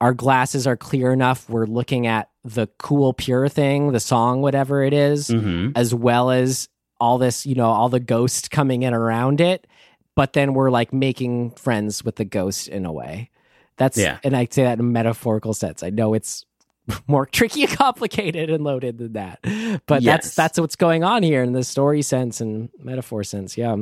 our 0.00 0.12
glasses 0.12 0.66
are 0.66 0.76
clear 0.76 1.12
enough. 1.12 1.48
We're 1.48 1.66
looking 1.66 2.06
at 2.06 2.30
the 2.44 2.68
cool, 2.78 3.12
pure 3.12 3.48
thing, 3.48 3.92
the 3.92 4.00
song, 4.00 4.42
whatever 4.42 4.82
it 4.82 4.92
is, 4.92 5.28
mm-hmm. 5.28 5.70
as 5.74 5.94
well 5.94 6.30
as 6.30 6.68
all 7.00 7.18
this, 7.18 7.46
you 7.46 7.54
know, 7.54 7.66
all 7.66 7.88
the 7.88 8.00
ghosts 8.00 8.48
coming 8.48 8.82
in 8.82 8.94
around 8.94 9.40
it. 9.40 9.66
But 10.14 10.32
then 10.32 10.54
we're 10.54 10.70
like 10.70 10.92
making 10.92 11.52
friends 11.52 12.04
with 12.04 12.16
the 12.16 12.24
ghost 12.24 12.68
in 12.68 12.86
a 12.86 12.92
way. 12.92 13.30
That's, 13.76 13.98
yeah. 13.98 14.18
and 14.24 14.34
I 14.34 14.46
say 14.50 14.62
that 14.62 14.74
in 14.74 14.80
a 14.80 14.88
metaphorical 14.88 15.52
sense. 15.52 15.82
I 15.82 15.90
know 15.90 16.14
it's 16.14 16.46
more 17.06 17.26
tricky 17.26 17.64
and 17.64 17.76
complicated 17.76 18.48
and 18.48 18.64
loaded 18.64 18.98
than 18.98 19.12
that, 19.14 19.40
but 19.86 20.02
yes. 20.02 20.24
that's, 20.24 20.34
that's 20.34 20.60
what's 20.60 20.76
going 20.76 21.04
on 21.04 21.22
here 21.22 21.42
in 21.42 21.52
the 21.52 21.64
story 21.64 22.02
sense 22.02 22.40
and 22.40 22.70
metaphor 22.78 23.24
sense. 23.24 23.58
Yeah. 23.58 23.76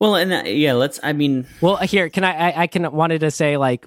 Well, 0.00 0.16
and 0.16 0.32
uh, 0.32 0.42
yeah, 0.46 0.72
let's, 0.72 0.98
I 1.02 1.12
mean, 1.12 1.46
well, 1.60 1.76
here, 1.76 2.08
can 2.08 2.24
I, 2.24 2.50
I, 2.50 2.62
I 2.62 2.66
can 2.66 2.90
wanted 2.90 3.20
to 3.20 3.30
say 3.30 3.56
like, 3.56 3.86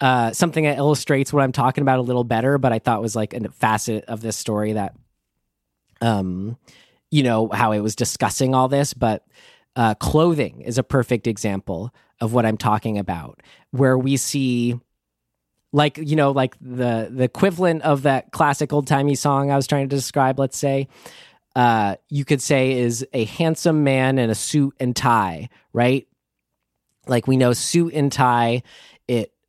uh, 0.00 0.32
something 0.32 0.64
that 0.64 0.78
illustrates 0.78 1.32
what 1.32 1.42
I'm 1.42 1.52
talking 1.52 1.82
about 1.82 1.98
a 1.98 2.02
little 2.02 2.24
better, 2.24 2.58
but 2.58 2.72
I 2.72 2.78
thought 2.78 3.02
was 3.02 3.16
like 3.16 3.34
a 3.34 3.48
facet 3.50 4.04
of 4.06 4.20
this 4.20 4.36
story 4.36 4.74
that, 4.74 4.94
um, 6.00 6.56
you 7.10 7.22
know, 7.22 7.48
how 7.48 7.72
it 7.72 7.80
was 7.80 7.94
discussing 7.94 8.54
all 8.54 8.68
this, 8.68 8.94
but 8.94 9.26
uh, 9.76 9.94
clothing 9.94 10.60
is 10.62 10.78
a 10.78 10.82
perfect 10.82 11.26
example 11.26 11.94
of 12.20 12.32
what 12.32 12.46
I'm 12.46 12.56
talking 12.56 12.98
about, 12.98 13.42
where 13.70 13.96
we 13.96 14.16
see 14.16 14.78
like 15.72 15.96
you 15.96 16.16
know 16.16 16.32
like 16.32 16.54
the 16.60 17.08
the 17.10 17.24
equivalent 17.24 17.82
of 17.82 18.02
that 18.02 18.30
classic 18.30 18.72
old 18.74 18.86
timey 18.86 19.14
song 19.14 19.50
I 19.50 19.56
was 19.56 19.66
trying 19.66 19.88
to 19.88 19.96
describe. 19.96 20.38
Let's 20.38 20.58
say 20.58 20.88
uh, 21.54 21.96
you 22.08 22.24
could 22.24 22.40
say 22.40 22.72
is 22.78 23.06
a 23.12 23.24
handsome 23.24 23.84
man 23.84 24.18
in 24.18 24.30
a 24.30 24.34
suit 24.34 24.74
and 24.80 24.94
tie, 24.94 25.48
right? 25.72 26.06
Like 27.06 27.26
we 27.26 27.36
know 27.36 27.52
suit 27.52 27.94
and 27.94 28.10
tie, 28.10 28.62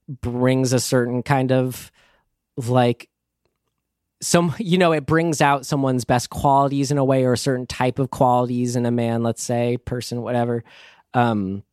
brings 0.07 0.73
a 0.73 0.79
certain 0.79 1.23
kind 1.23 1.51
of 1.51 1.91
like 2.57 3.09
some 4.21 4.55
you 4.57 4.77
know 4.77 4.93
it 4.93 5.05
brings 5.05 5.41
out 5.41 5.65
someone's 5.65 6.05
best 6.05 6.29
qualities 6.29 6.91
in 6.91 6.97
a 6.97 7.03
way 7.03 7.25
or 7.25 7.33
a 7.33 7.37
certain 7.37 7.67
type 7.67 7.99
of 7.99 8.09
qualities 8.09 8.75
in 8.75 8.85
a 8.85 8.91
man 8.91 9.21
let's 9.21 9.43
say 9.43 9.77
person 9.77 10.21
whatever 10.21 10.63
um 11.13 11.63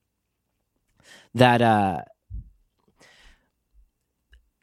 that 1.34 1.62
uh 1.62 2.02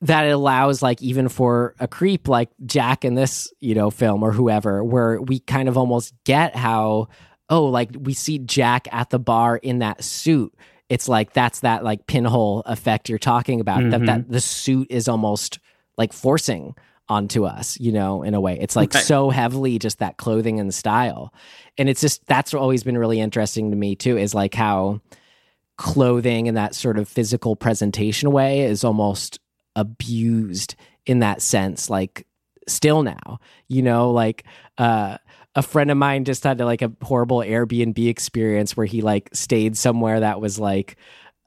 that 0.01 0.25
it 0.25 0.31
allows 0.31 0.81
like 0.81 1.01
even 1.01 1.29
for 1.29 1.73
a 1.79 1.87
creep 1.87 2.27
like 2.27 2.49
jack 2.65 3.03
in 3.03 3.15
this 3.15 3.51
you 3.59 3.73
know 3.73 3.89
film 3.89 4.21
or 4.21 4.31
whoever 4.31 4.83
where 4.83 5.21
we 5.21 5.39
kind 5.39 5.69
of 5.69 5.77
almost 5.77 6.13
get 6.23 6.55
how 6.55 7.07
oh 7.49 7.65
like 7.65 7.89
we 7.99 8.13
see 8.13 8.37
jack 8.37 8.87
at 8.91 9.09
the 9.09 9.19
bar 9.19 9.55
in 9.55 9.79
that 9.79 10.03
suit 10.03 10.53
it's 10.89 11.07
like 11.07 11.33
that's 11.33 11.61
that 11.61 11.83
like 11.83 12.07
pinhole 12.07 12.61
effect 12.65 13.09
you're 13.09 13.19
talking 13.19 13.59
about 13.59 13.79
mm-hmm. 13.79 13.89
that 13.91 14.05
that 14.05 14.29
the 14.29 14.41
suit 14.41 14.87
is 14.89 15.07
almost 15.07 15.59
like 15.97 16.13
forcing 16.13 16.75
onto 17.09 17.45
us 17.45 17.79
you 17.79 17.91
know 17.91 18.23
in 18.23 18.33
a 18.33 18.41
way. 18.41 18.57
It's 18.59 18.75
like 18.75 18.93
so 18.93 19.29
heavily 19.29 19.79
just 19.79 19.99
that 19.99 20.17
clothing 20.17 20.59
and 20.59 20.73
style. 20.73 21.33
And 21.77 21.89
it's 21.89 22.01
just 22.01 22.25
that's 22.25 22.53
always 22.53 22.83
been 22.83 22.97
really 22.97 23.19
interesting 23.19 23.71
to 23.71 23.77
me 23.77 23.95
too 23.95 24.17
is 24.17 24.33
like 24.33 24.53
how 24.53 25.01
clothing 25.77 26.47
and 26.47 26.57
that 26.57 26.75
sort 26.75 26.97
of 26.97 27.07
physical 27.07 27.55
presentation 27.55 28.31
way 28.31 28.61
is 28.61 28.83
almost 28.83 29.39
abused 29.75 30.75
in 31.05 31.19
that 31.19 31.41
sense 31.41 31.89
like 31.89 32.25
still 32.67 33.03
now 33.03 33.39
you 33.67 33.81
know 33.81 34.11
like 34.11 34.43
uh 34.79 35.17
a 35.57 35.63
friend 35.63 35.89
of 35.89 35.97
mine 35.97 36.23
just 36.23 36.43
had 36.43 36.59
like 36.59 36.83
a 36.83 36.91
horrible 37.01 37.39
Airbnb 37.39 38.07
experience 38.07 38.77
where 38.77 38.85
he 38.85 39.01
like 39.01 39.27
stayed 39.33 39.75
somewhere 39.75 40.19
that 40.19 40.39
was 40.39 40.59
like 40.59 40.97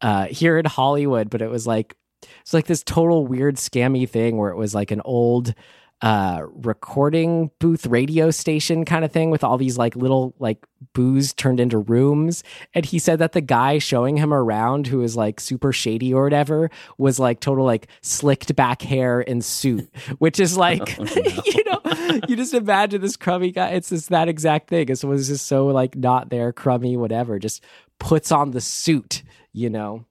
uh 0.03 0.27
here 0.27 0.59
in 0.59 0.65
Hollywood, 0.65 1.31
but 1.31 1.41
it 1.41 1.49
was 1.49 1.65
like 1.65 1.95
it's 2.41 2.53
like 2.53 2.67
this 2.67 2.83
total 2.83 3.25
weird 3.25 3.55
scammy 3.55 4.09
thing 4.09 4.37
where 4.37 4.51
it 4.51 4.57
was 4.57 4.75
like 4.75 4.91
an 4.91 5.01
old 5.05 5.55
uh 6.03 6.43
recording 6.45 7.51
booth 7.59 7.87
radio 7.87 8.31
station 8.31 8.85
kind 8.85 9.05
of 9.05 9.13
thing 9.13 9.31
with 9.31 9.45
all 9.45 9.59
these 9.59 9.77
like 9.77 9.95
little 9.97 10.35
like 10.39 10.65
booths 10.95 11.33
turned 11.33 11.61
into 11.61 11.79
rooms. 11.79 12.43
And 12.75 12.85
he 12.85 12.99
said 12.99 13.19
that 13.19 13.33
the 13.33 13.41
guy 13.41 13.79
showing 13.79 14.17
him 14.17 14.33
around 14.33 14.87
who 14.87 14.99
was 14.99 15.17
like 15.17 15.41
super 15.41 15.73
shady 15.73 16.15
or 16.15 16.25
whatever 16.25 16.71
was 16.97 17.19
like 17.19 17.41
total 17.41 17.65
like 17.65 17.89
slicked 18.01 18.57
back 18.57 18.83
hair 18.83 19.21
and 19.21 19.45
suit 19.45 19.89
which 20.19 20.41
is 20.41 20.57
like 20.57 20.99
oh, 20.99 21.05
no. 21.17 21.43
you 21.45 21.65
know 21.65 22.21
you 22.29 22.37
just 22.37 22.55
imagine 22.55 23.01
this 23.01 23.17
crummy 23.17 23.53
guy. 23.53 23.71
It's 23.71 23.91
just 23.91 24.09
that 24.09 24.29
exact 24.29 24.69
thing. 24.69 24.89
It 24.89 25.05
was 25.05 25.29
just 25.29 25.47
so 25.47 25.67
like 25.67 25.97
not 25.97 26.31
there 26.31 26.53
crummy 26.53 26.97
whatever 26.97 27.39
just 27.39 27.63
puts 27.99 28.33
on 28.33 28.53
the 28.53 28.61
suit 28.61 29.23
you 29.53 29.71
know? 29.71 30.07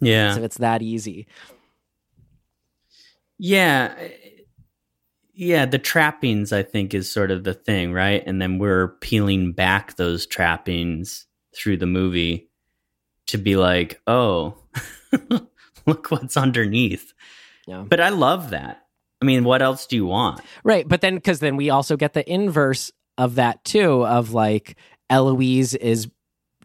Yeah. 0.00 0.34
So 0.34 0.42
it's 0.42 0.58
that 0.58 0.82
easy. 0.82 1.26
Yeah 3.38 3.94
yeah, 5.40 5.64
the 5.64 5.78
trappings 5.78 6.52
I 6.52 6.62
think 6.62 6.92
is 6.92 7.10
sort 7.10 7.30
of 7.30 7.44
the 7.44 7.54
thing, 7.54 7.94
right? 7.94 8.22
And 8.26 8.42
then 8.42 8.58
we're 8.58 8.88
peeling 9.00 9.52
back 9.52 9.96
those 9.96 10.26
trappings 10.26 11.26
through 11.56 11.78
the 11.78 11.86
movie 11.86 12.50
to 13.28 13.38
be 13.38 13.56
like, 13.56 14.02
"Oh, 14.06 14.58
look 15.86 16.10
what's 16.10 16.36
underneath." 16.36 17.14
Yeah. 17.66 17.86
But 17.88 18.00
I 18.00 18.10
love 18.10 18.50
that. 18.50 18.82
I 19.22 19.24
mean, 19.24 19.44
what 19.44 19.62
else 19.62 19.86
do 19.86 19.96
you 19.96 20.04
want? 20.04 20.42
Right, 20.62 20.86
but 20.86 21.00
then 21.00 21.18
cuz 21.20 21.38
then 21.38 21.56
we 21.56 21.70
also 21.70 21.96
get 21.96 22.12
the 22.12 22.30
inverse 22.30 22.92
of 23.16 23.36
that 23.36 23.64
too 23.64 24.04
of 24.04 24.34
like 24.34 24.76
Eloise 25.08 25.74
is 25.74 26.10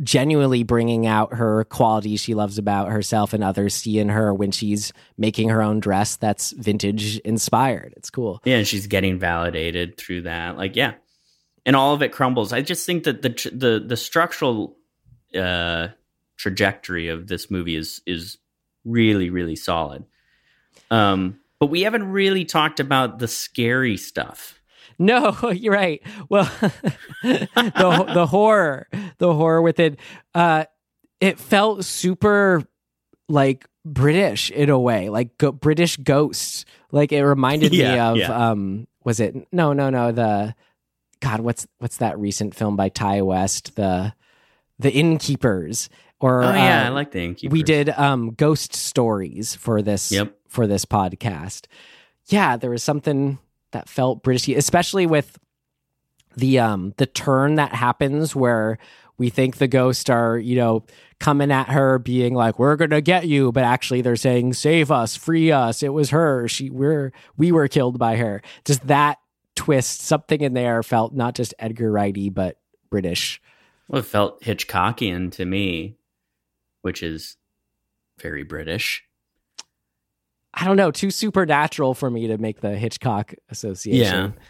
genuinely 0.03 0.63
bringing 0.63 1.07
out 1.07 1.33
her 1.33 1.63
qualities 1.65 2.19
she 2.19 2.33
loves 2.33 2.57
about 2.57 2.89
herself 2.89 3.33
and 3.33 3.43
others 3.43 3.73
see 3.73 3.97
in 3.99 4.09
her 4.09 4.33
when 4.33 4.51
she's 4.51 4.91
making 5.17 5.49
her 5.49 5.61
own 5.61 5.79
dress 5.79 6.17
that's 6.17 6.51
vintage 6.51 7.17
inspired. 7.19 7.93
It's 7.95 8.09
cool. 8.09 8.41
Yeah, 8.43 8.57
and 8.57 8.67
she's 8.67 8.87
getting 8.87 9.19
validated 9.19 9.97
through 9.97 10.23
that. 10.23 10.57
Like, 10.57 10.75
yeah. 10.75 10.93
And 11.65 11.75
all 11.75 11.93
of 11.93 12.01
it 12.01 12.11
crumbles. 12.11 12.53
I 12.53 12.61
just 12.61 12.85
think 12.85 13.05
that 13.05 13.21
the 13.21 13.29
the 13.51 13.83
the 13.85 13.97
structural 13.97 14.77
uh 15.35 15.87
trajectory 16.37 17.07
of 17.07 17.27
this 17.27 17.49
movie 17.49 17.75
is 17.75 18.01
is 18.05 18.37
really 18.83 19.29
really 19.29 19.55
solid. 19.55 20.03
Um 20.91 21.39
but 21.59 21.67
we 21.67 21.81
haven't 21.81 22.11
really 22.11 22.45
talked 22.45 22.79
about 22.79 23.17
the 23.17 23.27
scary 23.27 23.97
stuff. 23.97 24.54
No, 24.99 25.51
you're 25.51 25.73
right. 25.73 26.01
Well, 26.29 26.45
the 27.23 28.11
the 28.13 28.27
horror, 28.27 28.87
the 29.17 29.33
horror 29.33 29.61
with 29.61 29.79
it, 29.79 29.99
uh, 30.33 30.65
it 31.19 31.39
felt 31.39 31.83
super 31.85 32.63
like 33.27 33.67
British 33.83 34.51
in 34.51 34.69
a 34.69 34.79
way, 34.79 35.09
like 35.09 35.37
go- 35.37 35.51
British 35.51 35.97
ghosts. 35.97 36.65
Like 36.91 37.11
it 37.11 37.25
reminded 37.25 37.71
me 37.71 37.99
of 37.99 38.17
yeah. 38.17 38.49
um 38.49 38.87
was 39.03 39.19
it 39.19 39.35
no 39.51 39.73
no 39.73 39.89
no 39.89 40.11
the 40.11 40.55
God 41.19 41.41
what's 41.41 41.67
what's 41.79 41.97
that 41.97 42.17
recent 42.17 42.55
film 42.55 42.75
by 42.75 42.89
Ti 42.89 43.21
West 43.21 43.75
the 43.75 44.13
the 44.79 44.91
Innkeepers 44.91 45.89
or 46.19 46.43
Oh 46.43 46.53
yeah, 46.53 46.83
uh, 46.83 46.85
I 46.85 46.89
like 46.89 47.11
the 47.11 47.21
innkeepers. 47.21 47.51
we 47.51 47.63
did 47.63 47.89
um 47.89 48.31
ghost 48.31 48.73
stories 48.73 49.55
for 49.55 49.81
this 49.81 50.11
Yep. 50.11 50.35
for 50.47 50.67
this 50.67 50.85
podcast. 50.85 51.65
Yeah, 52.27 52.55
there 52.57 52.69
was 52.69 52.81
something 52.83 53.37
that 53.75 53.89
felt 53.89 54.23
British, 54.23 54.47
especially 54.47 55.05
with 55.05 55.37
the 56.35 56.59
um 56.59 56.93
the 56.97 57.05
turn 57.05 57.55
that 57.55 57.73
happens 57.73 58.35
where 58.35 58.77
we 59.17 59.29
think 59.29 59.57
the 59.57 59.67
ghosts 59.67 60.09
are, 60.09 60.37
you 60.37 60.55
know, 60.55 60.85
coming 61.19 61.51
at 61.51 61.69
her 61.69 61.99
being 61.99 62.33
like, 62.33 62.59
We're 62.59 62.75
gonna 62.75 63.01
get 63.01 63.27
you, 63.27 63.51
but 63.51 63.63
actually 63.63 64.01
they're 64.01 64.15
saying, 64.15 64.53
Save 64.53 64.91
us, 64.91 65.15
free 65.15 65.51
us. 65.51 65.83
It 65.83 65.93
was 65.93 66.09
her. 66.09 66.47
She 66.47 66.69
we're 66.69 67.11
we 67.37 67.51
were 67.51 67.67
killed 67.67 67.99
by 67.99 68.17
her. 68.17 68.41
Just 68.65 68.87
that 68.87 69.19
twist, 69.55 70.01
something 70.01 70.41
in 70.41 70.53
there 70.53 70.83
felt 70.83 71.13
not 71.13 71.35
just 71.35 71.53
Edgar 71.59 71.91
Wrighty, 71.91 72.33
but 72.33 72.57
British. 72.89 73.41
Well, 73.87 74.01
it 74.01 74.05
felt 74.05 74.41
Hitchcockian 74.41 75.31
to 75.33 75.45
me, 75.45 75.97
which 76.81 77.03
is 77.03 77.37
very 78.19 78.43
British. 78.43 79.04
I 80.55 80.63
don't 80.63 80.77
know, 80.77 80.89
too 80.89 81.11
supernatural 81.11 81.93
for 81.93 82.09
me 82.09 82.27
to 82.27 82.37
make 82.37 82.61
the 82.61 82.75
Hitchcock 82.75 83.33
association. 83.49 84.33
Yeah. 84.35 84.43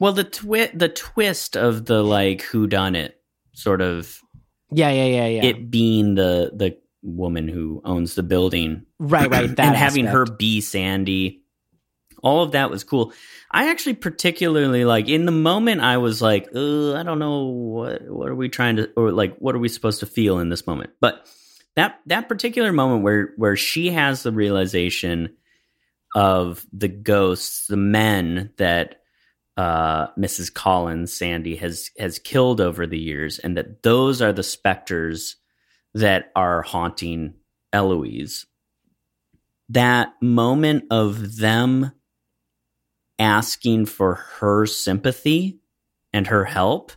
Well, 0.00 0.12
the 0.12 0.24
twi- 0.24 0.72
the 0.74 0.88
twist 0.88 1.56
of 1.56 1.84
the 1.86 2.02
like 2.02 2.42
who 2.42 2.66
done 2.66 2.96
it 2.96 3.20
sort 3.52 3.80
of 3.80 4.20
Yeah, 4.72 4.90
yeah, 4.90 5.04
yeah, 5.04 5.26
yeah. 5.26 5.44
it 5.44 5.70
being 5.70 6.16
the 6.16 6.50
the 6.54 6.76
woman 7.02 7.46
who 7.48 7.80
owns 7.84 8.14
the 8.14 8.22
building 8.22 8.86
right, 8.98 9.30
right. 9.30 9.48
That 9.56 9.66
and 9.68 9.76
having 9.76 10.06
her 10.06 10.26
be 10.26 10.60
Sandy. 10.60 11.42
All 12.22 12.42
of 12.44 12.52
that 12.52 12.70
was 12.70 12.84
cool. 12.84 13.12
I 13.50 13.70
actually 13.70 13.94
particularly 13.94 14.84
like 14.84 15.08
in 15.08 15.24
the 15.26 15.32
moment 15.32 15.80
I 15.80 15.98
was 15.98 16.22
like, 16.22 16.48
I 16.48 17.02
don't 17.02 17.18
know 17.18 17.44
what 17.46 18.02
what 18.08 18.28
are 18.28 18.34
we 18.34 18.48
trying 18.48 18.76
to 18.76 18.90
or 18.96 19.12
like 19.12 19.36
what 19.38 19.54
are 19.54 19.60
we 19.60 19.68
supposed 19.68 20.00
to 20.00 20.06
feel 20.06 20.38
in 20.38 20.48
this 20.48 20.66
moment. 20.66 20.90
But 21.00 21.28
that 21.76 22.00
that 22.06 22.28
particular 22.28 22.72
moment 22.72 23.02
where 23.02 23.32
where 23.36 23.56
she 23.56 23.90
has 23.90 24.22
the 24.22 24.32
realization 24.32 25.36
of 26.14 26.66
the 26.72 26.88
ghosts, 26.88 27.66
the 27.66 27.76
men 27.76 28.50
that 28.58 29.02
uh, 29.56 30.08
Mrs. 30.18 30.52
Collins, 30.52 31.12
Sandy 31.12 31.56
has 31.56 31.90
has 31.98 32.18
killed 32.18 32.60
over 32.60 32.86
the 32.86 32.98
years, 32.98 33.38
and 33.38 33.56
that 33.56 33.82
those 33.82 34.22
are 34.22 34.32
the 34.32 34.42
specters 34.42 35.36
that 35.94 36.32
are 36.34 36.62
haunting 36.62 37.34
Eloise. 37.72 38.46
That 39.68 40.14
moment 40.20 40.84
of 40.90 41.36
them 41.36 41.92
asking 43.18 43.86
for 43.86 44.14
her 44.14 44.66
sympathy 44.66 45.60
and 46.12 46.26
her 46.26 46.44
help 46.44 46.92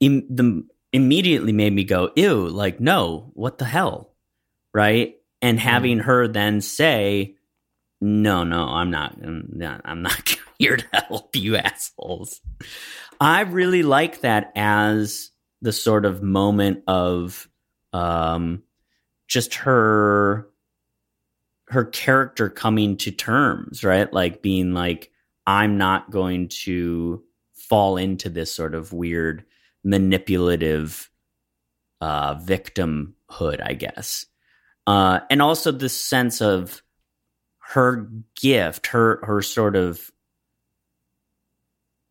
Im- 0.00 0.26
the, 0.30 0.66
immediately 0.92 1.52
made 1.52 1.72
me 1.72 1.84
go, 1.84 2.10
ew, 2.16 2.48
like, 2.48 2.80
no, 2.80 3.30
what 3.34 3.58
the 3.58 3.64
hell? 3.64 4.14
Right? 4.72 5.16
And 5.42 5.58
having 5.58 6.00
her 6.00 6.28
then 6.28 6.60
say, 6.60 7.36
no, 8.00 8.44
no, 8.44 8.64
I'm 8.64 8.90
not, 8.90 9.16
I'm 9.22 10.02
not, 10.02 10.36
here 10.58 10.76
to 10.76 10.86
help 10.92 11.34
you 11.36 11.56
assholes. 11.56 12.40
I 13.18 13.42
really 13.42 13.82
like 13.82 14.20
that 14.20 14.52
as 14.54 15.30
the 15.62 15.72
sort 15.72 16.04
of 16.04 16.22
moment 16.22 16.82
of 16.86 17.48
um, 17.94 18.62
just 19.26 19.54
her 19.54 20.46
her 21.68 21.84
character 21.84 22.48
coming 22.48 22.96
to 22.96 23.12
terms, 23.12 23.84
right? 23.84 24.12
Like 24.12 24.42
being 24.42 24.74
like, 24.74 25.10
I'm 25.46 25.78
not 25.78 26.10
going 26.10 26.48
to 26.64 27.22
fall 27.54 27.96
into 27.96 28.28
this 28.28 28.52
sort 28.52 28.74
of 28.74 28.92
weird 28.92 29.44
manipulative 29.84 31.08
uh, 32.00 32.34
victimhood, 32.34 33.62
I 33.64 33.74
guess. 33.74 34.26
Uh, 34.86 35.20
and 35.30 35.40
also 35.40 35.70
this 35.70 35.94
sense 35.94 36.42
of 36.42 36.82
her 37.72 38.08
gift, 38.40 38.88
her 38.88 39.20
her 39.24 39.42
sort 39.42 39.76
of 39.76 40.10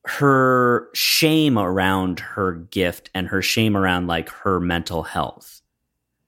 her 0.06 0.90
shame 0.94 1.58
around 1.58 2.20
her 2.20 2.54
gift 2.54 3.10
and 3.14 3.28
her 3.28 3.42
shame 3.42 3.78
around 3.78 4.08
like 4.08 4.30
her 4.30 4.60
mental 4.60 5.04
health 5.04 5.60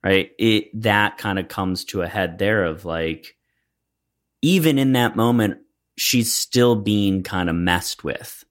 right? 0.02 0.32
It 0.38 0.82
that 0.82 1.18
kind 1.18 1.38
of 1.38 1.48
comes 1.48 1.84
to 1.86 2.02
a 2.02 2.08
head 2.08 2.38
there 2.38 2.64
of 2.64 2.84
like 2.84 3.36
even 4.40 4.78
in 4.78 4.92
that 4.92 5.16
moment 5.16 5.58
she's 5.96 6.32
still 6.32 6.74
being 6.74 7.22
kind 7.22 7.48
of 7.48 7.56
messed 7.56 8.02
with 8.02 8.44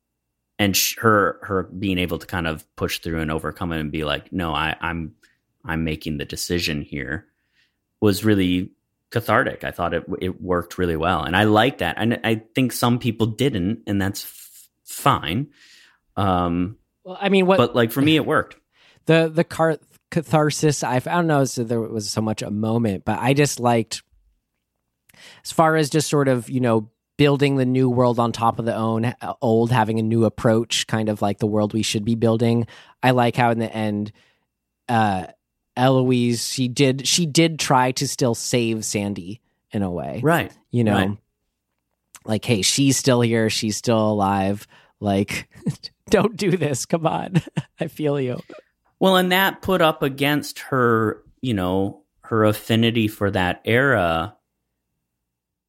and 0.59 0.75
sh- 0.75 0.97
her 0.99 1.39
her 1.43 1.63
being 1.63 1.97
able 1.97 2.19
to 2.19 2.27
kind 2.27 2.47
of 2.47 2.63
push 2.75 2.99
through 2.99 3.19
and 3.19 3.31
overcome 3.31 3.71
it 3.73 3.79
and 3.79 3.91
be 3.91 4.03
like 4.03 4.31
no 4.31 4.53
i 4.53 4.75
i'm 4.79 5.13
i'm 5.65 5.83
making 5.83 6.17
the 6.17 6.25
decision 6.25 6.81
here 6.81 7.25
was 7.99 8.23
really 8.23 8.71
cathartic. 9.11 9.63
I 9.63 9.71
thought 9.71 9.93
it 9.93 10.03
it 10.19 10.41
worked 10.41 10.77
really 10.77 10.95
well 10.95 11.21
and 11.23 11.35
i 11.35 11.43
like 11.43 11.77
that 11.79 11.95
and 11.99 12.19
i 12.23 12.41
think 12.55 12.71
some 12.71 12.97
people 12.97 13.27
didn't 13.27 13.83
and 13.85 14.01
that's 14.01 14.23
f- 14.23 14.67
fine. 14.85 15.47
Um 16.17 16.77
Well, 17.03 17.17
I 17.21 17.29
mean, 17.29 17.45
what 17.45 17.57
but 17.57 17.75
like 17.75 17.91
for 17.91 18.01
me 18.01 18.15
it 18.15 18.25
worked. 18.25 18.55
The 19.07 19.31
the 19.33 19.43
car- 19.43 19.79
catharsis 20.11 20.83
I, 20.83 20.95
I 20.95 20.99
don't 20.99 21.27
know 21.27 21.43
so 21.45 21.63
there 21.63 21.81
was 21.81 22.09
so 22.09 22.21
much 22.21 22.41
a 22.41 22.51
moment 22.51 23.03
but 23.05 23.17
i 23.19 23.33
just 23.33 23.59
liked 23.59 24.03
as 25.43 25.51
far 25.51 25.75
as 25.75 25.89
just 25.89 26.09
sort 26.09 26.27
of 26.27 26.49
you 26.49 26.59
know 26.59 26.89
building 27.17 27.55
the 27.55 27.65
new 27.65 27.89
world 27.89 28.19
on 28.19 28.31
top 28.31 28.59
of 28.59 28.65
the 28.65 28.75
own 28.75 29.05
uh, 29.05 29.33
old 29.41 29.71
having 29.71 29.99
a 29.99 30.03
new 30.03 30.25
approach 30.25 30.87
kind 30.87 31.07
of 31.09 31.21
like 31.21 31.37
the 31.39 31.47
world 31.47 31.71
we 31.73 31.83
should 31.83 32.03
be 32.03 32.15
building. 32.15 32.65
I 33.03 33.11
like 33.11 33.35
how 33.35 33.51
in 33.51 33.59
the 33.59 33.71
end 33.71 34.11
uh 34.89 35.27
eloise 35.77 36.47
she 36.47 36.67
did 36.67 37.07
she 37.07 37.25
did 37.25 37.57
try 37.59 37.91
to 37.91 38.07
still 38.07 38.35
save 38.35 38.83
sandy 38.83 39.41
in 39.71 39.83
a 39.83 39.91
way. 39.91 40.19
Right. 40.23 40.51
You 40.69 40.83
know? 40.83 40.95
Right. 40.95 41.17
like 42.25 42.45
hey 42.45 42.61
she's 42.61 42.97
still 42.97 43.21
here 43.21 43.49
she's 43.49 43.77
still 43.77 44.11
alive. 44.11 44.67
Like 44.99 45.49
don't 46.09 46.35
do 46.35 46.57
this 46.57 46.85
come 46.85 47.07
on. 47.07 47.41
I 47.79 47.87
feel 47.87 48.19
you. 48.19 48.39
Well, 48.99 49.15
and 49.15 49.31
that 49.31 49.63
put 49.63 49.81
up 49.81 50.03
against 50.03 50.59
her, 50.59 51.23
you 51.41 51.55
know, 51.55 52.03
her 52.21 52.45
affinity 52.45 53.07
for 53.07 53.31
that 53.31 53.61
era 53.65 54.37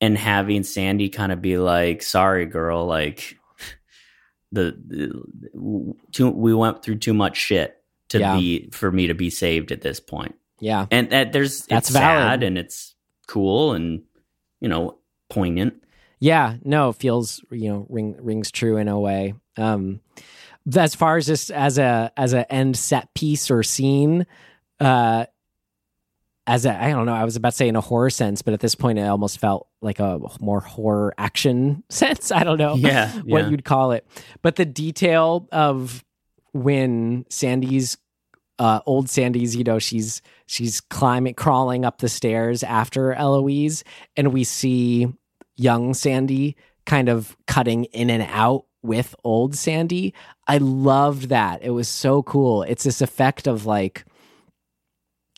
and 0.02 0.18
having 0.18 0.64
Sandy 0.64 1.08
kind 1.08 1.32
of 1.32 1.40
be 1.40 1.56
like, 1.56 2.02
sorry, 2.02 2.44
girl, 2.44 2.84
like 2.84 3.38
the, 4.52 4.76
the 4.86 5.94
too, 6.10 6.28
we 6.30 6.52
went 6.52 6.82
through 6.82 6.96
too 6.96 7.14
much 7.14 7.36
shit 7.36 7.81
to 8.12 8.18
Yeah. 8.20 8.36
be 8.36 8.70
for 8.70 8.90
me 8.90 9.08
to 9.08 9.14
be 9.14 9.28
saved 9.30 9.72
at 9.72 9.82
this 9.82 10.00
point. 10.00 10.34
yeah 10.60 10.86
And 10.90 11.10
that 11.10 11.32
there's 11.32 11.66
That's 11.66 11.88
it's 11.88 11.96
valid. 11.98 12.22
sad 12.22 12.42
and 12.44 12.56
it's 12.56 12.94
cool 13.26 13.72
and 13.72 14.02
you 14.60 14.68
know 14.68 14.98
poignant. 15.28 15.74
Yeah, 16.20 16.56
no, 16.64 16.90
it 16.90 16.96
feels 16.96 17.44
you 17.50 17.68
know 17.70 17.86
ring, 17.90 18.14
rings 18.20 18.50
true 18.52 18.76
in 18.76 18.86
a 18.88 18.98
way. 19.00 19.34
Um, 19.56 20.00
as 20.76 20.94
far 20.94 21.16
as 21.16 21.26
just 21.26 21.50
as 21.50 21.78
a 21.78 22.12
as 22.16 22.32
a 22.32 22.50
end 22.52 22.76
set 22.76 23.12
piece 23.14 23.50
or 23.50 23.64
scene, 23.64 24.26
uh, 24.78 25.26
as 26.46 26.64
a 26.66 26.80
I 26.80 26.90
don't 26.90 27.06
know, 27.06 27.12
I 27.14 27.24
was 27.24 27.34
about 27.36 27.50
to 27.50 27.56
say 27.56 27.66
in 27.68 27.74
a 27.76 27.80
horror 27.80 28.10
sense, 28.10 28.42
but 28.42 28.54
at 28.54 28.60
this 28.60 28.74
point 28.76 28.98
it 29.00 29.02
almost 29.02 29.40
felt 29.40 29.66
like 29.80 29.98
a 29.98 30.20
more 30.40 30.60
horror 30.60 31.12
action 31.18 31.82
sense. 31.90 32.30
I 32.30 32.44
don't 32.44 32.58
know, 32.58 32.74
Yeah, 32.76 33.10
what 33.22 33.44
yeah. 33.44 33.48
you'd 33.50 33.64
call 33.64 33.90
it, 33.92 34.06
but 34.42 34.54
the 34.56 34.64
detail 34.64 35.48
of 35.50 36.04
when 36.52 37.24
Sandy's 37.28 37.96
uh, 38.58 38.80
old 38.86 39.08
Sandy's, 39.10 39.56
you 39.56 39.64
know, 39.64 39.78
she's 39.78 40.22
she's 40.46 40.80
climbing, 40.80 41.34
crawling 41.34 41.84
up 41.84 41.98
the 41.98 42.08
stairs 42.08 42.62
after 42.62 43.12
Eloise, 43.12 43.82
and 44.16 44.32
we 44.32 44.44
see 44.44 45.08
young 45.56 45.94
Sandy 45.94 46.56
kind 46.86 47.08
of 47.08 47.36
cutting 47.46 47.84
in 47.86 48.10
and 48.10 48.22
out 48.30 48.66
with 48.82 49.14
old 49.24 49.54
Sandy. 49.54 50.14
I 50.46 50.58
loved 50.58 51.28
that. 51.30 51.62
It 51.62 51.70
was 51.70 51.88
so 51.88 52.22
cool. 52.22 52.62
It's 52.62 52.84
this 52.84 53.00
effect 53.00 53.46
of 53.46 53.66
like, 53.66 54.04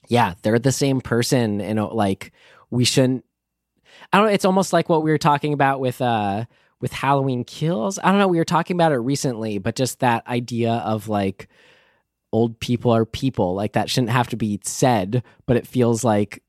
yeah, 0.09 0.35
they're 0.43 0.59
the 0.59 0.73
same 0.73 1.01
person, 1.01 1.61
and 1.61 1.79
uh, 1.79 1.89
like 1.93 2.33
we 2.71 2.85
shouldn't. 2.85 3.25
I 4.13 4.19
don't. 4.19 4.31
It's 4.31 4.45
almost 4.45 4.73
like 4.73 4.89
what 4.89 5.03
we 5.03 5.11
were 5.11 5.19
talking 5.19 5.53
about 5.53 5.81
with 5.81 6.01
uh 6.03 6.45
with 6.81 6.93
Halloween 6.93 7.45
Kills. 7.45 7.99
I 8.03 8.11
don't 8.11 8.19
know. 8.19 8.29
We 8.29 8.39
were 8.39 8.45
talking 8.45 8.77
about 8.77 8.93
it 8.93 8.97
recently, 8.97 9.59
but 9.59 9.77
just 9.77 10.01
that 10.01 10.27
idea 10.27 10.73
of 10.73 11.09
like 11.09 11.49
old 12.33 12.59
people 12.61 12.91
are 12.91 13.05
people 13.05 13.55
like 13.55 13.73
that 13.73 13.89
shouldn't 13.89 14.11
have 14.11 14.29
to 14.29 14.37
be 14.37 14.61
said, 14.65 15.23
but 15.47 15.57
it 15.57 15.67
feels 15.67 16.05
like 16.05 16.43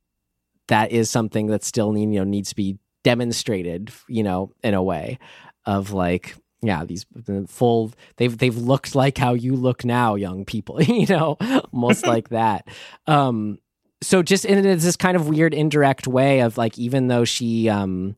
that 0.68 0.90
is 0.90 1.08
something 1.08 1.46
that 1.46 1.64
still 1.64 1.92
need, 1.92 2.12
you 2.12 2.18
know 2.18 2.24
needs 2.24 2.50
to 2.50 2.56
be 2.56 2.78
demonstrated, 3.04 3.92
you 4.08 4.22
know, 4.22 4.52
in 4.62 4.74
a 4.74 4.82
way 4.82 5.18
of 5.64 5.92
like 5.92 6.34
yeah 6.62 6.84
these 6.84 7.04
full 7.48 7.92
they've 8.16 8.38
they've 8.38 8.56
looked 8.56 8.94
like 8.94 9.18
how 9.18 9.34
you 9.34 9.54
look 9.54 9.84
now 9.84 10.14
young 10.14 10.44
people 10.44 10.82
you 10.82 11.06
know 11.06 11.36
almost 11.72 12.06
like 12.14 12.30
that 12.30 12.66
um 13.06 13.58
so 14.02 14.22
just 14.22 14.44
in 14.44 14.62
this 14.62 14.96
kind 14.96 15.16
of 15.16 15.28
weird 15.28 15.52
indirect 15.52 16.06
way 16.06 16.40
of 16.40 16.56
like 16.56 16.78
even 16.78 17.08
though 17.08 17.24
she 17.24 17.68
um 17.68 18.16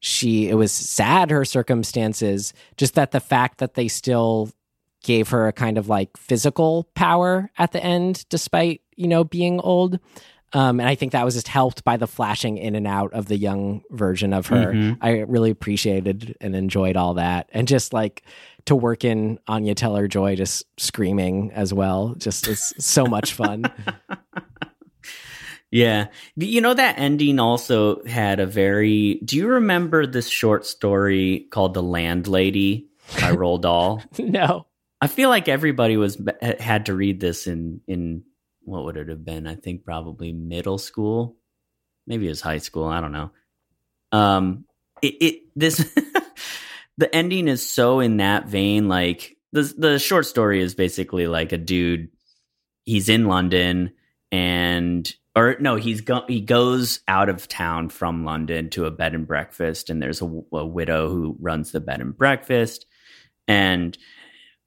she 0.00 0.48
it 0.48 0.54
was 0.54 0.70
sad 0.72 1.30
her 1.30 1.44
circumstances 1.44 2.52
just 2.76 2.94
that 2.94 3.10
the 3.10 3.20
fact 3.20 3.58
that 3.58 3.74
they 3.74 3.88
still 3.88 4.50
gave 5.02 5.28
her 5.30 5.48
a 5.48 5.52
kind 5.52 5.78
of 5.78 5.88
like 5.88 6.16
physical 6.16 6.88
power 6.94 7.50
at 7.58 7.72
the 7.72 7.82
end 7.82 8.24
despite 8.28 8.80
you 8.96 9.08
know 9.08 9.24
being 9.24 9.60
old 9.60 9.98
um, 10.54 10.80
and 10.80 10.88
I 10.88 10.94
think 10.94 11.12
that 11.12 11.26
was 11.26 11.34
just 11.34 11.48
helped 11.48 11.84
by 11.84 11.98
the 11.98 12.06
flashing 12.06 12.56
in 12.56 12.74
and 12.74 12.86
out 12.86 13.12
of 13.12 13.26
the 13.26 13.36
young 13.36 13.82
version 13.90 14.32
of 14.32 14.46
her. 14.46 14.72
Mhm. 14.72 14.96
I 15.02 15.18
really 15.20 15.50
appreciated 15.50 16.38
and 16.40 16.56
enjoyed 16.56 16.96
all 16.96 17.14
that. 17.14 17.50
And 17.52 17.68
just 17.68 17.92
like 17.92 18.22
to 18.64 18.74
work 18.74 19.04
in 19.04 19.38
Anya 19.46 19.74
Taylor-Joy 19.74 20.36
just 20.36 20.64
screaming 20.78 21.52
as 21.52 21.74
well. 21.74 22.14
Just 22.16 22.48
it's 22.48 22.72
so 22.82 23.04
much 23.04 23.34
fun. 23.34 23.64
Yeah. 25.70 26.08
You 26.36 26.60
know, 26.60 26.74
that 26.74 26.98
ending 26.98 27.38
also 27.38 28.02
had 28.04 28.40
a 28.40 28.46
very. 28.46 29.20
Do 29.24 29.36
you 29.36 29.48
remember 29.48 30.06
this 30.06 30.28
short 30.28 30.66
story 30.66 31.46
called 31.50 31.74
The 31.74 31.82
Landlady 31.82 32.88
by 33.14 33.32
Roald 33.36 33.62
Dahl? 33.62 34.02
no. 34.18 34.66
I 35.00 35.06
feel 35.06 35.28
like 35.28 35.48
everybody 35.48 35.96
was 35.96 36.20
had 36.58 36.86
to 36.86 36.94
read 36.94 37.20
this 37.20 37.46
in 37.46 37.80
in 37.86 38.24
what 38.62 38.84
would 38.84 38.96
it 38.96 39.08
have 39.08 39.24
been? 39.24 39.46
I 39.46 39.54
think 39.54 39.84
probably 39.84 40.32
middle 40.32 40.78
school, 40.78 41.36
maybe 42.06 42.26
it 42.26 42.30
was 42.30 42.40
high 42.40 42.58
school. 42.58 42.84
I 42.84 43.00
don't 43.00 43.12
know. 43.12 43.30
Um, 44.10 44.64
it, 45.00 45.14
it 45.20 45.42
this 45.54 45.76
the 46.98 47.14
ending 47.14 47.46
is 47.46 47.68
so 47.68 48.00
in 48.00 48.16
that 48.16 48.48
vein. 48.48 48.88
Like 48.88 49.36
the 49.52 49.62
the 49.62 49.98
short 49.98 50.26
story 50.26 50.60
is 50.60 50.74
basically 50.74 51.26
like 51.28 51.52
a 51.52 51.58
dude. 51.58 52.08
He's 52.84 53.08
in 53.08 53.26
London 53.26 53.92
and 54.32 55.14
or 55.38 55.56
no, 55.60 55.76
he's 55.76 56.00
go, 56.00 56.24
he 56.26 56.40
goes 56.40 56.98
out 57.06 57.28
of 57.28 57.46
town 57.46 57.90
from 57.90 58.24
London 58.24 58.70
to 58.70 58.86
a 58.86 58.90
bed 58.90 59.14
and 59.14 59.24
breakfast, 59.24 59.88
and 59.88 60.02
there's 60.02 60.20
a, 60.20 60.24
a 60.52 60.66
widow 60.66 61.08
who 61.08 61.36
runs 61.38 61.70
the 61.70 61.78
bed 61.78 62.00
and 62.00 62.16
breakfast, 62.16 62.86
and 63.46 63.96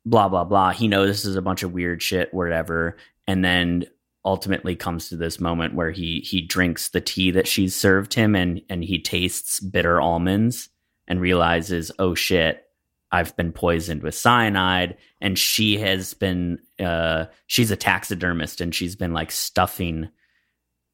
blah 0.05 0.29
blah 0.29 0.45
blah. 0.45 0.71
He 0.71 0.87
notices 0.87 1.35
a 1.35 1.41
bunch 1.41 1.63
of 1.63 1.73
weird 1.73 2.01
shit, 2.01 2.33
whatever, 2.33 2.95
and 3.27 3.43
then 3.43 3.85
ultimately 4.23 4.77
comes 4.77 5.09
to 5.09 5.17
this 5.17 5.41
moment 5.41 5.75
where 5.75 5.91
he 5.91 6.21
he 6.21 6.41
drinks 6.41 6.89
the 6.89 7.01
tea 7.01 7.31
that 7.31 7.49
she's 7.49 7.75
served 7.75 8.13
him, 8.13 8.33
and 8.33 8.61
and 8.69 8.81
he 8.81 9.01
tastes 9.01 9.59
bitter 9.59 9.99
almonds 9.99 10.69
and 11.05 11.19
realizes, 11.19 11.91
oh 11.99 12.15
shit, 12.15 12.63
I've 13.11 13.35
been 13.35 13.51
poisoned 13.51 14.03
with 14.03 14.15
cyanide, 14.15 14.95
and 15.19 15.37
she 15.37 15.79
has 15.79 16.13
been 16.13 16.59
uh, 16.79 17.25
she's 17.47 17.71
a 17.71 17.75
taxidermist, 17.75 18.61
and 18.61 18.73
she's 18.73 18.95
been 18.95 19.11
like 19.11 19.31
stuffing 19.31 20.07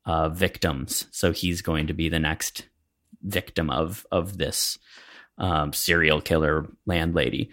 uh, 0.08 0.30
victims. 0.30 1.06
So 1.12 1.32
he's 1.32 1.62
going 1.62 1.88
to 1.88 1.94
be 1.94 2.10
the 2.10 2.18
next 2.20 2.66
victim 3.22 3.70
of 3.70 4.06
of 4.12 4.38
this 4.40 4.80
um, 5.38 5.74
serial 5.74 6.22
killer 6.22 6.66
landlady. 6.88 7.52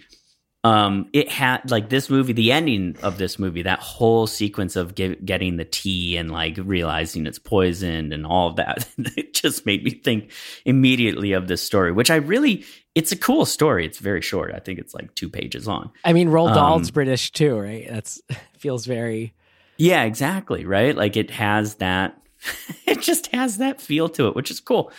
Um, 0.62 1.11
it 1.12 1.28
had 1.28 1.70
like 1.70 1.90
this 1.90 2.09
movie, 2.09 2.32
the 2.32 2.50
ending 2.50 2.96
of 3.02 3.18
this 3.18 3.38
movie, 3.38 3.61
that 3.64 3.80
whole 3.80 4.26
sequence 4.26 4.76
of 4.76 4.94
ge- 4.94 5.22
getting 5.22 5.59
the 5.59 5.66
tea 5.66 6.16
and 6.16 6.30
like 6.30 6.57
realizing 6.59 7.26
it's 7.26 7.38
poisoned 7.38 8.14
and 8.14 8.24
all 8.24 8.48
of 8.48 8.57
that, 8.57 8.88
it 8.98 9.34
just 9.34 9.66
made 9.66 9.84
me 9.84 9.90
think 9.90 10.30
immediately 10.64 11.32
of 11.32 11.48
this 11.48 11.61
story, 11.61 11.92
which 11.92 12.11
I 12.11 12.16
really, 12.16 12.64
it's 12.94 13.12
a 13.12 13.16
cool 13.16 13.44
story. 13.44 13.84
It's 13.84 13.98
very 13.98 14.22
short. 14.22 14.55
I 14.55 14.59
think 14.59 14.78
it's 14.78 14.94
like 14.94 15.14
two 15.14 15.28
pages 15.28 15.66
long. 15.66 15.90
I 16.02 16.14
mean, 16.14 16.28
Roald 16.30 16.55
Dahl's 16.55 16.88
Um, 16.88 16.94
British 16.94 17.32
too, 17.32 17.59
right? 17.59 17.86
That's 17.90 18.22
feels 18.59 18.86
very. 18.86 19.34
Yeah, 19.76 20.05
exactly. 20.05 20.64
Right. 20.64 20.96
Like 20.96 21.18
it 21.18 21.30
has 21.30 21.74
that, 21.74 22.16
it 22.86 23.01
just 23.01 23.28
has 23.28 23.59
that 23.59 23.80
feel 23.80 24.09
to 24.11 24.28
it, 24.28 24.36
which 24.36 24.51
is 24.51 24.61
cool. 24.61 24.92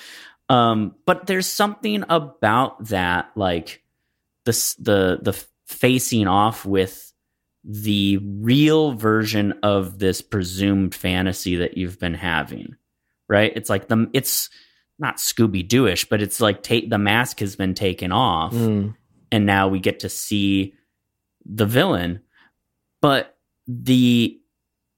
Um, 0.50 0.96
but 1.06 1.26
there's 1.28 1.48
something 1.48 2.04
about 2.10 2.86
that, 2.86 3.32
like 3.36 3.84
the, 4.46 4.52
the, 4.80 5.20
the 5.22 5.46
facing 5.66 6.28
off 6.28 6.66
with 6.66 7.12
the 7.64 8.18
real 8.22 8.92
version 8.92 9.54
of 9.64 9.98
this 9.98 10.22
presumed 10.22 10.94
fantasy 10.94 11.56
that 11.58 11.78
you've 11.78 12.00
been 12.00 12.14
having, 12.14 12.76
right? 13.28 13.52
It's 13.56 13.70
like 13.72 13.88
the, 13.88 14.08
it's 14.14 14.52
not 15.00 15.18
Scooby 15.18 15.68
Dooish, 15.68 16.08
but 16.08 16.22
it's 16.22 16.40
like 16.40 16.62
take 16.62 16.90
the 16.92 17.00
mask 17.00 17.40
has 17.40 17.56
been 17.56 17.74
taken 17.74 18.12
off 18.12 18.54
Mm. 18.54 18.96
and 19.32 19.46
now 19.48 19.68
we 19.68 19.80
get 19.80 20.02
to 20.02 20.10
see 20.10 20.76
the 21.44 21.66
villain. 21.66 22.22
But 23.02 23.36
the 23.68 24.40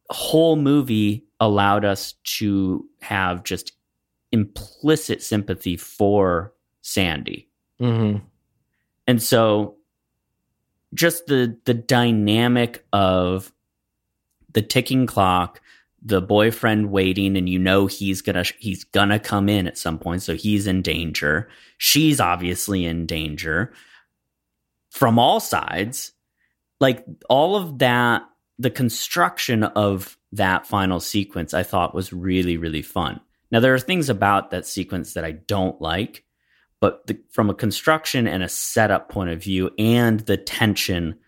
whole 0.10 0.58
movie 0.58 1.27
allowed 1.40 1.86
us 1.86 2.14
to 2.24 2.86
have 3.02 3.44
just 3.44 3.74
implicit 4.32 5.22
sympathy 5.22 5.78
for 5.78 6.54
Sandy. 6.82 7.50
hmm 7.80 8.18
And 9.06 9.22
so 9.22 9.76
just 10.94 11.28
the 11.28 11.58
the 11.66 11.74
dynamic 11.74 12.86
of 12.94 13.52
the 14.54 14.62
ticking 14.62 15.06
clock, 15.06 15.62
the 16.02 16.22
boyfriend 16.22 16.92
waiting 16.92 17.38
and 17.38 17.50
you 17.50 17.60
know 17.60 17.86
he's 17.86 18.22
going 18.22 18.44
to 18.44 18.54
he's 18.58 18.84
going 18.84 19.10
to 19.10 19.20
come 19.20 19.50
in 19.50 19.68
at 19.68 19.78
some 19.78 20.00
point 20.00 20.24
so 20.24 20.36
he's 20.36 20.68
in 20.68 20.82
danger. 20.82 21.50
She's 21.78 22.20
obviously 22.20 22.86
in 22.86 23.06
danger 23.06 23.74
from 24.90 25.20
all 25.20 25.40
sides. 25.40 26.14
Like 26.80 27.06
all 27.30 27.56
of 27.56 27.80
that 27.80 28.24
the 28.60 28.70
construction 28.70 29.64
of 29.64 30.17
that 30.34 30.68
final 30.68 31.00
sequence 31.00 31.54
I 31.54 31.64
thought 31.64 31.96
was 31.96 32.14
really 32.14 32.58
really 32.58 32.82
fun. 32.82 33.20
Now 33.52 33.60
there 33.60 33.74
are 33.74 33.80
things 33.80 34.10
about 34.10 34.52
that 34.52 34.66
sequence 34.66 35.14
that 35.14 35.24
I 35.24 35.32
don't 35.32 35.82
like, 35.82 36.26
but 36.82 37.08
the, 37.08 37.20
from 37.32 37.50
a 37.50 37.56
construction 37.56 38.28
and 38.28 38.44
a 38.44 38.50
setup 38.50 39.10
point 39.10 39.30
of 39.30 39.42
view 39.42 39.72
and 39.78 40.20
the 40.22 40.38
tension 40.38 41.20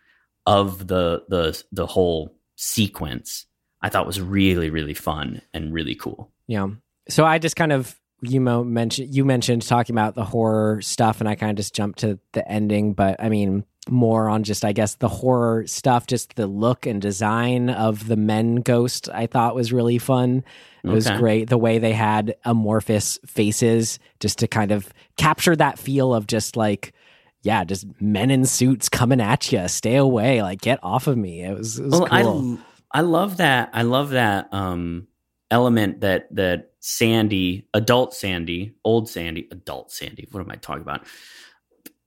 of 0.45 0.87
the 0.87 1.23
the 1.29 1.61
the 1.71 1.85
whole 1.85 2.35
sequence 2.55 3.45
i 3.81 3.87
thought 3.87 4.07
was 4.07 4.19
really 4.19 4.69
really 4.69 4.93
fun 4.93 5.41
and 5.53 5.73
really 5.73 5.95
cool 5.95 6.31
Yeah. 6.49 6.67
So 7.07 7.25
I 7.25 7.37
just 7.37 7.55
kind 7.55 7.71
of 7.71 7.95
you 8.21 8.41
mentioned 8.41 9.15
you 9.15 9.23
mentioned 9.23 9.61
talking 9.61 9.93
about 9.95 10.15
the 10.15 10.25
horror 10.25 10.81
stuff, 10.81 11.21
and 11.21 11.29
I 11.29 11.35
kind 11.35 11.51
of 11.51 11.57
just 11.57 11.75
jumped 11.75 11.99
to 11.99 12.19
the 12.33 12.45
ending. 12.51 12.93
But 12.93 13.23
I 13.23 13.29
mean, 13.29 13.63
more 13.91 14.29
on 14.29 14.43
just 14.43 14.63
I 14.63 14.71
guess 14.71 14.95
the 14.95 15.09
horror 15.09 15.67
stuff, 15.67 16.07
just 16.07 16.35
the 16.35 16.47
look 16.47 16.85
and 16.85 17.01
design 17.01 17.69
of 17.69 18.07
the 18.07 18.15
men 18.15 18.57
ghost. 18.57 19.09
I 19.13 19.27
thought 19.27 19.55
was 19.55 19.73
really 19.73 19.97
fun. 19.97 20.43
It 20.83 20.89
was 20.89 21.09
great 21.09 21.49
the 21.49 21.57
way 21.57 21.77
they 21.77 21.91
had 21.91 22.35
amorphous 22.45 23.19
faces, 23.25 23.99
just 24.19 24.39
to 24.39 24.47
kind 24.47 24.71
of 24.71 24.93
capture 25.17 25.55
that 25.55 25.79
feel 25.79 26.13
of 26.13 26.27
just 26.27 26.55
like. 26.55 26.93
Yeah, 27.41 27.63
just 27.63 27.85
men 28.01 28.31
in 28.31 28.45
suits 28.45 28.89
coming 28.89 29.21
at 29.21 29.49
you. 29.53 29.65
Stay 29.69 29.95
away! 29.95 30.41
Like, 30.41 30.59
get 30.59 30.77
off 30.83 31.07
of 31.07 31.17
me. 31.17 31.41
It 31.41 31.57
was, 31.57 31.79
it 31.79 31.85
was 31.85 31.91
well 31.91 32.07
cool. 32.07 32.57
i 32.93 32.99
i 32.99 33.01
love 33.01 33.37
that 33.37 33.69
i 33.73 33.81
love 33.83 34.11
that 34.11 34.53
um 34.53 35.07
element 35.51 36.01
that 36.01 36.33
that 36.35 36.71
sandy 36.79 37.67
adult 37.73 38.13
sandy 38.13 38.73
old 38.83 39.09
sandy 39.09 39.47
adult 39.51 39.91
sandy 39.91 40.27
what 40.31 40.41
am 40.41 40.51
i 40.51 40.55
talking 40.55 40.81
about 40.81 41.05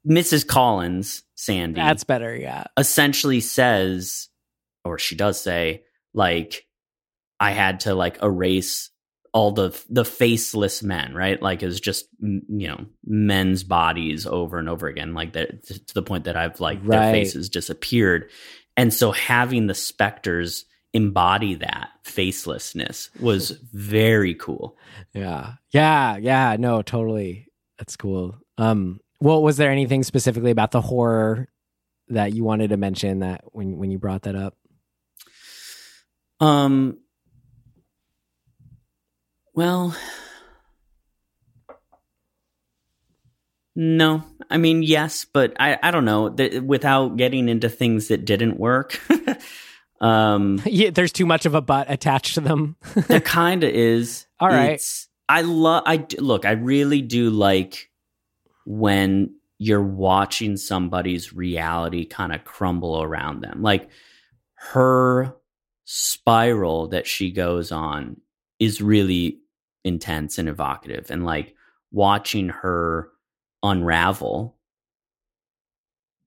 mrs 0.07 0.47
collins 0.47 1.23
sandy 1.43 1.81
That's 1.81 2.05
better. 2.05 2.35
Yeah. 2.35 2.65
essentially 2.77 3.41
says, 3.41 4.29
or 4.85 4.99
she 4.99 5.17
does 5.17 5.41
say, 5.41 5.83
like, 6.15 6.67
I 7.41 7.51
had 7.51 7.81
to 7.81 7.95
like 7.95 8.23
erase 8.23 8.91
all 9.33 9.53
the 9.53 9.79
the 9.89 10.05
faceless 10.05 10.83
men, 10.83 11.15
right? 11.15 11.41
Like, 11.41 11.63
it's 11.63 11.81
just 11.81 12.07
you 12.21 12.69
know 12.69 12.87
men's 13.05 13.65
bodies 13.65 14.27
over 14.27 14.59
and 14.59 14.69
over 14.69 14.87
again, 14.87 15.15
like 15.15 15.33
that 15.33 15.65
to 15.67 15.95
the 15.95 16.03
point 16.03 16.25
that 16.25 16.37
I've 16.37 16.61
like 16.61 16.85
their 16.87 17.13
faces 17.13 17.49
disappeared, 17.49 18.31
and 18.77 18.93
so 18.93 19.11
having 19.11 19.67
the 19.67 19.75
specters 19.75 20.67
embody 20.95 21.55
that 21.55 21.89
facelessness 22.05 23.09
was 23.21 23.51
very 23.73 24.35
cool. 24.35 24.77
Yeah. 25.15 25.55
Yeah. 25.71 26.19
Yeah. 26.19 26.57
No, 26.59 26.83
totally. 26.83 27.49
That's 27.79 27.97
cool. 27.97 28.37
Um, 28.59 29.01
well, 29.23 29.41
was 29.41 29.57
there 29.57 29.71
anything 29.71 30.03
specifically 30.03 30.51
about 30.51 30.73
the 30.73 30.81
horror 30.81 31.49
that 32.09 32.35
you 32.35 32.43
wanted 32.43 32.71
to 32.71 32.77
mention 32.77 33.21
that 33.21 33.43
when 33.53 33.79
when 33.79 33.91
you 33.93 33.99
brought 33.99 34.23
that 34.23 34.35
up? 34.35 34.57
Um. 36.41 36.99
Well, 39.55 39.95
no. 43.77 44.25
I 44.51 44.57
mean, 44.59 44.83
yes, 44.83 45.25
but 45.25 45.55
I 45.61 45.79
I 45.81 45.93
don't 45.93 46.05
know. 46.05 46.29
Th- 46.29 46.61
without 46.61 47.17
getting 47.17 47.49
into 47.49 47.69
things 47.69 48.09
that 48.09 48.25
didn't 48.25 48.59
work. 48.59 49.01
um, 50.01 50.61
Yeah, 50.67 50.91
there's 50.91 51.13
too 51.13 51.27
much 51.27 51.47
of 51.47 51.55
a 51.55 51.61
butt 51.63 51.89
attached 51.89 52.35
to 52.35 52.41
them. 52.41 52.77
there 53.07 53.21
kind 53.21 53.63
of 53.63 53.71
is. 53.71 54.27
All 54.41 54.49
right. 54.49 54.73
It's- 54.73 55.07
I 55.29 55.43
love. 55.43 55.85
i 55.87 56.05
look. 56.19 56.45
I 56.45 56.53
really 56.53 57.01
do 57.01 57.31
like 57.31 57.89
when 58.65 59.35
you're 59.59 59.83
watching 59.83 60.57
somebody's 60.57 61.33
reality 61.33 62.05
kind 62.05 62.33
of 62.33 62.45
crumble 62.45 63.01
around 63.03 63.43
them. 63.43 63.63
Like 63.63 63.89
her 64.55 65.37
spiral 65.85 66.89
that 66.89 67.07
she 67.07 67.31
goes 67.31 67.71
on 67.71 68.21
is 68.59 68.81
really 68.81 69.41
intense 69.85 70.39
and 70.39 70.49
evocative 70.49 71.11
and 71.11 71.25
like 71.25 71.55
watching 71.91 72.49
her 72.49 73.11
unravel 73.63 74.57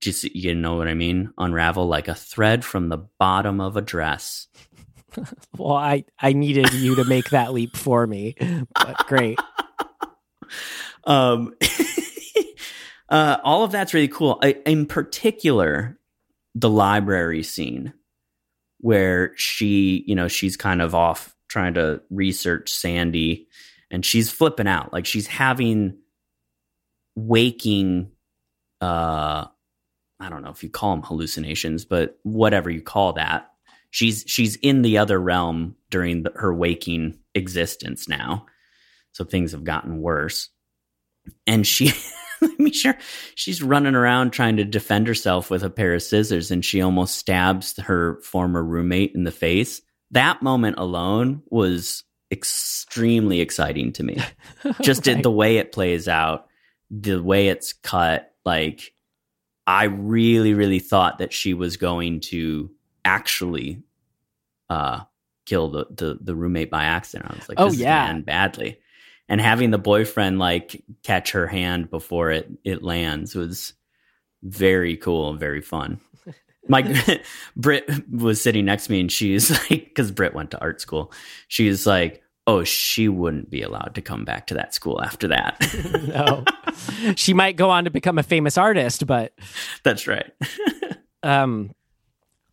just 0.00 0.24
you 0.24 0.54
know 0.54 0.76
what 0.76 0.88
i 0.88 0.94
mean? 0.94 1.32
Unravel 1.38 1.86
like 1.88 2.08
a 2.08 2.14
thread 2.14 2.64
from 2.64 2.88
the 2.88 3.06
bottom 3.18 3.60
of 3.60 3.76
a 3.76 3.82
dress. 3.82 4.48
Well 5.56 5.76
i 5.76 6.04
i 6.20 6.32
needed 6.34 6.72
you 6.74 6.96
to 6.96 7.04
make 7.04 7.30
that 7.30 7.52
leap 7.54 7.76
for 7.76 8.06
me 8.06 8.34
but 8.74 9.06
great. 9.06 9.38
Um 11.04 11.54
uh 13.08 13.38
all 13.44 13.64
of 13.64 13.72
that's 13.72 13.94
really 13.94 14.08
cool 14.08 14.38
I, 14.42 14.56
in 14.64 14.86
particular 14.86 15.98
the 16.54 16.70
library 16.70 17.42
scene 17.42 17.92
where 18.78 19.32
she 19.36 20.04
you 20.06 20.14
know 20.14 20.28
she's 20.28 20.56
kind 20.56 20.82
of 20.82 20.94
off 20.94 21.34
trying 21.48 21.74
to 21.74 22.00
research 22.10 22.72
sandy 22.72 23.46
and 23.90 24.04
she's 24.04 24.30
flipping 24.30 24.68
out 24.68 24.92
like 24.92 25.06
she's 25.06 25.26
having 25.26 25.98
waking 27.14 28.10
uh 28.80 29.46
I 30.18 30.28
don't 30.28 30.42
know 30.42 30.50
if 30.50 30.62
you 30.62 30.70
call 30.70 30.92
them 30.92 31.02
hallucinations, 31.02 31.84
but 31.84 32.18
whatever 32.22 32.70
you 32.70 32.80
call 32.80 33.14
that. 33.14 33.50
She's 33.90 34.24
she's 34.26 34.56
in 34.56 34.82
the 34.82 34.98
other 34.98 35.18
realm 35.18 35.76
during 35.90 36.22
the, 36.22 36.32
her 36.36 36.54
waking 36.54 37.18
existence 37.34 38.08
now. 38.08 38.46
So 39.12 39.24
things 39.24 39.52
have 39.52 39.64
gotten 39.64 40.00
worse. 40.00 40.50
And 41.46 41.66
she 41.66 41.92
let 42.40 42.58
me 42.58 42.72
sure 42.72 42.96
she's 43.34 43.62
running 43.62 43.94
around 43.94 44.30
trying 44.30 44.56
to 44.56 44.64
defend 44.64 45.06
herself 45.06 45.50
with 45.50 45.62
a 45.62 45.70
pair 45.70 45.94
of 45.94 46.02
scissors 46.02 46.50
and 46.50 46.64
she 46.64 46.80
almost 46.80 47.16
stabs 47.16 47.78
her 47.80 48.20
former 48.22 48.62
roommate 48.62 49.14
in 49.14 49.24
the 49.24 49.30
face. 49.30 49.82
That 50.10 50.42
moment 50.42 50.76
alone 50.78 51.42
was 51.50 52.04
extremely 52.30 53.40
exciting 53.40 53.92
to 53.92 54.02
me. 54.02 54.18
Just 54.82 55.06
right. 55.06 55.22
the 55.22 55.30
way 55.30 55.58
it 55.58 55.72
plays 55.72 56.08
out, 56.08 56.46
the 56.90 57.22
way 57.22 57.48
it's 57.48 57.72
cut, 57.72 58.32
like 58.44 58.92
I 59.66 59.84
really, 59.84 60.54
really 60.54 60.78
thought 60.78 61.18
that 61.18 61.32
she 61.32 61.54
was 61.54 61.76
going 61.76 62.20
to 62.20 62.70
actually 63.04 63.82
uh, 64.70 65.00
kill 65.44 65.70
the, 65.70 65.86
the, 65.90 66.18
the 66.20 66.36
roommate 66.36 66.70
by 66.70 66.84
accident. 66.84 67.30
I 67.30 67.36
was 67.36 67.48
like, 67.48 67.60
oh 67.60 67.72
yeah, 67.72 68.12
badly. 68.18 68.78
And 69.28 69.40
having 69.40 69.70
the 69.70 69.78
boyfriend 69.78 70.38
like 70.38 70.84
catch 71.02 71.32
her 71.32 71.46
hand 71.46 71.90
before 71.90 72.30
it 72.30 72.48
it 72.64 72.82
lands 72.82 73.34
was 73.34 73.72
very 74.42 74.96
cool 74.96 75.30
and 75.30 75.40
very 75.40 75.60
fun. 75.60 76.00
My 76.68 77.20
Brit 77.56 77.88
was 78.10 78.40
sitting 78.40 78.64
next 78.64 78.86
to 78.86 78.92
me, 78.92 79.00
and 79.00 79.10
she's 79.10 79.50
like, 79.50 79.68
because 79.68 80.10
Brit 80.10 80.34
went 80.34 80.50
to 80.52 80.60
art 80.60 80.80
school. 80.80 81.12
She's 81.48 81.86
like, 81.86 82.22
oh, 82.46 82.64
she 82.64 83.08
wouldn't 83.08 83.50
be 83.50 83.62
allowed 83.62 83.94
to 83.94 84.00
come 84.00 84.24
back 84.24 84.46
to 84.48 84.54
that 84.54 84.74
school 84.74 85.02
after 85.02 85.28
that. 85.28 85.60
no. 86.08 86.44
She 87.16 87.34
might 87.34 87.56
go 87.56 87.70
on 87.70 87.84
to 87.84 87.90
become 87.90 88.18
a 88.18 88.22
famous 88.22 88.56
artist, 88.56 89.06
but 89.06 89.32
That's 89.82 90.06
right. 90.06 90.30
um 91.22 91.72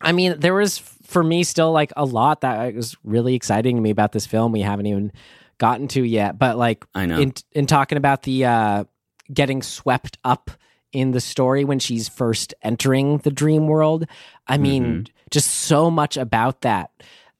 I 0.00 0.12
mean, 0.12 0.38
there 0.38 0.54
was 0.54 0.78
for 0.78 1.22
me 1.22 1.44
still 1.44 1.72
like 1.72 1.92
a 1.96 2.04
lot 2.04 2.42
that 2.42 2.74
was 2.74 2.96
really 3.04 3.34
exciting 3.34 3.76
to 3.76 3.82
me 3.82 3.90
about 3.90 4.12
this 4.12 4.26
film 4.26 4.52
we 4.52 4.60
haven't 4.60 4.86
even 4.86 5.12
gotten 5.58 5.88
to 5.88 6.02
yet, 6.02 6.38
but 6.38 6.56
like 6.56 6.84
I 6.94 7.06
know. 7.06 7.18
in 7.20 7.34
in 7.52 7.66
talking 7.66 7.98
about 7.98 8.22
the 8.22 8.44
uh 8.44 8.84
getting 9.32 9.62
swept 9.62 10.18
up 10.24 10.50
in 10.92 11.10
the 11.10 11.20
story 11.20 11.64
when 11.64 11.78
she's 11.78 12.08
first 12.08 12.54
entering 12.62 13.18
the 13.18 13.30
dream 13.30 13.66
world, 13.66 14.06
I 14.46 14.58
mean, 14.58 14.84
mm-hmm. 14.84 15.02
just 15.30 15.50
so 15.50 15.90
much 15.90 16.16
about 16.16 16.62
that. 16.62 16.90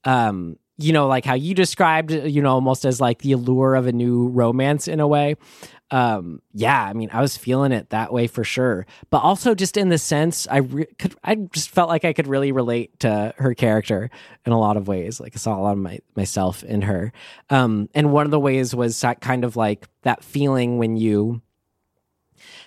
Um 0.05 0.59
you 0.77 0.93
know, 0.93 1.07
like 1.07 1.25
how 1.25 1.35
you 1.35 1.55
described, 1.55 2.11
you 2.11 2.43
know, 2.43 2.51
almost 2.51 2.85
as 2.85 3.01
like 3.01 3.19
the 3.19 3.33
allure 3.33 3.77
of 3.77 3.87
a 3.87 3.93
new 3.93 4.29
romance 4.29 4.89
in 4.89 4.99
a 4.99 5.07
way. 5.07 5.37
Um, 5.95 6.43
yeah, 6.53 6.83
I 6.83 6.93
mean, 6.93 7.09
I 7.13 7.21
was 7.21 7.37
feeling 7.37 7.71
it 7.71 7.91
that 7.91 8.13
way 8.13 8.27
for 8.27 8.43
sure, 8.43 8.85
but 9.11 9.19
also 9.19 9.55
just 9.55 9.77
in 9.77 9.91
the 9.91 9.99
sense, 9.99 10.49
I 10.51 10.57
re- 10.57 10.89
could, 10.99 11.15
I 11.23 11.37
just 11.37 11.71
felt 11.71 11.89
like 11.89 12.05
I 12.05 12.13
could 12.13 12.27
really 12.27 12.51
relate 12.51 12.99
to 13.01 13.33
her 13.37 13.55
character 13.55 14.11
in 14.45 14.51
a 14.51 14.59
lot 14.59 14.77
of 14.77 14.89
ways. 14.89 15.21
Like 15.21 15.35
I 15.37 15.39
saw 15.39 15.57
a 15.57 15.63
lot 15.63 15.75
of 15.75 15.79
my 15.79 16.01
myself 16.17 16.65
in 16.65 16.83
her. 16.83 17.13
Um, 17.49 17.89
and 17.95 18.11
one 18.11 18.27
of 18.27 18.33
the 18.33 18.41
ways 18.41 18.75
was 18.75 19.01
that 19.03 19.21
kind 19.21 19.45
of 19.45 19.55
like 19.55 19.87
that 20.03 20.25
feeling 20.25 20.79
when 20.79 20.97
you 20.97 21.43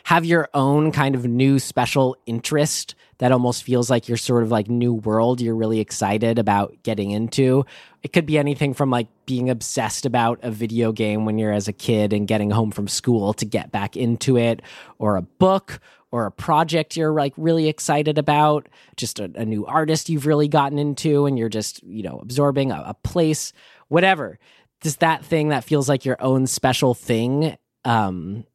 have 0.06 0.24
your 0.24 0.48
own 0.54 0.94
kind 0.94 1.14
of 1.14 1.26
new 1.26 1.60
special 1.60 2.16
interest 2.26 2.96
that 3.18 3.34
almost 3.34 3.64
feels 3.64 3.90
like 3.90 4.08
your 4.08 4.18
sort 4.18 4.44
of 4.44 4.52
like 4.52 4.70
new 4.70 4.94
world 4.94 5.42
you're 5.42 5.56
really 5.56 5.82
excited 5.82 6.40
about 6.40 6.78
getting 6.84 7.12
into. 7.12 7.66
It 8.08 8.14
could 8.14 8.26
be 8.26 8.38
anything 8.38 8.74
from 8.74 8.90
like 8.90 9.10
being 9.26 9.50
obsessed 9.50 10.06
about 10.06 10.40
a 10.42 10.50
video 10.50 10.94
game 10.94 11.26
when 11.26 11.38
you're 11.38 11.52
as 11.52 11.68
a 11.68 11.74
kid 11.74 12.14
and 12.14 12.26
getting 12.26 12.50
home 12.50 12.72
from 12.72 12.88
school 12.88 13.34
to 13.34 13.44
get 13.44 13.70
back 13.70 13.98
into 13.98 14.38
it, 14.38 14.62
or 14.98 15.18
a 15.18 15.22
book 15.22 15.82
or 16.10 16.26
a 16.26 16.32
project 16.32 16.96
you're 16.96 17.12
like 17.12 17.34
really 17.36 17.68
excited 17.68 18.18
about, 18.18 18.70
just 18.96 19.20
a, 19.20 19.30
a 19.36 19.44
new 19.44 19.66
artist 19.66 20.08
you've 20.08 20.26
really 20.26 20.48
gotten 20.48 20.80
into 20.80 21.26
and 21.26 21.38
you're 21.38 21.50
just, 21.50 21.84
you 21.84 22.02
know, 22.02 22.18
absorbing 22.20 22.72
a, 22.72 22.82
a 22.88 22.94
place, 22.94 23.52
whatever. 23.90 24.40
Just 24.80 25.02
that 25.02 25.26
thing 25.26 25.50
that 25.50 25.66
feels 25.66 25.90
like 25.90 26.06
your 26.06 26.16
own 26.22 26.48
special 26.48 26.94
thing. 26.94 27.58
Um, 27.84 28.46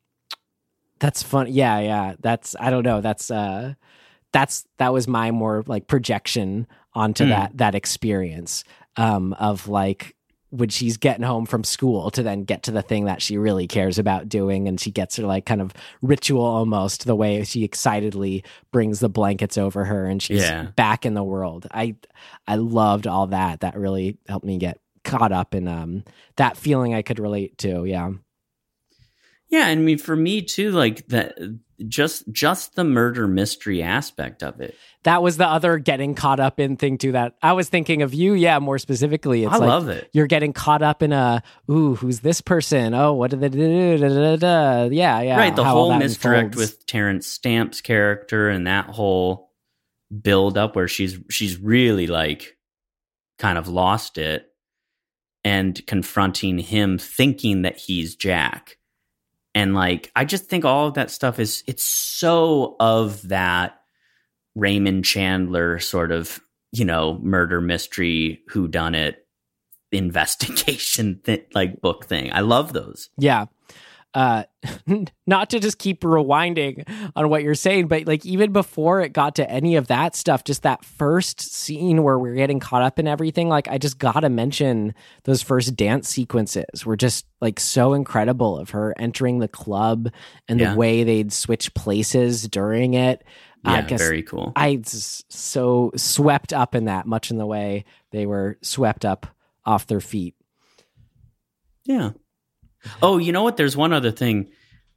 that's 0.99 1.23
fun. 1.23 1.49
Yeah, 1.51 1.79
yeah. 1.81 2.15
That's 2.21 2.57
I 2.59 2.71
don't 2.71 2.85
know. 2.85 3.03
That's 3.03 3.31
uh 3.31 3.75
that's 4.33 4.65
that 4.79 4.95
was 4.95 5.07
my 5.07 5.31
more 5.31 5.63
like 5.67 5.89
projection 5.89 6.67
onto 6.95 7.25
mm. 7.25 7.29
that 7.29 7.59
that 7.59 7.75
experience 7.75 8.65
um, 8.97 9.33
of 9.35 9.69
like 9.69 10.17
when 10.51 10.69
she's 10.69 10.99
getting 10.99 11.25
home 11.25 11.47
from 11.47 11.65
school 11.65 12.11
to 12.11 12.23
then 12.23 12.45
get 12.45 12.63
to 12.65 12.71
the 12.71 12.83
thing 12.83 13.07
that 13.07 13.23
she 13.23 13.39
really 13.39 13.67
cares 13.67 13.99
about 13.99 14.29
doing. 14.29 14.69
And 14.69 14.79
she 14.79 14.91
gets 14.91 15.17
her 15.17 15.25
like 15.25 15.47
kind 15.47 15.63
of 15.63 15.73
ritual 16.03 16.45
almost 16.45 17.07
the 17.07 17.17
way 17.17 17.43
she 17.45 17.65
excitedly 17.65 18.45
brings 18.71 19.01
the 19.01 19.09
blankets 19.09 19.57
over 19.57 19.87
her 19.87 20.05
and 20.05 20.23
she's 20.23 20.43
yeah. 20.43 20.65
back 20.77 21.07
in 21.07 21.15
the 21.15 21.25
world. 21.25 21.67
I 21.73 21.97
i 22.47 22.57
loved 22.57 23.07
all 23.07 23.29
that. 23.29 23.61
That 23.61 23.77
really 23.79 24.19
helped 24.29 24.45
me 24.45 24.59
get 24.59 24.79
caught 25.05 25.33
up 25.33 25.55
in 25.55 25.67
um 25.67 26.05
that 26.37 26.57
feeling 26.57 26.95
i 26.95 27.03
could 27.03 27.19
relate 27.19 27.57
to. 27.59 27.87
Yeah 27.87 28.11
yeah, 29.53 29.67
I 29.67 29.75
mean 29.75 29.99
for 29.99 30.17
me 30.17 30.41
too, 30.41 30.71
like 30.71 31.07
that 31.09 31.39
just 31.87 32.25
just 32.33 32.75
the 32.75 32.85
murder 32.85 33.29
mystery 33.29 33.83
aspect 33.83 34.43
of 34.43 34.63
it. 34.63 34.75
That 35.03 35.23
was 35.23 35.37
the 35.37 35.47
other 35.47 35.77
getting 35.77 36.15
caught 36.15 36.41
up 36.41 36.59
in 36.59 36.79
thing 36.79 36.97
too 36.97 37.13
that 37.13 37.35
I 37.43 37.53
was 37.53 37.69
thinking 37.69 38.01
of 38.01 38.15
you, 38.15 38.33
yeah, 38.33 38.59
more 38.61 38.79
specifically. 38.79 39.45
It's 39.45 39.53
I 39.53 39.59
like 39.59 39.69
love 39.69 39.91
it. 39.91 40.09
You're 40.15 40.27
getting 40.27 40.55
caught 40.55 40.81
up 40.81 41.03
in 41.03 41.13
a 41.13 41.43
ooh, 41.71 41.95
who's 41.97 42.21
this 42.21 42.41
person? 42.41 42.95
Oh, 42.95 43.13
what 43.13 43.31
did 43.31 43.41
they 43.41 43.51
do? 43.51 43.99
Da, 43.99 44.09
da, 44.09 44.37
da, 44.37 44.85
Yeah, 44.85 45.21
yeah. 45.21 45.37
Right. 45.37 45.55
The 45.55 45.65
whole 45.65 45.95
misdirect 45.99 46.55
unfolds. 46.55 46.57
with 46.57 46.87
Terence 46.87 47.27
Stamp's 47.27 47.83
character 47.83 48.49
and 48.49 48.67
that 48.67 48.87
whole 48.87 49.51
build 50.23 50.57
up 50.57 50.77
where 50.77 50.89
she's 50.89 51.19
she's 51.29 51.59
really 51.59 52.07
like 52.07 52.57
kind 53.39 53.59
of 53.59 53.69
lost 53.69 54.17
it 54.17 54.47
and 55.45 55.87
confronting 55.87 56.59
him 56.59 56.97
thinking 56.97 57.63
that 57.63 57.77
he's 57.77 58.17
Jack 58.17 58.79
and 59.55 59.75
like 59.75 60.11
I 60.17 60.25
just 60.25 60.47
think 60.47 60.65
all 60.65 60.89
of 60.89 60.95
that 60.95 61.11
stuff 61.11 61.39
is 61.39 61.63
it's 61.67 61.85
so 61.85 62.77
of 62.81 63.29
that 63.29 63.81
Raymond 64.55 65.05
Chandler 65.05 65.79
sort 65.79 66.13
of 66.13 66.41
you 66.73 66.85
know 66.85 67.19
murder 67.23 67.61
mystery 67.61 68.43
who 68.49 68.69
done 68.69 68.95
it 68.95 69.27
investigation 69.93 71.21
th- 71.25 71.47
like 71.55 71.81
book 71.81 72.07
thing. 72.07 72.33
I 72.33 72.41
love 72.41 72.73
those. 72.73 73.11
Yeah 73.19 73.47
uh 74.15 74.45
not 75.27 75.51
to 75.51 75.59
just 75.59 75.79
keep 75.79 76.03
rewinding 76.03 76.87
on 77.17 77.29
what 77.29 77.43
you're 77.43 77.55
saying 77.55 77.89
but 77.89 78.07
like 78.07 78.25
even 78.27 78.53
before 78.53 79.01
it 79.01 79.13
got 79.13 79.35
to 79.35 79.51
any 79.51 79.77
of 79.77 79.87
that 79.87 80.15
stuff 80.15 80.45
just 80.45 80.63
that 80.63 80.85
first 80.85 81.41
scene 81.41 82.03
where 82.03 82.19
we're 82.19 82.35
getting 82.35 82.61
caught 82.61 82.83
up 82.83 82.99
in 82.99 83.09
everything 83.09 83.49
like 83.49 83.69
i 83.69 83.79
just 83.79 83.99
gotta 83.99 84.29
mention 84.29 84.95
those 85.25 85.43
first 85.43 85.75
dance 85.77 86.09
sequences 86.09 86.85
were 86.85 86.97
just 86.97 87.27
like 87.41 87.59
so 87.59 87.95
incredible 87.95 88.59
of 88.59 88.71
her 88.71 88.95
entering 88.99 89.39
the 89.39 89.49
club 89.49 90.11
and 90.49 90.61
yeah. 90.61 90.73
the 90.73 90.79
way 90.79 91.05
they'd 91.05 91.33
switch 91.33 91.73
places 91.75 92.49
during 92.49 92.95
it 92.95 93.25
yeah, 93.65 93.75
I 93.75 93.83
guess 93.83 94.01
very 94.01 94.23
cool. 94.23 94.53
I 94.57 94.81
so 94.85 95.93
swept 95.95 96.53
up 96.53 96.75
in 96.75 96.87
that, 96.87 97.07
much 97.07 97.31
in 97.31 97.39
the 97.39 97.47
way 97.47 97.85
they 98.11 98.27
were 98.27 98.59
swept 98.61 99.05
up 99.05 99.27
off 99.65 99.87
their 99.87 100.01
feet. 100.01 100.35
Yeah, 101.85 102.11
Oh, 103.01 103.19
you 103.19 103.33
know 103.33 103.43
what? 103.43 103.57
There's 103.57 103.77
one 103.77 103.93
other 103.93 104.11
thing. 104.11 104.51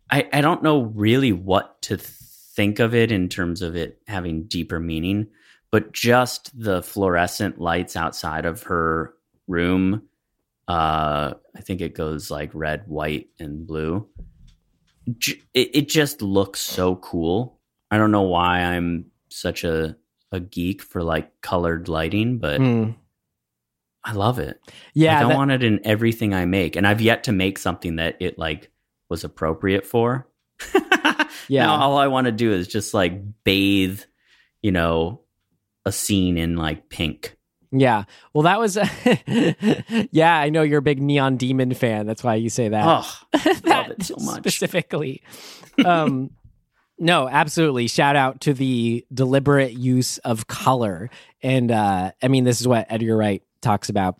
I, 0.09 0.27
I 0.31 0.41
don't 0.41 0.63
know 0.63 0.83
really 0.83 1.31
what 1.31 1.81
to 1.83 1.97
think 1.97 2.79
of 2.79 2.93
it 2.95 3.11
in 3.11 3.29
terms 3.29 3.61
of 3.61 3.75
it 3.75 4.01
having 4.07 4.43
deeper 4.43 4.79
meaning, 4.79 5.27
but 5.71 5.91
just 5.91 6.57
the 6.59 6.81
fluorescent 6.81 7.59
lights 7.59 7.95
outside 7.95 8.45
of 8.45 8.63
her 8.63 9.13
room. 9.47 10.03
Uh, 10.67 11.33
I 11.55 11.61
think 11.61 11.81
it 11.81 11.95
goes 11.95 12.31
like 12.31 12.49
red, 12.53 12.87
white, 12.87 13.29
and 13.39 13.67
blue. 13.67 14.07
It, 15.05 15.39
it 15.53 15.89
just 15.89 16.21
looks 16.21 16.59
so 16.59 16.95
cool. 16.95 17.59
I 17.91 17.97
don't 17.97 18.11
know 18.11 18.23
why 18.23 18.61
I'm 18.61 19.05
such 19.29 19.63
a 19.63 19.95
a 20.31 20.39
geek 20.39 20.81
for 20.81 21.03
like 21.03 21.41
colored 21.41 21.87
lighting, 21.87 22.39
but 22.39 22.59
mm. 22.59 22.95
I 24.05 24.13
love 24.13 24.39
it. 24.39 24.61
Yeah, 24.93 25.15
like, 25.17 25.25
I 25.25 25.29
that- 25.29 25.35
want 25.35 25.51
it 25.51 25.63
in 25.63 25.79
everything 25.85 26.33
I 26.33 26.45
make, 26.45 26.75
and 26.75 26.85
I've 26.87 27.01
yet 27.01 27.23
to 27.25 27.31
make 27.31 27.57
something 27.57 27.95
that 27.97 28.17
it 28.21 28.37
like 28.39 28.69
was 29.09 29.23
appropriate 29.23 29.85
for. 29.85 30.27
Yeah. 31.47 31.67
Now 31.67 31.75
all 31.81 31.97
I 31.97 32.07
want 32.07 32.25
to 32.25 32.31
do 32.31 32.53
is 32.53 32.67
just 32.67 32.93
like 32.95 33.21
bathe, 33.43 34.01
you 34.63 34.71
know, 34.71 35.21
a 35.85 35.91
scene 35.91 36.37
in 36.39 36.55
like 36.55 36.89
pink. 36.89 37.35
Yeah. 37.71 38.05
Well, 38.33 38.43
that 38.43 38.57
was. 38.59 38.77
yeah, 40.11 40.39
I 40.39 40.49
know 40.49 40.63
you're 40.63 40.79
a 40.79 40.81
big 40.81 41.01
Neon 41.01 41.37
Demon 41.37 41.73
fan. 41.75 42.07
That's 42.07 42.23
why 42.23 42.35
you 42.35 42.49
say 42.49 42.69
that. 42.69 42.83
Oh, 42.87 43.39
that 43.43 43.63
love 43.65 43.89
it 43.91 44.03
so 44.03 44.15
much. 44.19 44.37
specifically. 44.37 45.21
um, 45.85 46.31
no, 46.97 47.27
absolutely. 47.27 47.87
Shout 47.87 48.15
out 48.15 48.41
to 48.41 48.53
the 48.53 49.05
deliberate 49.13 49.73
use 49.73 50.17
of 50.19 50.47
color, 50.47 51.09
and 51.43 51.69
uh, 51.69 52.11
I 52.23 52.27
mean, 52.29 52.43
this 52.45 52.61
is 52.61 52.67
what 52.67 52.87
Edgar 52.89 53.17
Wright 53.17 53.43
talks 53.65 53.89
about 53.89 54.15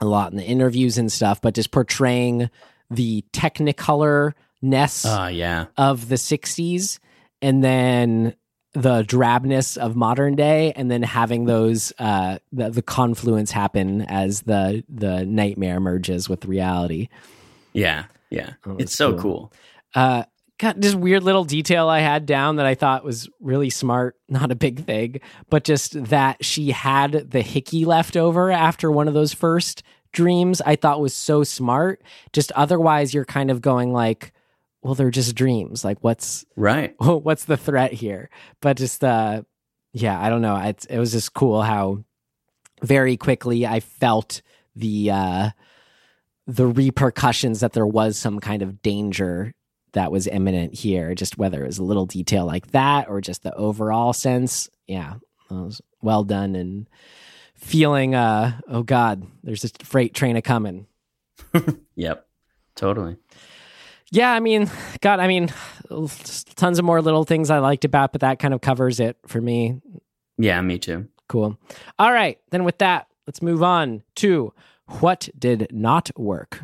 a 0.00 0.06
lot 0.06 0.30
in 0.32 0.38
the 0.38 0.44
interviews 0.44 0.96
and 0.96 1.12
stuff. 1.12 1.42
But 1.42 1.54
just 1.54 1.70
portraying 1.72 2.48
the 2.90 3.24
Technicolor 3.32 4.32
ness 4.62 5.04
Oh 5.06 5.26
yeah. 5.26 5.66
of 5.76 6.08
the 6.08 6.14
60s 6.16 6.98
and 7.42 7.62
then 7.62 8.34
the 8.72 9.02
drabness 9.02 9.76
of 9.76 9.96
modern 9.96 10.36
day 10.36 10.72
and 10.76 10.90
then 10.90 11.02
having 11.02 11.44
those 11.46 11.92
uh 11.98 12.38
the, 12.52 12.70
the 12.70 12.82
confluence 12.82 13.50
happen 13.50 14.02
as 14.02 14.42
the 14.42 14.84
the 14.88 15.24
nightmare 15.26 15.80
merges 15.80 16.28
with 16.28 16.44
reality 16.44 17.08
Yeah. 17.72 18.04
Yeah. 18.30 18.52
Oh, 18.66 18.76
it's 18.78 18.94
so 18.94 19.12
cool. 19.14 19.20
cool. 19.20 19.52
uh 19.94 20.24
got 20.60 20.80
this 20.80 20.94
weird 20.94 21.22
little 21.22 21.44
detail 21.44 21.88
i 21.88 22.00
had 22.00 22.26
down 22.26 22.56
that 22.56 22.66
i 22.66 22.74
thought 22.74 23.04
was 23.04 23.28
really 23.40 23.70
smart 23.70 24.16
not 24.28 24.50
a 24.50 24.54
big 24.54 24.84
thing 24.84 25.18
but 25.48 25.64
just 25.64 26.02
that 26.04 26.44
she 26.44 26.70
had 26.70 27.30
the 27.30 27.42
hickey 27.42 27.84
left 27.84 28.16
over 28.16 28.50
after 28.50 28.90
one 28.90 29.08
of 29.08 29.14
those 29.14 29.32
first 29.32 29.82
dreams 30.12 30.60
i 30.60 30.76
thought 30.76 31.00
was 31.00 31.14
so 31.14 31.44
smart. 31.44 32.02
Just 32.32 32.52
otherwise 32.52 33.14
you're 33.14 33.24
kind 33.24 33.50
of 33.50 33.60
going 33.60 33.92
like 33.92 34.32
well 34.82 34.94
they're 34.94 35.10
just 35.10 35.34
dreams. 35.34 35.84
Like 35.84 35.98
what's 36.00 36.44
Right. 36.56 36.94
what's 36.98 37.44
the 37.44 37.56
threat 37.56 37.92
here? 37.92 38.30
But 38.60 38.76
just 38.76 39.04
uh 39.04 39.42
yeah 39.92 40.20
i 40.20 40.28
don't 40.28 40.42
know. 40.42 40.56
It, 40.56 40.86
it 40.90 40.98
was 40.98 41.12
just 41.12 41.34
cool 41.34 41.62
how 41.62 42.04
very 42.82 43.16
quickly 43.16 43.66
i 43.66 43.80
felt 43.80 44.42
the 44.74 45.10
uh 45.10 45.50
the 46.46 46.66
repercussions 46.66 47.60
that 47.60 47.72
there 47.72 47.86
was 47.86 48.16
some 48.16 48.40
kind 48.40 48.62
of 48.62 48.82
danger 48.82 49.54
that 49.92 50.12
was 50.12 50.26
imminent 50.26 50.74
here 50.74 51.14
just 51.14 51.38
whether 51.38 51.62
it 51.62 51.66
was 51.66 51.78
a 51.78 51.84
little 51.84 52.06
detail 52.06 52.46
like 52.46 52.68
that 52.72 53.08
or 53.08 53.20
just 53.20 53.42
the 53.42 53.54
overall 53.54 54.12
sense 54.12 54.68
yeah 54.86 55.14
well 56.02 56.24
done 56.24 56.54
and 56.54 56.88
feeling 57.54 58.14
uh 58.14 58.52
oh 58.68 58.82
god 58.82 59.26
there's 59.42 59.64
a 59.64 59.68
freight 59.84 60.14
train 60.14 60.36
a 60.36 60.42
coming 60.42 60.86
Yep. 61.96 62.26
Totally. 62.76 63.16
Yeah, 64.10 64.32
I 64.32 64.40
mean, 64.40 64.70
God, 65.02 65.20
I 65.20 65.28
mean, 65.28 65.52
tons 66.56 66.78
of 66.78 66.84
more 66.84 67.02
little 67.02 67.24
things 67.24 67.50
I 67.50 67.58
liked 67.58 67.84
about, 67.84 68.12
but 68.12 68.22
that 68.22 68.38
kind 68.38 68.54
of 68.54 68.60
covers 68.60 69.00
it 69.00 69.18
for 69.26 69.40
me. 69.40 69.80
Yeah, 70.38 70.60
me 70.62 70.78
too. 70.78 71.08
Cool. 71.28 71.58
All 71.98 72.12
right, 72.12 72.38
then 72.50 72.64
with 72.64 72.78
that, 72.78 73.06
let's 73.26 73.42
move 73.42 73.62
on 73.62 74.02
to 74.16 74.52
what 75.00 75.28
did 75.38 75.68
not 75.70 76.10
work. 76.18 76.60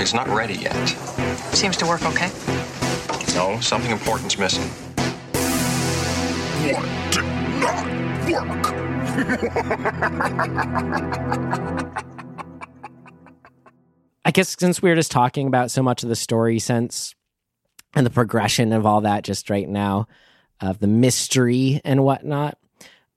It's 0.00 0.12
not 0.12 0.28
ready 0.28 0.54
yet. 0.54 0.88
Seems 1.54 1.76
to 1.78 1.86
work 1.86 2.04
okay. 2.04 2.30
No, 3.34 3.58
something 3.60 3.90
important's 3.90 4.38
missing. 4.38 4.68
I 14.24 14.30
guess 14.32 14.56
since 14.58 14.82
we're 14.82 14.94
just 14.94 15.10
talking 15.10 15.46
about 15.46 15.70
so 15.70 15.82
much 15.82 16.02
of 16.02 16.08
the 16.08 16.16
story 16.16 16.58
sense 16.58 17.14
and 17.94 18.04
the 18.04 18.10
progression 18.10 18.72
of 18.72 18.86
all 18.86 19.02
that 19.02 19.24
just 19.24 19.50
right 19.50 19.68
now, 19.68 20.06
of 20.60 20.78
the 20.80 20.86
mystery 20.86 21.80
and 21.84 22.04
whatnot. 22.04 22.58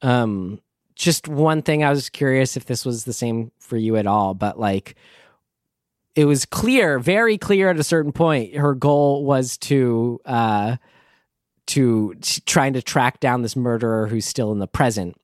Um, 0.02 0.62
just 0.96 1.28
one 1.28 1.62
thing 1.62 1.84
I 1.84 1.90
was 1.90 2.10
curious 2.10 2.58
if 2.58 2.66
this 2.66 2.86
was 2.86 3.06
the 3.06 3.14
same 3.14 3.52
for 3.60 3.78
you 3.78 3.96
at 3.98 4.08
all, 4.08 4.34
but 4.34 4.60
like 4.60 4.96
it 6.18 6.26
was 6.26 6.45
clear, 6.45 6.97
very 6.97 7.38
clear 7.38 7.70
at 7.70 7.78
a 7.78 7.84
certain 7.84 8.11
point, 8.11 8.55
her 8.55 8.74
goal 8.74 9.24
was 9.24 9.57
to 9.59 10.20
uh 10.26 10.78
to 11.68 12.15
trying 12.45 12.74
to 12.74 12.82
track 12.82 13.20
down 13.20 13.43
this 13.43 13.55
murderer 13.55 14.07
who's 14.07 14.26
still 14.26 14.51
in 14.51 14.57
the 14.57 14.68
present. 14.68 15.15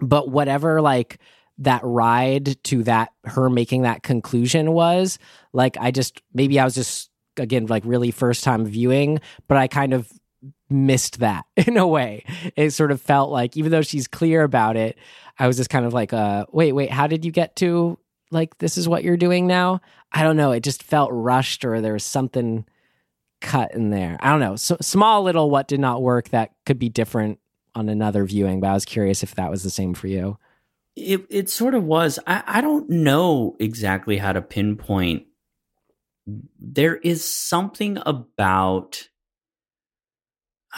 But 0.00 0.30
whatever 0.30 0.80
like 0.80 1.18
that 1.58 1.82
ride 1.84 2.62
to 2.64 2.82
that 2.84 3.10
her 3.24 3.50
making 3.50 3.82
that 3.82 4.02
conclusion 4.02 4.72
was 4.72 5.18
like 5.54 5.76
i 5.78 5.90
just 5.90 6.20
maybe 6.34 6.60
i 6.60 6.64
was 6.64 6.74
just 6.74 7.10
again 7.38 7.64
like 7.64 7.82
really 7.86 8.10
first 8.10 8.44
time 8.44 8.66
viewing 8.66 9.18
but 9.48 9.56
i 9.56 9.66
kind 9.66 9.94
of 9.94 10.10
missed 10.68 11.20
that 11.20 11.46
in 11.56 11.78
a 11.78 11.86
way 11.86 12.24
it 12.56 12.72
sort 12.72 12.90
of 12.90 13.00
felt 13.00 13.30
like 13.30 13.56
even 13.56 13.72
though 13.72 13.80
she's 13.80 14.06
clear 14.06 14.42
about 14.42 14.76
it 14.76 14.98
i 15.38 15.46
was 15.46 15.56
just 15.56 15.70
kind 15.70 15.86
of 15.86 15.94
like 15.94 16.12
uh 16.12 16.44
wait 16.52 16.72
wait 16.72 16.90
how 16.90 17.06
did 17.06 17.24
you 17.24 17.32
get 17.32 17.56
to 17.56 17.98
like 18.30 18.58
this 18.58 18.76
is 18.76 18.88
what 18.88 19.04
you're 19.04 19.16
doing 19.16 19.46
now? 19.46 19.80
I 20.12 20.22
don't 20.22 20.36
know. 20.36 20.52
It 20.52 20.62
just 20.62 20.82
felt 20.82 21.10
rushed 21.12 21.64
or 21.64 21.80
there 21.80 21.92
was 21.92 22.04
something 22.04 22.64
cut 23.40 23.74
in 23.74 23.90
there. 23.90 24.16
I 24.20 24.30
don't 24.30 24.40
know. 24.40 24.56
So 24.56 24.76
small 24.80 25.22
little 25.22 25.50
what 25.50 25.68
did 25.68 25.80
not 25.80 26.02
work 26.02 26.30
that 26.30 26.52
could 26.64 26.78
be 26.78 26.88
different 26.88 27.38
on 27.74 27.90
another 27.90 28.24
viewing 28.24 28.58
but 28.58 28.68
i 28.68 28.72
was 28.72 28.86
curious 28.86 29.22
if 29.22 29.34
that 29.34 29.50
was 29.50 29.62
the 29.62 29.70
same 29.70 29.94
for 29.94 30.06
you. 30.06 30.38
It 30.96 31.26
it 31.28 31.50
sort 31.50 31.74
of 31.74 31.84
was. 31.84 32.18
I, 32.26 32.42
I 32.46 32.60
don't 32.62 32.88
know 32.88 33.54
exactly 33.60 34.16
how 34.16 34.32
to 34.32 34.40
pinpoint. 34.40 35.24
There 36.58 36.96
is 36.96 37.22
something 37.22 37.98
about 38.06 39.08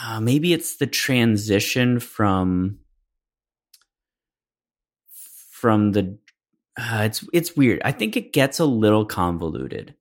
uh, 0.01 0.19
maybe 0.19 0.51
it's 0.51 0.75
the 0.75 0.87
transition 0.87 2.01
from 2.01 2.79
from 5.49 5.93
the 5.93 6.17
uh, 6.79 7.03
it's 7.03 7.27
it's 7.33 7.57
weird. 7.57 7.81
I 7.83 7.91
think 7.91 8.15
it 8.15 8.33
gets 8.33 8.59
a 8.59 8.65
little 8.65 9.05
convoluted. 9.05 9.95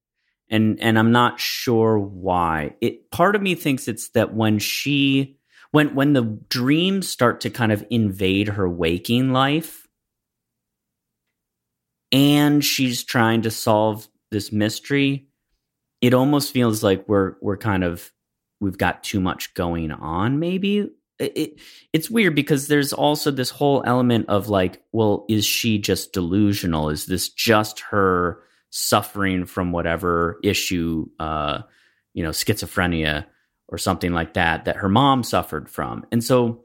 And 0.51 0.81
and 0.81 0.99
I'm 0.99 1.13
not 1.13 1.41
sure 1.41 1.99
why. 1.99 2.75
It 2.81 3.11
part 3.11 3.37
of 3.37 3.43
me 3.43 3.55
thinks 3.55 3.89
it's 3.89 4.11
that 4.11 4.35
when 4.35 4.59
she 4.59 5.37
when 5.73 5.95
when 5.95 6.13
the 6.13 6.23
dreams 6.49 7.09
start 7.09 7.41
to 7.43 7.51
kind 7.51 7.73
of 7.73 7.85
invade 7.91 8.49
her 8.49 8.69
waking 8.69 9.33
life 9.33 9.87
and 12.13 12.65
she's 12.65 13.05
trying 13.05 13.43
to 13.43 13.51
solve 13.51 14.09
this 14.31 14.53
mystery, 14.53 15.27
it 16.01 16.15
almost 16.15 16.53
feels 16.53 16.83
like 16.83 17.07
we're 17.09 17.35
we're 17.43 17.59
kind 17.59 17.85
of 17.85 18.11
we've 18.61 18.79
got 18.79 19.03
too 19.05 19.21
much 19.21 19.53
going 19.55 19.91
on. 19.91 20.39
Maybe 20.39 20.91
it, 21.19 21.33
it 21.37 21.61
it's 21.93 22.11
weird 22.11 22.35
because 22.35 22.69
there's 22.69 22.93
also 22.93 23.31
this 23.31 23.51
whole 23.51 23.83
element 23.87 24.29
of 24.29 24.49
like, 24.49 24.83
well, 24.93 25.25
is 25.29 25.45
she 25.45 25.79
just 25.79 26.13
delusional? 26.13 26.91
Is 26.91 27.07
this 27.07 27.29
just 27.29 27.81
her 27.81 28.41
suffering 28.71 29.47
from 29.47 29.73
whatever 29.73 30.39
issue, 30.43 31.07
uh, 31.19 31.63
you 32.15 32.23
know, 32.23 32.31
schizophrenia 32.31 33.27
or 33.69 33.79
something 33.79 34.13
like 34.13 34.35
that 34.35 34.65
that 34.67 34.77
her 34.77 34.89
mom 34.89 35.23
suffered 35.23 35.69
from? 35.69 36.07
And 36.13 36.23
so 36.23 36.65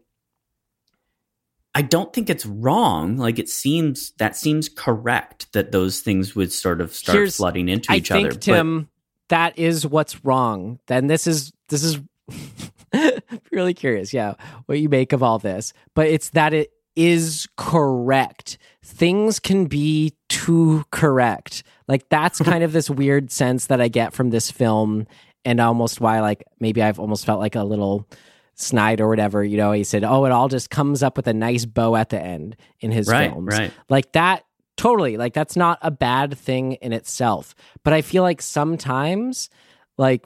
I 1.75 1.81
don't 1.81 2.13
think 2.13 2.29
it's 2.29 2.45
wrong. 2.45 3.17
Like 3.17 3.39
it 3.39 3.49
seems 3.49 4.11
that 4.17 4.35
seems 4.35 4.69
correct 4.69 5.51
that 5.53 5.71
those 5.71 6.01
things 6.01 6.35
would 6.35 6.51
sort 6.51 6.81
of 6.81 6.93
start 6.93 7.15
Here's- 7.17 7.37
flooding 7.37 7.69
into 7.69 7.91
I 7.91 7.95
each 7.97 8.09
think, 8.09 8.27
other. 8.31 8.39
Tim, 8.39 8.89
that 9.29 9.57
is 9.57 9.87
what's 9.87 10.23
wrong. 10.23 10.79
Then 10.87 11.07
this 11.07 11.25
is 11.25 11.51
this 11.69 11.83
is 11.83 11.99
really 13.51 13.73
curious, 13.73 14.13
yeah, 14.13 14.33
what 14.65 14.79
you 14.79 14.89
make 14.89 15.13
of 15.13 15.23
all 15.23 15.39
this. 15.39 15.73
But 15.95 16.07
it's 16.07 16.29
that 16.31 16.53
it 16.53 16.71
is 16.95 17.47
correct. 17.57 18.57
Things 18.83 19.39
can 19.39 19.65
be 19.65 20.13
too 20.29 20.83
correct. 20.91 21.63
Like 21.87 22.07
that's 22.09 22.39
kind 22.43 22.63
of 22.63 22.71
this 22.71 22.89
weird 22.89 23.31
sense 23.31 23.67
that 23.67 23.81
I 23.81 23.87
get 23.87 24.13
from 24.13 24.29
this 24.29 24.51
film 24.51 25.07
and 25.45 25.59
almost 25.59 25.99
why 25.99 26.21
like 26.21 26.43
maybe 26.59 26.81
I've 26.81 26.99
almost 26.99 27.25
felt 27.25 27.39
like 27.39 27.55
a 27.55 27.63
little 27.63 28.07
snide 28.55 29.01
or 29.01 29.09
whatever, 29.09 29.43
you 29.43 29.57
know, 29.57 29.71
he 29.71 29.83
said, 29.83 30.03
"Oh, 30.03 30.25
it 30.25 30.31
all 30.31 30.47
just 30.47 30.69
comes 30.69 31.01
up 31.01 31.17
with 31.17 31.27
a 31.27 31.33
nice 31.33 31.65
bow 31.65 31.95
at 31.95 32.09
the 32.09 32.21
end 32.21 32.55
in 32.79 32.91
his 32.91 33.07
Right, 33.07 33.31
films." 33.31 33.57
right. 33.57 33.71
Like 33.89 34.11
that 34.13 34.45
totally. 34.77 35.17
Like 35.17 35.33
that's 35.33 35.55
not 35.55 35.79
a 35.81 35.89
bad 35.91 36.37
thing 36.37 36.73
in 36.73 36.93
itself. 36.93 37.55
But 37.83 37.93
I 37.93 38.01
feel 38.01 38.21
like 38.23 38.41
sometimes 38.41 39.49
like 39.97 40.25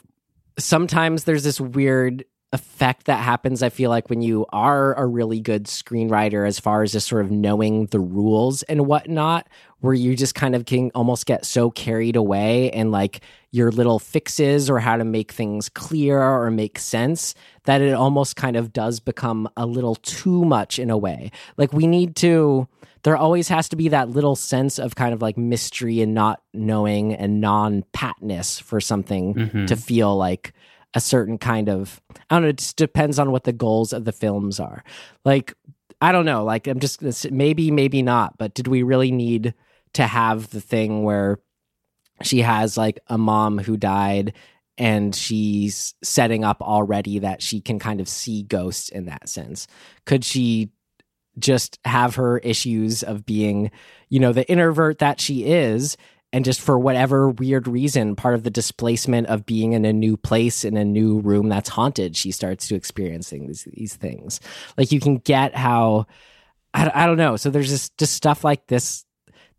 sometimes 0.60 1.24
there's 1.24 1.44
this 1.44 1.62
weird 1.62 2.26
effect 2.54 3.08
that 3.08 3.18
happens 3.22 3.62
i 3.62 3.68
feel 3.68 3.90
like 3.90 4.10
when 4.10 4.22
you 4.22 4.46
are 4.54 4.94
a 4.94 5.06
really 5.06 5.40
good 5.42 5.66
screenwriter 5.66 6.48
as 6.48 6.60
far 6.60 6.82
as 6.82 6.94
just 6.94 7.06
sort 7.08 7.26
of 7.26 7.30
knowing 7.30 7.88
the 7.88 8.00
rules 8.00 8.64
and 8.64 8.86
whatnot 8.88 9.46
where 9.82 9.94
you 9.94 10.16
just 10.16 10.34
kind 10.34 10.56
of 10.56 10.66
can 10.66 10.90
almost 10.96 11.26
get 11.26 11.46
so 11.46 11.70
carried 11.70 12.16
away 12.16 12.72
and 12.72 12.90
like 12.92 13.20
your 13.52 13.70
little 13.70 14.00
fixes 14.00 14.70
or 14.70 14.80
how 14.80 14.96
to 14.96 15.04
make 15.04 15.32
things 15.34 15.68
clear 15.68 16.22
or 16.22 16.50
make 16.50 16.80
sense 16.80 17.36
that 17.66 17.82
it 17.82 17.94
almost 17.94 18.38
kind 18.38 18.56
of 18.56 18.72
does 18.72 19.02
become 19.02 19.50
a 19.58 19.66
little 19.66 19.96
too 19.96 20.46
much 20.46 20.80
in 20.80 20.90
a 20.90 20.98
way 20.98 21.30
like 21.58 21.74
we 21.74 21.86
need 21.86 22.16
to 22.16 22.66
there 23.04 23.16
always 23.16 23.48
has 23.48 23.70
to 23.70 23.76
be 23.76 23.90
that 23.90 24.10
little 24.10 24.36
sense 24.36 24.80
of 24.80 24.96
kind 24.96 25.14
of 25.14 25.22
like 25.22 25.38
mystery 25.38 26.02
and 26.02 26.14
not 26.14 26.42
knowing 26.54 27.14
and 27.14 27.40
non-patness 27.42 28.60
for 28.60 28.80
something 28.82 29.34
Mm-hmm. 29.36 29.66
to 29.66 29.76
feel 29.76 30.16
like 30.18 30.54
a 30.94 31.00
certain 31.02 31.38
kind 31.38 31.70
of 31.70 32.02
I 32.30 32.36
don't 32.36 32.44
know. 32.44 32.50
It 32.50 32.58
just 32.58 32.78
depends 32.78 33.20
on 33.20 33.32
what 33.32 33.44
the 33.44 33.54
goals 33.54 33.94
of 33.94 34.06
the 34.06 34.12
films 34.12 34.60
are. 34.60 34.84
Like 35.26 35.54
I 36.02 36.12
don't 36.12 36.26
know. 36.26 36.44
Like 36.44 36.68
I'm 36.68 36.80
just 36.80 37.02
it's- 37.02 37.28
maybe 37.32 37.72
maybe 37.72 38.02
not. 38.02 38.38
But 38.38 38.54
did 38.54 38.68
we 38.68 38.84
really 38.84 39.12
need 39.12 39.54
to 39.94 40.06
have 40.08 40.50
the 40.50 40.62
thing 40.62 41.04
where 41.04 41.40
she 42.24 42.40
has 42.42 42.78
like 42.78 43.00
a 43.08 43.18
mom 43.18 43.58
who 43.60 43.78
died 43.78 44.34
and 44.78 45.16
she's 45.16 45.96
setting 46.04 46.44
up 46.44 46.62
already 46.62 47.20
that 47.20 47.42
she 47.42 47.62
can 47.62 47.80
kind 47.80 48.00
of 48.00 48.08
see 48.08 48.44
ghosts 48.44 48.90
in 48.90 49.06
that 49.06 49.28
sense? 49.30 49.68
Could 50.06 50.24
she 50.24 50.70
just 51.40 51.80
have 51.86 52.16
her 52.16 52.40
issues 52.40 53.04
of 53.04 53.26
being, 53.26 53.72
you 54.10 54.20
know, 54.20 54.34
the 54.34 54.50
introvert 54.50 55.00
that 55.00 55.20
she 55.20 55.46
is 55.46 55.98
and 56.34 56.44
just 56.46 56.62
for 56.62 56.78
whatever 56.78 57.30
weird 57.30 57.68
reason 57.68 58.16
part 58.16 58.36
of 58.36 58.44
the 58.44 58.50
displacement 58.50 59.28
of 59.28 59.46
being 59.46 59.74
in 59.74 59.86
a 59.86 59.94
new 59.94 60.18
place 60.18 60.66
in 60.66 60.76
a 60.78 60.86
new 60.86 61.20
room 61.20 61.50
that's 61.50 61.70
haunted 61.70 62.16
she 62.16 62.32
starts 62.32 62.68
to 62.68 62.76
experiencing 62.76 63.48
these, 63.48 63.64
these 63.74 63.96
things. 63.96 64.40
Like 64.78 64.92
you 64.92 65.00
can 65.00 65.18
get 65.18 65.56
how 65.56 66.08
I, 66.74 66.92
I 66.94 67.06
don't 67.06 67.18
know. 67.18 67.38
So 67.38 67.50
there's 67.50 67.70
just 67.70 67.98
just 67.98 68.14
stuff 68.14 68.44
like 68.44 68.68
this 68.68 69.06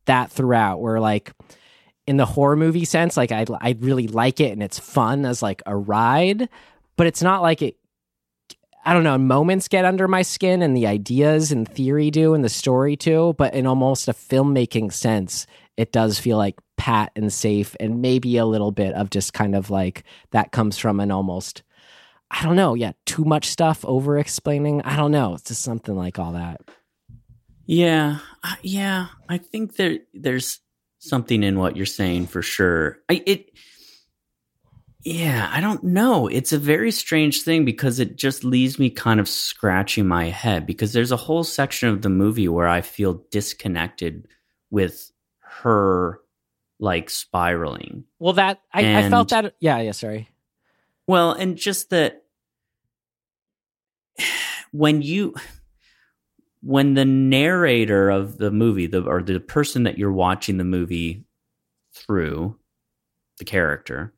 that 0.07 0.31
throughout 0.31 0.81
where 0.81 1.01
like 1.01 1.33
in 2.07 2.17
the 2.17 2.27
horror 2.27 2.57
movie 2.57 2.87
sense 2.87 3.17
like 3.17 3.33
I, 3.33 3.45
I 3.61 3.77
really 3.81 4.09
like 4.09 4.41
it 4.41 4.53
and 4.53 4.63
it's 4.63 4.79
fun 4.79 5.27
as 5.27 5.43
like 5.43 5.63
a 5.67 5.77
ride 5.77 6.49
but 6.97 7.07
it's 7.07 7.23
not 7.23 7.43
like 7.43 7.61
it 7.61 7.77
I 8.85 8.95
don't 8.95 9.05
know, 9.05 9.19
moments 9.19 9.69
get 9.69 9.85
under 9.85 10.09
my 10.09 10.23
skin 10.23 10.63
and 10.63 10.75
the 10.75 10.87
ideas 10.87 11.53
and 11.53 11.69
theory 11.69 12.11
do 12.11 12.33
and 12.33 12.43
the 12.43 12.49
story 12.49 12.97
too, 12.97 13.35
but 13.37 13.53
in 13.53 13.67
almost 13.67 14.09
a 14.09 14.15
filmmaking 14.15 14.95
sense, 14.95 15.47
it 15.79 15.93
does 15.93 16.19
feel 16.19 16.37
like 16.37 16.57
pat 16.77 17.13
and 17.17 17.33
safe 17.33 17.75
and 17.81 18.03
maybe 18.03 18.37
a 18.37 18.45
little 18.45 18.73
bit 18.73 18.93
of 18.95 19.11
just 19.11 19.33
kind 19.33 19.55
of 19.55 19.71
like 19.71 20.05
that 20.33 20.53
comes 20.53 20.77
from 20.77 21.01
an 21.01 21.11
almost 21.11 21.63
I 22.31 22.43
don't 22.43 22.57
know, 22.57 22.75
yeah, 22.75 22.93
too 23.07 23.25
much 23.25 23.47
stuff 23.47 23.83
over 23.87 24.19
explaining. 24.19 24.83
I 24.83 24.97
don't 24.97 25.13
know. 25.13 25.33
It's 25.33 25.45
just 25.45 25.63
something 25.63 25.97
like 25.97 26.19
all 26.19 26.33
that. 26.33 26.61
Yeah, 27.65 28.19
yeah. 28.61 29.07
I 29.31 29.39
think 29.39 29.77
there 29.77 30.01
there's 30.13 30.61
something 30.99 31.43
in 31.43 31.59
what 31.59 31.77
you're 31.77 31.87
saying 31.87 32.27
for 32.27 32.43
sure. 32.43 32.99
I 33.09 33.23
it. 33.25 33.51
Yeah, 35.05 35.49
I 35.51 35.61
don't 35.61 35.85
know. 35.85 36.27
It's 36.27 36.53
a 36.53 36.59
very 36.59 36.91
strange 36.91 37.43
thing 37.43 37.65
because 37.65 37.99
it 37.99 38.17
just 38.17 38.45
leaves 38.45 38.79
me 38.79 38.91
kind 38.91 39.21
of 39.21 39.29
scratching 39.29 40.07
my 40.07 40.25
head 40.27 40.67
because 40.67 40.93
there's 40.93 41.13
a 41.13 41.17
whole 41.17 41.45
section 41.45 41.89
of 41.89 42.03
the 42.03 42.11
movie 42.11 42.49
where 42.49 42.69
I 42.69 42.83
feel 42.83 43.23
disconnected 43.31 44.27
with 44.71 45.11
her 45.63 46.21
like 46.79 47.11
spiraling. 47.11 48.05
Well, 48.19 48.35
that 48.35 48.61
I, 48.73 48.99
I 48.99 49.11
felt 49.11 49.31
that. 49.31 49.55
Yeah, 49.61 49.81
yeah. 49.81 49.93
Sorry. 49.93 50.29
Well, 51.07 51.33
and 51.33 51.57
just 51.57 51.91
that 51.91 52.25
when 54.73 55.03
you 55.03 55.35
when 56.63 56.95
the 56.95 57.05
narrator 57.05 58.11
of 58.11 58.39
the 58.39 58.51
movie, 58.51 58.87
the 58.87 59.03
or 59.03 59.23
the 59.23 59.41
person 59.41 59.85
that 59.85 59.99
you're 59.99 60.13
watching 60.13 60.59
the 60.59 60.65
movie 60.65 61.25
through, 61.95 62.57
the 63.39 63.45
character, 63.45 64.13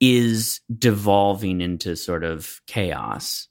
is 0.00 0.60
devolving 0.76 1.60
into 1.60 1.96
sort 1.96 2.24
of 2.24 2.60
chaos. 2.66 3.48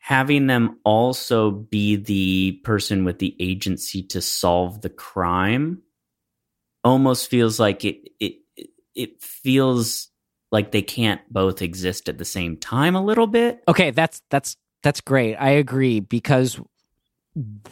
Having 0.00 0.46
them 0.46 0.78
also 0.84 1.50
be 1.50 1.96
the 1.96 2.52
person 2.64 3.04
with 3.04 3.18
the 3.18 3.36
agency 3.38 4.02
to 4.04 4.20
solve 4.20 4.80
the 4.80 4.88
crime 4.88 5.82
almost 6.82 7.28
feels 7.28 7.60
like 7.60 7.84
it 7.84 8.08
it 8.18 8.36
it 8.94 9.22
feels 9.22 10.08
like 10.50 10.72
they 10.72 10.82
can't 10.82 11.20
both 11.30 11.62
exist 11.62 12.08
at 12.08 12.18
the 12.18 12.24
same 12.24 12.56
time 12.56 12.96
a 12.96 13.04
little 13.04 13.26
bit. 13.26 13.62
Okay, 13.68 13.90
that's 13.90 14.22
that's 14.30 14.56
that's 14.82 15.00
great. 15.00 15.36
I 15.36 15.50
agree 15.50 16.00
because 16.00 16.58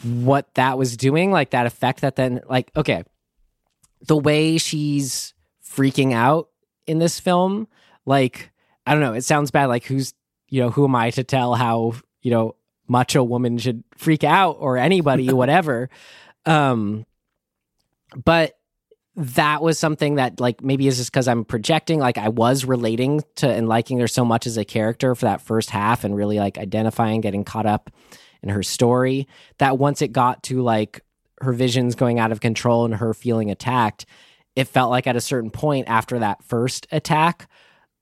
what 0.02 0.54
that 0.54 0.78
was 0.78 0.96
doing, 0.96 1.32
like 1.32 1.50
that 1.50 1.66
effect 1.66 2.02
that 2.02 2.16
then 2.16 2.40
like 2.48 2.70
okay, 2.76 3.04
the 4.06 4.16
way 4.16 4.58
she's 4.58 5.34
freaking 5.64 6.12
out 6.12 6.50
in 6.86 6.98
this 6.98 7.18
film, 7.18 7.68
like 8.06 8.52
I 8.86 8.92
don't 8.92 9.02
know, 9.02 9.14
it 9.14 9.24
sounds 9.24 9.50
bad 9.50 9.66
like 9.66 9.84
who's 9.84 10.14
you 10.48 10.62
know, 10.62 10.70
who 10.70 10.84
am 10.84 10.94
I 10.94 11.10
to 11.10 11.24
tell 11.24 11.54
how, 11.54 11.94
you 12.28 12.34
know, 12.34 12.54
much 12.86 13.14
a 13.14 13.24
woman 13.24 13.56
should 13.56 13.82
freak 13.96 14.22
out 14.22 14.58
or 14.60 14.76
anybody 14.76 15.32
whatever. 15.32 15.88
Um 16.44 17.06
but 18.22 18.58
that 19.16 19.62
was 19.62 19.78
something 19.78 20.16
that 20.16 20.40
like 20.40 20.62
maybe 20.62 20.86
is 20.86 20.98
just 20.98 21.10
because 21.10 21.26
I'm 21.26 21.46
projecting. 21.46 22.00
Like 22.00 22.18
I 22.18 22.28
was 22.28 22.66
relating 22.66 23.22
to 23.36 23.48
and 23.48 23.66
liking 23.66 23.98
her 24.00 24.08
so 24.08 24.26
much 24.26 24.46
as 24.46 24.58
a 24.58 24.64
character 24.64 25.14
for 25.14 25.24
that 25.24 25.40
first 25.40 25.70
half 25.70 26.04
and 26.04 26.14
really 26.14 26.38
like 26.38 26.58
identifying, 26.58 27.22
getting 27.22 27.44
caught 27.44 27.64
up 27.64 27.90
in 28.42 28.50
her 28.50 28.62
story. 28.62 29.26
That 29.56 29.78
once 29.78 30.02
it 30.02 30.12
got 30.12 30.42
to 30.44 30.60
like 30.60 31.00
her 31.40 31.54
visions 31.54 31.94
going 31.94 32.18
out 32.18 32.30
of 32.30 32.40
control 32.40 32.84
and 32.84 32.96
her 32.96 33.14
feeling 33.14 33.50
attacked, 33.50 34.04
it 34.54 34.68
felt 34.68 34.90
like 34.90 35.06
at 35.06 35.16
a 35.16 35.20
certain 35.20 35.50
point 35.50 35.88
after 35.88 36.18
that 36.18 36.44
first 36.44 36.86
attack, 36.92 37.48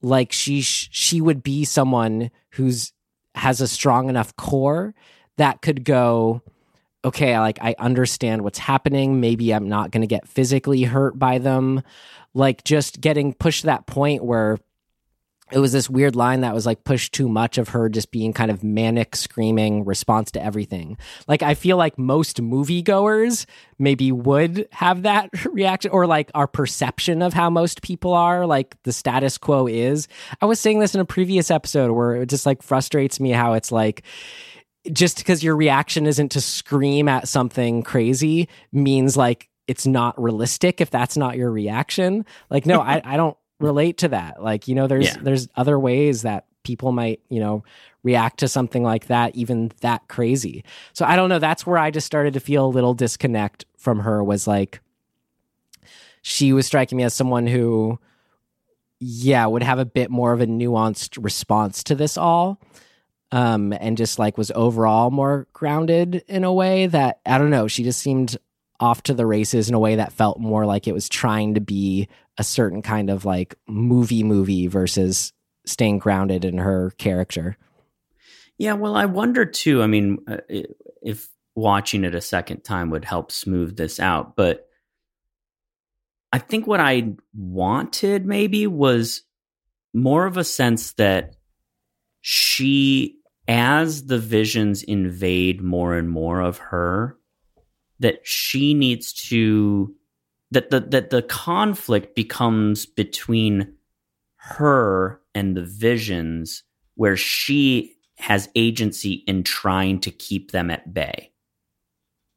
like 0.03 0.33
she 0.33 0.62
sh- 0.62 0.89
she 0.91 1.20
would 1.20 1.43
be 1.43 1.64
someone 1.64 2.31
who's 2.53 2.93
has 3.37 3.61
a 3.61 3.68
strong 3.68 4.09
enough 4.09 4.34
core 4.37 4.95
that 5.37 5.62
could 5.62 5.84
go 5.84 6.43
okay, 7.05 7.39
like 7.39 7.59
I 7.62 7.76
understand 7.78 8.43
what's 8.43 8.59
happening. 8.59 9.20
Maybe 9.20 9.55
I'm 9.55 9.68
not 9.68 9.93
going 9.93 10.01
to 10.01 10.09
get 10.09 10.26
physically 10.26 10.82
hurt 10.82 11.16
by 11.16 11.39
them. 11.39 11.82
Like 12.34 12.64
just 12.64 13.01
getting 13.01 13.32
pushed 13.32 13.61
to 13.61 13.66
that 13.66 13.87
point 13.87 14.24
where 14.24 14.59
it 15.53 15.61
was 15.61 15.72
this 15.72 15.88
weird 15.88 16.16
line 16.16 16.40
that 16.40 16.55
was 16.55 16.66
like 16.66 16.82
pushed 16.82 17.12
too 17.12 17.28
much 17.28 17.57
of 17.57 17.68
her 17.68 17.88
just 17.88 18.11
being 18.11 18.32
kind 18.32 18.51
of 18.51 18.64
manic 18.64 19.14
screaming 19.14 19.84
response 19.84 20.32
to 20.32 20.42
everything. 20.42 20.99
Like 21.28 21.42
I 21.42 21.55
feel 21.55 21.76
like 21.76 21.99
most 21.99 22.42
moviegoers 22.42 23.47
maybe 23.78 24.11
would 24.11 24.66
have 24.72 25.03
that 25.03 25.30
reaction 25.53 25.92
or 25.92 26.07
like 26.07 26.32
our 26.34 26.49
perception 26.49 27.22
of 27.22 27.32
how 27.32 27.49
most 27.49 27.82
people 27.82 28.12
are, 28.12 28.44
like 28.44 28.80
the 28.82 28.92
status 28.92 29.38
quo 29.38 29.68
is. 29.68 30.09
I 30.40 30.47
was 30.47 30.59
saying 30.59 30.80
this 30.80 30.97
in 30.97 31.01
a 31.01 31.05
previous 31.05 31.51
episode 31.51 31.92
where 31.92 32.16
it 32.16 32.28
just 32.28 32.44
like 32.44 32.62
frustrates 32.62 33.20
me 33.20 33.30
how 33.30 33.53
it's 33.53 33.70
like 33.70 34.03
just 34.92 35.18
because 35.18 35.44
your 35.44 35.57
reaction 35.57 36.07
isn't 36.07 36.30
to 36.30 36.40
scream 36.40 37.09
at 37.09 37.28
something 37.28 37.82
crazy 37.82 38.49
means 38.72 39.16
like 39.16 39.49
it's 39.68 39.86
not 39.86 40.20
realistic 40.20 40.80
if 40.80 40.90
that's 40.90 41.16
not 41.16 41.36
your 41.36 41.51
reaction. 41.51 42.24
Like, 42.51 42.66
no, 42.66 42.80
I, 42.80 43.01
I 43.05 43.16
don't 43.16 43.36
relate 43.61 43.99
to 43.99 44.09
that. 44.09 44.43
Like, 44.43 44.69
you 44.69 44.74
know, 44.74 44.87
there's 44.87 45.07
Yeah. 45.07 45.16
there's 45.23 45.49
other 45.57 45.78
ways 45.78 46.23
that 46.23 46.47
people 46.62 46.93
might, 46.93 47.20
you 47.28 47.41
know, 47.41 47.62
react 48.03 48.39
to 48.41 48.49
something 48.49 48.83
like 48.83 49.07
that, 49.07 49.35
even 49.37 49.70
that 49.81 50.07
crazy. 50.09 50.65
So 50.93 51.05
I 51.05 51.16
don't 51.16 51.28
know. 51.28 51.39
That's 51.39 51.66
where 51.66 51.78
I 51.78 51.91
just 51.91 52.07
started 52.07 52.35
to 52.35 52.41
feel 52.41 52.66
a 52.66 52.69
little 52.69 52.95
disconnect 52.95 53.65
from 53.77 54.01
her 54.01 54.23
was 54.23 54.47
like 54.47 54.81
she 56.23 56.53
was 56.53 56.66
striking 56.66 56.99
me 56.99 57.05
as 57.05 57.15
someone 57.15 57.47
who 57.47 57.99
yeah, 58.99 59.45
would 59.47 59.62
have 59.62 59.78
a 59.78 59.85
bit 59.85 60.11
more 60.11 60.33
of 60.33 60.41
a 60.41 60.47
nuanced 60.47 61.23
response 61.23 61.85
to 61.85 61.95
this 61.95 62.16
all 62.16 62.59
um 63.33 63.73
and 63.74 63.97
just 63.97 64.19
like 64.20 64.39
was 64.39 64.51
overall 64.55 65.11
more 65.11 65.47
grounded 65.53 66.24
in 66.28 66.45
a 66.45 66.53
way 66.53 66.87
that 66.87 67.20
I 67.27 67.39
don't 67.39 67.51
know, 67.51 67.69
she 67.69 67.83
just 67.83 68.01
seemed 68.01 68.37
off 68.81 69.03
to 69.05 69.15
the 69.15 69.27
races 69.27 69.69
in 69.69 69.74
a 69.74 69.78
way 69.81 69.97
that 69.97 70.12
felt 70.12 70.39
more 70.39 70.65
like 70.66 70.87
it 70.87 70.95
was 70.95 71.09
trying 71.09 71.55
to 71.55 71.61
be 71.61 72.09
a 72.39 72.45
certain 72.45 72.83
kind 72.83 73.11
of 73.11 73.25
like 73.25 73.57
movie 73.67 74.23
movie 74.23 74.67
versus 74.67 75.33
staying 75.65 75.99
grounded 75.99 76.45
in 76.45 76.59
her 76.59 76.93
character. 76.99 77.57
Yeah, 78.59 78.75
well, 78.75 78.97
I 78.97 79.07
wonder 79.07 79.45
too. 79.45 79.83
I 79.83 79.87
mean, 79.87 80.19
uh, 80.29 80.39
if 81.03 81.29
watching 81.55 82.05
it 82.05 82.15
a 82.15 82.21
second 82.21 82.63
time 82.63 82.91
would 82.91 83.05
help 83.05 83.33
smooth 83.33 83.77
this 83.77 83.99
out, 84.01 84.37
but 84.37 84.69
I 86.33 86.39
think 86.39 86.67
what 86.67 86.81
I 86.81 87.15
wanted 87.35 88.27
maybe 88.27 88.67
was 88.67 89.23
more 89.95 90.27
of 90.27 90.37
a 90.37 90.45
sense 90.45 90.93
that 90.95 91.37
she, 92.21 93.19
as 93.49 94.07
the 94.07 94.19
visions 94.19 94.83
invade 94.83 95.63
more 95.63 95.97
and 95.97 96.11
more 96.11 96.41
of 96.41 96.59
her, 96.59 97.19
that 98.01 98.27
she 98.27 98.75
needs 98.75 99.13
to 99.29 99.95
that 100.51 100.70
the 100.70 100.81
that 100.81 101.10
the 101.10 101.23
conflict 101.23 102.14
becomes 102.14 102.86
between 102.86 103.74
her 104.36 105.20
and 105.35 105.56
the 105.56 105.64
visions 105.64 106.62
where 106.94 107.16
she 107.16 107.97
has 108.18 108.48
agency 108.55 109.24
in 109.27 109.43
trying 109.43 110.01
to 110.01 110.10
keep 110.10 110.52
them 110.52 110.70
at 110.70 110.94
bay. 110.94 111.32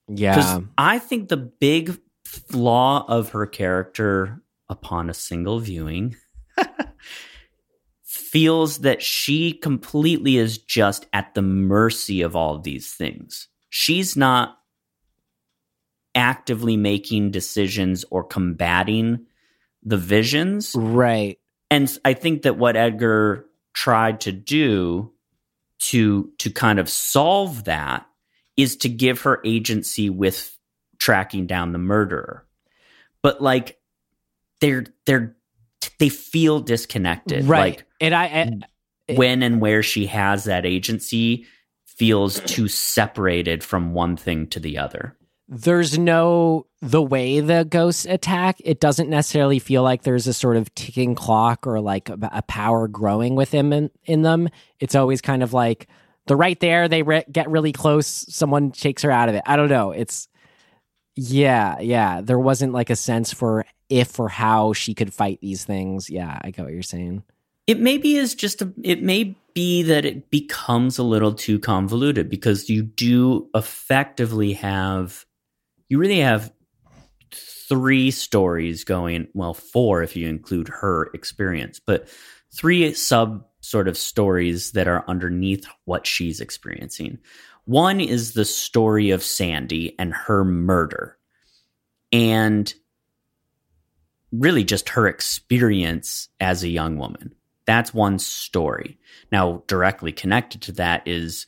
Yeah. 0.07 0.35
Because 0.35 0.63
I 0.77 0.99
think 0.99 1.29
the 1.29 1.37
big 1.37 1.99
flaw 2.25 3.05
of 3.07 3.29
her 3.29 3.45
character 3.45 4.41
upon 4.67 5.09
a 5.09 5.13
single 5.13 5.59
viewing 5.59 6.15
feels 8.03 8.79
that 8.79 9.01
she 9.01 9.53
completely 9.53 10.37
is 10.37 10.57
just 10.57 11.05
at 11.13 11.33
the 11.33 11.41
mercy 11.41 12.21
of 12.21 12.35
all 12.35 12.55
of 12.55 12.63
these 12.63 12.93
things. 12.93 13.47
She's 13.69 14.17
not 14.17 14.57
actively 16.19 16.75
making 16.75 17.31
decisions 17.31 18.03
or 18.11 18.25
combating 18.25 19.25
the 19.83 19.97
visions. 19.97 20.75
Right. 20.75 21.39
And 21.71 21.97
I 22.03 22.13
think 22.13 22.41
that 22.41 22.57
what 22.57 22.75
Edgar 22.75 23.45
tried 23.73 24.21
to 24.21 24.33
do 24.33 25.13
to 25.79 26.29
to 26.39 26.51
kind 26.51 26.77
of 26.77 26.89
solve 26.89 27.63
that 27.63 28.05
is 28.57 28.75
to 28.77 28.89
give 28.89 29.21
her 29.21 29.39
agency 29.45 30.09
with 30.09 30.57
tracking 30.97 31.47
down 31.47 31.71
the 31.71 31.79
murderer. 31.79 32.45
But 33.23 33.41
like 33.41 33.79
they're 34.59 34.87
they're 35.05 35.37
they 35.99 36.09
feel 36.09 36.59
disconnected. 36.59 37.45
Right. 37.45 37.77
Like 37.77 37.85
and 38.01 38.13
I, 38.13 38.25
I 38.25 39.15
when 39.15 39.41
and 39.41 39.61
where 39.61 39.83
she 39.83 40.07
has 40.07 40.43
that 40.43 40.65
agency 40.65 41.45
feels 41.85 42.41
too 42.41 42.67
separated 42.67 43.63
from 43.63 43.93
one 43.93 44.17
thing 44.17 44.47
to 44.47 44.59
the 44.59 44.77
other. 44.77 45.15
There's 45.51 45.97
no 45.97 46.67
the 46.79 47.01
way 47.01 47.39
the 47.39 47.65
ghosts 47.65 48.05
attack 48.05 48.57
it 48.63 48.79
doesn't 48.79 49.09
necessarily 49.09 49.57
feel 49.57 49.81
like 49.81 50.03
there's 50.03 50.27
a 50.27 50.33
sort 50.33 50.55
of 50.55 50.73
ticking 50.75 51.15
clock 51.15 51.65
or 51.65 51.81
like 51.81 52.07
a, 52.07 52.17
a 52.31 52.41
power 52.43 52.87
growing 52.87 53.35
with 53.35 53.49
them 53.49 53.73
in, 53.73 53.89
in 54.05 54.21
them. 54.21 54.47
It's 54.79 54.93
always 54.93 55.21
kind 55.21 55.41
of 55.41 55.51
like 55.51 55.87
they're 56.27 56.37
right 56.37 56.59
there 56.59 56.87
they 56.87 57.01
re- 57.01 57.25
get 57.31 57.49
really 57.49 57.71
close 57.71 58.07
someone 58.07 58.71
shakes 58.73 59.01
her 59.01 59.09
out 59.09 59.27
of 59.27 59.35
it. 59.35 59.41
I 59.47 59.55
don't 59.55 59.69
know 59.69 59.91
it's 59.91 60.27
yeah 61.15 61.79
yeah 61.79 62.21
there 62.21 62.39
wasn't 62.39 62.71
like 62.71 62.91
a 62.91 62.95
sense 62.95 63.33
for 63.33 63.65
if 63.89 64.19
or 64.19 64.29
how 64.29 64.73
she 64.73 64.93
could 64.93 65.11
fight 65.11 65.39
these 65.41 65.65
things. 65.65 66.11
Yeah 66.11 66.37
i 66.41 66.51
get 66.51 66.63
what 66.63 66.73
you're 66.73 66.83
saying. 66.83 67.23
It 67.65 67.79
maybe 67.79 68.15
is 68.15 68.35
just 68.35 68.61
a, 68.61 68.71
it 68.83 69.01
may 69.01 69.35
be 69.55 69.81
that 69.83 70.05
it 70.05 70.29
becomes 70.29 70.99
a 70.99 71.03
little 71.03 71.33
too 71.33 71.57
convoluted 71.57 72.29
because 72.29 72.69
you 72.69 72.83
do 72.83 73.49
effectively 73.55 74.53
have 74.53 75.25
you 75.89 75.97
really 75.97 76.19
have 76.19 76.51
three 77.31 78.11
stories 78.11 78.83
going, 78.83 79.27
well, 79.33 79.53
four 79.53 80.01
if 80.01 80.15
you 80.15 80.27
include 80.27 80.69
her 80.69 81.09
experience, 81.13 81.79
but 81.79 82.07
three 82.51 82.93
sub 82.93 83.45
sort 83.61 83.87
of 83.87 83.97
stories 83.97 84.71
that 84.71 84.87
are 84.87 85.03
underneath 85.07 85.65
what 85.85 86.07
she's 86.07 86.39
experiencing. 86.39 87.19
One 87.65 87.99
is 87.99 88.33
the 88.33 88.45
story 88.45 89.11
of 89.11 89.21
Sandy 89.21 89.95
and 89.99 90.13
her 90.13 90.43
murder. 90.43 91.17
And 92.11 92.73
really 94.31 94.63
just 94.63 94.89
her 94.89 95.07
experience 95.07 96.29
as 96.39 96.63
a 96.63 96.69
young 96.69 96.97
woman. 96.97 97.33
That's 97.65 97.93
one 97.93 98.17
story. 98.17 98.97
Now, 99.31 99.63
directly 99.67 100.11
connected 100.11 100.61
to 100.63 100.71
that 100.73 101.07
is 101.07 101.45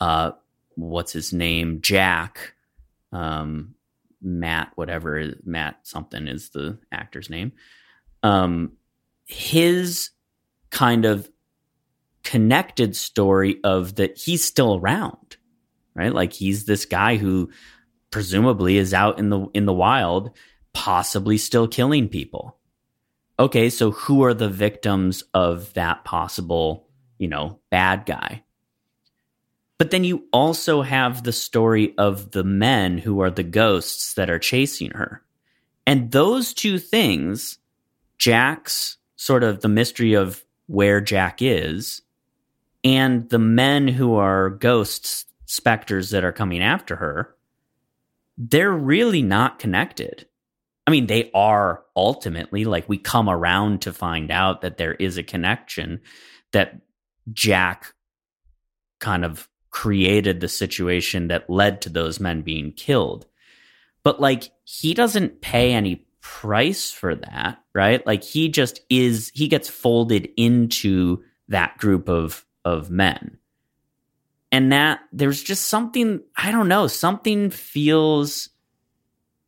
uh 0.00 0.32
what's 0.76 1.12
his 1.12 1.32
name? 1.32 1.80
Jack. 1.80 2.54
Um 3.12 3.74
Matt, 4.20 4.72
whatever 4.76 5.34
Matt 5.44 5.80
something 5.82 6.28
is 6.28 6.50
the 6.50 6.78
actor's 6.90 7.30
name. 7.30 7.52
Um 8.22 8.72
his 9.26 10.10
kind 10.70 11.04
of 11.04 11.30
connected 12.24 12.96
story 12.96 13.60
of 13.64 13.96
that 13.96 14.18
he's 14.18 14.44
still 14.44 14.76
around. 14.76 15.36
Right? 15.94 16.12
Like 16.12 16.32
he's 16.32 16.64
this 16.64 16.86
guy 16.86 17.16
who 17.16 17.50
presumably 18.10 18.78
is 18.78 18.94
out 18.94 19.18
in 19.18 19.30
the 19.30 19.46
in 19.54 19.66
the 19.66 19.72
wild 19.72 20.30
possibly 20.72 21.36
still 21.36 21.68
killing 21.68 22.08
people. 22.08 22.58
Okay, 23.38 23.70
so 23.70 23.90
who 23.90 24.22
are 24.24 24.34
the 24.34 24.48
victims 24.48 25.24
of 25.34 25.72
that 25.74 26.04
possible, 26.04 26.88
you 27.18 27.28
know, 27.28 27.58
bad 27.70 28.06
guy? 28.06 28.44
But 29.82 29.90
then 29.90 30.04
you 30.04 30.28
also 30.32 30.82
have 30.82 31.24
the 31.24 31.32
story 31.32 31.92
of 31.98 32.30
the 32.30 32.44
men 32.44 32.98
who 32.98 33.18
are 33.18 33.32
the 33.32 33.42
ghosts 33.42 34.14
that 34.14 34.30
are 34.30 34.38
chasing 34.38 34.92
her. 34.92 35.24
And 35.88 36.12
those 36.12 36.54
two 36.54 36.78
things, 36.78 37.58
Jack's 38.16 38.98
sort 39.16 39.42
of 39.42 39.60
the 39.60 39.68
mystery 39.68 40.14
of 40.14 40.44
where 40.68 41.00
Jack 41.00 41.42
is, 41.42 42.00
and 42.84 43.28
the 43.28 43.40
men 43.40 43.88
who 43.88 44.14
are 44.14 44.50
ghosts, 44.50 45.24
specters 45.46 46.10
that 46.10 46.22
are 46.22 46.30
coming 46.30 46.62
after 46.62 46.94
her, 46.94 47.34
they're 48.38 48.70
really 48.70 49.22
not 49.22 49.58
connected. 49.58 50.28
I 50.86 50.92
mean, 50.92 51.08
they 51.08 51.28
are 51.34 51.82
ultimately 51.96 52.64
like 52.66 52.88
we 52.88 52.98
come 52.98 53.28
around 53.28 53.82
to 53.82 53.92
find 53.92 54.30
out 54.30 54.60
that 54.60 54.76
there 54.76 54.94
is 54.94 55.18
a 55.18 55.24
connection 55.24 56.02
that 56.52 56.80
Jack 57.32 57.94
kind 59.00 59.24
of 59.24 59.48
created 59.72 60.40
the 60.40 60.48
situation 60.48 61.28
that 61.28 61.50
led 61.50 61.82
to 61.82 61.88
those 61.88 62.20
men 62.20 62.42
being 62.42 62.72
killed. 62.72 63.26
But 64.04 64.20
like 64.20 64.50
he 64.64 64.94
doesn't 64.94 65.40
pay 65.40 65.72
any 65.72 66.06
price 66.20 66.92
for 66.92 67.16
that, 67.16 67.58
right? 67.74 68.06
Like 68.06 68.22
he 68.22 68.48
just 68.48 68.80
is 68.88 69.32
he 69.34 69.48
gets 69.48 69.68
folded 69.68 70.28
into 70.36 71.24
that 71.48 71.78
group 71.78 72.08
of 72.08 72.44
of 72.64 72.90
men. 72.90 73.38
And 74.52 74.70
that 74.72 75.00
there's 75.12 75.42
just 75.42 75.64
something 75.64 76.20
I 76.36 76.52
don't 76.52 76.68
know, 76.68 76.86
something 76.86 77.50
feels 77.50 78.50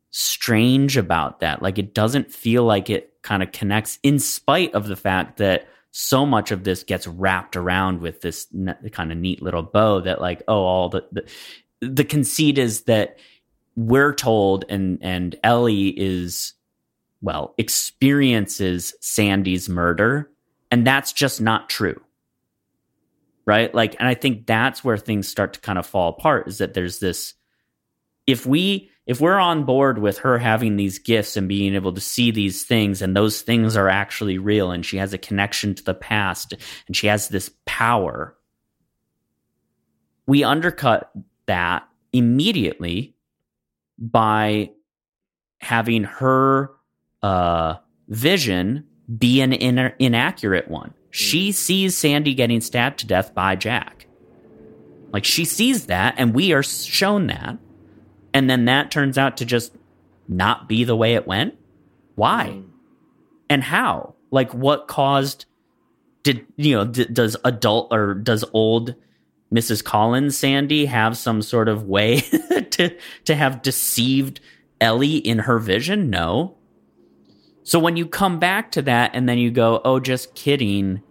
strange 0.09 0.97
about 0.97 1.41
that. 1.41 1.61
Like 1.61 1.77
it 1.77 1.93
doesn't 1.93 2.31
feel 2.31 2.63
like 2.63 2.89
it 2.89 3.13
kind 3.21 3.43
of 3.43 3.51
connects 3.51 3.99
in 4.01 4.17
spite 4.17 4.73
of 4.73 4.87
the 4.87 4.95
fact 4.95 5.37
that 5.37 5.67
so 5.97 6.25
much 6.25 6.51
of 6.51 6.65
this 6.65 6.83
gets 6.83 7.07
wrapped 7.07 7.55
around 7.55 8.01
with 8.01 8.19
this 8.19 8.47
ne- 8.51 8.75
kind 8.91 9.13
of 9.13 9.17
neat 9.17 9.41
little 9.41 9.63
bow 9.63 10.01
that 10.01 10.19
like 10.19 10.43
oh 10.49 10.65
all 10.65 10.89
the, 10.89 11.07
the 11.13 11.25
the 11.79 12.03
conceit 12.03 12.57
is 12.57 12.81
that 12.81 13.17
we're 13.77 14.13
told 14.13 14.65
and 14.67 14.99
and 15.01 15.37
Ellie 15.41 15.97
is 15.97 16.53
well 17.21 17.53
experiences 17.57 18.93
Sandy's 18.99 19.69
murder 19.69 20.29
and 20.69 20.85
that's 20.85 21.13
just 21.13 21.39
not 21.39 21.69
true. 21.69 22.01
Right? 23.45 23.73
Like 23.73 23.95
and 23.97 24.05
I 24.05 24.15
think 24.15 24.47
that's 24.47 24.83
where 24.83 24.97
things 24.97 25.29
start 25.29 25.53
to 25.53 25.61
kind 25.61 25.79
of 25.79 25.85
fall 25.85 26.09
apart 26.09 26.49
is 26.49 26.57
that 26.57 26.73
there's 26.73 26.99
this 26.99 27.35
if 28.27 28.45
we 28.45 28.91
if 29.05 29.21
we're 29.21 29.39
on 29.39 29.65
board 29.65 29.99
with 29.99 30.19
her 30.19 30.37
having 30.37 30.77
these 30.77 30.99
gifts 30.99 31.37
and 31.37 31.47
being 31.47 31.75
able 31.75 31.93
to 31.93 32.01
see 32.01 32.31
these 32.31 32.63
things 32.63 33.01
and 33.01 33.15
those 33.15 33.41
things 33.41 33.77
are 33.77 33.89
actually 33.89 34.37
real 34.37 34.71
and 34.71 34.85
she 34.85 34.97
has 34.97 35.13
a 35.13 35.17
connection 35.17 35.75
to 35.75 35.83
the 35.83 35.93
past 35.93 36.53
and 36.87 36.95
she 36.95 37.07
has 37.07 37.29
this 37.29 37.51
power 37.65 38.35
we 40.27 40.43
undercut 40.43 41.11
that 41.45 41.87
immediately 42.11 43.15
by 43.97 44.71
having 45.59 46.03
her 46.03 46.71
uh, 47.21 47.75
vision 48.07 48.85
be 49.17 49.41
an 49.41 49.53
in- 49.53 49.93
inaccurate 49.99 50.67
one. 50.67 50.93
She 51.11 51.51
sees 51.51 51.95
sandy 51.95 52.33
getting 52.33 52.61
stabbed 52.61 52.99
to 52.99 53.07
death 53.07 53.33
by 53.33 53.55
jack. 53.55 54.07
Like 55.11 55.25
she 55.25 55.45
sees 55.45 55.85
that 55.85 56.15
and 56.17 56.33
we 56.33 56.53
are 56.53 56.63
shown 56.63 57.27
that 57.27 57.57
and 58.35 58.49
then 58.49 58.65
that 58.65 58.91
turns 58.91 59.17
out 59.17 59.37
to 59.37 59.45
just 59.45 59.73
not 60.27 60.67
be 60.67 60.83
the 60.83 60.95
way 60.95 61.15
it 61.15 61.25
went? 61.25 61.57
Why? 62.15 62.47
Mm. 62.49 62.65
And 63.49 63.63
how? 63.63 64.15
Like 64.29 64.53
what 64.53 64.89
caused 64.89 65.45
did 66.21 66.45
you 66.57 66.75
know 66.75 66.85
d- 66.85 67.05
does 67.05 67.37
adult 67.45 67.93
or 67.93 68.13
does 68.13 68.43
old 68.51 68.95
mrs 69.53 69.81
collins 69.81 70.37
sandy 70.37 70.85
have 70.85 71.15
some 71.15 71.41
sort 71.41 71.69
of 71.69 71.83
way 71.83 72.19
to 72.71 72.93
to 73.23 73.35
have 73.35 73.61
deceived 73.61 74.41
ellie 74.81 75.15
in 75.15 75.39
her 75.39 75.57
vision? 75.57 76.09
No. 76.09 76.57
So 77.63 77.79
when 77.79 77.95
you 77.95 78.05
come 78.05 78.37
back 78.37 78.69
to 78.71 78.81
that 78.81 79.11
and 79.13 79.29
then 79.29 79.37
you 79.37 79.49
go 79.49 79.79
oh 79.85 80.01
just 80.01 80.35
kidding. 80.35 81.01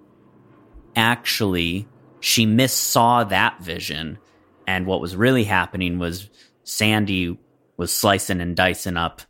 Actually 0.94 1.88
she 2.20 2.44
missaw 2.44 3.26
that 3.30 3.62
vision. 3.62 4.18
And 4.66 4.86
what 4.86 5.00
was 5.00 5.16
really 5.16 5.44
happening 5.44 5.98
was 5.98 6.28
Sandy 6.64 7.38
was 7.76 7.92
slicing 7.92 8.40
and 8.40 8.56
dicing 8.56 8.96
up 8.96 9.22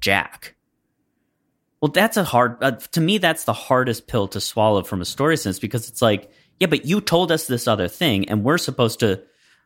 Jack. 0.00 0.54
Well, 1.80 1.90
that's 1.90 2.16
a 2.16 2.24
hard, 2.24 2.56
uh, 2.62 2.72
to 2.72 3.00
me, 3.00 3.18
that's 3.18 3.44
the 3.44 3.52
hardest 3.52 4.06
pill 4.06 4.28
to 4.28 4.40
swallow 4.40 4.82
from 4.82 5.00
a 5.00 5.04
story 5.04 5.36
sense 5.36 5.58
because 5.58 5.88
it's 5.88 6.00
like, 6.02 6.30
yeah, 6.58 6.66
but 6.68 6.86
you 6.86 7.00
told 7.00 7.30
us 7.30 7.46
this 7.46 7.68
other 7.68 7.88
thing 7.88 8.28
and 8.28 8.42
we're 8.44 8.58
supposed 8.58 9.00
to, 9.00 9.22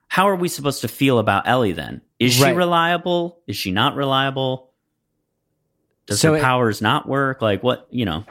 how 0.09 0.29
are 0.29 0.35
we 0.37 0.49
supposed 0.49 0.81
to 0.81 0.89
feel 0.89 1.19
about 1.19 1.47
Ellie 1.47 1.73
then? 1.73 2.01
Is 2.19 2.35
she 2.35 2.51
reliable? 2.51 3.41
Is 3.47 3.57
she 3.57 3.71
not 3.71 3.95
reliable? 3.95 4.73
Does 6.07 6.21
So 6.21 6.33
her 6.33 6.39
it- 6.39 6.43
powers 6.43 6.83
not 6.83 7.09
work? 7.09 7.41
Like 7.43 7.63
what, 7.63 7.87
you 7.91 8.05
know? 8.05 8.25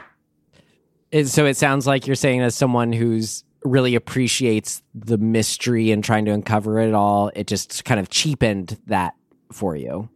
It- 1.10 1.28
so 1.28 1.46
it 1.46 1.56
sounds 1.56 1.86
like 1.86 2.06
you're 2.06 2.16
saying 2.16 2.42
as 2.42 2.54
someone 2.54 2.92
who's 2.92 3.44
really 3.64 3.94
appreciates 3.94 4.82
the 4.94 5.18
mystery 5.18 5.90
and 5.90 6.02
trying 6.02 6.24
to 6.24 6.30
uncover 6.32 6.80
it 6.80 6.94
all, 6.94 7.30
it 7.34 7.46
just 7.46 7.84
kind 7.84 8.00
of 8.00 8.08
cheapened 8.08 8.78
that 8.86 9.14
for 9.52 9.76
you. 9.76 10.08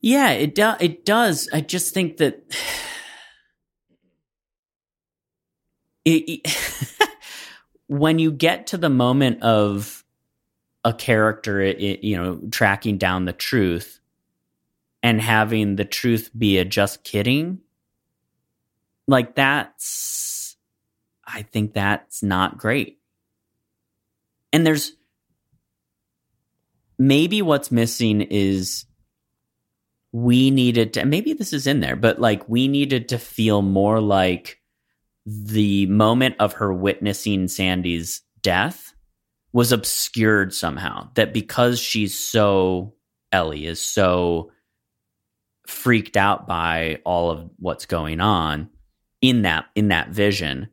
Yeah, 0.00 0.30
it 0.30 0.54
do- 0.54 0.76
it 0.80 1.04
does. 1.04 1.48
I 1.52 1.60
just 1.60 1.92
think 1.92 2.16
that 2.18 2.42
it, 6.04 6.40
it- 6.44 7.08
when 7.88 8.18
you 8.18 8.32
get 8.32 8.68
to 8.68 8.78
the 8.78 8.90
moment 8.90 9.42
of 9.42 10.04
a 10.84 10.92
character, 10.92 11.60
it, 11.60 12.02
you 12.04 12.16
know, 12.16 12.40
tracking 12.50 12.98
down 12.98 13.24
the 13.24 13.32
truth 13.32 14.00
and 15.02 15.20
having 15.20 15.76
the 15.76 15.84
truth 15.84 16.30
be 16.36 16.58
a 16.58 16.64
just 16.64 17.04
kidding, 17.04 17.60
like 19.08 19.34
that's, 19.34 20.35
I 21.26 21.42
think 21.42 21.74
that's 21.74 22.22
not 22.22 22.58
great. 22.58 22.98
And 24.52 24.66
there's 24.66 24.92
maybe 26.98 27.42
what's 27.42 27.70
missing 27.70 28.22
is 28.22 28.86
we 30.12 30.50
needed 30.50 30.94
to 30.94 31.04
maybe 31.04 31.34
this 31.34 31.52
is 31.52 31.66
in 31.66 31.80
there 31.80 31.96
but 31.96 32.18
like 32.18 32.48
we 32.48 32.68
needed 32.68 33.08
to 33.08 33.18
feel 33.18 33.60
more 33.60 34.00
like 34.00 34.60
the 35.26 35.84
moment 35.86 36.36
of 36.38 36.54
her 36.54 36.72
witnessing 36.72 37.48
sandy's 37.48 38.22
death 38.40 38.94
was 39.52 39.72
obscured 39.72 40.54
somehow 40.54 41.08
that 41.14 41.34
because 41.34 41.78
she's 41.78 42.18
so 42.18 42.94
ellie 43.30 43.66
is 43.66 43.80
so 43.80 44.50
freaked 45.66 46.16
out 46.16 46.46
by 46.46 46.98
all 47.04 47.30
of 47.30 47.50
what's 47.58 47.84
going 47.84 48.20
on 48.20 48.70
in 49.20 49.42
that 49.42 49.66
in 49.74 49.88
that 49.88 50.08
vision 50.08 50.68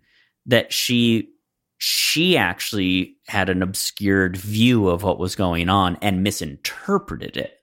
that 0.46 0.74
she 0.74 1.30
she 1.78 2.38
actually 2.38 3.18
had 3.28 3.50
an 3.50 3.62
obscured 3.62 4.38
view 4.38 4.88
of 4.88 5.04
what 5.04 5.20
was 5.20 5.36
going 5.36 5.68
on 5.68 5.98
and 6.02 6.24
misinterpreted 6.24 7.36
it. 7.36 7.60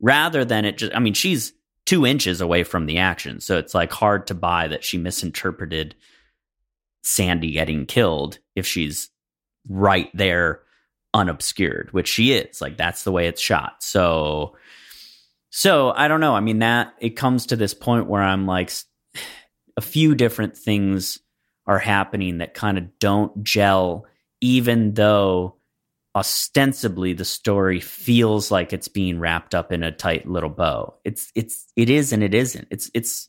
Rather 0.00 0.44
than 0.44 0.64
it 0.64 0.76
just 0.78 0.94
i 0.94 0.98
mean 0.98 1.14
she's 1.14 1.52
two 1.86 2.04
inches 2.04 2.40
away 2.40 2.64
from 2.64 2.86
the 2.86 2.98
action 2.98 3.40
so 3.40 3.56
it's 3.56 3.74
like 3.74 3.92
hard 3.92 4.26
to 4.26 4.34
buy 4.34 4.68
that 4.68 4.84
she 4.84 4.98
misinterpreted 4.98 5.94
sandy 7.02 7.52
getting 7.52 7.86
killed 7.86 8.38
if 8.54 8.66
she's 8.66 9.08
right 9.68 10.10
there 10.12 10.60
unobscured 11.14 11.92
which 11.92 12.08
she 12.08 12.32
is. 12.32 12.60
Like 12.60 12.76
that's 12.76 13.04
the 13.04 13.12
way 13.12 13.26
it's 13.26 13.40
shot. 13.40 13.82
So 13.82 14.56
so 15.50 15.90
i 15.96 16.08
don't 16.08 16.20
know. 16.20 16.34
I 16.34 16.40
mean 16.40 16.58
that 16.58 16.94
it 17.00 17.10
comes 17.10 17.46
to 17.46 17.56
this 17.56 17.72
point 17.74 18.06
where 18.06 18.22
i'm 18.22 18.46
like 18.46 18.70
a 19.76 19.80
few 19.80 20.14
different 20.14 20.56
things 20.56 21.18
are 21.66 21.78
happening 21.78 22.38
that 22.38 22.54
kind 22.54 22.78
of 22.78 22.98
don't 22.98 23.42
gel 23.42 24.06
even 24.40 24.94
though 24.94 25.56
ostensibly 26.14 27.12
the 27.12 27.24
story 27.24 27.80
feels 27.80 28.50
like 28.50 28.72
it's 28.72 28.88
being 28.88 29.18
wrapped 29.18 29.54
up 29.54 29.72
in 29.72 29.82
a 29.82 29.92
tight 29.92 30.26
little 30.28 30.48
bow 30.50 30.94
it's 31.04 31.30
it's 31.34 31.66
it 31.76 31.90
is 31.90 32.12
and 32.12 32.22
it 32.22 32.34
isn't 32.34 32.66
it's 32.70 32.90
it's 32.94 33.28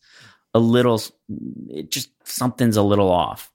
a 0.53 0.59
little 0.59 1.01
it 1.69 1.91
just 1.91 2.09
something's 2.23 2.77
a 2.77 2.83
little 2.83 3.11
off 3.11 3.51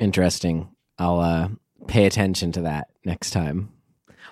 Interesting. 0.00 0.70
I'll 0.98 1.20
uh, 1.20 1.48
pay 1.86 2.06
attention 2.06 2.52
to 2.52 2.62
that 2.62 2.88
next 3.04 3.32
time. 3.32 3.70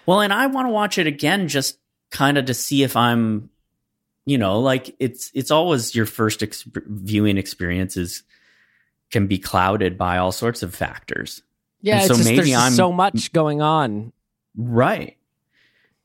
well 0.06 0.20
and 0.20 0.32
i 0.32 0.46
want 0.46 0.66
to 0.66 0.72
watch 0.72 0.96
it 0.98 1.06
again 1.06 1.48
just 1.48 1.78
kind 2.10 2.38
of 2.38 2.46
to 2.46 2.54
see 2.54 2.82
if 2.82 2.96
i'm 2.96 3.50
you 4.28 4.36
know 4.36 4.60
like 4.60 4.94
it's 4.98 5.30
it's 5.32 5.50
always 5.50 5.94
your 5.94 6.04
first 6.06 6.42
ex- 6.42 6.64
viewing 6.74 7.38
experiences 7.38 8.22
can 9.10 9.26
be 9.26 9.38
clouded 9.38 9.96
by 9.96 10.18
all 10.18 10.32
sorts 10.32 10.62
of 10.62 10.74
factors 10.74 11.42
Yeah, 11.80 11.94
And 11.94 12.00
it's 12.02 12.08
so 12.08 12.14
just, 12.16 12.28
maybe 12.28 12.50
there's 12.50 12.54
I'm- 12.62 12.72
so 12.72 12.92
much 12.92 13.32
going 13.32 13.62
on. 13.62 14.12
Right. 14.56 15.16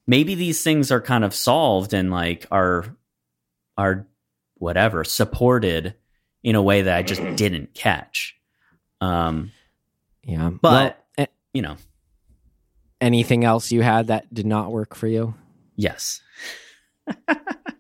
Maybe 0.08 0.36
these 0.36 0.64
things 0.64 0.92
are 0.92 1.02
kind 1.02 1.24
of 1.26 1.34
solved 1.34 1.94
and 1.94 2.12
like 2.12 2.46
are 2.52 2.86
are 3.78 4.08
whatever 4.56 5.04
supported 5.04 5.96
in 6.44 6.56
a 6.56 6.62
way 6.62 6.84
that 6.84 6.96
I 6.98 7.02
just 7.04 7.22
didn't 7.36 7.74
catch. 7.74 8.38
Um 9.02 9.52
Yeah, 10.24 10.50
But- 10.62 11.04
Well, 11.18 11.28
you 11.54 11.62
know, 11.62 11.76
anything 13.02 13.44
else 13.44 13.72
you 13.72 13.82
had 13.82 14.08
that 14.08 14.34
did 14.34 14.46
not 14.46 14.72
work 14.72 14.96
for 14.96 15.08
you? 15.08 15.34
yes. 15.76 16.22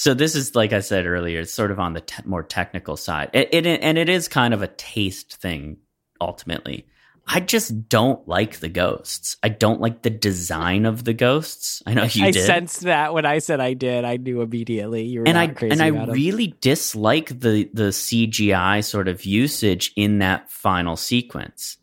so 0.00 0.14
this 0.14 0.36
is 0.36 0.54
like 0.54 0.72
I 0.72 0.78
said 0.78 1.06
earlier, 1.06 1.40
it's 1.40 1.52
sort 1.52 1.72
of 1.72 1.80
on 1.80 1.92
the 1.92 2.00
te- 2.02 2.22
more 2.24 2.44
technical 2.44 2.96
side. 2.96 3.30
It, 3.32 3.48
it 3.52 3.66
and 3.66 3.98
it 3.98 4.08
is 4.08 4.28
kind 4.28 4.54
of 4.54 4.62
a 4.62 4.68
taste 4.68 5.34
thing 5.38 5.78
ultimately. 6.20 6.86
I 7.26 7.40
just 7.40 7.88
don't 7.88 8.26
like 8.28 8.60
the 8.60 8.68
ghosts. 8.68 9.36
I 9.42 9.48
don't 9.48 9.80
like 9.80 10.02
the 10.02 10.08
design 10.10 10.86
of 10.86 11.02
the 11.02 11.14
ghosts. 11.14 11.82
I 11.84 11.94
know 11.94 12.04
you 12.04 12.24
I 12.26 12.30
did. 12.30 12.46
sensed 12.46 12.82
that 12.82 13.12
when 13.12 13.26
I 13.26 13.40
said 13.40 13.58
I 13.58 13.74
did. 13.74 14.04
I 14.04 14.18
knew 14.18 14.40
immediately 14.40 15.02
you 15.04 15.20
were 15.22 15.28
and 15.28 15.36
I 15.36 15.48
crazy 15.48 15.72
and 15.72 15.82
I 15.82 15.86
about 15.88 16.10
'em. 16.10 16.14
really 16.14 16.54
dislike 16.60 17.28
the 17.40 17.68
the 17.74 17.90
CGI 17.90 18.84
sort 18.84 19.08
of 19.08 19.24
usage 19.24 19.92
in 19.96 20.20
that 20.20 20.48
final 20.48 20.94
sequence. 20.96 21.76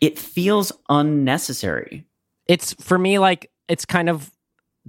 It 0.00 0.16
feels 0.16 0.70
unnecessary. 0.88 2.04
it's 2.46 2.72
for 2.74 2.96
me 2.98 3.18
like 3.18 3.50
it's 3.68 3.84
kind 3.84 4.08
of 4.08 4.30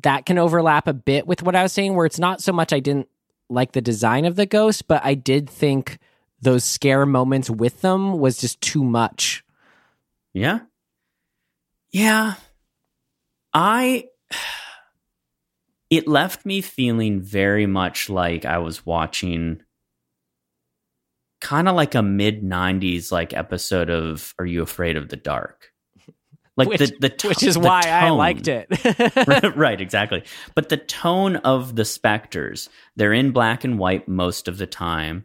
that 0.04 0.26
can 0.26 0.38
overlap 0.38 0.88
a 0.88 0.94
bit 0.94 1.28
with 1.28 1.44
what 1.44 1.56
I 1.56 1.64
was 1.64 1.74
saying, 1.74 1.96
where 1.96 2.06
it's 2.06 2.20
not 2.20 2.42
so 2.42 2.52
much 2.52 2.74
I 2.74 2.80
didn't 2.80 3.08
like 3.50 3.72
the 3.72 3.82
design 3.82 4.26
of 4.26 4.36
the 4.36 4.46
ghost, 4.46 4.88
but 4.88 5.04
I 5.04 5.16
did 5.16 5.50
think 5.50 5.98
those 6.42 6.64
scare 6.64 7.06
moments 7.06 7.50
with 7.50 7.82
them 7.82 8.20
was 8.20 8.38
just 8.38 8.62
too 8.62 8.84
much. 8.84 9.44
Yeah. 10.34 10.60
Yeah. 11.92 12.36
I 13.54 14.06
it 15.90 16.08
left 16.08 16.46
me 16.46 16.62
feeling 16.62 17.22
very 17.22 17.66
much 17.66 18.10
like 18.10 18.46
I 18.46 18.60
was 18.60 18.86
watching 18.86 19.62
kind 21.42 21.68
of 21.68 21.76
like 21.76 21.96
a 21.96 22.04
mid 22.04 22.44
90s 22.44 23.12
like 23.12 23.34
episode 23.34 23.90
of 23.90 24.34
Are 24.38 24.46
You 24.46 24.62
Afraid 24.62 24.98
of 24.98 25.10
the 25.10 25.16
Dark? 25.16 25.69
Like 26.60 26.68
which, 26.68 26.80
the 26.80 26.98
the 27.00 27.10
to- 27.22 27.28
which 27.30 27.42
is 27.42 27.58
why 27.58 27.84
I 27.86 28.10
liked 28.10 28.50
it. 28.50 28.68
right, 29.28 29.56
right, 29.58 29.80
exactly. 29.80 30.24
But 30.56 30.68
the 30.68 30.78
tone 30.78 31.38
of 31.38 31.78
the 31.78 31.86
specters, 31.86 32.70
they're 32.98 33.14
in 33.14 33.32
black 33.32 33.64
and 33.64 33.80
white 33.80 34.10
most 34.10 34.50
of 34.50 34.58
the 34.58 34.68
time, 34.68 35.24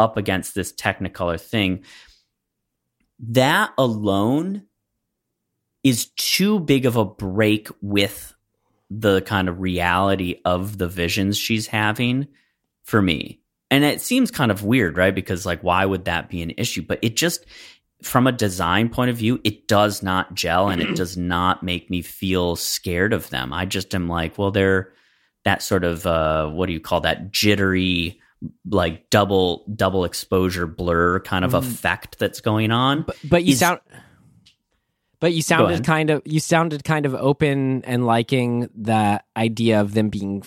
up 0.00 0.16
against 0.16 0.56
this 0.56 0.72
Technicolor 0.72 1.40
thing. 1.40 1.84
That 3.20 3.72
alone 3.78 4.64
is 5.84 6.06
too 6.16 6.58
big 6.58 6.84
of 6.84 6.96
a 6.96 7.04
break 7.04 7.68
with 7.80 8.34
the 8.90 9.20
kind 9.22 9.48
of 9.48 9.60
reality 9.60 10.40
of 10.44 10.78
the 10.78 10.88
visions 10.88 11.38
she's 11.38 11.68
having 11.68 12.26
for 12.82 13.00
me. 13.00 13.40
And 13.70 13.84
it 13.84 14.00
seems 14.00 14.32
kind 14.32 14.50
of 14.50 14.64
weird, 14.64 14.96
right? 14.96 15.14
Because, 15.14 15.46
like, 15.46 15.62
why 15.62 15.86
would 15.86 16.06
that 16.06 16.28
be 16.28 16.42
an 16.42 16.52
issue? 16.58 16.82
But 16.82 16.98
it 17.02 17.16
just, 17.16 17.46
from 18.02 18.26
a 18.26 18.32
design 18.32 18.88
point 18.88 19.10
of 19.10 19.16
view, 19.16 19.40
it 19.44 19.68
does 19.68 20.02
not 20.02 20.34
gel 20.34 20.68
and 20.68 20.82
it 20.82 20.94
does 20.96 21.16
not 21.16 21.62
make 21.62 21.88
me 21.90 22.02
feel 22.02 22.56
scared 22.56 23.12
of 23.12 23.30
them. 23.30 23.52
I 23.52 23.64
just 23.66 23.94
am 23.94 24.08
like, 24.08 24.36
well, 24.38 24.50
they're 24.50 24.92
that 25.44 25.62
sort 25.62 25.84
of 25.84 26.06
uh, 26.06 26.48
what 26.50 26.66
do 26.66 26.72
you 26.72 26.80
call 26.80 27.00
that 27.00 27.32
jittery, 27.32 28.20
like 28.68 29.08
double 29.10 29.64
double 29.74 30.04
exposure 30.04 30.66
blur 30.66 31.20
kind 31.20 31.44
of 31.44 31.52
Mm. 31.52 31.58
effect 31.58 32.18
that's 32.18 32.40
going 32.40 32.70
on. 32.70 33.02
but, 33.02 33.16
but 33.28 33.44
you 33.44 33.52
is- 33.52 33.58
sound 33.60 33.80
but 35.20 35.32
you 35.32 35.42
sounded 35.42 35.84
kind 35.84 36.10
of 36.10 36.22
you 36.24 36.40
sounded 36.40 36.82
kind 36.82 37.06
of 37.06 37.14
open 37.14 37.84
and 37.84 38.04
liking 38.06 38.68
the 38.74 39.22
idea 39.36 39.80
of 39.80 39.94
them 39.94 40.08
being 40.08 40.42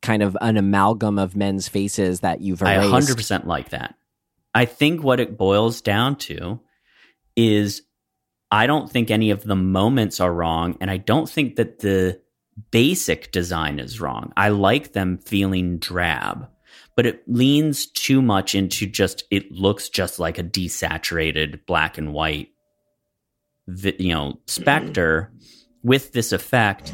kind 0.00 0.22
of 0.22 0.36
an 0.40 0.56
amalgam 0.56 1.18
of 1.18 1.34
men's 1.34 1.66
faces 1.68 2.20
that 2.20 2.40
you've 2.40 2.62
I 2.62 2.76
100% 2.76 3.46
like 3.46 3.70
that. 3.70 3.94
I 4.54 4.64
think 4.66 5.02
what 5.02 5.18
it 5.20 5.36
boils 5.38 5.80
down 5.80 6.16
to 6.16 6.60
is 7.36 7.82
I 8.50 8.66
don't 8.66 8.90
think 8.90 9.10
any 9.10 9.30
of 9.30 9.44
the 9.44 9.56
moments 9.56 10.20
are 10.20 10.32
wrong, 10.32 10.76
and 10.80 10.90
I 10.90 10.98
don't 10.98 11.28
think 11.28 11.56
that 11.56 11.78
the 11.78 12.20
basic 12.70 13.32
design 13.32 13.78
is 13.78 14.00
wrong. 14.00 14.32
I 14.36 14.50
like 14.50 14.92
them 14.92 15.18
feeling 15.18 15.78
drab, 15.78 16.48
but 16.94 17.06
it 17.06 17.22
leans 17.26 17.86
too 17.86 18.20
much 18.20 18.54
into 18.54 18.86
just 18.86 19.24
it 19.30 19.50
looks 19.52 19.88
just 19.88 20.18
like 20.18 20.38
a 20.38 20.44
desaturated 20.44 21.64
black 21.64 21.96
and 21.96 22.12
white, 22.12 22.50
vi- 23.66 23.96
you 23.98 24.12
know, 24.12 24.38
specter 24.46 25.30
mm-hmm. 25.32 25.88
with 25.88 26.12
this 26.12 26.32
effect. 26.32 26.92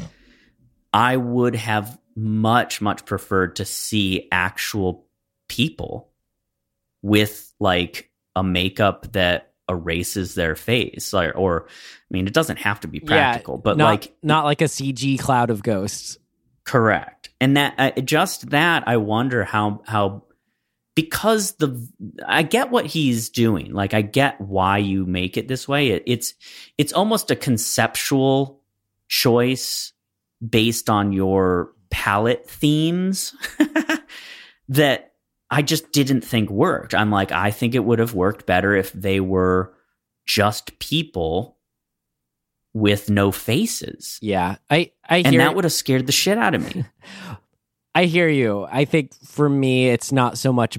I 0.93 1.17
would 1.17 1.55
have 1.55 1.99
much 2.15 2.81
much 2.81 3.05
preferred 3.05 3.57
to 3.57 3.65
see 3.65 4.27
actual 4.31 5.07
people 5.47 6.11
with 7.01 7.53
like 7.59 8.11
a 8.35 8.43
makeup 8.43 9.11
that 9.13 9.48
erases 9.69 10.35
their 10.35 10.55
face 10.55 11.13
or, 11.13 11.31
or 11.31 11.65
I 11.67 12.09
mean 12.09 12.27
it 12.27 12.33
doesn't 12.33 12.57
have 12.57 12.79
to 12.81 12.87
be 12.87 12.99
practical 12.99 13.57
but 13.57 13.77
not, 13.77 13.85
like 13.85 14.15
not 14.23 14.45
like 14.45 14.61
a 14.61 14.65
CG 14.65 15.19
cloud 15.19 15.49
of 15.49 15.63
ghosts. 15.63 16.17
correct 16.65 17.29
and 17.39 17.55
that 17.57 17.75
uh, 17.77 17.91
just 18.01 18.49
that 18.49 18.87
I 18.87 18.97
wonder 18.97 19.43
how 19.43 19.81
how 19.85 20.23
because 20.99 21.53
the 21.53 21.87
I 22.25 22.43
get 22.43 22.71
what 22.71 22.85
he's 22.85 23.29
doing. 23.29 23.71
Like 23.71 23.93
I 23.93 24.01
get 24.01 24.41
why 24.41 24.79
you 24.79 25.05
make 25.05 25.37
it 25.37 25.47
this 25.47 25.65
way. 25.65 25.91
It, 25.91 26.03
it's 26.05 26.33
it's 26.77 26.91
almost 26.91 27.31
a 27.31 27.37
conceptual 27.37 28.61
choice 29.07 29.93
based 30.45 30.89
on 30.89 31.13
your 31.13 31.71
palette 31.89 32.49
themes 32.49 33.33
that 34.69 35.08
I 35.51 35.61
just 35.61 35.91
didn't 35.91 36.21
think 36.21 36.49
worked. 36.49 36.93
I'm 36.93 37.11
like 37.11 37.31
I 37.31 37.51
think 37.51 37.75
it 37.75 37.83
would 37.83 37.99
have 37.99 38.13
worked 38.13 38.45
better 38.45 38.75
if 38.75 38.91
they 38.93 39.19
were 39.19 39.73
just 40.25 40.77
people 40.79 41.57
with 42.73 43.09
no 43.09 43.31
faces. 43.31 44.19
Yeah, 44.21 44.57
I 44.69 44.91
I 45.07 45.17
and 45.17 45.27
hear 45.27 45.39
that 45.39 45.55
would 45.55 45.63
have 45.63 45.73
scared 45.73 46.05
the 46.05 46.11
shit 46.11 46.37
out 46.37 46.55
of 46.55 46.75
me. 46.75 46.85
I 47.95 48.05
hear 48.05 48.27
you. 48.27 48.67
I 48.71 48.85
think 48.85 49.13
for 49.25 49.49
me, 49.49 49.89
it's 49.89 50.11
not 50.11 50.37
so 50.37 50.53
much 50.53 50.77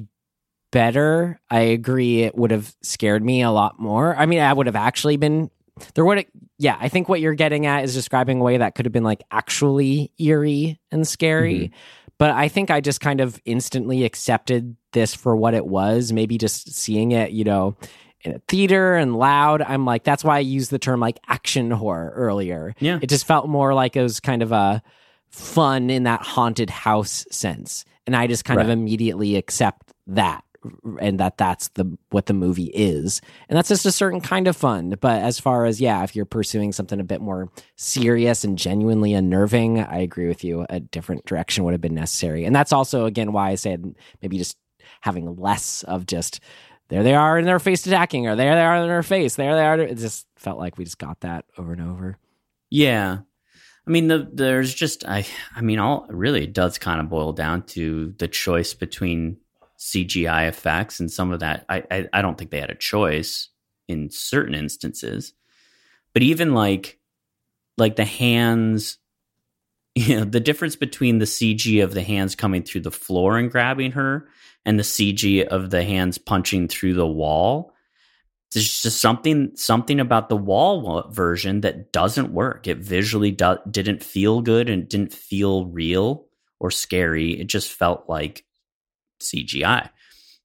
better. 0.70 1.40
I 1.50 1.60
agree. 1.60 2.22
It 2.22 2.36
would 2.36 2.50
have 2.50 2.74
scared 2.82 3.24
me 3.24 3.42
a 3.42 3.50
lot 3.50 3.78
more. 3.80 4.16
I 4.16 4.26
mean, 4.26 4.40
I 4.40 4.52
would 4.52 4.66
have 4.66 4.76
actually 4.76 5.16
been 5.16 5.50
there. 5.94 6.04
Would 6.04 6.26
yeah. 6.58 6.76
I 6.80 6.88
think 6.88 7.08
what 7.08 7.20
you're 7.20 7.34
getting 7.34 7.66
at 7.66 7.84
is 7.84 7.94
describing 7.94 8.40
a 8.40 8.44
way 8.44 8.58
that 8.58 8.74
could 8.74 8.86
have 8.86 8.92
been 8.92 9.04
like 9.04 9.22
actually 9.30 10.12
eerie 10.18 10.80
and 10.90 11.06
scary. 11.06 11.58
Mm-hmm. 11.58 11.74
But 12.20 12.32
I 12.32 12.48
think 12.48 12.70
I 12.70 12.82
just 12.82 13.00
kind 13.00 13.22
of 13.22 13.40
instantly 13.46 14.04
accepted 14.04 14.76
this 14.92 15.14
for 15.14 15.34
what 15.34 15.54
it 15.54 15.64
was. 15.64 16.12
Maybe 16.12 16.36
just 16.36 16.70
seeing 16.70 17.12
it, 17.12 17.30
you 17.30 17.44
know, 17.44 17.78
in 18.20 18.34
a 18.34 18.38
theater 18.46 18.94
and 18.94 19.16
loud. 19.16 19.62
I'm 19.62 19.86
like, 19.86 20.04
that's 20.04 20.22
why 20.22 20.36
I 20.36 20.40
used 20.40 20.70
the 20.70 20.78
term 20.78 21.00
like 21.00 21.18
action 21.28 21.70
horror 21.70 22.12
earlier. 22.14 22.74
Yeah. 22.78 22.98
It 23.00 23.08
just 23.08 23.24
felt 23.24 23.48
more 23.48 23.72
like 23.72 23.96
it 23.96 24.02
was 24.02 24.20
kind 24.20 24.42
of 24.42 24.52
a 24.52 24.82
fun 25.30 25.88
in 25.88 26.02
that 26.02 26.20
haunted 26.20 26.68
house 26.68 27.24
sense. 27.30 27.86
And 28.06 28.14
I 28.14 28.26
just 28.26 28.44
kind 28.44 28.60
of 28.60 28.68
immediately 28.68 29.36
accept 29.36 29.94
that 30.08 30.44
and 31.00 31.18
that 31.20 31.38
that's 31.38 31.68
the 31.68 31.96
what 32.10 32.26
the 32.26 32.34
movie 32.34 32.70
is. 32.74 33.20
And 33.48 33.56
that's 33.56 33.68
just 33.68 33.86
a 33.86 33.92
certain 33.92 34.20
kind 34.20 34.46
of 34.48 34.56
fun. 34.56 34.94
But 35.00 35.22
as 35.22 35.40
far 35.40 35.64
as 35.64 35.80
yeah, 35.80 36.02
if 36.04 36.14
you're 36.14 36.24
pursuing 36.24 36.72
something 36.72 37.00
a 37.00 37.04
bit 37.04 37.20
more 37.20 37.50
serious 37.76 38.44
and 38.44 38.58
genuinely 38.58 39.14
unnerving, 39.14 39.80
I 39.80 39.98
agree 39.98 40.28
with 40.28 40.44
you. 40.44 40.66
A 40.68 40.80
different 40.80 41.24
direction 41.26 41.64
would 41.64 41.72
have 41.72 41.80
been 41.80 41.94
necessary. 41.94 42.44
And 42.44 42.54
that's 42.54 42.72
also 42.72 43.06
again 43.06 43.32
why 43.32 43.50
I 43.50 43.54
said 43.54 43.94
maybe 44.22 44.38
just 44.38 44.56
having 45.00 45.36
less 45.36 45.82
of 45.84 46.06
just 46.06 46.40
there 46.88 47.02
they 47.02 47.14
are 47.14 47.38
in 47.38 47.44
their 47.44 47.60
face 47.60 47.86
attacking 47.86 48.26
or 48.26 48.36
there 48.36 48.54
they 48.54 48.62
are 48.62 48.82
in 48.82 48.88
their 48.88 49.02
face 49.02 49.36
there 49.36 49.54
they 49.54 49.64
are 49.64 49.78
it 49.78 49.96
just 49.96 50.26
felt 50.36 50.58
like 50.58 50.76
we 50.76 50.84
just 50.84 50.98
got 50.98 51.20
that 51.20 51.44
over 51.56 51.72
and 51.72 51.82
over 51.82 52.18
Yeah. 52.70 53.18
I 53.86 53.90
mean, 53.90 54.08
the, 54.08 54.28
there's 54.32 54.72
just, 54.72 55.04
I, 55.06 55.26
I 55.56 55.62
mean, 55.62 55.78
all 55.78 56.06
really 56.10 56.44
it 56.44 56.52
does 56.52 56.78
kind 56.78 57.00
of 57.00 57.08
boil 57.08 57.32
down 57.32 57.64
to 57.68 58.14
the 58.18 58.28
choice 58.28 58.74
between 58.74 59.38
CGI 59.80 60.48
effects 60.48 61.00
and 61.00 61.10
some 61.10 61.32
of 61.32 61.40
that. 61.40 61.64
I, 61.68 61.82
I, 61.90 62.08
I 62.12 62.22
don't 62.22 62.38
think 62.38 62.50
they 62.50 62.60
had 62.60 62.70
a 62.70 62.76
choice 62.76 63.48
in 63.88 64.10
certain 64.10 64.54
instances, 64.54 65.32
but 66.12 66.22
even 66.22 66.54
like, 66.54 66.98
like 67.78 67.96
the 67.96 68.04
hands, 68.04 68.98
you 69.94 70.16
know, 70.16 70.24
the 70.24 70.40
difference 70.40 70.76
between 70.76 71.18
the 71.18 71.24
CG 71.24 71.82
of 71.82 71.94
the 71.94 72.02
hands 72.02 72.36
coming 72.36 72.62
through 72.62 72.82
the 72.82 72.90
floor 72.90 73.38
and 73.38 73.50
grabbing 73.50 73.92
her 73.92 74.28
and 74.64 74.78
the 74.78 74.84
CG 74.84 75.44
of 75.46 75.70
the 75.70 75.82
hands 75.82 76.18
punching 76.18 76.68
through 76.68 76.94
the 76.94 77.06
wall 77.06 77.74
there's 78.52 78.82
just 78.82 79.00
something 79.00 79.52
something 79.54 80.00
about 80.00 80.28
the 80.28 80.36
wall 80.36 81.08
version 81.10 81.60
that 81.60 81.92
doesn't 81.92 82.32
work. 82.32 82.66
It 82.66 82.78
visually 82.78 83.30
do- 83.30 83.58
didn't 83.70 84.02
feel 84.02 84.40
good 84.40 84.68
and 84.68 84.88
didn't 84.88 85.12
feel 85.12 85.66
real 85.66 86.26
or 86.58 86.70
scary. 86.70 87.40
It 87.40 87.46
just 87.46 87.70
felt 87.70 88.08
like 88.08 88.44
CGI. 89.20 89.90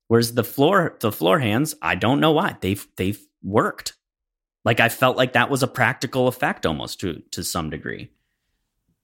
Whereas 0.07 0.33
the 0.35 0.43
floor 0.43 0.97
the 0.99 1.11
floor 1.11 1.39
hands, 1.39 1.75
I 1.81 1.95
don't 1.95 2.19
know 2.19 2.31
why 2.31 2.55
they've 2.61 2.87
they've 2.97 3.19
worked. 3.43 3.93
Like 4.63 4.79
I 4.79 4.89
felt 4.89 5.17
like 5.17 5.33
that 5.33 5.49
was 5.49 5.63
a 5.63 5.67
practical 5.67 6.27
effect 6.27 6.65
almost 6.65 6.99
to 7.01 7.21
to 7.31 7.43
some 7.43 7.69
degree. 7.69 8.09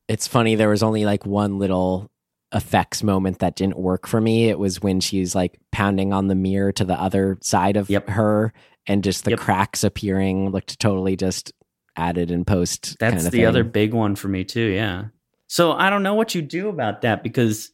it's 0.08 0.28
funny 0.28 0.56
there 0.56 0.70
was 0.70 0.84
only 0.84 1.06
like 1.06 1.26
one 1.26 1.58
little 1.60 2.10
effects 2.54 3.02
moment 3.02 3.40
that 3.40 3.56
didn't 3.56 3.78
work 3.78 4.06
for 4.08 4.20
me 4.20 4.50
it 4.50 4.60
was 4.60 4.82
when 4.82 5.00
she's 5.00 5.34
like 5.34 5.58
pounding 5.72 6.12
on 6.12 6.28
the 6.28 6.36
mirror 6.36 6.72
to 6.74 6.84
the 6.84 7.00
other 7.00 7.38
side 7.42 7.78
of 7.78 7.90
Yep. 7.90 8.10
her 8.10 8.52
and 8.88 9.04
just 9.06 9.24
the 9.24 9.30
Yep. 9.32 9.40
cracks 9.40 9.84
appearing 9.86 10.50
looked 10.50 10.78
totally 10.80 11.16
just 11.16 11.54
added 11.96 12.30
in 12.30 12.44
post 12.44 12.98
That's 13.00 13.14
kind 13.14 13.26
of 13.26 13.32
the 13.32 13.38
thing. 13.38 13.46
other 13.48 13.64
big 13.64 13.94
one 13.94 14.16
for 14.18 14.28
me 14.28 14.44
too. 14.44 14.68
Yeah. 14.68 15.06
So 15.48 15.72
I 15.72 15.90
don't 15.90 16.04
know 16.04 16.16
what 16.16 16.36
you 16.36 16.42
do 16.42 16.68
about 16.68 17.02
that 17.04 17.24
because 17.24 17.72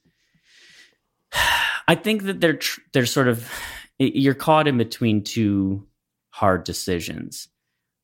I 1.87 1.95
think 1.95 2.23
that 2.23 2.39
they're 2.41 2.57
tr- 2.57 2.81
they're 2.93 3.05
sort 3.05 3.27
of 3.27 3.49
you're 3.97 4.33
caught 4.33 4.67
in 4.67 4.77
between 4.77 5.23
two 5.23 5.87
hard 6.29 6.63
decisions. 6.63 7.47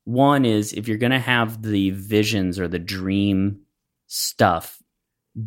One 0.06 0.46
is 0.46 0.74
if 0.74 0.88
you're 0.88 0.98
going 0.98 1.12
to 1.12 1.20
have 1.20 1.62
the 1.62 1.92
visions 1.92 2.60
or 2.60 2.68
the 2.68 2.80
dream 2.80 3.62
stuff 4.08 4.82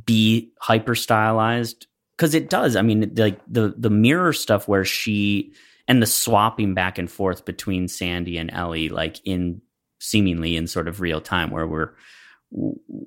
be 0.04 0.52
hyper 0.60 0.94
stylized 0.94 1.86
because 2.16 2.34
it 2.34 2.50
does. 2.50 2.76
I 2.76 2.82
mean, 2.82 3.12
like 3.16 3.40
the 3.46 3.74
the 3.76 3.90
mirror 3.90 4.32
stuff 4.32 4.66
where 4.68 4.84
she 4.84 5.52
and 5.88 6.02
the 6.02 6.06
swapping 6.06 6.74
back 6.74 6.98
and 6.98 7.10
forth 7.10 7.44
between 7.44 7.88
Sandy 7.88 8.38
and 8.38 8.50
Ellie, 8.52 8.88
like 8.88 9.20
in 9.24 9.62
seemingly 9.98 10.56
in 10.56 10.66
sort 10.66 10.88
of 10.88 11.00
real 11.00 11.20
time, 11.20 11.50
where 11.50 11.66
we're 11.66 11.92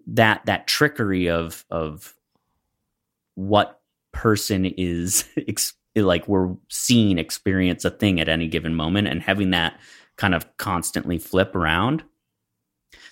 that 0.08 0.46
that 0.46 0.68
trickery 0.68 1.30
of 1.30 1.66
of 1.70 2.14
what 3.36 3.79
person 4.20 4.66
is 4.66 5.24
ex- 5.48 5.74
like 5.96 6.28
we're 6.28 6.54
seeing 6.68 7.18
experience 7.18 7.86
a 7.86 7.90
thing 7.90 8.20
at 8.20 8.28
any 8.28 8.48
given 8.48 8.76
moment 8.76 9.08
and 9.08 9.22
having 9.22 9.52
that 9.52 9.80
kind 10.18 10.36
of 10.36 10.46
constantly 10.58 11.18
flip 11.18 11.56
around 11.56 12.04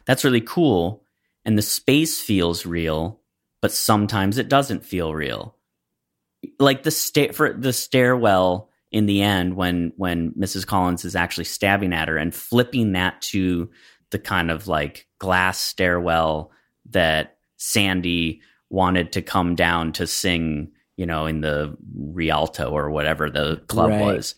that's 0.06 0.26
really 0.26 0.42
cool 0.42 1.04
and 1.46 1.58
the 1.58 1.62
space 1.62 2.22
feels 2.22 2.66
real 2.66 3.22
but 3.62 3.72
sometimes 3.72 4.38
it 4.38 4.50
doesn't 4.50 4.86
feel 4.86 5.14
real 5.14 5.56
like 6.60 6.84
the 6.84 6.92
sta- 6.92 7.32
for 7.32 7.54
the 7.54 7.72
stairwell 7.72 8.70
in 8.92 9.06
the 9.06 9.22
end 9.22 9.56
when 9.56 9.94
when 9.96 10.32
Mrs. 10.34 10.68
Collins 10.68 11.06
is 11.06 11.16
actually 11.16 11.46
stabbing 11.46 11.94
at 11.94 12.10
her 12.10 12.18
and 12.18 12.36
flipping 12.36 12.92
that 12.94 13.22
to 13.22 13.70
the 14.12 14.20
kind 14.20 14.52
of 14.52 14.68
like 14.68 15.08
glass 15.20 15.58
stairwell 15.58 16.52
that 16.90 17.38
Sandy 17.58 18.42
wanted 18.70 19.14
to 19.14 19.22
come 19.22 19.56
down 19.56 19.94
to 19.94 20.06
sing, 20.06 20.72
you 20.98 21.06
know, 21.06 21.26
in 21.26 21.42
the 21.42 21.78
Rialto 21.96 22.70
or 22.72 22.90
whatever 22.90 23.30
the 23.30 23.62
club 23.68 23.92
Right. 23.92 24.02
was. 24.02 24.36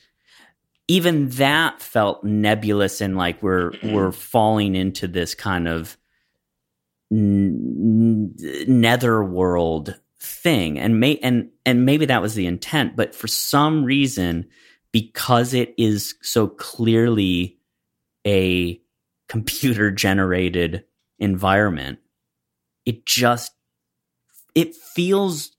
Even 0.88 1.30
that 1.30 1.82
felt 1.82 2.24
nebulous 2.24 3.02
and 3.02 3.16
like 3.18 3.42
we're 3.42 3.72
we're 3.84 4.12
falling 4.12 4.76
into 4.76 5.08
this 5.08 5.34
kind 5.36 5.68
of 5.68 5.98
n- 7.12 8.36
netherworld 8.68 10.00
thing 10.22 10.78
and 10.78 11.00
may 11.00 11.18
and 11.24 11.50
and 11.66 11.86
maybe 11.86 12.06
that 12.06 12.22
was 12.22 12.36
the 12.36 12.46
intent 12.46 12.96
but 12.98 13.16
for 13.16 13.28
some 13.28 13.86
reason 13.86 14.46
because 14.92 15.54
it 15.54 15.74
is 15.78 16.16
so 16.22 16.46
clearly 16.46 17.58
a 18.28 18.82
computer 19.30 19.92
generated 19.92 20.84
environment 21.20 22.00
it 22.86 23.06
just 23.06 23.54
it 24.56 24.76
feels 24.76 25.52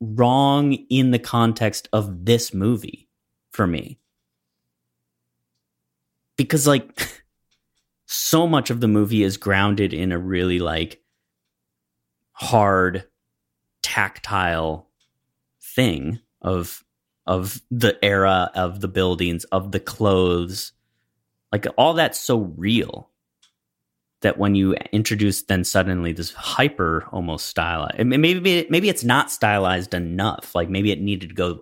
wrong 0.00 0.72
in 0.72 1.10
the 1.10 1.18
context 1.18 1.88
of 1.92 2.24
this 2.24 2.54
movie 2.54 3.08
for 3.52 3.66
me. 3.66 3.98
Because 6.36 6.66
like 6.66 7.22
so 8.06 8.46
much 8.46 8.70
of 8.70 8.80
the 8.80 8.88
movie 8.88 9.22
is 9.22 9.36
grounded 9.36 9.92
in 9.92 10.12
a 10.12 10.18
really 10.18 10.58
like 10.58 11.02
hard 12.32 13.04
tactile 13.82 14.88
thing 15.60 16.18
of 16.40 16.82
of 17.26 17.60
the 17.70 18.02
era 18.02 18.50
of 18.54 18.80
the 18.80 18.88
buildings 18.88 19.44
of 19.44 19.72
the 19.72 19.80
clothes. 19.80 20.72
Like 21.52 21.66
all 21.76 21.94
that's 21.94 22.18
so 22.18 22.38
real 22.56 23.09
that 24.22 24.38
when 24.38 24.54
you 24.54 24.74
introduce 24.92 25.42
then 25.42 25.64
suddenly 25.64 26.12
this 26.12 26.32
hyper 26.32 27.06
almost 27.12 27.46
stylized 27.46 27.98
maybe 28.04 28.66
maybe 28.70 28.88
it's 28.88 29.04
not 29.04 29.30
stylized 29.30 29.94
enough 29.94 30.54
like 30.54 30.68
maybe 30.68 30.90
it 30.90 31.00
needed 31.00 31.30
to 31.30 31.34
go 31.34 31.60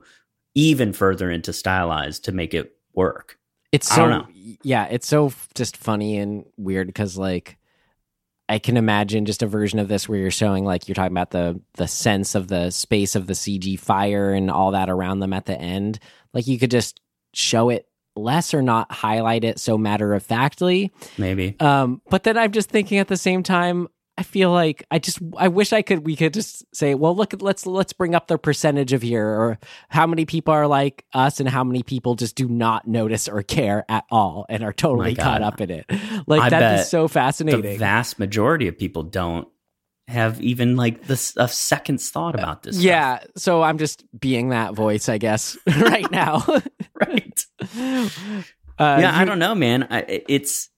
even 0.55 0.93
further 0.93 1.31
into 1.31 1.53
stylized 1.53 2.25
to 2.25 2.33
make 2.33 2.55
it 2.55 2.77
work 2.95 3.39
It's 3.71 3.91
I 3.93 3.97
so 3.97 4.27
yeah, 4.63 4.87
it's 4.87 5.07
so 5.07 5.33
just 5.55 5.77
funny 5.77 6.19
and 6.19 6.45
weird 6.57 6.87
because 6.87 7.17
like 7.17 7.59
I 8.49 8.59
can 8.59 8.77
imagine 8.77 9.27
just 9.27 9.43
a 9.43 9.47
version 9.47 9.79
of 9.79 9.89
this 9.89 10.09
where 10.09 10.19
you're 10.19 10.31
showing 10.31 10.65
like 10.65 10.89
you're 10.89 10.95
talking 10.95 11.13
about 11.13 11.31
the 11.31 11.61
the 11.75 11.87
sense 11.89 12.35
of 12.35 12.49
the 12.49 12.71
space 12.71 13.15
of 13.15 13.27
the 13.27 13.35
CG 13.35 13.79
fire 13.79 14.33
and 14.33 14.51
all 14.51 14.71
that 14.73 14.89
around 14.89 15.21
them 15.21 15.33
at 15.33 15.47
the 15.47 15.59
end. 15.59 15.99
Like 16.33 16.47
you 16.47 16.59
could 16.59 16.71
just 16.71 17.01
show 17.35 17.69
it 17.69 17.88
less 18.23 18.55
or 18.55 18.62
not 18.62 18.90
highlight 18.93 19.45
it 19.45 19.59
so 19.59 19.78
matter 19.78 20.15
of 20.15 20.23
factly. 20.23 20.90
maybe 21.16 21.57
Um, 21.61 22.03
but 22.11 22.24
then 22.24 22.36
I'm 22.36 22.53
just 22.53 22.70
thinking 22.70 22.99
at 22.99 23.09
the 23.09 23.16
same 23.16 23.43
time, 23.43 23.89
I 24.19 24.24
feel 24.24 24.51
like 24.51 24.85
I 24.90 24.99
just 24.99 25.20
I 25.36 25.47
wish 25.47 25.73
I 25.73 25.82
could 25.82 26.05
we 26.05 26.16
could 26.16 26.35
just 26.35 26.65
say, 26.74 26.97
well, 26.97 27.15
look, 27.15 27.40
let's 27.40 27.66
let's 27.66 27.93
bring 27.93 28.16
up 28.16 28.27
the 28.27 28.36
percentage 28.36 28.93
of 28.93 29.01
here, 29.01 29.24
or 29.24 29.59
how 29.90 30.09
many 30.09 30.24
people 30.24 30.53
are 30.53 30.66
like 30.66 31.05
us, 31.15 31.39
and 31.39 31.49
how 31.49 31.62
many 31.62 31.85
people 31.85 32.16
just 32.16 32.35
do 32.35 32.49
not 32.49 32.89
notice 32.89 33.28
or 33.28 33.45
care 33.45 33.85
at 33.89 34.05
all, 34.11 34.45
and 34.49 34.65
are 34.65 34.73
totally 34.73 35.15
caught 35.15 35.43
up 35.43 35.61
in 35.61 35.70
it. 35.70 35.86
Like 36.27 36.43
I 36.43 36.49
that'd 36.51 36.81
be 36.81 36.85
so 36.85 37.07
The 37.62 37.78
vast 37.78 38.19
majority 38.19 38.66
of 38.66 38.77
people 38.77 39.05
don't 39.05 39.47
have 40.09 40.40
even 40.40 40.74
like 40.74 41.07
this 41.07 41.35
a 41.36 41.47
second's 41.47 42.11
thought 42.11 42.35
about 42.35 42.65
this. 42.65 42.74
stuff, 42.74 42.85
yeah, 42.85 43.20
so 43.36 43.62
I'm 43.62 43.78
just 43.78 44.05
being 44.19 44.49
that 44.49 44.74
voice, 44.74 45.09
I 45.09 45.19
guess, 45.19 45.57
right 45.66 46.11
now. 46.11 46.45
right. 47.07 47.47
uh, 47.61 48.09
yeah, 48.79 49.13
I 49.13 49.25
don't 49.25 49.39
know, 49.39 49.55
man. 49.55 49.87
I, 49.91 50.23
it's 50.29 50.69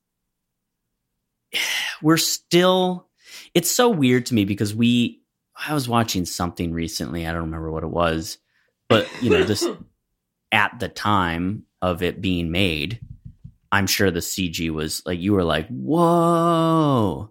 we're 2.02 2.16
still. 2.16 3.08
It's 3.54 3.70
so 3.70 3.88
weird 3.88 4.26
to 4.26 4.34
me 4.34 4.44
because 4.44 4.74
we. 4.74 5.22
I 5.68 5.74
was 5.74 5.88
watching 5.88 6.24
something 6.24 6.72
recently. 6.72 7.26
I 7.26 7.32
don't 7.32 7.42
remember 7.42 7.70
what 7.70 7.84
it 7.84 7.90
was, 7.90 8.38
but 8.88 9.06
you 9.22 9.30
know, 9.30 9.44
this 9.44 9.66
at 10.52 10.80
the 10.80 10.88
time 10.88 11.64
of 11.82 12.02
it 12.02 12.20
being 12.20 12.50
made, 12.50 13.00
I'm 13.70 13.86
sure 13.86 14.10
the 14.10 14.20
CG 14.20 14.70
was 14.70 15.02
like 15.04 15.20
you 15.20 15.32
were 15.32 15.44
like, 15.44 15.68
whoa. 15.68 17.30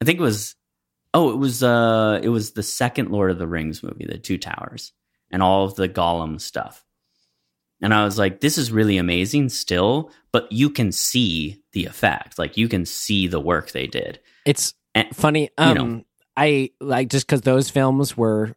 I 0.00 0.04
think 0.04 0.18
it 0.18 0.22
was. 0.22 0.54
Oh, 1.12 1.30
it 1.30 1.36
was. 1.36 1.62
Uh, 1.62 2.20
it 2.22 2.28
was 2.28 2.52
the 2.52 2.62
second 2.62 3.10
Lord 3.10 3.32
of 3.32 3.38
the 3.38 3.48
Rings 3.48 3.82
movie, 3.82 4.06
The 4.06 4.18
Two 4.18 4.38
Towers, 4.38 4.92
and 5.30 5.42
all 5.42 5.64
of 5.64 5.74
the 5.74 5.88
Gollum 5.88 6.40
stuff. 6.40 6.84
And 7.82 7.94
I 7.94 8.04
was 8.04 8.18
like, 8.18 8.40
this 8.40 8.58
is 8.58 8.70
really 8.72 8.98
amazing 8.98 9.48
still, 9.48 10.10
but 10.32 10.50
you 10.52 10.70
can 10.70 10.92
see 10.92 11.62
the 11.72 11.86
effect. 11.86 12.38
Like 12.38 12.56
you 12.56 12.68
can 12.68 12.84
see 12.86 13.26
the 13.26 13.40
work 13.40 13.70
they 13.72 13.86
did. 13.86 14.20
It's 14.44 14.74
And- 14.94 15.14
funny. 15.14 15.42
you 15.42 15.48
Um, 15.58 15.74
know. 15.76 16.02
I 16.36 16.70
like 16.80 17.08
just 17.08 17.26
because 17.26 17.42
those 17.42 17.70
films 17.70 18.16
were, 18.16 18.54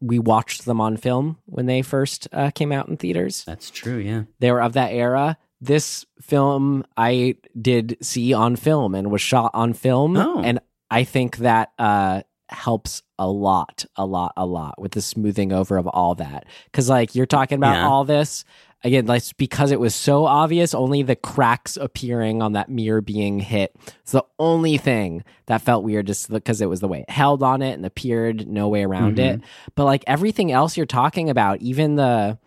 we 0.00 0.18
watched 0.18 0.64
them 0.64 0.80
on 0.80 0.96
film 0.96 1.38
when 1.46 1.66
they 1.66 1.82
first 1.82 2.28
uh, 2.32 2.50
came 2.50 2.72
out 2.72 2.88
in 2.88 2.96
theaters. 2.96 3.44
That's 3.46 3.70
true, 3.70 3.98
yeah. 3.98 4.24
They 4.40 4.50
were 4.50 4.62
of 4.62 4.72
that 4.74 4.92
era. 4.92 5.36
This 5.60 6.04
film 6.20 6.84
I 6.96 7.36
did 7.60 7.96
see 8.02 8.32
on 8.34 8.56
film 8.56 8.94
and 8.94 9.10
was 9.10 9.20
shot 9.22 9.52
on 9.54 9.72
film, 9.72 10.16
Oh. 10.16 10.42
and 10.42 10.58
I 10.90 11.04
think 11.04 11.38
that 11.38 11.72
uh, 11.78 12.22
helps 12.54 13.02
a 13.18 13.28
lot, 13.28 13.84
a 13.96 14.06
lot, 14.06 14.32
a 14.36 14.46
lot 14.46 14.80
with 14.80 14.92
the 14.92 15.02
smoothing 15.02 15.52
over 15.52 15.76
of 15.76 15.86
all 15.86 16.14
that. 16.16 16.46
Because 16.66 16.88
like 16.88 17.14
you're 17.14 17.26
talking 17.26 17.56
about 17.58 17.74
Yeah. 17.76 17.88
all 17.88 18.04
this 18.04 18.44
again, 18.82 19.06
like 19.06 19.22
because 19.38 19.70
it 19.72 19.80
was 19.80 19.94
so 19.94 20.26
obvious, 20.26 20.74
only 20.74 21.02
the 21.02 21.16
cracks 21.16 21.76
appearing 21.76 22.42
on 22.42 22.52
that 22.52 22.68
mirror 22.68 23.00
being 23.00 23.40
hit. 23.40 23.74
It's 24.02 24.12
the 24.12 24.24
only 24.38 24.76
thing 24.76 25.24
that 25.46 25.62
felt 25.62 25.84
weird, 25.84 26.06
just 26.06 26.28
because 26.30 26.60
it 26.60 26.68
was 26.68 26.80
the 26.80 26.88
way 26.88 27.00
it 27.00 27.10
held 27.10 27.42
on 27.42 27.62
it 27.62 27.72
and 27.72 27.86
appeared 27.86 28.46
no 28.46 28.68
way 28.68 28.82
around 28.84 29.16
Mhm. 29.16 29.34
it. 29.36 29.40
But 29.74 29.84
like 29.86 30.04
everything 30.06 30.52
else 30.52 30.76
you're 30.76 30.86
talking 30.86 31.30
about, 31.30 31.60
even 31.62 31.96
the 31.96 32.38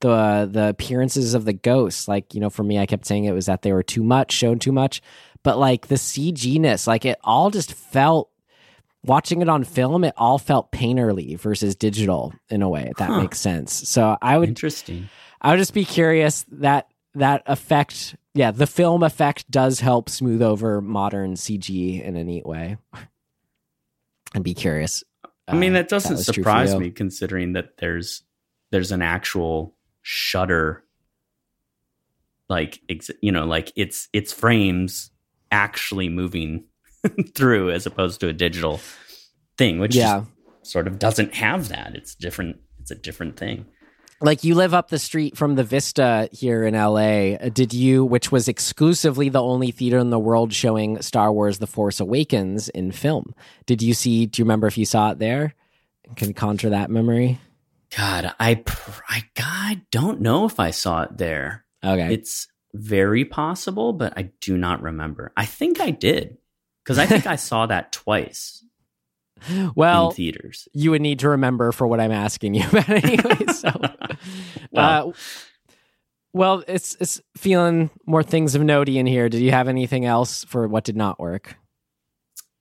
the 0.00 0.48
the 0.50 0.68
appearances 0.70 1.34
of 1.34 1.44
the 1.44 1.52
ghosts, 1.52 2.08
like 2.08 2.32
you 2.34 2.40
know, 2.40 2.48
for 2.50 2.62
me, 2.62 2.78
I 2.78 2.86
kept 2.86 3.04
saying 3.04 3.24
it 3.26 3.32
was 3.34 3.46
that 3.46 3.60
they 3.62 3.72
were 3.72 3.82
too 3.82 4.02
much, 4.02 4.32
shown 4.32 4.58
too 4.58 4.72
much. 4.72 5.02
But 5.42 5.58
like 5.58 5.88
the 5.88 5.96
CG-ness, 5.98 6.86
like 6.86 7.04
it 7.04 7.18
all 7.24 7.50
just 7.50 7.72
felt. 7.74 8.29
Watching 9.04 9.40
it 9.40 9.48
on 9.48 9.64
film, 9.64 10.04
it 10.04 10.12
all 10.16 10.38
felt 10.38 10.72
painterly 10.72 11.38
versus 11.38 11.74
digital 11.74 12.34
in 12.50 12.60
a 12.62 12.68
way. 12.68 12.88
If 12.90 12.98
that 12.98 13.08
Huh. 13.08 13.22
makes 13.22 13.40
sense. 13.40 13.72
So 13.88 14.16
I 14.20 14.36
would 14.36 14.48
Interesting. 14.48 15.08
I 15.40 15.50
would 15.50 15.58
just 15.58 15.72
be 15.72 15.86
curious 15.86 16.44
that 16.52 16.88
that 17.14 17.42
effect, 17.46 18.14
yeah, 18.34 18.50
the 18.50 18.66
film 18.66 19.02
effect 19.02 19.50
does 19.50 19.80
help 19.80 20.08
smooth 20.10 20.42
over 20.42 20.80
modern 20.82 21.34
CG 21.34 22.02
in 22.02 22.14
a 22.16 22.22
neat 22.22 22.44
way. 22.46 22.76
I'd 24.34 24.42
be 24.42 24.54
curious. 24.54 25.02
I 25.48 25.54
mean, 25.54 25.72
uh, 25.72 25.78
that 25.80 25.88
doesn't 25.88 26.16
true 26.16 26.24
for 26.24 26.32
surprise 26.34 26.76
me 26.76 26.90
considering 26.90 27.54
that 27.54 27.78
there's 27.78 28.22
there's 28.70 28.92
an 28.92 29.02
actual 29.02 29.74
shutter 30.02 30.84
like 32.48 32.80
ex- 32.88 33.10
you 33.20 33.32
know, 33.32 33.46
like 33.46 33.72
it's 33.76 34.08
it's 34.12 34.32
frames 34.32 35.10
actually 35.50 36.08
moving 36.08 36.64
through 37.34 37.70
as 37.70 37.86
opposed 37.86 38.20
to 38.20 38.28
a 38.28 38.32
digital 38.32 38.80
thing, 39.58 39.78
which 39.78 39.94
Yeah, 39.94 40.24
sort 40.62 40.86
of 40.86 40.98
doesn't 40.98 41.34
have 41.34 41.68
that. 41.68 41.94
It's 41.94 42.14
different 42.14 42.58
it's 42.80 42.90
a 42.90 42.94
different 42.94 43.36
thing. 43.36 43.66
like 44.22 44.44
you 44.44 44.54
live 44.54 44.74
up 44.74 44.88
the 44.88 44.98
street 44.98 45.36
from 45.36 45.54
the 45.54 45.64
Vista 45.64 46.28
here 46.32 46.64
in 46.64 46.74
LA. 46.74 47.36
Uh, 47.36 47.48
Did 47.50 47.72
you, 47.72 48.04
which 48.04 48.30
was 48.32 48.48
exclusively 48.48 49.28
the 49.30 49.42
only 49.42 49.70
theater 49.70 49.98
in 49.98 50.10
the 50.10 50.18
world 50.18 50.52
showing 50.52 51.00
Star 51.02 51.32
Wars: 51.32 51.58
The 51.58 51.66
Force 51.66 52.00
Awakens 52.00 52.68
in 52.68 52.92
film? 52.92 53.34
Did 53.66 53.82
you 53.82 53.94
see? 53.94 54.26
Do 54.26 54.40
you 54.40 54.44
remember 54.44 54.66
if 54.66 54.76
you 54.78 54.84
saw 54.84 55.10
it 55.12 55.18
there? 55.18 55.54
Can 56.16 56.34
conjure 56.34 56.70
that 56.70 56.90
memory. 56.90 57.38
God, 57.96 58.32
I 58.38 58.62
I 59.08 59.24
God 59.34 59.82
don't 59.90 60.20
know 60.20 60.44
if 60.46 60.58
I 60.60 60.70
saw 60.70 61.02
it 61.02 61.16
there. 61.18 61.64
Okay, 61.84 62.12
It's 62.14 62.46
very 62.74 63.24
possible, 63.24 63.92
but 63.92 64.12
I 64.16 64.30
do 64.40 64.56
not 64.56 64.82
remember. 64.82 65.32
I 65.36 65.44
think 65.46 65.80
I 65.80 65.90
did 65.90 66.36
because 66.84 66.98
I 66.98 67.06
think 67.06 67.26
I 67.26 67.36
saw 67.36 67.66
that 67.66 67.92
twice 67.92 68.64
well, 69.74 70.08
in 70.10 70.14
theaters. 70.16 70.68
you 70.72 70.90
would 70.90 71.02
need 71.02 71.20
to 71.20 71.30
remember 71.30 71.72
for 71.72 71.86
what 71.86 72.00
I'm 72.00 72.12
asking 72.12 72.54
you 72.54 72.68
about 72.68 72.88
anyway. 72.90 73.46
So, 73.52 73.72
Well. 74.70 75.08
uh, 75.08 75.12
well, 76.32 76.62
it's 76.68 76.96
it's 77.00 77.20
feeling 77.36 77.90
more 78.06 78.22
things 78.22 78.54
of 78.54 78.62
notey 78.62 78.96
in 78.96 79.06
here. 79.06 79.28
Did 79.28 79.40
you 79.40 79.50
have 79.50 79.66
anything 79.66 80.04
else 80.04 80.44
for 80.44 80.68
what 80.68 80.84
did 80.84 80.96
not 80.96 81.18
work? 81.18 81.56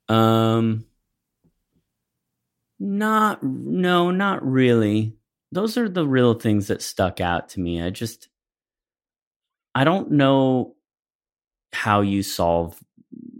Um, 0.07 0.85
not 2.79 3.43
no, 3.43 4.09
not 4.09 4.43
really. 4.43 5.13
Those 5.51 5.77
are 5.77 5.87
the 5.87 6.07
real 6.07 6.33
things 6.33 6.67
that 6.67 6.81
stuck 6.81 7.21
out 7.21 7.49
to 7.49 7.59
me. 7.59 7.81
I 7.81 7.91
just, 7.91 8.27
I 9.75 9.83
don't 9.83 10.11
know 10.11 10.75
how 11.71 12.01
you 12.01 12.23
solve 12.23 12.79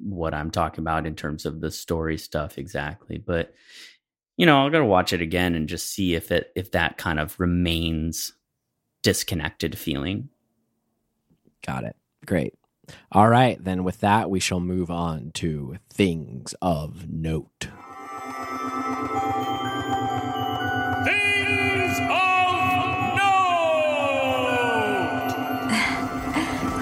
what 0.10 0.34
I'm 0.34 0.52
talking 0.52 0.84
about 0.84 1.06
in 1.06 1.16
terms 1.16 1.46
of 1.46 1.62
the 1.62 1.72
story 1.72 2.18
stuff 2.18 2.58
exactly, 2.58 3.18
but 3.18 3.54
you 4.38 4.46
know, 4.46 4.60
I'll 4.60 4.70
gotta 4.70 4.86
watch 4.86 5.12
it 5.12 5.22
again 5.22 5.54
and 5.54 5.68
just 5.68 5.92
see 5.92 6.16
if 6.16 6.32
it 6.32 6.52
if 6.56 6.72
that 6.72 6.98
kind 6.98 7.20
of 7.20 7.38
remains 7.40 8.34
disconnected 9.04 9.78
feeling. 9.78 10.30
Got 11.66 11.84
it. 11.84 11.96
Great. 12.26 12.54
All 13.12 13.28
right, 13.28 13.62
then 13.64 13.84
with 13.84 14.00
that, 14.00 14.30
we 14.30 14.40
shall 14.40 14.60
move 14.60 14.90
on 14.90 15.32
to 15.36 15.76
things 15.90 16.56
of 16.62 17.10
note. 17.10 17.68
things 21.04 22.00
of 22.00 23.16
note. 23.18 23.74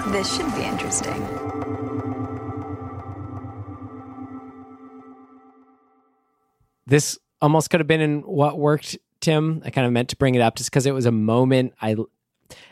This 0.12 0.34
should 0.34 0.54
be 0.54 0.62
interesting. 0.62 1.37
This 6.88 7.18
almost 7.42 7.68
could 7.68 7.80
have 7.80 7.86
been 7.86 8.00
in 8.00 8.22
what 8.22 8.58
worked, 8.58 8.96
Tim. 9.20 9.62
I 9.64 9.70
kind 9.70 9.86
of 9.86 9.92
meant 9.92 10.08
to 10.08 10.16
bring 10.16 10.34
it 10.34 10.40
up 10.40 10.56
just 10.56 10.70
because 10.70 10.86
it 10.86 10.94
was 10.94 11.06
a 11.06 11.12
moment 11.12 11.74
I 11.80 11.96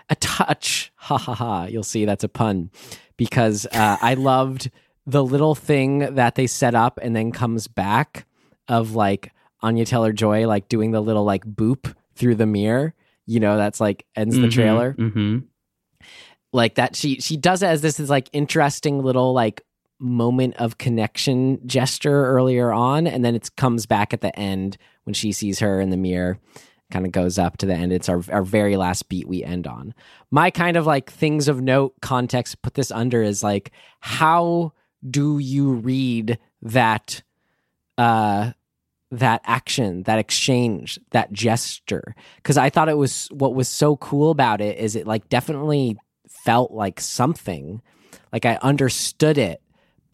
a 0.09 0.15
touch. 0.17 0.93
Ha 0.97 1.19
ha 1.19 1.35
ha. 1.35 1.65
You'll 1.67 1.83
see 1.83 2.05
that's 2.05 2.25
a 2.25 2.29
pun 2.29 2.71
because 3.17 3.67
uh, 3.67 3.97
I 4.01 4.15
loved 4.15 4.71
the 5.07 5.23
little 5.23 5.55
thing 5.55 6.17
that 6.17 6.35
they 6.35 6.47
set 6.47 6.75
up 6.75 6.99
and 7.01 7.15
then 7.15 7.31
comes 7.31 7.69
back 7.69 8.27
of 8.67 8.95
like 8.95 9.33
Anya 9.61 9.85
Taylor 9.85 10.13
Joy 10.13 10.49
like 10.49 10.69
doing 10.69 10.91
the 10.91 11.01
little 11.01 11.25
like 11.25 11.45
boop 11.45 11.95
through 12.15 12.35
the 12.37 12.47
mirror. 12.47 12.95
You 13.27 13.41
know, 13.41 13.57
that's 13.57 13.81
like 13.81 14.07
ends 14.17 14.37
the 14.37 14.49
trailer. 14.49 14.95
Mm-hmm. 14.95 15.39
like 16.53 16.77
that 16.77 16.97
she 16.97 17.21
she 17.21 17.37
does 17.37 17.63
it 17.63 17.67
as 17.67 17.83
this 17.83 18.01
is 18.01 18.09
like 18.09 18.29
interesting 18.33 19.03
little 19.03 19.33
like 19.33 19.63
moment 19.99 20.55
of 20.57 20.79
connection 20.79 21.59
gesture 21.67 22.27
earlier 22.27 22.73
on 22.73 23.07
and 23.07 23.25
then 23.25 23.35
it 23.35 23.49
comes 23.57 23.87
back 23.87 24.13
at 24.13 24.21
the 24.21 24.37
end 24.39 24.77
when 25.05 25.15
she 25.15 25.33
sees 25.33 25.59
her 25.59 25.81
in 25.81 25.91
the 25.91 25.97
mirror 25.97 26.39
kind 26.93 27.07
of 27.07 27.13
goes 27.13 27.39
up 27.39 27.57
to 27.57 27.67
the 27.67 27.75
end 27.75 27.93
it's 27.93 28.09
our, 28.09 28.23
our 28.31 28.43
very 28.43 28.77
last 28.77 29.09
beat 29.09 29.27
we 29.27 29.43
end 29.43 29.67
on 29.67 29.95
my 30.31 30.51
kind 30.51 30.77
of 30.77 30.87
like 30.87 31.11
things 31.11 31.49
of 31.49 31.61
note 31.61 31.95
context 32.03 32.61
put 32.63 32.75
this 32.75 32.91
under 32.91 33.23
is 33.23 33.43
like 33.43 33.73
how 34.01 34.73
do 35.09 35.39
you 35.39 35.73
read 35.73 36.39
that 36.63 37.23
uh 37.99 38.53
that 39.11 39.41
action, 39.45 40.03
that 40.05 40.19
exchange, 40.19 40.99
that 41.11 41.33
gesture. 41.33 42.15
Because 42.37 42.57
I 42.57 42.71
thought 42.71 42.89
it 42.89 42.99
was 42.99 43.29
what 43.33 43.55
was 43.55 43.69
so 43.69 43.97
cool 43.97 44.31
about 44.31 44.61
it 44.61 44.79
is 44.79 44.97
it 44.97 45.07
like 45.07 45.29
definitely 45.29 45.97
felt 46.29 46.73
like 46.73 47.01
something. 47.01 47.83
Like 48.33 48.45
I 48.45 48.59
understood 48.63 49.39
it, 49.39 49.63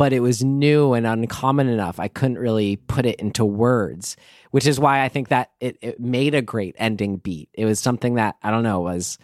but 0.03 0.13
it 0.13 0.19
was 0.19 0.43
new 0.43 0.95
and 0.95 1.07
uncommon 1.07 1.69
enough. 1.69 2.01
I 2.01 2.09
couldn't 2.09 2.39
really 2.39 2.75
put 2.75 3.07
it 3.07 3.21
into 3.21 3.45
words, 3.45 4.17
which 4.51 4.67
is 4.67 4.81
why 4.81 5.05
I 5.05 5.09
think 5.09 5.29
that 5.29 5.53
it, 5.61 5.79
it 5.81 6.01
made 6.01 6.35
a 6.35 6.43
great 6.43 6.75
ending 6.77 7.19
beat. 7.19 7.49
It 7.55 7.67
was 7.67 7.79
something 7.79 8.15
that 8.15 8.35
I 8.43 8.51
don't 8.51 8.65
know 8.65 8.81
was. 8.81 9.17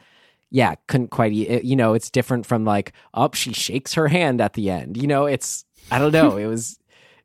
Yeah, 0.50 0.76
couldn't 0.86 1.09
quite. 1.09 1.32
It, 1.32 1.64
you 1.64 1.74
know, 1.74 1.94
it's 1.94 2.10
different 2.10 2.46
from 2.46 2.64
like, 2.64 2.92
oh, 3.12 3.30
she 3.34 3.52
shakes 3.52 3.94
her 3.94 4.06
hand 4.06 4.40
at 4.40 4.52
the 4.52 4.70
end. 4.70 4.96
You 4.96 5.09
know, 5.09 5.26
it's 5.26 5.64
I 5.90 5.98
don't 5.98 6.12
know. 6.12 6.36
it 6.36 6.46
was 6.46 6.78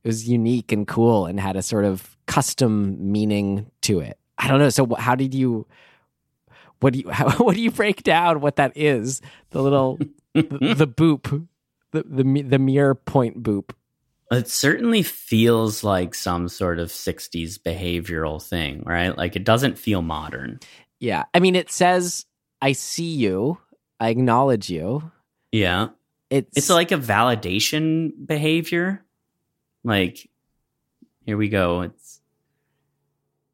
it 0.04 0.08
was 0.08 0.28
unique 0.28 0.72
and 0.72 0.88
cool 0.88 1.28
and 1.28 1.40
had 1.40 1.56
a 1.56 1.62
sort 1.62 1.86
of 1.86 2.18
custom 2.26 3.12
meaning 3.12 3.70
to 3.82 4.00
it. 4.00 4.18
I 4.40 4.48
don't 4.48 4.58
know. 4.58 4.70
So 4.70 4.96
how 4.98 5.14
did 5.14 5.36
you? 5.36 5.68
What 6.80 6.94
do 6.94 7.00
you? 7.02 7.10
How, 7.12 7.30
what 7.38 7.54
do 7.54 7.62
you 7.62 7.70
break 7.70 8.02
down? 8.02 8.42
What 8.42 8.56
that 8.56 8.72
is? 8.76 9.22
The 9.52 9.62
little 9.62 10.00
the, 10.34 10.74
the 10.76 10.88
boop, 10.88 11.48
the 11.94 12.24
the 12.48 12.60
mirror 12.60 12.96
point 12.96 13.44
boop. 13.44 13.72
It 14.32 14.50
certainly 14.50 15.04
feels 15.04 15.84
like 15.84 16.16
some 16.16 16.50
sort 16.50 16.80
of 16.80 16.90
60s 16.90 17.60
behavioral 17.60 18.42
thing, 18.42 18.82
right? 18.84 19.16
Like 19.16 19.36
it 19.36 19.44
doesn't 19.44 19.78
feel 19.78 20.02
modern. 20.02 20.60
Yeah, 21.00 21.26
I 21.34 21.40
mean, 21.40 21.56
it 21.56 21.72
says, 21.72 22.26
"I 22.62 22.72
see 22.72 23.14
you, 23.14 23.60
I 24.00 24.10
acknowledge 24.10 24.70
you." 24.70 25.12
Yeah. 25.52 25.90
It's 26.32 26.58
It's 26.58 26.70
like 26.70 26.92
a 26.92 26.98
validation 26.98 28.12
behavior. 28.26 29.06
Like, 29.84 30.28
here 31.26 31.38
we 31.38 31.48
go. 31.48 31.82
It's, 31.82 32.22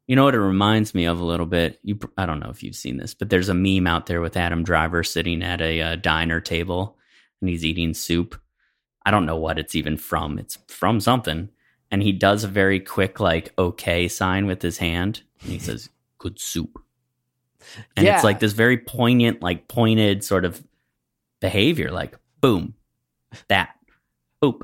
you 0.06 0.16
know 0.16 0.24
what 0.24 0.34
it 0.34 0.40
reminds 0.40 0.94
me 0.94 1.04
of 1.04 1.20
a 1.20 1.24
little 1.24 1.44
bit? 1.44 1.78
You, 1.82 1.98
I 2.16 2.24
don't 2.24 2.40
know 2.40 2.48
if 2.48 2.62
you've 2.62 2.74
seen 2.74 2.96
this, 2.96 3.12
but 3.12 3.28
there's 3.28 3.50
a 3.50 3.54
meme 3.54 3.86
out 3.86 4.06
there 4.06 4.22
with 4.22 4.36
Adam 4.36 4.64
Driver 4.64 5.04
sitting 5.04 5.42
at 5.42 5.60
a 5.60 5.80
uh, 5.82 5.96
diner 5.96 6.40
table 6.40 6.96
and 7.40 7.48
he's 7.50 7.64
eating 7.64 7.94
soup. 7.94 8.40
I 9.04 9.10
don't 9.10 9.26
know 9.26 9.36
what 9.36 9.58
it's 9.58 9.74
even 9.74 9.96
from. 9.96 10.38
It's 10.38 10.58
from 10.68 11.00
something. 11.00 11.48
And 11.90 12.02
he 12.02 12.12
does 12.12 12.44
a 12.44 12.48
very 12.48 12.78
quick, 12.80 13.18
like, 13.18 13.52
okay 13.58 14.06
sign 14.08 14.46
with 14.46 14.62
his 14.62 14.78
hand. 14.78 15.22
And 15.42 15.52
he 15.52 15.58
says, 15.68 15.88
good 16.18 16.38
soup. 16.38 16.80
And 17.96 18.06
Yeah. 18.06 18.14
it's 18.14 18.24
like 18.24 18.40
this 18.40 18.52
very 18.52 18.78
poignant, 18.78 19.42
like, 19.42 19.68
pointed 19.68 20.22
sort 20.24 20.44
of 20.44 20.62
behavior. 21.40 21.90
Like, 21.90 22.16
boom, 22.40 22.74
that, 23.48 23.70
boop. 24.42 24.62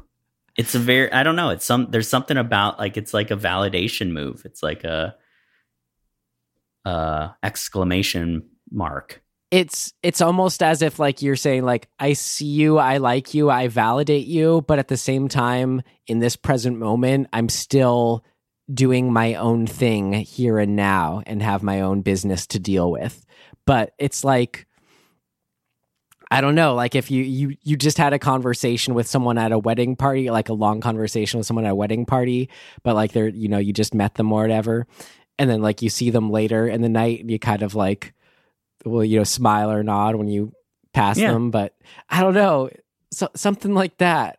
It's 0.56 0.74
a 0.74 0.78
very, 0.78 1.12
I 1.12 1.22
don't 1.22 1.36
know. 1.36 1.50
It's 1.50 1.64
some, 1.66 1.88
there's 1.90 2.08
something 2.08 2.36
about, 2.36 2.78
like, 2.78 2.96
it's 2.96 3.12
like 3.12 3.30
a 3.30 3.36
validation 3.36 4.12
move. 4.12 4.42
It's 4.46 4.62
like 4.62 4.84
a, 4.84 5.14
uh, 6.84 7.30
exclamation 7.42 8.48
mark. 8.70 9.22
It's 9.56 9.94
it's 10.02 10.20
almost 10.20 10.62
as 10.62 10.82
if 10.82 10.98
like 10.98 11.22
you're 11.22 11.34
saying 11.34 11.64
like 11.64 11.88
I 11.98 12.12
see 12.12 12.44
you, 12.44 12.76
I 12.76 12.98
like 12.98 13.32
you, 13.32 13.48
I 13.48 13.68
validate 13.68 14.26
you, 14.26 14.62
but 14.68 14.78
at 14.78 14.88
the 14.88 14.98
same 14.98 15.28
time 15.28 15.80
in 16.06 16.18
this 16.18 16.36
present 16.36 16.78
moment 16.78 17.28
I'm 17.32 17.48
still 17.48 18.22
doing 18.72 19.10
my 19.10 19.34
own 19.36 19.66
thing 19.66 20.12
here 20.12 20.58
and 20.58 20.76
now 20.76 21.22
and 21.26 21.42
have 21.42 21.62
my 21.62 21.80
own 21.80 22.02
business 22.02 22.46
to 22.48 22.58
deal 22.58 22.90
with. 22.90 23.24
But 23.64 23.94
it's 23.98 24.24
like 24.24 24.66
I 26.30 26.42
don't 26.42 26.54
know, 26.54 26.74
like 26.74 26.94
if 26.94 27.10
you 27.10 27.22
you 27.22 27.56
you 27.62 27.78
just 27.78 27.96
had 27.96 28.12
a 28.12 28.18
conversation 28.18 28.92
with 28.92 29.06
someone 29.06 29.38
at 29.38 29.52
a 29.52 29.58
wedding 29.58 29.96
party, 29.96 30.28
like 30.28 30.50
a 30.50 30.54
long 30.54 30.82
conversation 30.82 31.38
with 31.38 31.46
someone 31.46 31.64
at 31.64 31.72
a 31.72 31.74
wedding 31.74 32.04
party, 32.04 32.50
but 32.82 32.94
like 32.94 33.12
they're 33.12 33.28
you 33.28 33.48
know, 33.48 33.58
you 33.58 33.72
just 33.72 33.94
met 33.94 34.16
them 34.16 34.30
or 34.32 34.42
whatever. 34.42 34.86
And 35.38 35.48
then 35.48 35.62
like 35.62 35.80
you 35.80 35.88
see 35.88 36.10
them 36.10 36.30
later 36.30 36.68
in 36.68 36.82
the 36.82 36.90
night 36.90 37.20
and 37.20 37.30
you 37.30 37.38
kind 37.38 37.62
of 37.62 37.74
like 37.74 38.12
will 38.86 39.04
you 39.04 39.18
know 39.18 39.24
smile 39.24 39.70
or 39.70 39.82
nod 39.82 40.14
when 40.16 40.28
you 40.28 40.52
pass 40.92 41.18
Yeah. 41.18 41.32
them 41.32 41.50
but 41.50 41.74
i 42.08 42.22
don't 42.22 42.34
know 42.34 42.70
so, 43.12 43.28
something 43.34 43.74
like 43.74 43.98
that 43.98 44.38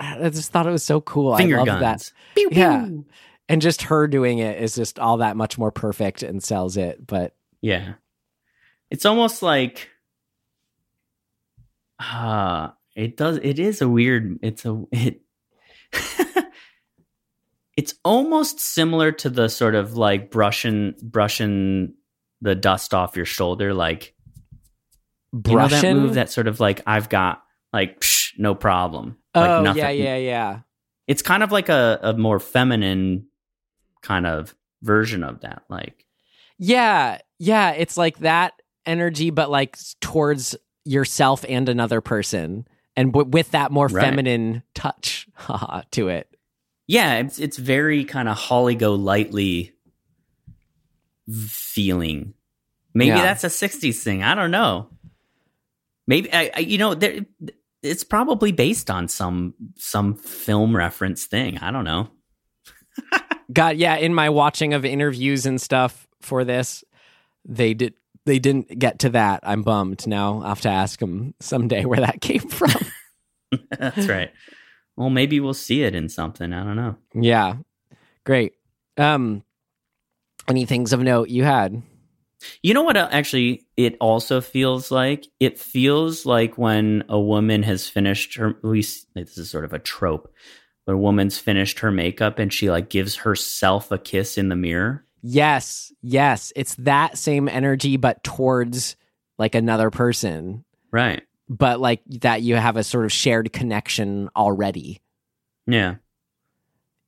i 0.00 0.28
just 0.30 0.50
thought 0.52 0.66
it 0.66 0.70
was 0.70 0.82
so 0.82 1.00
cool 1.00 1.36
Finger 1.36 1.56
i 1.56 1.58
love 1.62 1.80
guns. 1.80 2.12
that 2.36 2.52
yeah 2.54 2.88
and 3.48 3.62
just 3.62 3.82
her 3.82 4.08
doing 4.08 4.38
it 4.38 4.60
is 4.62 4.74
just 4.74 4.98
all 4.98 5.18
that 5.18 5.36
much 5.36 5.58
more 5.58 5.70
perfect 5.70 6.22
and 6.22 6.42
sells 6.42 6.76
it 6.76 7.06
but 7.06 7.34
Yeah. 7.60 7.94
It's 8.90 9.06
almost 9.06 9.42
like 9.42 9.88
uh 11.98 12.68
it 12.96 13.16
does 13.16 13.38
it 13.42 13.58
is 13.58 13.80
a 13.80 13.88
weird 13.88 14.38
it's 14.42 14.64
a 14.64 14.82
it 14.92 15.20
it's 17.76 17.94
almost 18.04 18.60
similar 18.60 19.12
to 19.12 19.30
the 19.30 19.48
sort 19.48 19.74
of 19.74 19.96
like 19.96 20.30
brush 20.30 20.64
and 20.64 20.94
brush 20.96 21.38
brushing 21.38 21.94
the 22.42 22.54
dust 22.54 22.92
off 22.92 23.16
your 23.16 23.24
shoulder 23.24 23.72
like 23.72 24.14
you 25.32 25.40
know 25.56 25.62
that 25.62 25.70
brushing 25.70 25.96
move 25.98 26.14
that 26.14 26.30
sort 26.30 26.46
of 26.48 26.60
like 26.60 26.82
I've 26.86 27.08
got 27.08 27.42
like 27.72 28.00
psh, 28.00 28.32
no 28.36 28.54
problem. 28.54 29.16
oh 29.34 29.40
like 29.40 29.62
nothing. 29.64 29.78
yeah 29.82 29.90
yeah 29.90 30.16
yeah 30.16 30.58
It's 31.06 31.22
kind 31.22 31.42
of 31.42 31.50
like 31.52 31.68
a, 31.70 31.98
a 32.02 32.12
more 32.14 32.38
feminine 32.38 33.26
kind 34.02 34.26
of 34.26 34.54
version 34.82 35.22
of 35.24 35.40
that. 35.40 35.62
Like 35.70 36.04
yeah 36.58 37.18
yeah 37.38 37.70
it's 37.70 37.96
like 37.96 38.18
that 38.18 38.52
energy 38.84 39.30
but 39.30 39.48
like 39.50 39.78
towards 40.00 40.54
yourself 40.84 41.44
and 41.48 41.68
another 41.68 42.00
person 42.00 42.66
and 42.96 43.12
w- 43.12 43.30
with 43.30 43.52
that 43.52 43.70
more 43.72 43.86
Right. 43.86 44.04
feminine 44.04 44.62
touch 44.74 45.28
to 45.92 46.08
it 46.08 46.28
yeah, 46.88 47.20
it's 47.20 47.38
it's 47.38 47.56
very 47.56 48.04
kind 48.04 48.28
of 48.28 48.36
Holly 48.36 48.74
Golightly 48.74 49.72
feeling. 51.30 52.34
Maybe 52.94 53.08
Yeah. 53.08 53.22
that's 53.22 53.44
a 53.44 53.48
'60s 53.48 54.02
thing. 54.02 54.22
I 54.22 54.34
don't 54.34 54.50
know. 54.50 54.88
Maybe 56.06 56.32
I, 56.32 56.50
I 56.54 56.60
you 56.60 56.78
know 56.78 56.94
there, 56.94 57.20
it's 57.82 58.04
probably 58.04 58.52
based 58.52 58.90
on 58.90 59.08
some 59.08 59.54
some 59.76 60.14
film 60.16 60.76
reference 60.76 61.26
thing. 61.26 61.58
I 61.58 61.70
don't 61.70 61.84
know. 61.84 62.08
God, 63.52 63.76
yeah, 63.76 63.96
in 63.96 64.14
my 64.14 64.28
watching 64.30 64.74
of 64.74 64.84
interviews 64.84 65.46
and 65.46 65.60
stuff 65.60 66.06
for 66.20 66.44
this, 66.44 66.84
they 67.46 67.74
did 67.74 67.94
they 68.26 68.38
didn't 68.38 68.78
get 68.78 69.00
to 69.00 69.10
that. 69.10 69.40
I'm 69.42 69.62
bummed. 69.62 70.06
Now 70.06 70.34
I'll 70.42 70.48
have 70.50 70.60
to 70.62 70.68
ask 70.68 71.00
them 71.00 71.34
someday 71.40 71.84
where 71.84 72.00
that 72.00 72.20
came 72.20 72.48
from. 72.48 72.74
That's 73.78 74.06
right. 74.06 74.30
Well, 74.96 75.10
maybe 75.10 75.40
we'll 75.40 75.54
see 75.54 75.82
it 75.82 75.94
in 75.94 76.08
something. 76.08 76.52
I 76.52 76.62
don't 76.64 76.76
know. 76.76 76.96
yeah. 77.14 77.56
Great. 78.24 78.52
Um 78.96 79.42
any 80.48 80.64
things 80.66 80.92
of 80.92 81.00
note 81.00 81.28
you 81.28 81.44
had? 81.44 81.82
You 82.62 82.74
know 82.74 82.82
what? 82.82 82.96
uh, 82.96 83.08
Actually, 83.12 83.64
it 83.76 83.96
also 84.00 84.40
feels 84.40 84.90
like 84.90 85.26
it 85.38 85.58
feels 85.58 86.26
like 86.26 86.58
when 86.58 87.04
a 87.08 87.20
woman 87.20 87.62
has 87.62 87.88
finished 87.88 88.34
her. 88.36 88.54
We 88.62 88.80
s- 88.80 89.06
this 89.14 89.38
is 89.38 89.48
sort 89.50 89.64
of 89.64 89.72
a 89.72 89.78
trope. 89.78 90.32
When 90.84 90.96
a 90.96 90.98
woman's 91.00 91.38
finished 91.38 91.78
her 91.78 91.92
makeup 91.92 92.40
and 92.40 92.52
she 92.52 92.68
like 92.70 92.88
gives 92.90 93.14
herself 93.16 93.92
a 93.92 93.98
kiss 93.98 94.36
in 94.36 94.48
the 94.48 94.56
mirror. 94.56 95.04
Yes, 95.22 95.92
yes. 96.02 96.52
It's 96.56 96.74
that 96.76 97.16
same 97.16 97.48
energy 97.48 97.96
but 97.96 98.24
towards 98.24 98.96
like 99.38 99.54
another 99.54 99.90
person. 99.90 100.64
Right. 100.90 101.22
But 101.48 101.78
like 101.78 102.02
that 102.22 102.42
you 102.42 102.56
have 102.56 102.76
a 102.76 102.82
sort 102.82 103.04
of 103.04 103.12
shared 103.12 103.52
connection 103.52 104.28
already. 104.34 105.00
Yeah. 105.68 105.96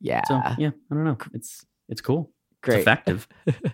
Yeah. 0.00 0.22
So 0.28 0.40
yeah, 0.58 0.70
I 0.90 0.94
don't 0.94 1.04
know. 1.04 1.18
It's 1.32 1.66
it's 1.88 2.00
cool. 2.00 2.30
Great. 2.64 2.80
Effective. 2.80 3.28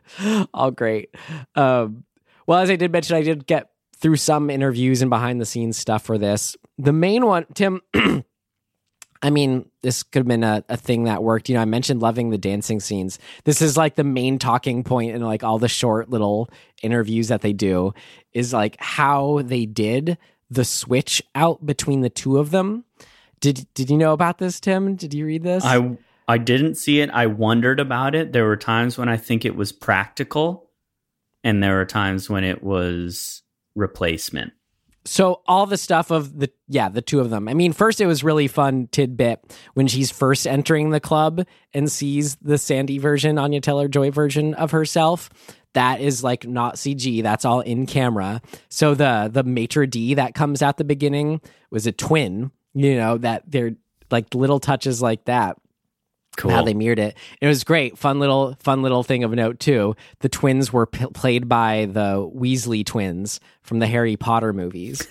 all 0.54 0.70
great. 0.72 1.14
Um, 1.54 2.04
well, 2.46 2.58
as 2.58 2.70
I 2.70 2.76
did 2.76 2.90
mention, 2.90 3.16
I 3.16 3.22
did 3.22 3.46
get 3.46 3.70
through 3.96 4.16
some 4.16 4.50
interviews 4.50 5.00
and 5.00 5.10
behind 5.10 5.40
the 5.40 5.46
scenes 5.46 5.76
stuff 5.78 6.02
for 6.02 6.18
this. 6.18 6.56
The 6.78 6.92
main 6.92 7.24
one, 7.24 7.46
Tim, 7.54 7.80
I 9.22 9.30
mean, 9.30 9.70
this 9.82 10.02
could 10.02 10.20
have 10.20 10.28
been 10.28 10.42
a, 10.42 10.64
a 10.68 10.76
thing 10.76 11.04
that 11.04 11.22
worked. 11.22 11.48
You 11.48 11.54
know, 11.54 11.62
I 11.62 11.66
mentioned 11.66 12.02
loving 12.02 12.30
the 12.30 12.38
dancing 12.38 12.80
scenes. 12.80 13.18
This 13.44 13.62
is 13.62 13.76
like 13.76 13.94
the 13.94 14.04
main 14.04 14.38
talking 14.38 14.82
point 14.82 15.14
in 15.14 15.22
like 15.22 15.44
all 15.44 15.58
the 15.58 15.68
short 15.68 16.10
little 16.10 16.50
interviews 16.82 17.28
that 17.28 17.42
they 17.42 17.52
do 17.52 17.92
is 18.32 18.52
like 18.52 18.76
how 18.80 19.42
they 19.44 19.66
did 19.66 20.18
the 20.50 20.64
switch 20.64 21.22
out 21.36 21.64
between 21.64 22.00
the 22.00 22.10
two 22.10 22.38
of 22.38 22.50
them. 22.50 22.84
Did 23.40 23.66
did 23.74 23.90
you 23.90 23.96
know 23.96 24.12
about 24.12 24.38
this, 24.38 24.58
Tim? 24.58 24.96
Did 24.96 25.14
you 25.14 25.26
read 25.26 25.42
this? 25.42 25.64
I 25.64 25.96
I 26.30 26.38
didn't 26.38 26.76
see 26.76 27.00
it. 27.00 27.10
I 27.10 27.26
wondered 27.26 27.80
about 27.80 28.14
it. 28.14 28.32
There 28.32 28.46
were 28.46 28.56
times 28.56 28.96
when 28.96 29.08
I 29.08 29.16
think 29.16 29.44
it 29.44 29.56
was 29.56 29.72
practical, 29.72 30.70
and 31.42 31.60
there 31.60 31.76
were 31.76 31.84
times 31.84 32.30
when 32.30 32.44
it 32.44 32.62
was 32.62 33.42
replacement. 33.74 34.52
So 35.04 35.40
all 35.48 35.66
the 35.66 35.76
stuff 35.76 36.12
of 36.12 36.38
the 36.38 36.50
yeah, 36.68 36.88
the 36.88 37.02
two 37.02 37.18
of 37.18 37.30
them. 37.30 37.48
I 37.48 37.54
mean, 37.54 37.72
first 37.72 38.00
it 38.00 38.06
was 38.06 38.22
really 38.22 38.46
fun 38.46 38.88
tidbit 38.92 39.58
when 39.74 39.88
she's 39.88 40.12
first 40.12 40.46
entering 40.46 40.90
the 40.90 41.00
club 41.00 41.44
and 41.74 41.90
sees 41.90 42.36
the 42.36 42.58
Sandy 42.58 42.98
version, 42.98 43.36
Anya 43.36 43.60
Taylor-Joy 43.60 44.12
version 44.12 44.54
of 44.54 44.70
herself. 44.70 45.30
That 45.72 46.00
is 46.00 46.22
like 46.22 46.46
not 46.46 46.76
CG. 46.76 47.24
That's 47.24 47.44
all 47.44 47.60
in 47.60 47.86
camera. 47.86 48.40
So 48.68 48.94
the 48.94 49.30
the 49.32 49.42
maitre 49.42 49.88
d 49.88 50.14
that 50.14 50.34
comes 50.36 50.62
at 50.62 50.76
the 50.76 50.84
beginning 50.84 51.40
was 51.70 51.88
a 51.88 51.92
twin. 51.92 52.52
You 52.74 52.94
know 52.94 53.18
that 53.18 53.50
they're 53.50 53.72
like 54.12 54.32
little 54.32 54.60
touches 54.60 55.02
like 55.02 55.24
that 55.24 55.56
Cool. 56.36 56.50
how 56.52 56.62
they 56.62 56.74
mirrored 56.74 56.98
it. 56.98 57.16
It 57.40 57.46
was 57.46 57.64
great, 57.64 57.98
fun 57.98 58.18
little, 58.20 58.56
fun 58.60 58.82
little 58.82 59.02
thing 59.02 59.24
of 59.24 59.32
note 59.32 59.58
too. 59.60 59.94
The 60.20 60.28
twins 60.28 60.72
were 60.72 60.86
p- 60.86 61.06
played 61.12 61.48
by 61.48 61.86
the 61.90 62.30
Weasley 62.34 62.84
twins 62.86 63.40
from 63.62 63.78
the 63.80 63.86
Harry 63.86 64.16
Potter 64.16 64.52
movies, 64.52 65.06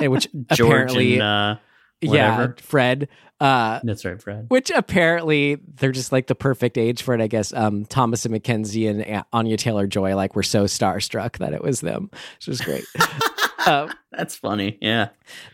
which 0.00 0.28
apparently, 0.50 1.14
and 1.14 1.22
uh, 1.22 1.56
yeah. 2.00 2.48
Fred. 2.58 3.08
Uh, 3.40 3.80
That's 3.82 4.04
right, 4.04 4.22
Fred. 4.22 4.46
which 4.48 4.70
apparently 4.70 5.56
they're 5.74 5.90
just 5.90 6.12
like 6.12 6.28
the 6.28 6.34
perfect 6.36 6.78
age 6.78 7.02
for 7.02 7.12
it. 7.12 7.20
I 7.20 7.26
guess 7.26 7.52
um, 7.52 7.84
Thomasin 7.86 8.30
McKenzie 8.38 8.88
and 8.88 9.00
A- 9.02 9.26
Anya 9.32 9.56
Taylor-Joy 9.56 10.14
like 10.14 10.36
were 10.36 10.44
so 10.44 10.64
starstruck 10.66 11.38
that 11.38 11.52
it 11.52 11.60
was 11.60 11.80
them, 11.80 12.08
which 12.38 12.46
was 12.46 12.60
great. 12.60 12.84
um, 13.66 13.92
That's 14.12 14.36
funny. 14.36 14.78
Yeah. 14.80 15.08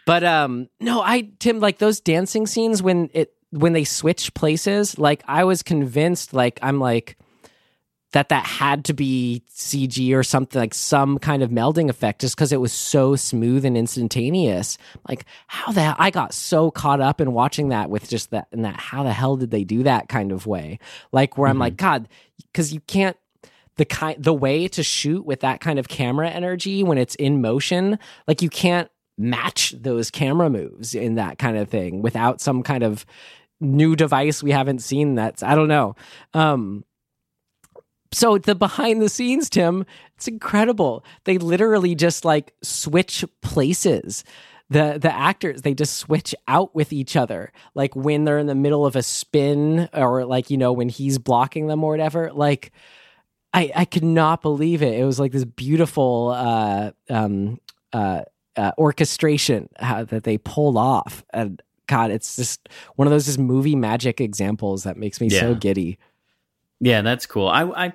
but 0.06 0.22
um 0.22 0.68
no, 0.80 1.00
I 1.00 1.30
Tim 1.38 1.60
like 1.60 1.78
those 1.78 2.00
dancing 2.00 2.46
scenes 2.46 2.82
when 2.82 3.08
it 3.14 3.32
when 3.50 3.72
they 3.72 3.84
switch 3.84 4.34
places, 4.34 4.98
like 4.98 5.22
I 5.26 5.44
was 5.44 5.62
convinced, 5.62 6.32
like 6.32 6.58
I'm 6.62 6.80
like 6.80 7.16
that 8.12 8.30
that 8.30 8.46
had 8.46 8.86
to 8.86 8.94
be 8.94 9.42
CG 9.50 10.14
or 10.14 10.22
something 10.22 10.58
like 10.58 10.72
some 10.72 11.18
kind 11.18 11.42
of 11.42 11.50
melding 11.50 11.90
effect 11.90 12.22
just 12.22 12.34
because 12.34 12.52
it 12.52 12.60
was 12.60 12.72
so 12.72 13.16
smooth 13.16 13.66
and 13.66 13.76
instantaneous. 13.76 14.78
Like 15.06 15.26
how 15.46 15.72
the 15.72 15.82
hell 15.82 15.96
I 15.98 16.10
got 16.10 16.32
so 16.32 16.70
caught 16.70 17.02
up 17.02 17.20
in 17.20 17.32
watching 17.32 17.68
that 17.68 17.90
with 17.90 18.08
just 18.08 18.30
that 18.30 18.48
and 18.50 18.64
that 18.64 18.76
how 18.76 19.02
the 19.02 19.12
hell 19.12 19.36
did 19.36 19.50
they 19.50 19.64
do 19.64 19.82
that 19.82 20.08
kind 20.08 20.32
of 20.32 20.46
way? 20.46 20.78
Like 21.12 21.36
where 21.36 21.48
I'm 21.48 21.58
like, 21.58 21.74
mm-hmm. 21.74 21.86
God, 21.86 22.08
because 22.50 22.72
you 22.72 22.80
can't 22.80 23.16
the 23.76 23.84
kind 23.84 24.22
the 24.22 24.34
way 24.34 24.68
to 24.68 24.82
shoot 24.82 25.24
with 25.24 25.40
that 25.40 25.60
kind 25.60 25.78
of 25.78 25.88
camera 25.88 26.30
energy 26.30 26.82
when 26.82 26.96
it's 26.96 27.14
in 27.16 27.42
motion, 27.42 27.98
like 28.26 28.40
you 28.40 28.48
can't 28.48 28.90
match 29.18 29.74
those 29.76 30.10
camera 30.10 30.48
moves 30.48 30.94
in 30.94 31.16
that 31.16 31.38
kind 31.38 31.58
of 31.58 31.68
thing 31.68 32.00
without 32.00 32.40
some 32.40 32.62
kind 32.62 32.84
of 32.84 33.04
new 33.60 33.96
device 33.96 34.42
we 34.42 34.52
haven't 34.52 34.80
seen 34.80 35.14
that's 35.14 35.42
I 35.42 35.54
don't 35.54 35.68
know. 35.68 35.96
Um 36.34 36.84
so 38.12 38.38
the 38.38 38.54
behind 38.54 39.02
the 39.02 39.08
scenes 39.08 39.50
tim 39.50 39.84
it's 40.16 40.28
incredible. 40.28 41.04
They 41.24 41.38
literally 41.38 41.94
just 41.94 42.24
like 42.24 42.52
switch 42.62 43.24
places. 43.42 44.24
The 44.70 44.98
the 45.00 45.14
actors 45.14 45.62
they 45.62 45.74
just 45.74 45.96
switch 45.96 46.34
out 46.46 46.74
with 46.74 46.92
each 46.92 47.16
other 47.16 47.52
like 47.74 47.96
when 47.96 48.24
they're 48.24 48.38
in 48.38 48.46
the 48.46 48.54
middle 48.54 48.84
of 48.84 48.96
a 48.96 49.02
spin 49.02 49.88
or 49.94 50.26
like 50.26 50.50
you 50.50 50.58
know 50.58 50.72
when 50.72 50.88
he's 50.88 51.18
blocking 51.18 51.68
them 51.68 51.82
or 51.84 51.90
whatever. 51.90 52.32
Like 52.32 52.72
i 53.54 53.72
i 53.74 53.84
could 53.84 54.04
not 54.04 54.42
believe 54.42 54.82
it. 54.82 54.98
It 54.98 55.04
was 55.04 55.18
like 55.18 55.32
this 55.32 55.44
beautiful 55.44 56.32
uh 56.34 56.90
um 57.08 57.60
uh, 57.92 58.22
uh 58.56 58.72
orchestration 58.76 59.68
how, 59.78 60.04
that 60.04 60.24
they 60.24 60.38
pulled 60.38 60.76
off. 60.76 61.24
And 61.32 61.62
god 61.88 62.10
it's 62.12 62.36
just 62.36 62.68
one 62.94 63.08
of 63.08 63.10
those 63.10 63.26
just 63.26 63.38
movie 63.38 63.74
magic 63.74 64.20
examples 64.20 64.84
that 64.84 64.96
makes 64.96 65.20
me 65.20 65.28
so 65.28 65.54
giddy 65.54 65.98
Yeah, 66.80 67.02
that's 67.02 67.26
cool. 67.26 67.48
I, 67.48 67.64
I 67.86 67.92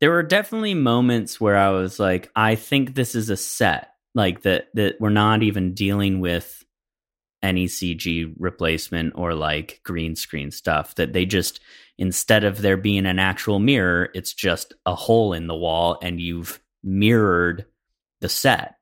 there 0.00 0.10
were 0.10 0.22
definitely 0.22 0.74
moments 0.74 1.40
where 1.40 1.56
I 1.56 1.70
was 1.70 1.98
like, 1.98 2.30
I 2.36 2.54
think 2.54 2.94
this 2.94 3.14
is 3.16 3.30
a 3.30 3.36
set, 3.36 3.90
like 4.14 4.42
that 4.42 4.68
that 4.74 5.00
we're 5.00 5.10
not 5.10 5.42
even 5.42 5.74
dealing 5.74 6.20
with 6.20 6.64
any 7.42 7.66
CG 7.66 8.32
replacement 8.38 9.14
or 9.16 9.34
like 9.34 9.80
green 9.82 10.14
screen 10.14 10.50
stuff. 10.52 10.94
That 10.94 11.12
they 11.12 11.26
just 11.26 11.60
instead 11.98 12.44
of 12.44 12.62
there 12.62 12.76
being 12.76 13.06
an 13.06 13.18
actual 13.18 13.58
mirror, 13.58 14.10
it's 14.14 14.34
just 14.34 14.74
a 14.84 14.94
hole 14.94 15.32
in 15.32 15.48
the 15.48 15.56
wall, 15.56 15.98
and 16.00 16.20
you've 16.20 16.60
mirrored 16.84 17.66
the 18.20 18.28
set 18.28 18.76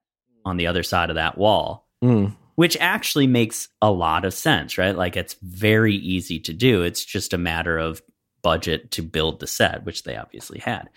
on 0.44 0.58
the 0.58 0.66
other 0.66 0.82
side 0.82 1.08
of 1.08 1.16
that 1.16 1.38
wall 1.38 1.84
Mm. 2.04 2.36
Which 2.54 2.76
actually 2.78 3.26
makes 3.26 3.68
a 3.82 3.90
lot 3.90 4.24
of 4.24 4.34
sense, 4.34 4.78
right? 4.78 4.96
Like 4.96 5.16
it's 5.16 5.34
very 5.42 5.94
easy 5.96 6.38
to 6.40 6.52
do. 6.52 6.82
It's 6.82 7.04
just 7.04 7.32
a 7.32 7.38
matter 7.38 7.78
of 7.78 8.02
budget 8.42 8.90
to 8.92 9.02
build 9.02 9.40
the 9.40 9.46
set, 9.46 9.84
which 9.84 10.02
they 10.02 10.16
obviously 10.16 10.58
had. 10.58 10.88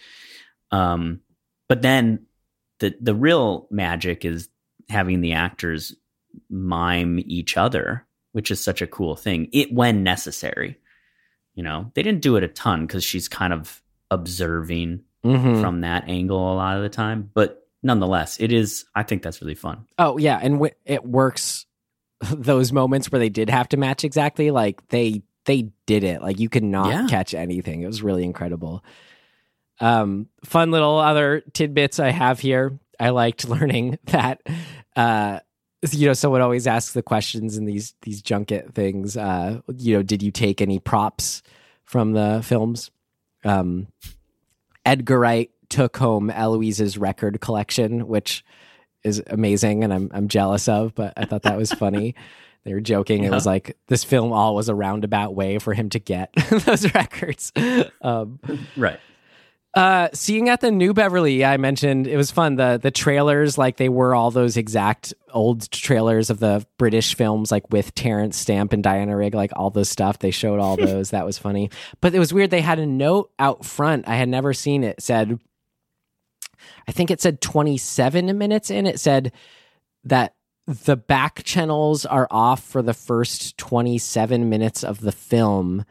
Um, 0.71 1.21
but 1.69 1.81
then 1.81 2.25
the 2.79 2.95
the 3.01 3.15
real 3.15 3.67
magic 3.71 4.25
is 4.25 4.49
having 4.89 5.21
the 5.21 5.33
actors 5.33 5.95
mime 6.49 7.19
each 7.25 7.57
other, 7.57 8.05
which 8.33 8.51
is 8.51 8.61
such 8.61 8.81
a 8.81 8.87
cool 8.87 9.15
thing. 9.15 9.49
It 9.51 9.73
when 9.73 10.03
necessary. 10.03 10.77
You 11.55 11.63
know, 11.63 11.91
they 11.95 12.03
didn't 12.03 12.21
do 12.21 12.35
it 12.35 12.43
a 12.43 12.47
ton 12.47 12.85
because 12.85 13.03
she's 13.03 13.27
kind 13.27 13.51
of 13.51 13.81
observing 14.11 15.01
Mhm. 15.25 15.59
from 15.59 15.81
that 15.81 16.07
angle 16.07 16.37
a 16.37 16.55
lot 16.55 16.77
of 16.77 16.83
the 16.83 16.89
time, 16.89 17.31
but 17.33 17.66
nonetheless, 17.83 18.39
it 18.39 18.51
is. 18.51 18.85
I 18.95 19.03
think 19.03 19.23
that's 19.23 19.41
really 19.41 19.55
fun. 19.55 19.85
Oh 19.97 20.17
yeah, 20.17 20.39
and 20.41 20.55
w- 20.55 20.73
it 20.85 21.05
works. 21.05 21.65
Those 22.31 22.71
moments 22.73 23.11
where 23.11 23.19
they 23.19 23.29
did 23.29 23.49
have 23.49 23.69
to 23.69 23.77
match 23.77 24.03
exactly, 24.03 24.49
like 24.51 24.87
they 24.89 25.21
they 25.45 25.69
did 25.85 26.03
it. 26.03 26.21
Like 26.21 26.39
you 26.39 26.49
could 26.49 26.63
not 26.63 26.89
Yeah. 26.89 27.07
catch 27.07 27.33
anything. 27.33 27.81
It 27.81 27.87
was 27.87 28.01
really 28.01 28.23
incredible. 28.23 28.83
Um, 29.79 30.27
fun 30.43 30.71
little 30.71 30.97
other 30.97 31.41
tidbits 31.53 31.99
I 31.99 32.09
have 32.09 32.39
here. 32.39 32.79
I 32.99 33.09
liked 33.09 33.47
learning 33.49 33.99
that. 34.05 34.41
Uh, 34.95 35.39
you 35.91 36.07
know, 36.07 36.13
someone 36.13 36.41
always 36.41 36.65
asks 36.65 36.93
the 36.93 37.03
questions 37.03 37.55
in 37.57 37.65
these 37.65 37.93
these 38.01 38.21
junket 38.23 38.73
things. 38.73 39.15
Uh, 39.15 39.61
you 39.77 39.95
know, 39.95 40.01
did 40.01 40.23
you 40.23 40.31
take 40.31 40.59
any 40.59 40.79
props 40.79 41.43
from 41.85 42.13
the 42.13 42.41
films? 42.43 42.89
Um, 43.45 43.87
Edgar 44.85 45.19
Wright 45.19 45.51
took 45.69 45.97
home 45.97 46.29
Eloise's 46.29 46.97
record 46.97 47.39
collection, 47.41 48.07
which 48.07 48.43
is 49.03 49.21
amazing 49.27 49.83
and 49.83 49.93
I'm 49.93 50.09
I'm 50.13 50.27
jealous 50.27 50.67
of, 50.67 50.93
but 50.95 51.13
I 51.17 51.25
thought 51.25 51.43
that 51.43 51.57
was 51.57 51.71
funny. 51.85 52.15
They 52.65 52.73
were 52.73 52.81
joking. 52.81 53.23
It 53.23 53.31
was 53.31 53.45
like 53.45 53.77
this 53.87 54.03
film 54.03 54.33
all 54.33 54.53
was 54.55 54.67
a 54.67 54.75
roundabout 54.75 55.33
way 55.35 55.57
for 55.59 55.73
him 55.73 55.89
to 55.89 55.99
get 55.99 56.33
those 56.49 56.93
records. 56.93 57.53
Um, 58.01 58.39
Right. 58.75 58.99
uh, 59.73 60.09
seeing 60.13 60.49
at 60.49 60.59
the 60.59 60.71
New 60.71 60.93
Beverly, 60.93 61.45
I 61.45 61.55
mentioned 61.57 62.07
it 62.07 62.17
was 62.17 62.29
fun. 62.31 62.55
The 62.55 62.77
the 62.81 62.91
trailers, 62.91 63.57
like 63.57 63.77
they 63.77 63.87
were 63.89 64.13
all 64.15 64.31
those 64.31 64.57
exact 64.57 65.13
old 65.31 65.69
trailers 65.71 66.29
of 66.29 66.39
the 66.39 66.65
British 66.77 67.15
films, 67.15 67.51
like 67.51 67.69
with 67.71 67.93
Terence 67.95 68.35
Stamp 68.37 68.73
and 68.73 68.83
Diana 68.83 69.15
Rigg, 69.15 69.33
like 69.35 69.51
all 69.55 69.69
those 69.69 69.87
stuff. 69.89 70.19
They 70.19 70.31
showed 70.31 70.59
all 70.59 70.75
those. 70.87 71.11
that 71.11 71.25
was 71.25 71.37
funny. 71.37 71.69
But 72.01 72.13
it 72.15 72.19
was 72.19 72.33
weird. 72.33 72.49
They 72.49 72.61
had 72.61 72.79
a 72.79 72.85
note 72.87 73.31
out 73.39 73.63
front. 73.63 74.09
I 74.09 74.15
had 74.15 74.27
never 74.27 74.53
seen 74.53 74.83
it. 74.83 75.01
Said, 75.01 75.39
I 76.87 76.91
think 76.91 77.11
it 77.11 77.21
said 77.21 77.41
27 77.41 78.37
minutes 78.37 78.69
in. 78.69 78.87
It 78.87 78.99
said 78.99 79.31
that 80.03 80.35
the 80.65 80.97
back 80.97 81.43
channels 81.43 82.05
are 82.05 82.27
off 82.29 82.63
for 82.63 82.81
the 82.81 82.93
first 82.93 83.57
27 83.57 84.49
minutes 84.49 84.83
of 84.83 85.01
the 85.01 85.11
film 85.11 85.85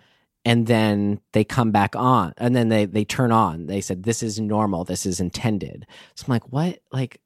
and 0.44 0.66
then 0.66 1.20
they 1.32 1.42
come 1.42 1.72
back 1.72 1.96
on 1.96 2.32
and 2.36 2.54
then 2.54 2.68
they 2.68 2.84
they 2.84 3.04
turn 3.04 3.32
on. 3.32 3.66
They 3.66 3.80
said 3.80 4.02
this 4.02 4.22
is 4.22 4.38
normal. 4.38 4.84
This 4.84 5.04
is 5.04 5.18
intended. 5.18 5.86
So 6.14 6.26
i'm 6.26 6.32
like 6.32 6.52
what? 6.52 6.78
Like 6.92 7.20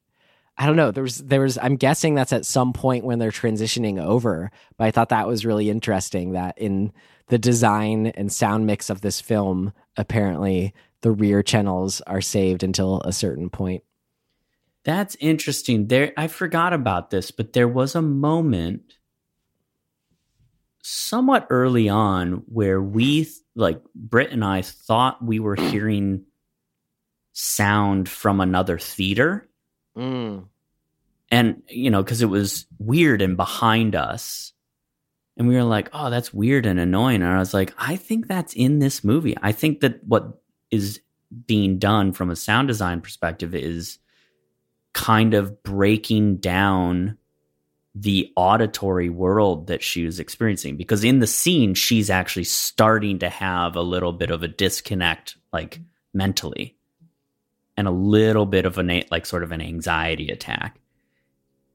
i 0.57 0.65
don't 0.65 0.75
know. 0.75 0.91
There 0.91 1.03
was 1.03 1.17
there 1.17 1.41
was 1.41 1.57
i'm 1.61 1.75
guessing 1.75 2.15
that's 2.15 2.33
at 2.33 2.45
some 2.45 2.73
point 2.73 3.05
when 3.05 3.19
they're 3.19 3.31
transitioning 3.31 4.01
over 4.01 4.49
but 4.77 4.85
i 4.85 4.91
thought 4.91 5.09
that 5.09 5.27
was 5.27 5.45
really 5.45 5.69
interesting 5.69 6.31
that 6.31 6.57
in 6.57 6.91
the 7.27 7.37
design 7.37 8.07
and 8.07 8.31
sound 8.31 8.65
mix 8.65 8.89
of 8.89 9.01
this 9.01 9.21
film 9.21 9.71
apparently 9.97 10.73
the 11.01 11.11
rear 11.11 11.43
channels 11.43 12.01
are 12.01 12.21
saved 12.21 12.63
until 12.63 13.01
a 13.01 13.11
certain 13.11 13.49
point. 13.49 13.83
That's 14.83 15.15
interesting. 15.19 15.87
There 15.87 16.13
I 16.17 16.27
forgot 16.27 16.73
about 16.73 17.11
this, 17.11 17.31
but 17.31 17.53
there 17.53 17.67
was 17.67 17.95
a 17.95 18.01
moment 18.01 18.93
somewhat 20.83 21.47
early 21.49 21.89
on 21.89 22.43
where 22.47 22.81
we 22.81 23.29
like 23.55 23.81
Britt 23.93 24.31
and 24.31 24.43
I 24.43 24.63
thought 24.63 25.23
we 25.23 25.39
were 25.39 25.55
hearing 25.55 26.25
sound 27.33 28.09
from 28.09 28.39
another 28.39 28.79
theater. 28.79 29.47
Mm. 29.97 30.45
and 31.29 31.63
you 31.67 31.89
know 31.89 32.01
because 32.01 32.21
it 32.21 32.27
was 32.27 32.65
weird 32.79 33.21
and 33.21 33.35
behind 33.37 33.93
us. 33.93 34.53
And 35.37 35.47
we 35.47 35.55
were 35.55 35.63
like 35.63 35.89
oh 35.93 36.09
that's 36.09 36.33
weird 36.33 36.65
and 36.65 36.79
annoying. 36.79 37.21
And 37.21 37.31
i 37.31 37.39
was 37.39 37.53
like 37.53 37.73
i 37.77 37.97
think 37.97 38.27
that's 38.27 38.53
in 38.53 38.79
this 38.79 39.03
movie. 39.03 39.35
I 39.41 39.51
think 39.51 39.81
that 39.81 40.03
what 40.05 40.40
is 40.71 41.01
being 41.45 41.77
done 41.77 42.11
from 42.11 42.29
a 42.29 42.35
sound 42.35 42.67
design 42.67 43.01
perspective 43.01 43.53
is 43.53 43.99
kind 44.93 45.33
of 45.33 45.63
breaking 45.63 46.37
down 46.37 47.17
the 47.93 48.31
auditory 48.35 49.09
world 49.09 49.67
that 49.67 49.83
she 49.83 50.05
was 50.05 50.19
experiencing. 50.19 50.77
Because 50.77 51.03
in 51.03 51.19
the 51.19 51.27
scene 51.27 51.73
she's 51.73 52.09
actually 52.09 52.45
starting 52.45 53.19
to 53.19 53.29
have 53.29 53.75
a 53.75 53.81
little 53.81 54.13
bit 54.13 54.31
of 54.31 54.43
a 54.43 54.47
disconnect 54.47 55.35
like 55.51 55.79
mentally. 56.13 56.75
And 57.77 57.87
a 57.87 57.91
little 57.91 58.45
bit 58.45 58.65
of 58.65 58.77
an 58.77 59.03
like 59.09 59.25
sort 59.25 59.43
of 59.43 59.51
an 59.51 59.61
anxiety 59.61 60.29
attack. 60.29 60.79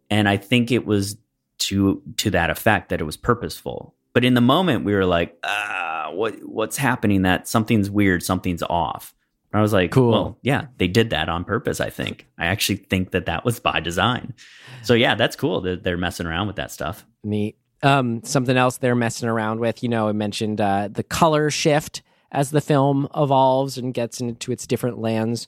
And 0.08 0.28
i 0.28 0.36
think 0.36 0.70
it 0.70 0.86
was 0.86 1.16
to 1.58 2.02
to 2.18 2.30
that 2.30 2.50
effect 2.50 2.90
that 2.90 3.00
it 3.00 3.04
was 3.04 3.16
purposeful. 3.16 3.94
But 4.12 4.24
in 4.24 4.34
the 4.34 4.40
moment 4.40 4.84
we 4.84 4.94
were 4.94 5.06
like 5.06 5.36
ah 5.42 5.95
what 6.14 6.34
what's 6.42 6.76
happening 6.76 7.22
that 7.22 7.48
something's 7.48 7.90
weird 7.90 8.22
something's 8.22 8.62
off 8.62 9.14
and 9.52 9.58
i 9.58 9.62
was 9.62 9.72
like 9.72 9.90
Cool. 9.90 10.10
well 10.10 10.38
yeah 10.42 10.66
they 10.78 10.88
did 10.88 11.10
that 11.10 11.28
on 11.28 11.44
purpose 11.44 11.80
i 11.80 11.90
think 11.90 12.26
i 12.38 12.46
actually 12.46 12.76
think 12.76 13.10
that 13.10 13.26
that 13.26 13.44
was 13.44 13.60
by 13.60 13.80
design 13.80 14.34
so 14.82 14.94
yeah 14.94 15.14
that's 15.14 15.36
cool 15.36 15.60
that 15.62 15.82
they're 15.82 15.96
messing 15.96 16.26
around 16.26 16.46
with 16.46 16.56
that 16.56 16.70
stuff 16.70 17.04
Neat. 17.24 17.56
Um, 17.82 18.22
something 18.24 18.56
else 18.56 18.78
they're 18.78 18.94
messing 18.94 19.28
around 19.28 19.60
with. 19.60 19.82
You 19.82 19.88
know, 19.90 20.08
I 20.08 20.12
mentioned 20.12 20.60
uh, 20.60 20.88
the 20.90 21.02
color 21.02 21.50
shift 21.50 22.02
as 22.32 22.50
the 22.50 22.60
film 22.60 23.06
evolves 23.14 23.76
and 23.76 23.92
gets 23.92 24.20
into 24.20 24.50
its 24.50 24.66
different 24.66 24.98
lands, 24.98 25.46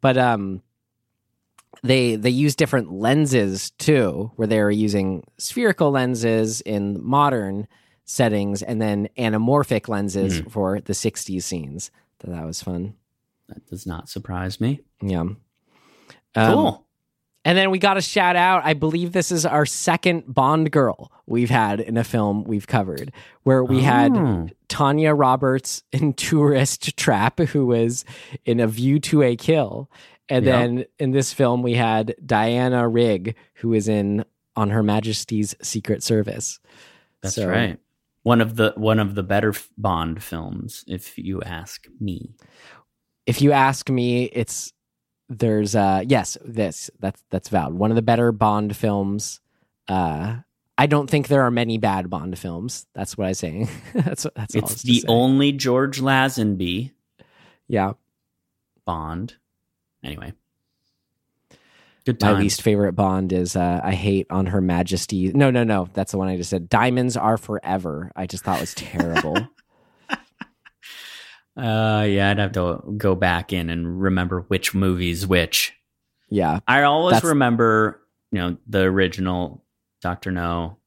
but 0.00 0.18
um, 0.18 0.62
they 1.82 2.16
they 2.16 2.30
use 2.30 2.54
different 2.54 2.92
lenses 2.92 3.70
too, 3.78 4.30
where 4.36 4.46
they 4.46 4.58
are 4.60 4.70
using 4.70 5.24
spherical 5.38 5.90
lenses 5.90 6.60
in 6.62 7.02
modern 7.02 7.66
settings, 8.10 8.62
and 8.62 8.80
then 8.82 9.08
anamorphic 9.16 9.88
lenses 9.88 10.40
for 10.50 10.80
the 10.80 10.92
'60s 10.92 11.42
scenes. 11.42 11.90
So 12.22 12.30
that 12.30 12.44
was 12.44 12.62
fun. 12.62 12.94
that 13.48 13.66
does 13.66 13.86
not 13.86 14.08
surprise 14.08 14.60
me 14.60 14.80
Yeah. 15.02 15.20
Um, 15.20 15.36
cool 16.34 16.86
And 17.44 17.56
then 17.58 17.70
we 17.70 17.78
got 17.78 17.96
a 17.96 18.02
shout 18.02 18.36
out. 18.36 18.62
I 18.64 18.74
believe 18.74 19.12
this 19.12 19.32
is 19.32 19.44
our 19.46 19.64
second 19.66 20.24
Bond 20.32 20.70
girl 20.70 21.10
we've 21.26 21.48
had 21.50 21.80
in 21.80 21.96
a 21.96 22.04
film 22.04 22.44
we've 22.44 22.66
covered, 22.66 23.12
where 23.44 23.64
we 23.64 23.78
Oh. 23.78 23.80
had 23.80 24.54
Tanya 24.68 25.14
Roberts 25.14 25.82
in 25.92 26.12
Tourist 26.12 26.96
Trap, 26.96 27.38
who 27.40 27.66
was 27.66 28.04
in 28.44 28.60
A 28.60 28.66
View 28.66 29.00
to 29.00 29.22
a 29.22 29.34
Kill. 29.36 29.90
And 30.28 30.44
Yeah. 30.44 30.52
then 30.58 30.84
in 30.98 31.10
this 31.12 31.32
film, 31.32 31.62
we 31.62 31.74
had 31.74 32.14
Diana 32.24 32.86
Rigg, 32.88 33.34
who 33.54 33.72
is 33.72 33.88
in 33.88 34.24
On 34.54 34.70
Her 34.70 34.82
Majesty's 34.82 35.56
Secret 35.62 36.02
Service. 36.04 36.60
That's 37.22 37.34
So- 37.36 37.48
right. 37.48 37.78
One 38.22 38.40
of 38.40 38.56
the 38.56 38.72
one 38.76 38.98
of 38.98 39.14
the 39.14 39.22
better 39.22 39.54
Bond 39.78 40.22
films, 40.22 40.84
if 40.86 41.18
you 41.18 41.42
ask 41.42 41.86
me. 42.00 42.34
If 43.26 43.40
you 43.40 43.52
ask 43.52 43.88
me, 43.88 44.24
it's 44.24 44.72
there's 45.28 45.74
uh 45.74 46.04
yes, 46.06 46.36
this 46.44 46.90
that's 46.98 47.22
that's 47.30 47.48
valid. 47.48 47.74
One 47.74 47.90
of 47.90 47.96
the 47.96 48.02
better 48.02 48.32
Bond 48.32 48.76
films. 48.76 49.40
Uh 49.88 50.38
I 50.76 50.86
don't 50.86 51.10
think 51.10 51.28
there 51.28 51.42
are 51.42 51.50
many 51.50 51.78
bad 51.78 52.10
Bond 52.10 52.38
films. 52.38 52.86
That's 52.94 53.16
what 53.16 53.28
I'm 53.28 53.34
saying. 53.34 53.68
that's 53.94 54.24
what 54.24 54.34
that's 54.34 54.54
It's 54.54 54.82
the 54.82 55.04
only 55.08 55.52
George 55.52 56.00
Lazenby 56.00 56.92
yeah. 57.70 57.92
Bond. 58.84 59.36
Anyway, 60.02 60.32
good 62.12 62.22
My 62.22 62.32
least 62.38 62.62
favorite 62.62 62.92
Bond 62.92 63.32
is 63.32 63.56
uh, 63.56 63.80
I 63.82 63.92
hate 63.94 64.26
on 64.30 64.46
Her 64.46 64.60
Majesty. 64.60 65.32
No, 65.32 65.50
no, 65.50 65.64
no. 65.64 65.88
That's 65.94 66.12
the 66.12 66.18
one 66.18 66.28
I 66.28 66.36
just 66.36 66.50
said. 66.50 66.68
Diamonds 66.68 67.16
are 67.16 67.36
forever. 67.36 68.10
I 68.16 68.26
just 68.26 68.44
thought 68.44 68.60
was 68.60 68.74
terrible. 68.74 69.36
Uh, 71.56 72.06
yeah, 72.08 72.30
I'd 72.30 72.38
have 72.38 72.52
to 72.52 72.82
go 72.96 73.14
back 73.14 73.52
in 73.52 73.68
and 73.70 74.00
remember 74.00 74.42
which 74.48 74.72
movie's 74.72 75.26
which. 75.26 75.74
yeah. 76.30 76.60
I 76.66 76.84
always 76.84 77.14
That's- 77.16 77.28
remember, 77.28 78.00
you 78.30 78.38
know, 78.38 78.56
the 78.68 78.82
original 78.82 79.62
Doctor 80.00 80.30
No, 80.30 80.78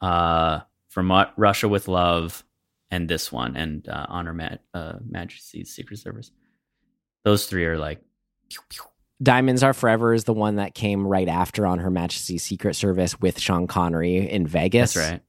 uh, 0.00 0.60
from 0.88 1.08
what 1.08 1.32
Russia 1.36 1.68
with 1.68 1.86
Love, 1.86 2.42
and 2.90 3.08
this 3.08 3.30
one, 3.30 3.56
and 3.56 3.86
uh, 3.88 4.06
Honor 4.08 4.32
Ma- 4.32 4.56
uh, 4.72 4.94
Majesty's 5.06 5.72
Secret 5.74 5.98
Service. 5.98 6.32
Those 7.22 7.46
three 7.46 7.64
are 7.66 7.78
like, 7.78 8.00
pew, 8.48 8.60
pew. 8.68 8.82
Diamonds 9.24 9.62
Are 9.62 9.72
Forever 9.72 10.14
is 10.14 10.24
the 10.24 10.32
one 10.32 10.56
that 10.56 10.74
came 10.74 11.06
right 11.06 11.28
after 11.28 11.66
on 11.66 11.78
Her 11.80 11.90
Majesty's 11.90 12.42
Secret 12.42 12.74
Service 12.74 13.18
with 13.20 13.40
Sean 13.40 13.66
Connery 13.66 14.30
in 14.30 14.46
Vegas. 14.46 14.94
that's 14.94 15.10
right. 15.10 15.20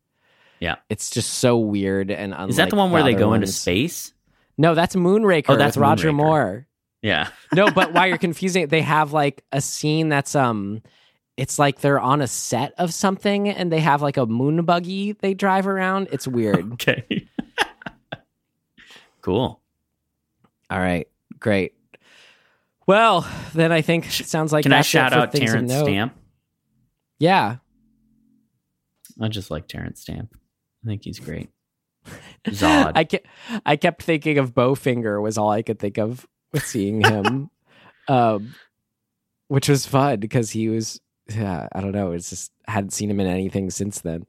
Yeah. 0.60 0.76
It's 0.90 1.10
just 1.10 1.36
so 1.36 1.58
weird 1.58 2.12
and 2.12 2.34
unlike 2.34 2.50
Is 2.50 2.56
that 2.58 2.70
the 2.70 2.76
one 2.76 2.92
where 2.92 3.04
they 3.04 3.14
other 3.14 3.20
go 3.20 3.34
into 3.34 3.48
space? 3.48 4.14
No, 4.58 4.76
that's 4.76 4.96
Moonraker. 4.96 5.46
Oh, 5.50 5.56
that's 5.58 5.78
Roger 5.78 6.10
Moonraker. 6.12 6.16
Moore. 6.16 6.68
Yeah. 7.02 7.30
No, 7.54 7.70
but 7.72 7.94
why 7.94 8.08
you're 8.08 8.18
confusing 8.30 8.64
it, 8.64 8.70
they 8.70 8.82
have 8.82 9.14
like 9.14 9.44
a 9.52 9.62
scene 9.62 10.10
that's 10.10 10.36
um 10.36 10.82
it's 11.38 11.60
like 11.60 11.82
they're 11.82 12.00
on 12.00 12.22
a 12.22 12.28
set 12.28 12.74
of 12.78 12.94
something 12.94 13.50
and 13.50 13.72
they 13.72 13.82
have 13.82 14.02
like 14.02 14.18
a 14.18 14.26
moon 14.26 14.64
buggy 14.64 15.12
they 15.14 15.34
drive 15.34 15.68
around. 15.68 16.08
It's 16.12 16.28
weird. 16.28 16.72
Okay. 16.74 17.28
cool. 19.22 19.60
All 20.70 20.80
right, 20.80 21.08
great. 21.40 21.74
Well, 22.88 23.28
then 23.54 23.72
I 23.72 23.82
think 23.82 24.08
it 24.08 24.28
sounds 24.28 24.54
like 24.54 24.64
Can 24.64 24.74
I 24.74 24.82
shout 24.82 25.14
out 25.14 25.32
Terence. 25.32 25.72
Stamp? 25.72 26.16
Yeah, 27.18 27.58
I 29.22 29.28
just 29.28 29.50
like 29.50 29.68
Terence 29.68 30.02
Stamp. 30.02 30.36
I 30.84 30.88
think 30.88 31.04
he's 31.04 31.20
great. 31.20 31.50
Zod. 32.48 32.92
I 32.96 33.04
kept 33.04 33.28
I 33.66 33.76
kept 33.76 34.04
thinking 34.04 34.38
of 34.38 34.54
Bowfinger 34.54 35.22
was 35.22 35.38
all 35.38 35.50
I 35.50 35.62
could 35.62 35.80
think 35.80 35.98
of 35.98 36.28
with 36.52 36.66
seeing 36.66 37.02
him, 37.02 37.50
um, 38.08 38.54
which 39.48 39.70
was 39.70 39.86
fun 39.86 40.20
because 40.20 40.52
he 40.52 40.70
was. 40.70 41.00
Yeah, 41.28 41.68
I 41.74 41.82
don't 41.82 41.92
know. 41.92 42.12
It's 42.12 42.30
just 42.30 42.52
hadn't 42.68 42.94
seen 42.94 43.10
him 43.10 43.20
in 43.20 43.26
anything 43.26 43.72
since 43.72 44.02
then. 44.02 44.26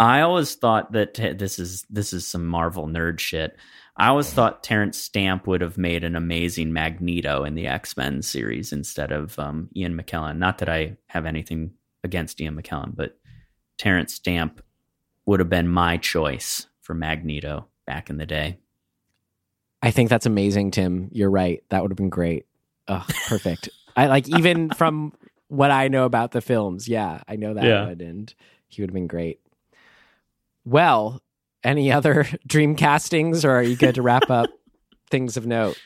I 0.00 0.22
always 0.22 0.56
thought 0.56 0.90
that 0.92 1.14
this 1.14 1.60
is 1.60 1.84
this 1.88 2.12
is 2.12 2.26
some 2.26 2.46
Marvel 2.46 2.88
nerd 2.88 3.20
shit. 3.20 3.56
I 3.96 4.08
always 4.08 4.32
thought 4.32 4.62
Terence 4.62 4.96
Stamp 4.96 5.46
would 5.46 5.60
have 5.60 5.76
made 5.76 6.02
an 6.02 6.16
amazing 6.16 6.72
Magneto 6.72 7.44
in 7.44 7.54
the 7.54 7.66
X 7.66 7.96
Men 7.96 8.22
series 8.22 8.72
instead 8.72 9.12
of 9.12 9.38
um, 9.38 9.68
Ian 9.76 9.96
McKellen. 10.00 10.38
Not 10.38 10.58
that 10.58 10.68
I 10.68 10.96
have 11.08 11.26
anything 11.26 11.72
against 12.02 12.40
Ian 12.40 12.60
McKellen, 12.60 12.96
but 12.96 13.18
Terence 13.78 14.14
Stamp 14.14 14.62
would 15.26 15.40
have 15.40 15.50
been 15.50 15.68
my 15.68 15.98
choice 15.98 16.66
for 16.80 16.94
Magneto 16.94 17.66
back 17.86 18.08
in 18.10 18.16
the 18.16 18.26
day. 18.26 18.58
I 19.82 19.90
think 19.90 20.08
that's 20.08 20.26
amazing, 20.26 20.70
Tim. 20.70 21.08
You're 21.12 21.30
right. 21.30 21.62
That 21.68 21.82
would 21.82 21.90
have 21.90 21.96
been 21.98 22.08
great. 22.08 22.46
Oh, 22.88 23.04
perfect. 23.28 23.68
I 23.96 24.06
like 24.06 24.28
even 24.28 24.70
from 24.74 25.12
what 25.48 25.70
I 25.70 25.88
know 25.88 26.04
about 26.06 26.30
the 26.32 26.40
films. 26.40 26.88
Yeah, 26.88 27.20
I 27.28 27.36
know 27.36 27.52
that 27.54 27.64
Yeah. 27.64 27.86
would, 27.88 28.00
and 28.00 28.32
he 28.68 28.80
would 28.80 28.90
have 28.90 28.94
been 28.94 29.06
great. 29.06 29.40
Well, 30.64 31.20
any 31.64 31.92
other 31.92 32.26
dream 32.46 32.76
castings, 32.76 33.44
or 33.44 33.52
are 33.52 33.62
you 33.62 33.76
good 33.76 33.94
to 33.96 34.02
wrap 34.02 34.30
up 34.30 34.50
things 35.10 35.36
of 35.36 35.46
note? 35.46 35.80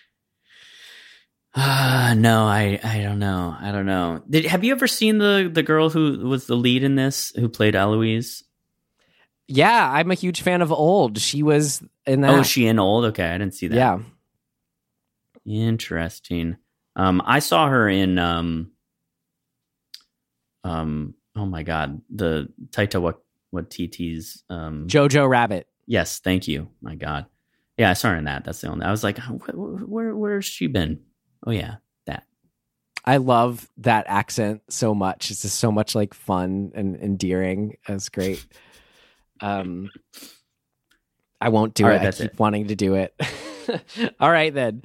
Ah, 1.55 2.15
no, 2.16 2.44
I 2.44 2.78
I 2.85 3.01
don't 3.03 3.19
know. 3.19 3.57
I 3.59 3.73
don't 3.73 3.86
know. 3.86 4.23
Did 4.28 4.44
have 4.44 4.62
you 4.62 4.73
ever 4.73 4.86
seen 4.86 5.19
the 5.19 5.51
the 5.53 5.62
girl 5.62 5.89
who 5.89 6.28
was 6.28 6.47
the 6.47 6.57
lead 6.57 6.85
in 6.85 6.97
this 6.97 7.32
who 7.35 7.48
played 7.48 7.74
Eloise? 7.74 8.44
Yeah, 9.48 9.90
I'm 9.90 10.11
a 10.11 10.15
huge 10.15 10.43
fan 10.43 10.61
of 10.61 10.73
Old. 10.73 11.19
She 11.19 11.43
was 11.43 11.82
in 12.05 12.20
that. 12.23 12.31
Oh, 12.31 12.43
she 12.43 12.66
in 12.66 12.78
old? 12.78 13.07
Okay, 13.07 13.27
I 13.27 13.39
didn't 13.39 13.55
see 13.55 13.69
that. 13.69 13.77
Yeah, 13.77 14.01
Interesting. 15.47 16.57
Um, 16.97 17.23
I 17.24 17.39
saw 17.39 17.69
her 17.69 17.89
in 17.89 18.19
um, 18.19 18.73
um. 20.65 21.15
Oh 21.36 21.47
my 21.47 21.62
god, 21.62 22.01
the 22.11 22.48
Taika 22.70 23.01
what 23.57 23.70
TT's 23.70 24.45
um. 24.49 24.87
Jojo 24.87 25.28
Rabbit. 25.28 25.66
yes, 25.87 26.20
thank 26.20 26.47
you. 26.47 26.69
My 26.81 26.95
god, 26.95 27.27
yeah, 27.77 27.91
I 27.91 27.95
saw 27.95 28.11
her 28.11 28.16
in 28.16 28.24
that. 28.24 28.45
That's 28.45 28.61
the 28.61 28.69
only. 28.69 28.87
I 28.87 28.91
was 28.93 29.03
like, 29.03 29.19
where 29.19 29.57
where 29.78 30.15
where's 30.16 30.45
she 30.45 30.69
been? 30.69 31.01
Oh 31.47 31.51
yeah, 31.51 31.77
that. 32.07 32.24
I 33.05 33.16
love 33.16 33.69
that 33.78 34.07
accent 34.09 34.62
so 34.69 34.95
much. 34.95 35.31
It's 35.31 35.43
just 35.43 35.59
so 35.59 35.73
much 35.73 35.95
like 35.95 36.15
fun 36.15 36.70
and 36.74 36.97
endearing. 36.97 37.77
It's 37.89 38.09
great. 38.09 38.47
Um, 39.41 39.91
I 41.41 41.49
won't 41.51 41.74
do 41.74 41.85
All 41.85 41.91
it. 41.91 42.01
I 42.01 42.11
keep 42.12 42.33
it. 42.33 42.39
wanting 42.39 42.69
to 42.69 42.77
do 42.77 42.95
it. 42.95 43.15
All 44.20 44.31
right, 44.31 44.55
then. 44.55 44.83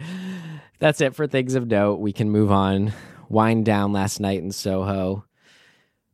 That's 0.80 1.00
it 1.00 1.16
for 1.16 1.28
things 1.28 1.54
of 1.56 1.68
note. 1.68 2.00
We 2.00 2.12
can 2.12 2.30
move 2.32 2.52
on. 2.52 2.92
Wind 3.30 3.66
down 3.66 3.94
last 3.94 4.20
night 4.20 4.40
in 4.40 4.52
Soho 4.52 5.24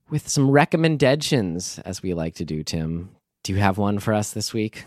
with 0.10 0.28
some 0.28 0.50
recommendations, 0.50 1.80
as 1.86 2.02
we 2.02 2.14
like 2.14 2.36
to 2.36 2.46
do. 2.46 2.64
Tim, 2.64 3.10
do 3.44 3.54
you 3.54 3.60
have 3.60 3.78
one 3.78 4.00
for 4.00 4.14
us 4.14 4.32
this 4.32 4.54
week? 4.54 4.86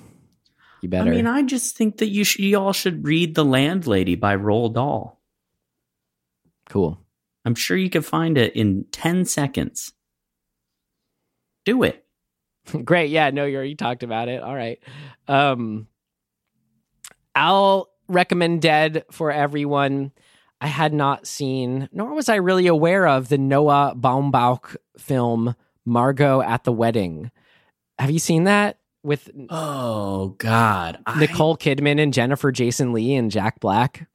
You 0.82 0.88
better. 0.88 1.10
I 1.10 1.14
mean, 1.14 1.26
I 1.26 1.42
just 1.42 1.76
think 1.76 1.98
that 1.98 2.08
you 2.08 2.24
should, 2.24 2.44
you 2.44 2.58
all 2.58 2.72
should 2.72 3.04
read 3.06 3.34
The 3.34 3.44
Landlady 3.44 4.14
by 4.14 4.36
Roald 4.36 4.74
Dahl. 4.74 5.20
cool. 6.68 6.98
I'm 7.44 7.54
sure 7.54 7.76
you 7.76 7.88
could 7.90 8.04
find 8.04 8.36
it 8.36 8.54
in 8.54 8.84
ten 8.92 9.24
seconds. 9.24 9.92
Do 11.64 11.82
it. 11.84 12.04
Great. 12.84 13.10
Yeah, 13.10 13.30
no, 13.30 13.46
you 13.46 13.56
already 13.56 13.74
talked 13.76 14.02
about 14.02 14.28
it. 14.28 14.42
All 14.42 14.54
right. 14.54 14.78
Um 15.26 15.86
I'll 17.34 17.88
recommend 18.08 18.60
Dead 18.60 19.04
for 19.10 19.32
everyone. 19.32 20.12
I 20.60 20.66
had 20.66 20.92
not 20.92 21.26
seen, 21.26 21.88
nor 21.92 22.12
was 22.14 22.28
I 22.28 22.36
really 22.36 22.66
aware 22.66 23.06
of 23.06 23.28
the 23.28 23.38
Noah 23.38 23.94
Baumbach 23.96 24.76
film 24.98 25.54
Margot 25.86 26.42
at 26.42 26.64
the 26.64 26.72
Wedding. 26.72 27.30
Have 27.98 28.10
you 28.10 28.18
seen 28.18 28.44
that 28.44 28.78
with 29.02 29.30
Oh 29.48 30.28
God, 30.38 30.98
I- 31.06 31.20
Nicole 31.20 31.56
Kidman 31.56 32.00
and 32.00 32.12
Jennifer 32.12 32.52
Jason 32.52 32.92
Lee 32.92 33.14
and 33.14 33.30
Jack 33.30 33.60
Black? 33.60 34.06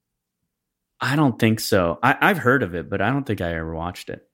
I 1.02 1.16
don't 1.16 1.38
think 1.38 1.60
so. 1.60 2.00
I, 2.02 2.16
I've 2.22 2.38
heard 2.38 2.64
of 2.64 2.74
it, 2.74 2.90
but 2.90 3.02
I 3.02 3.10
don't 3.10 3.26
think 3.26 3.42
I 3.42 3.54
ever 3.56 3.74
watched 3.76 4.10
it. 4.10 4.28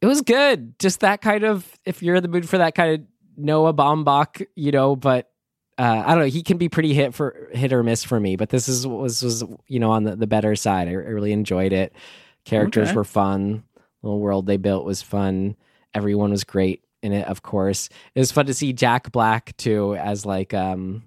It 0.00 0.06
was 0.06 0.20
good. 0.22 0.78
Just 0.78 1.00
that 1.00 1.20
kind 1.20 1.44
of 1.44 1.66
if 1.84 2.02
you're 2.02 2.16
in 2.16 2.22
the 2.22 2.28
mood 2.28 2.48
for 2.48 2.58
that 2.58 2.74
kind 2.74 2.94
of 2.94 3.06
Noah 3.36 3.74
Baumbach, 3.74 4.44
you 4.54 4.70
know, 4.72 4.96
but 4.96 5.30
uh, 5.78 6.02
I 6.04 6.10
don't 6.14 6.24
know. 6.24 6.28
He 6.30 6.42
can 6.42 6.58
be 6.58 6.68
pretty 6.68 6.92
hit 6.92 7.14
for 7.14 7.48
hit 7.52 7.72
or 7.72 7.82
miss 7.82 8.02
for 8.04 8.18
me, 8.18 8.36
but 8.36 8.48
this 8.50 8.68
is 8.68 8.86
was 8.86 9.22
was 9.22 9.44
you 9.68 9.78
know 9.78 9.90
on 9.92 10.04
the, 10.04 10.16
the 10.16 10.26
better 10.26 10.56
side. 10.56 10.88
I, 10.88 10.92
I 10.92 10.94
really 10.94 11.32
enjoyed 11.32 11.72
it. 11.72 11.92
Characters 12.44 12.88
Okay. 12.88 12.96
were 12.96 13.04
fun. 13.04 13.62
The 14.02 14.08
little 14.08 14.20
world 14.20 14.46
they 14.46 14.56
built 14.56 14.84
was 14.84 15.02
fun. 15.02 15.56
Everyone 15.94 16.30
was 16.30 16.44
great 16.44 16.82
in 17.02 17.12
it. 17.12 17.26
Of 17.26 17.42
course, 17.42 17.88
it 18.14 18.18
was 18.18 18.32
fun 18.32 18.46
to 18.46 18.54
see 18.54 18.72
Jack 18.72 19.12
Black 19.12 19.56
too 19.56 19.94
as 19.96 20.26
like 20.26 20.52
um 20.54 21.04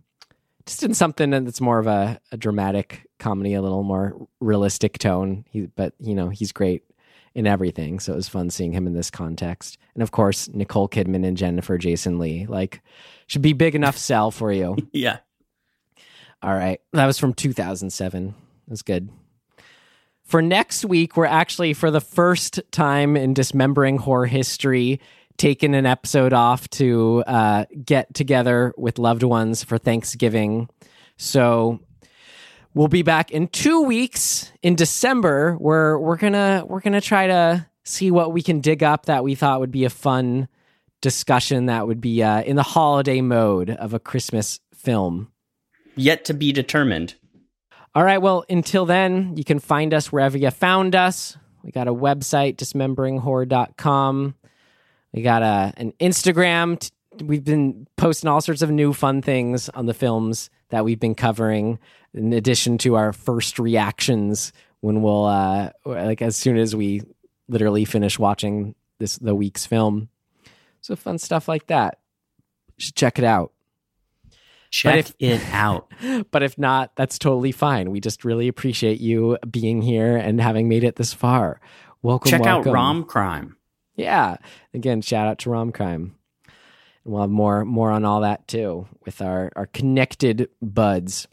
just 0.65 0.83
in 0.83 0.93
something 0.93 1.31
that's 1.31 1.59
more 1.59 1.79
of 1.79 1.87
a, 1.87 2.19
a 2.31 2.37
dramatic 2.37 3.07
comedy, 3.19 3.55
a 3.55 3.61
little 3.61 3.83
more 3.83 4.27
realistic 4.39 4.99
tone. 4.99 5.43
He, 5.49 5.61
but 5.61 5.93
you 5.99 6.13
know, 6.15 6.29
he's 6.29 6.51
great 6.51 6.83
in 7.33 7.47
everything. 7.47 7.99
So 7.99 8.13
it 8.13 8.17
was 8.17 8.27
fun 8.29 8.49
seeing 8.49 8.71
him 8.73 8.87
in 8.87 8.93
this 8.93 9.09
context. 9.11 9.77
And 9.93 10.03
of 10.03 10.11
course, 10.11 10.49
Nicole 10.53 10.89
Kidman 10.89 11.25
and 11.25 11.37
Jennifer 11.37 11.77
Jason 11.77 12.19
Lee, 12.19 12.45
like, 12.45 12.81
should 13.27 13.41
be 13.41 13.53
big 13.53 13.75
enough 13.75 13.97
sell 13.97 14.31
for 14.31 14.51
you. 14.51 14.75
Yeah. 14.91 15.19
All 16.43 16.53
right. 16.53 16.81
That 16.93 17.05
was 17.05 17.19
from 17.19 17.33
2007. 17.33 18.33
That's 18.67 18.81
good. 18.81 19.09
for 20.25 20.41
next 20.41 20.83
week, 20.85 21.15
we're 21.15 21.25
actually, 21.25 21.73
for 21.73 21.91
the 21.91 22.01
first 22.01 22.59
time 22.71 23.15
in 23.15 23.33
dismembering 23.33 23.97
horror 23.97 24.25
history, 24.25 24.99
taking 25.37 25.75
an 25.75 25.85
episode 25.85 26.33
off 26.33 26.67
to 26.69 27.23
uh, 27.27 27.65
get 27.85 28.13
together 28.13 28.73
with 28.77 28.97
loved 28.99 29.23
ones 29.23 29.63
for 29.63 29.77
Thanksgiving. 29.77 30.67
So 31.17 31.79
we'll 32.73 32.87
be 32.87 33.01
back 33.01 33.31
in 33.31 33.47
two 33.47 33.81
weeks 33.81 34.51
in 34.61 34.75
December 34.75 35.55
where 35.55 35.97
we're 35.97 36.17
gonna 36.17 36.63
we're 36.67 36.81
gonna 36.81 37.01
try 37.01 37.27
to 37.27 37.67
see 37.83 38.11
what 38.11 38.31
we 38.31 38.41
can 38.41 38.61
dig 38.61 38.83
up 38.83 39.05
that 39.07 39.23
we 39.23 39.35
thought 39.35 39.59
would 39.59 39.71
be 39.71 39.85
a 39.85 39.89
fun 39.89 40.47
discussion 41.01 41.65
that 41.65 41.87
would 41.87 41.99
be 41.99 42.21
uh, 42.23 42.41
in 42.43 42.55
the 42.55 42.63
holiday 42.63 43.21
mode 43.21 43.69
of 43.69 43.93
a 43.93 43.99
Christmas 43.99 44.59
film. 44.73 45.31
Yet 45.95 46.25
to 46.25 46.33
be 46.33 46.51
determined. 46.51 47.15
All 47.93 48.03
right. 48.03 48.21
Well, 48.21 48.45
until 48.49 48.85
then, 48.85 49.35
you 49.35 49.43
can 49.43 49.59
find 49.59 49.93
us 49.93 50.11
wherever 50.11 50.37
you 50.37 50.49
found 50.51 50.95
us. 50.95 51.37
We 51.63 51.71
got 51.71 51.87
a 51.87 51.93
website, 51.93 52.55
dismemberinghorror.com. 52.55 54.35
We 55.13 55.21
got 55.21 55.41
a, 55.41 55.73
an 55.75 55.91
Instagram. 55.99 56.89
We've 57.23 57.43
been 57.43 57.87
posting 57.97 58.29
all 58.29 58.41
sorts 58.41 58.61
of 58.61 58.71
new 58.71 58.93
fun 58.93 59.21
things 59.21 59.69
on 59.69 59.85
the 59.85 59.93
films 59.93 60.49
that 60.69 60.85
we've 60.85 60.99
been 60.99 61.15
covering, 61.15 61.79
in 62.13 62.33
addition 62.33 62.77
to 62.79 62.95
our 62.95 63.13
first 63.13 63.59
reactions 63.59 64.53
when 64.81 65.01
we'll, 65.01 65.25
uh, 65.25 65.71
like, 65.85 66.21
as 66.21 66.35
soon 66.35 66.57
as 66.57 66.75
we 66.75 67.01
literally 67.47 67.85
finish 67.85 68.17
watching 68.17 68.75
this, 68.99 69.17
the 69.17 69.35
week's 69.35 69.65
film. 69.65 70.09
So 70.81 70.95
fun 70.95 71.17
stuff 71.17 71.47
like 71.47 71.67
that. 71.67 71.99
Should 72.77 72.95
check 72.95 73.19
it 73.19 73.25
out. 73.25 73.51
Check 74.71 74.95
if, 74.95 75.15
it 75.19 75.41
out. 75.51 75.91
But 76.31 76.43
if 76.43 76.57
not, 76.57 76.95
that's 76.95 77.19
totally 77.19 77.51
fine. 77.51 77.91
We 77.91 77.99
just 77.99 78.25
really 78.25 78.47
appreciate 78.47 78.99
you 78.99 79.37
being 79.49 79.81
here 79.81 80.17
and 80.17 80.41
having 80.41 80.67
made 80.67 80.83
it 80.83 80.95
this 80.95 81.13
far. 81.13 81.59
Welcome. 82.01 82.31
Check 82.31 82.41
welcome. 82.41 82.69
out 82.69 82.73
Rom 82.73 83.03
Crime. 83.03 83.57
Yeah. 83.95 84.37
Again, 84.73 85.01
shout 85.01 85.27
out 85.27 85.39
to 85.39 85.49
Rom 85.49 85.71
Crime. 85.71 86.15
And 87.03 87.13
we'll 87.13 87.21
have 87.21 87.29
more 87.29 87.65
more 87.65 87.91
on 87.91 88.05
all 88.05 88.21
that 88.21 88.47
too 88.47 88.87
with 89.05 89.21
our 89.21 89.51
our 89.55 89.67
connected 89.67 90.49
buds. 90.61 91.27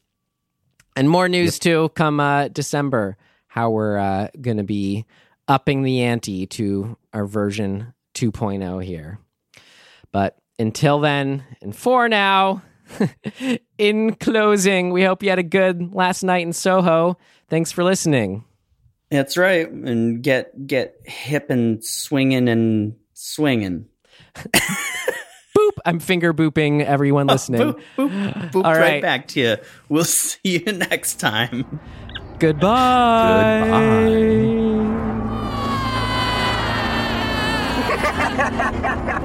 And 0.96 1.08
more 1.08 1.28
news 1.28 1.56
yep. 1.56 1.60
too 1.60 1.88
come 1.90 2.20
uh, 2.20 2.48
December. 2.48 3.16
How 3.46 3.70
we're 3.70 3.96
uh, 3.96 4.28
going 4.40 4.58
to 4.58 4.64
be 4.64 5.06
upping 5.48 5.82
the 5.82 6.02
ante 6.02 6.46
to 6.46 6.96
our 7.12 7.26
version 7.26 7.94
2.0 8.14 8.84
here. 8.84 9.18
But 10.12 10.36
until 10.58 11.00
then, 11.00 11.44
and 11.62 11.74
for 11.74 12.08
now, 12.08 12.62
in 13.78 14.14
closing, 14.16 14.90
we 14.90 15.02
hope 15.02 15.22
you 15.22 15.30
had 15.30 15.38
a 15.38 15.44
good 15.44 15.94
last 15.94 16.22
night 16.22 16.46
in 16.46 16.52
Soho. 16.52 17.16
Thanks 17.48 17.72
for 17.72 17.84
listening. 17.84 18.44
That's 19.10 19.38
right, 19.38 19.68
and 19.70 20.22
get 20.22 20.66
get 20.66 20.96
hip 21.04 21.48
and 21.48 21.82
swinging 21.82 22.48
and 22.48 22.96
swinging. 23.14 23.86
I'm 25.88 26.00
finger 26.00 26.34
booping 26.34 26.84
everyone 26.84 27.30
oh, 27.30 27.32
listening. 27.32 27.62
Oh, 27.62 27.72
boop, 27.96 28.10
boop, 28.10 28.50
boop 28.50 28.64
right 28.64 29.00
back 29.00 29.26
to 29.28 29.40
you. 29.40 29.56
We'll 29.88 30.04
see 30.20 30.38
you 30.44 30.72
next 30.72 31.14
time. 31.14 31.80
Goodbye. 32.38 33.64
Goodbye. 37.88 39.24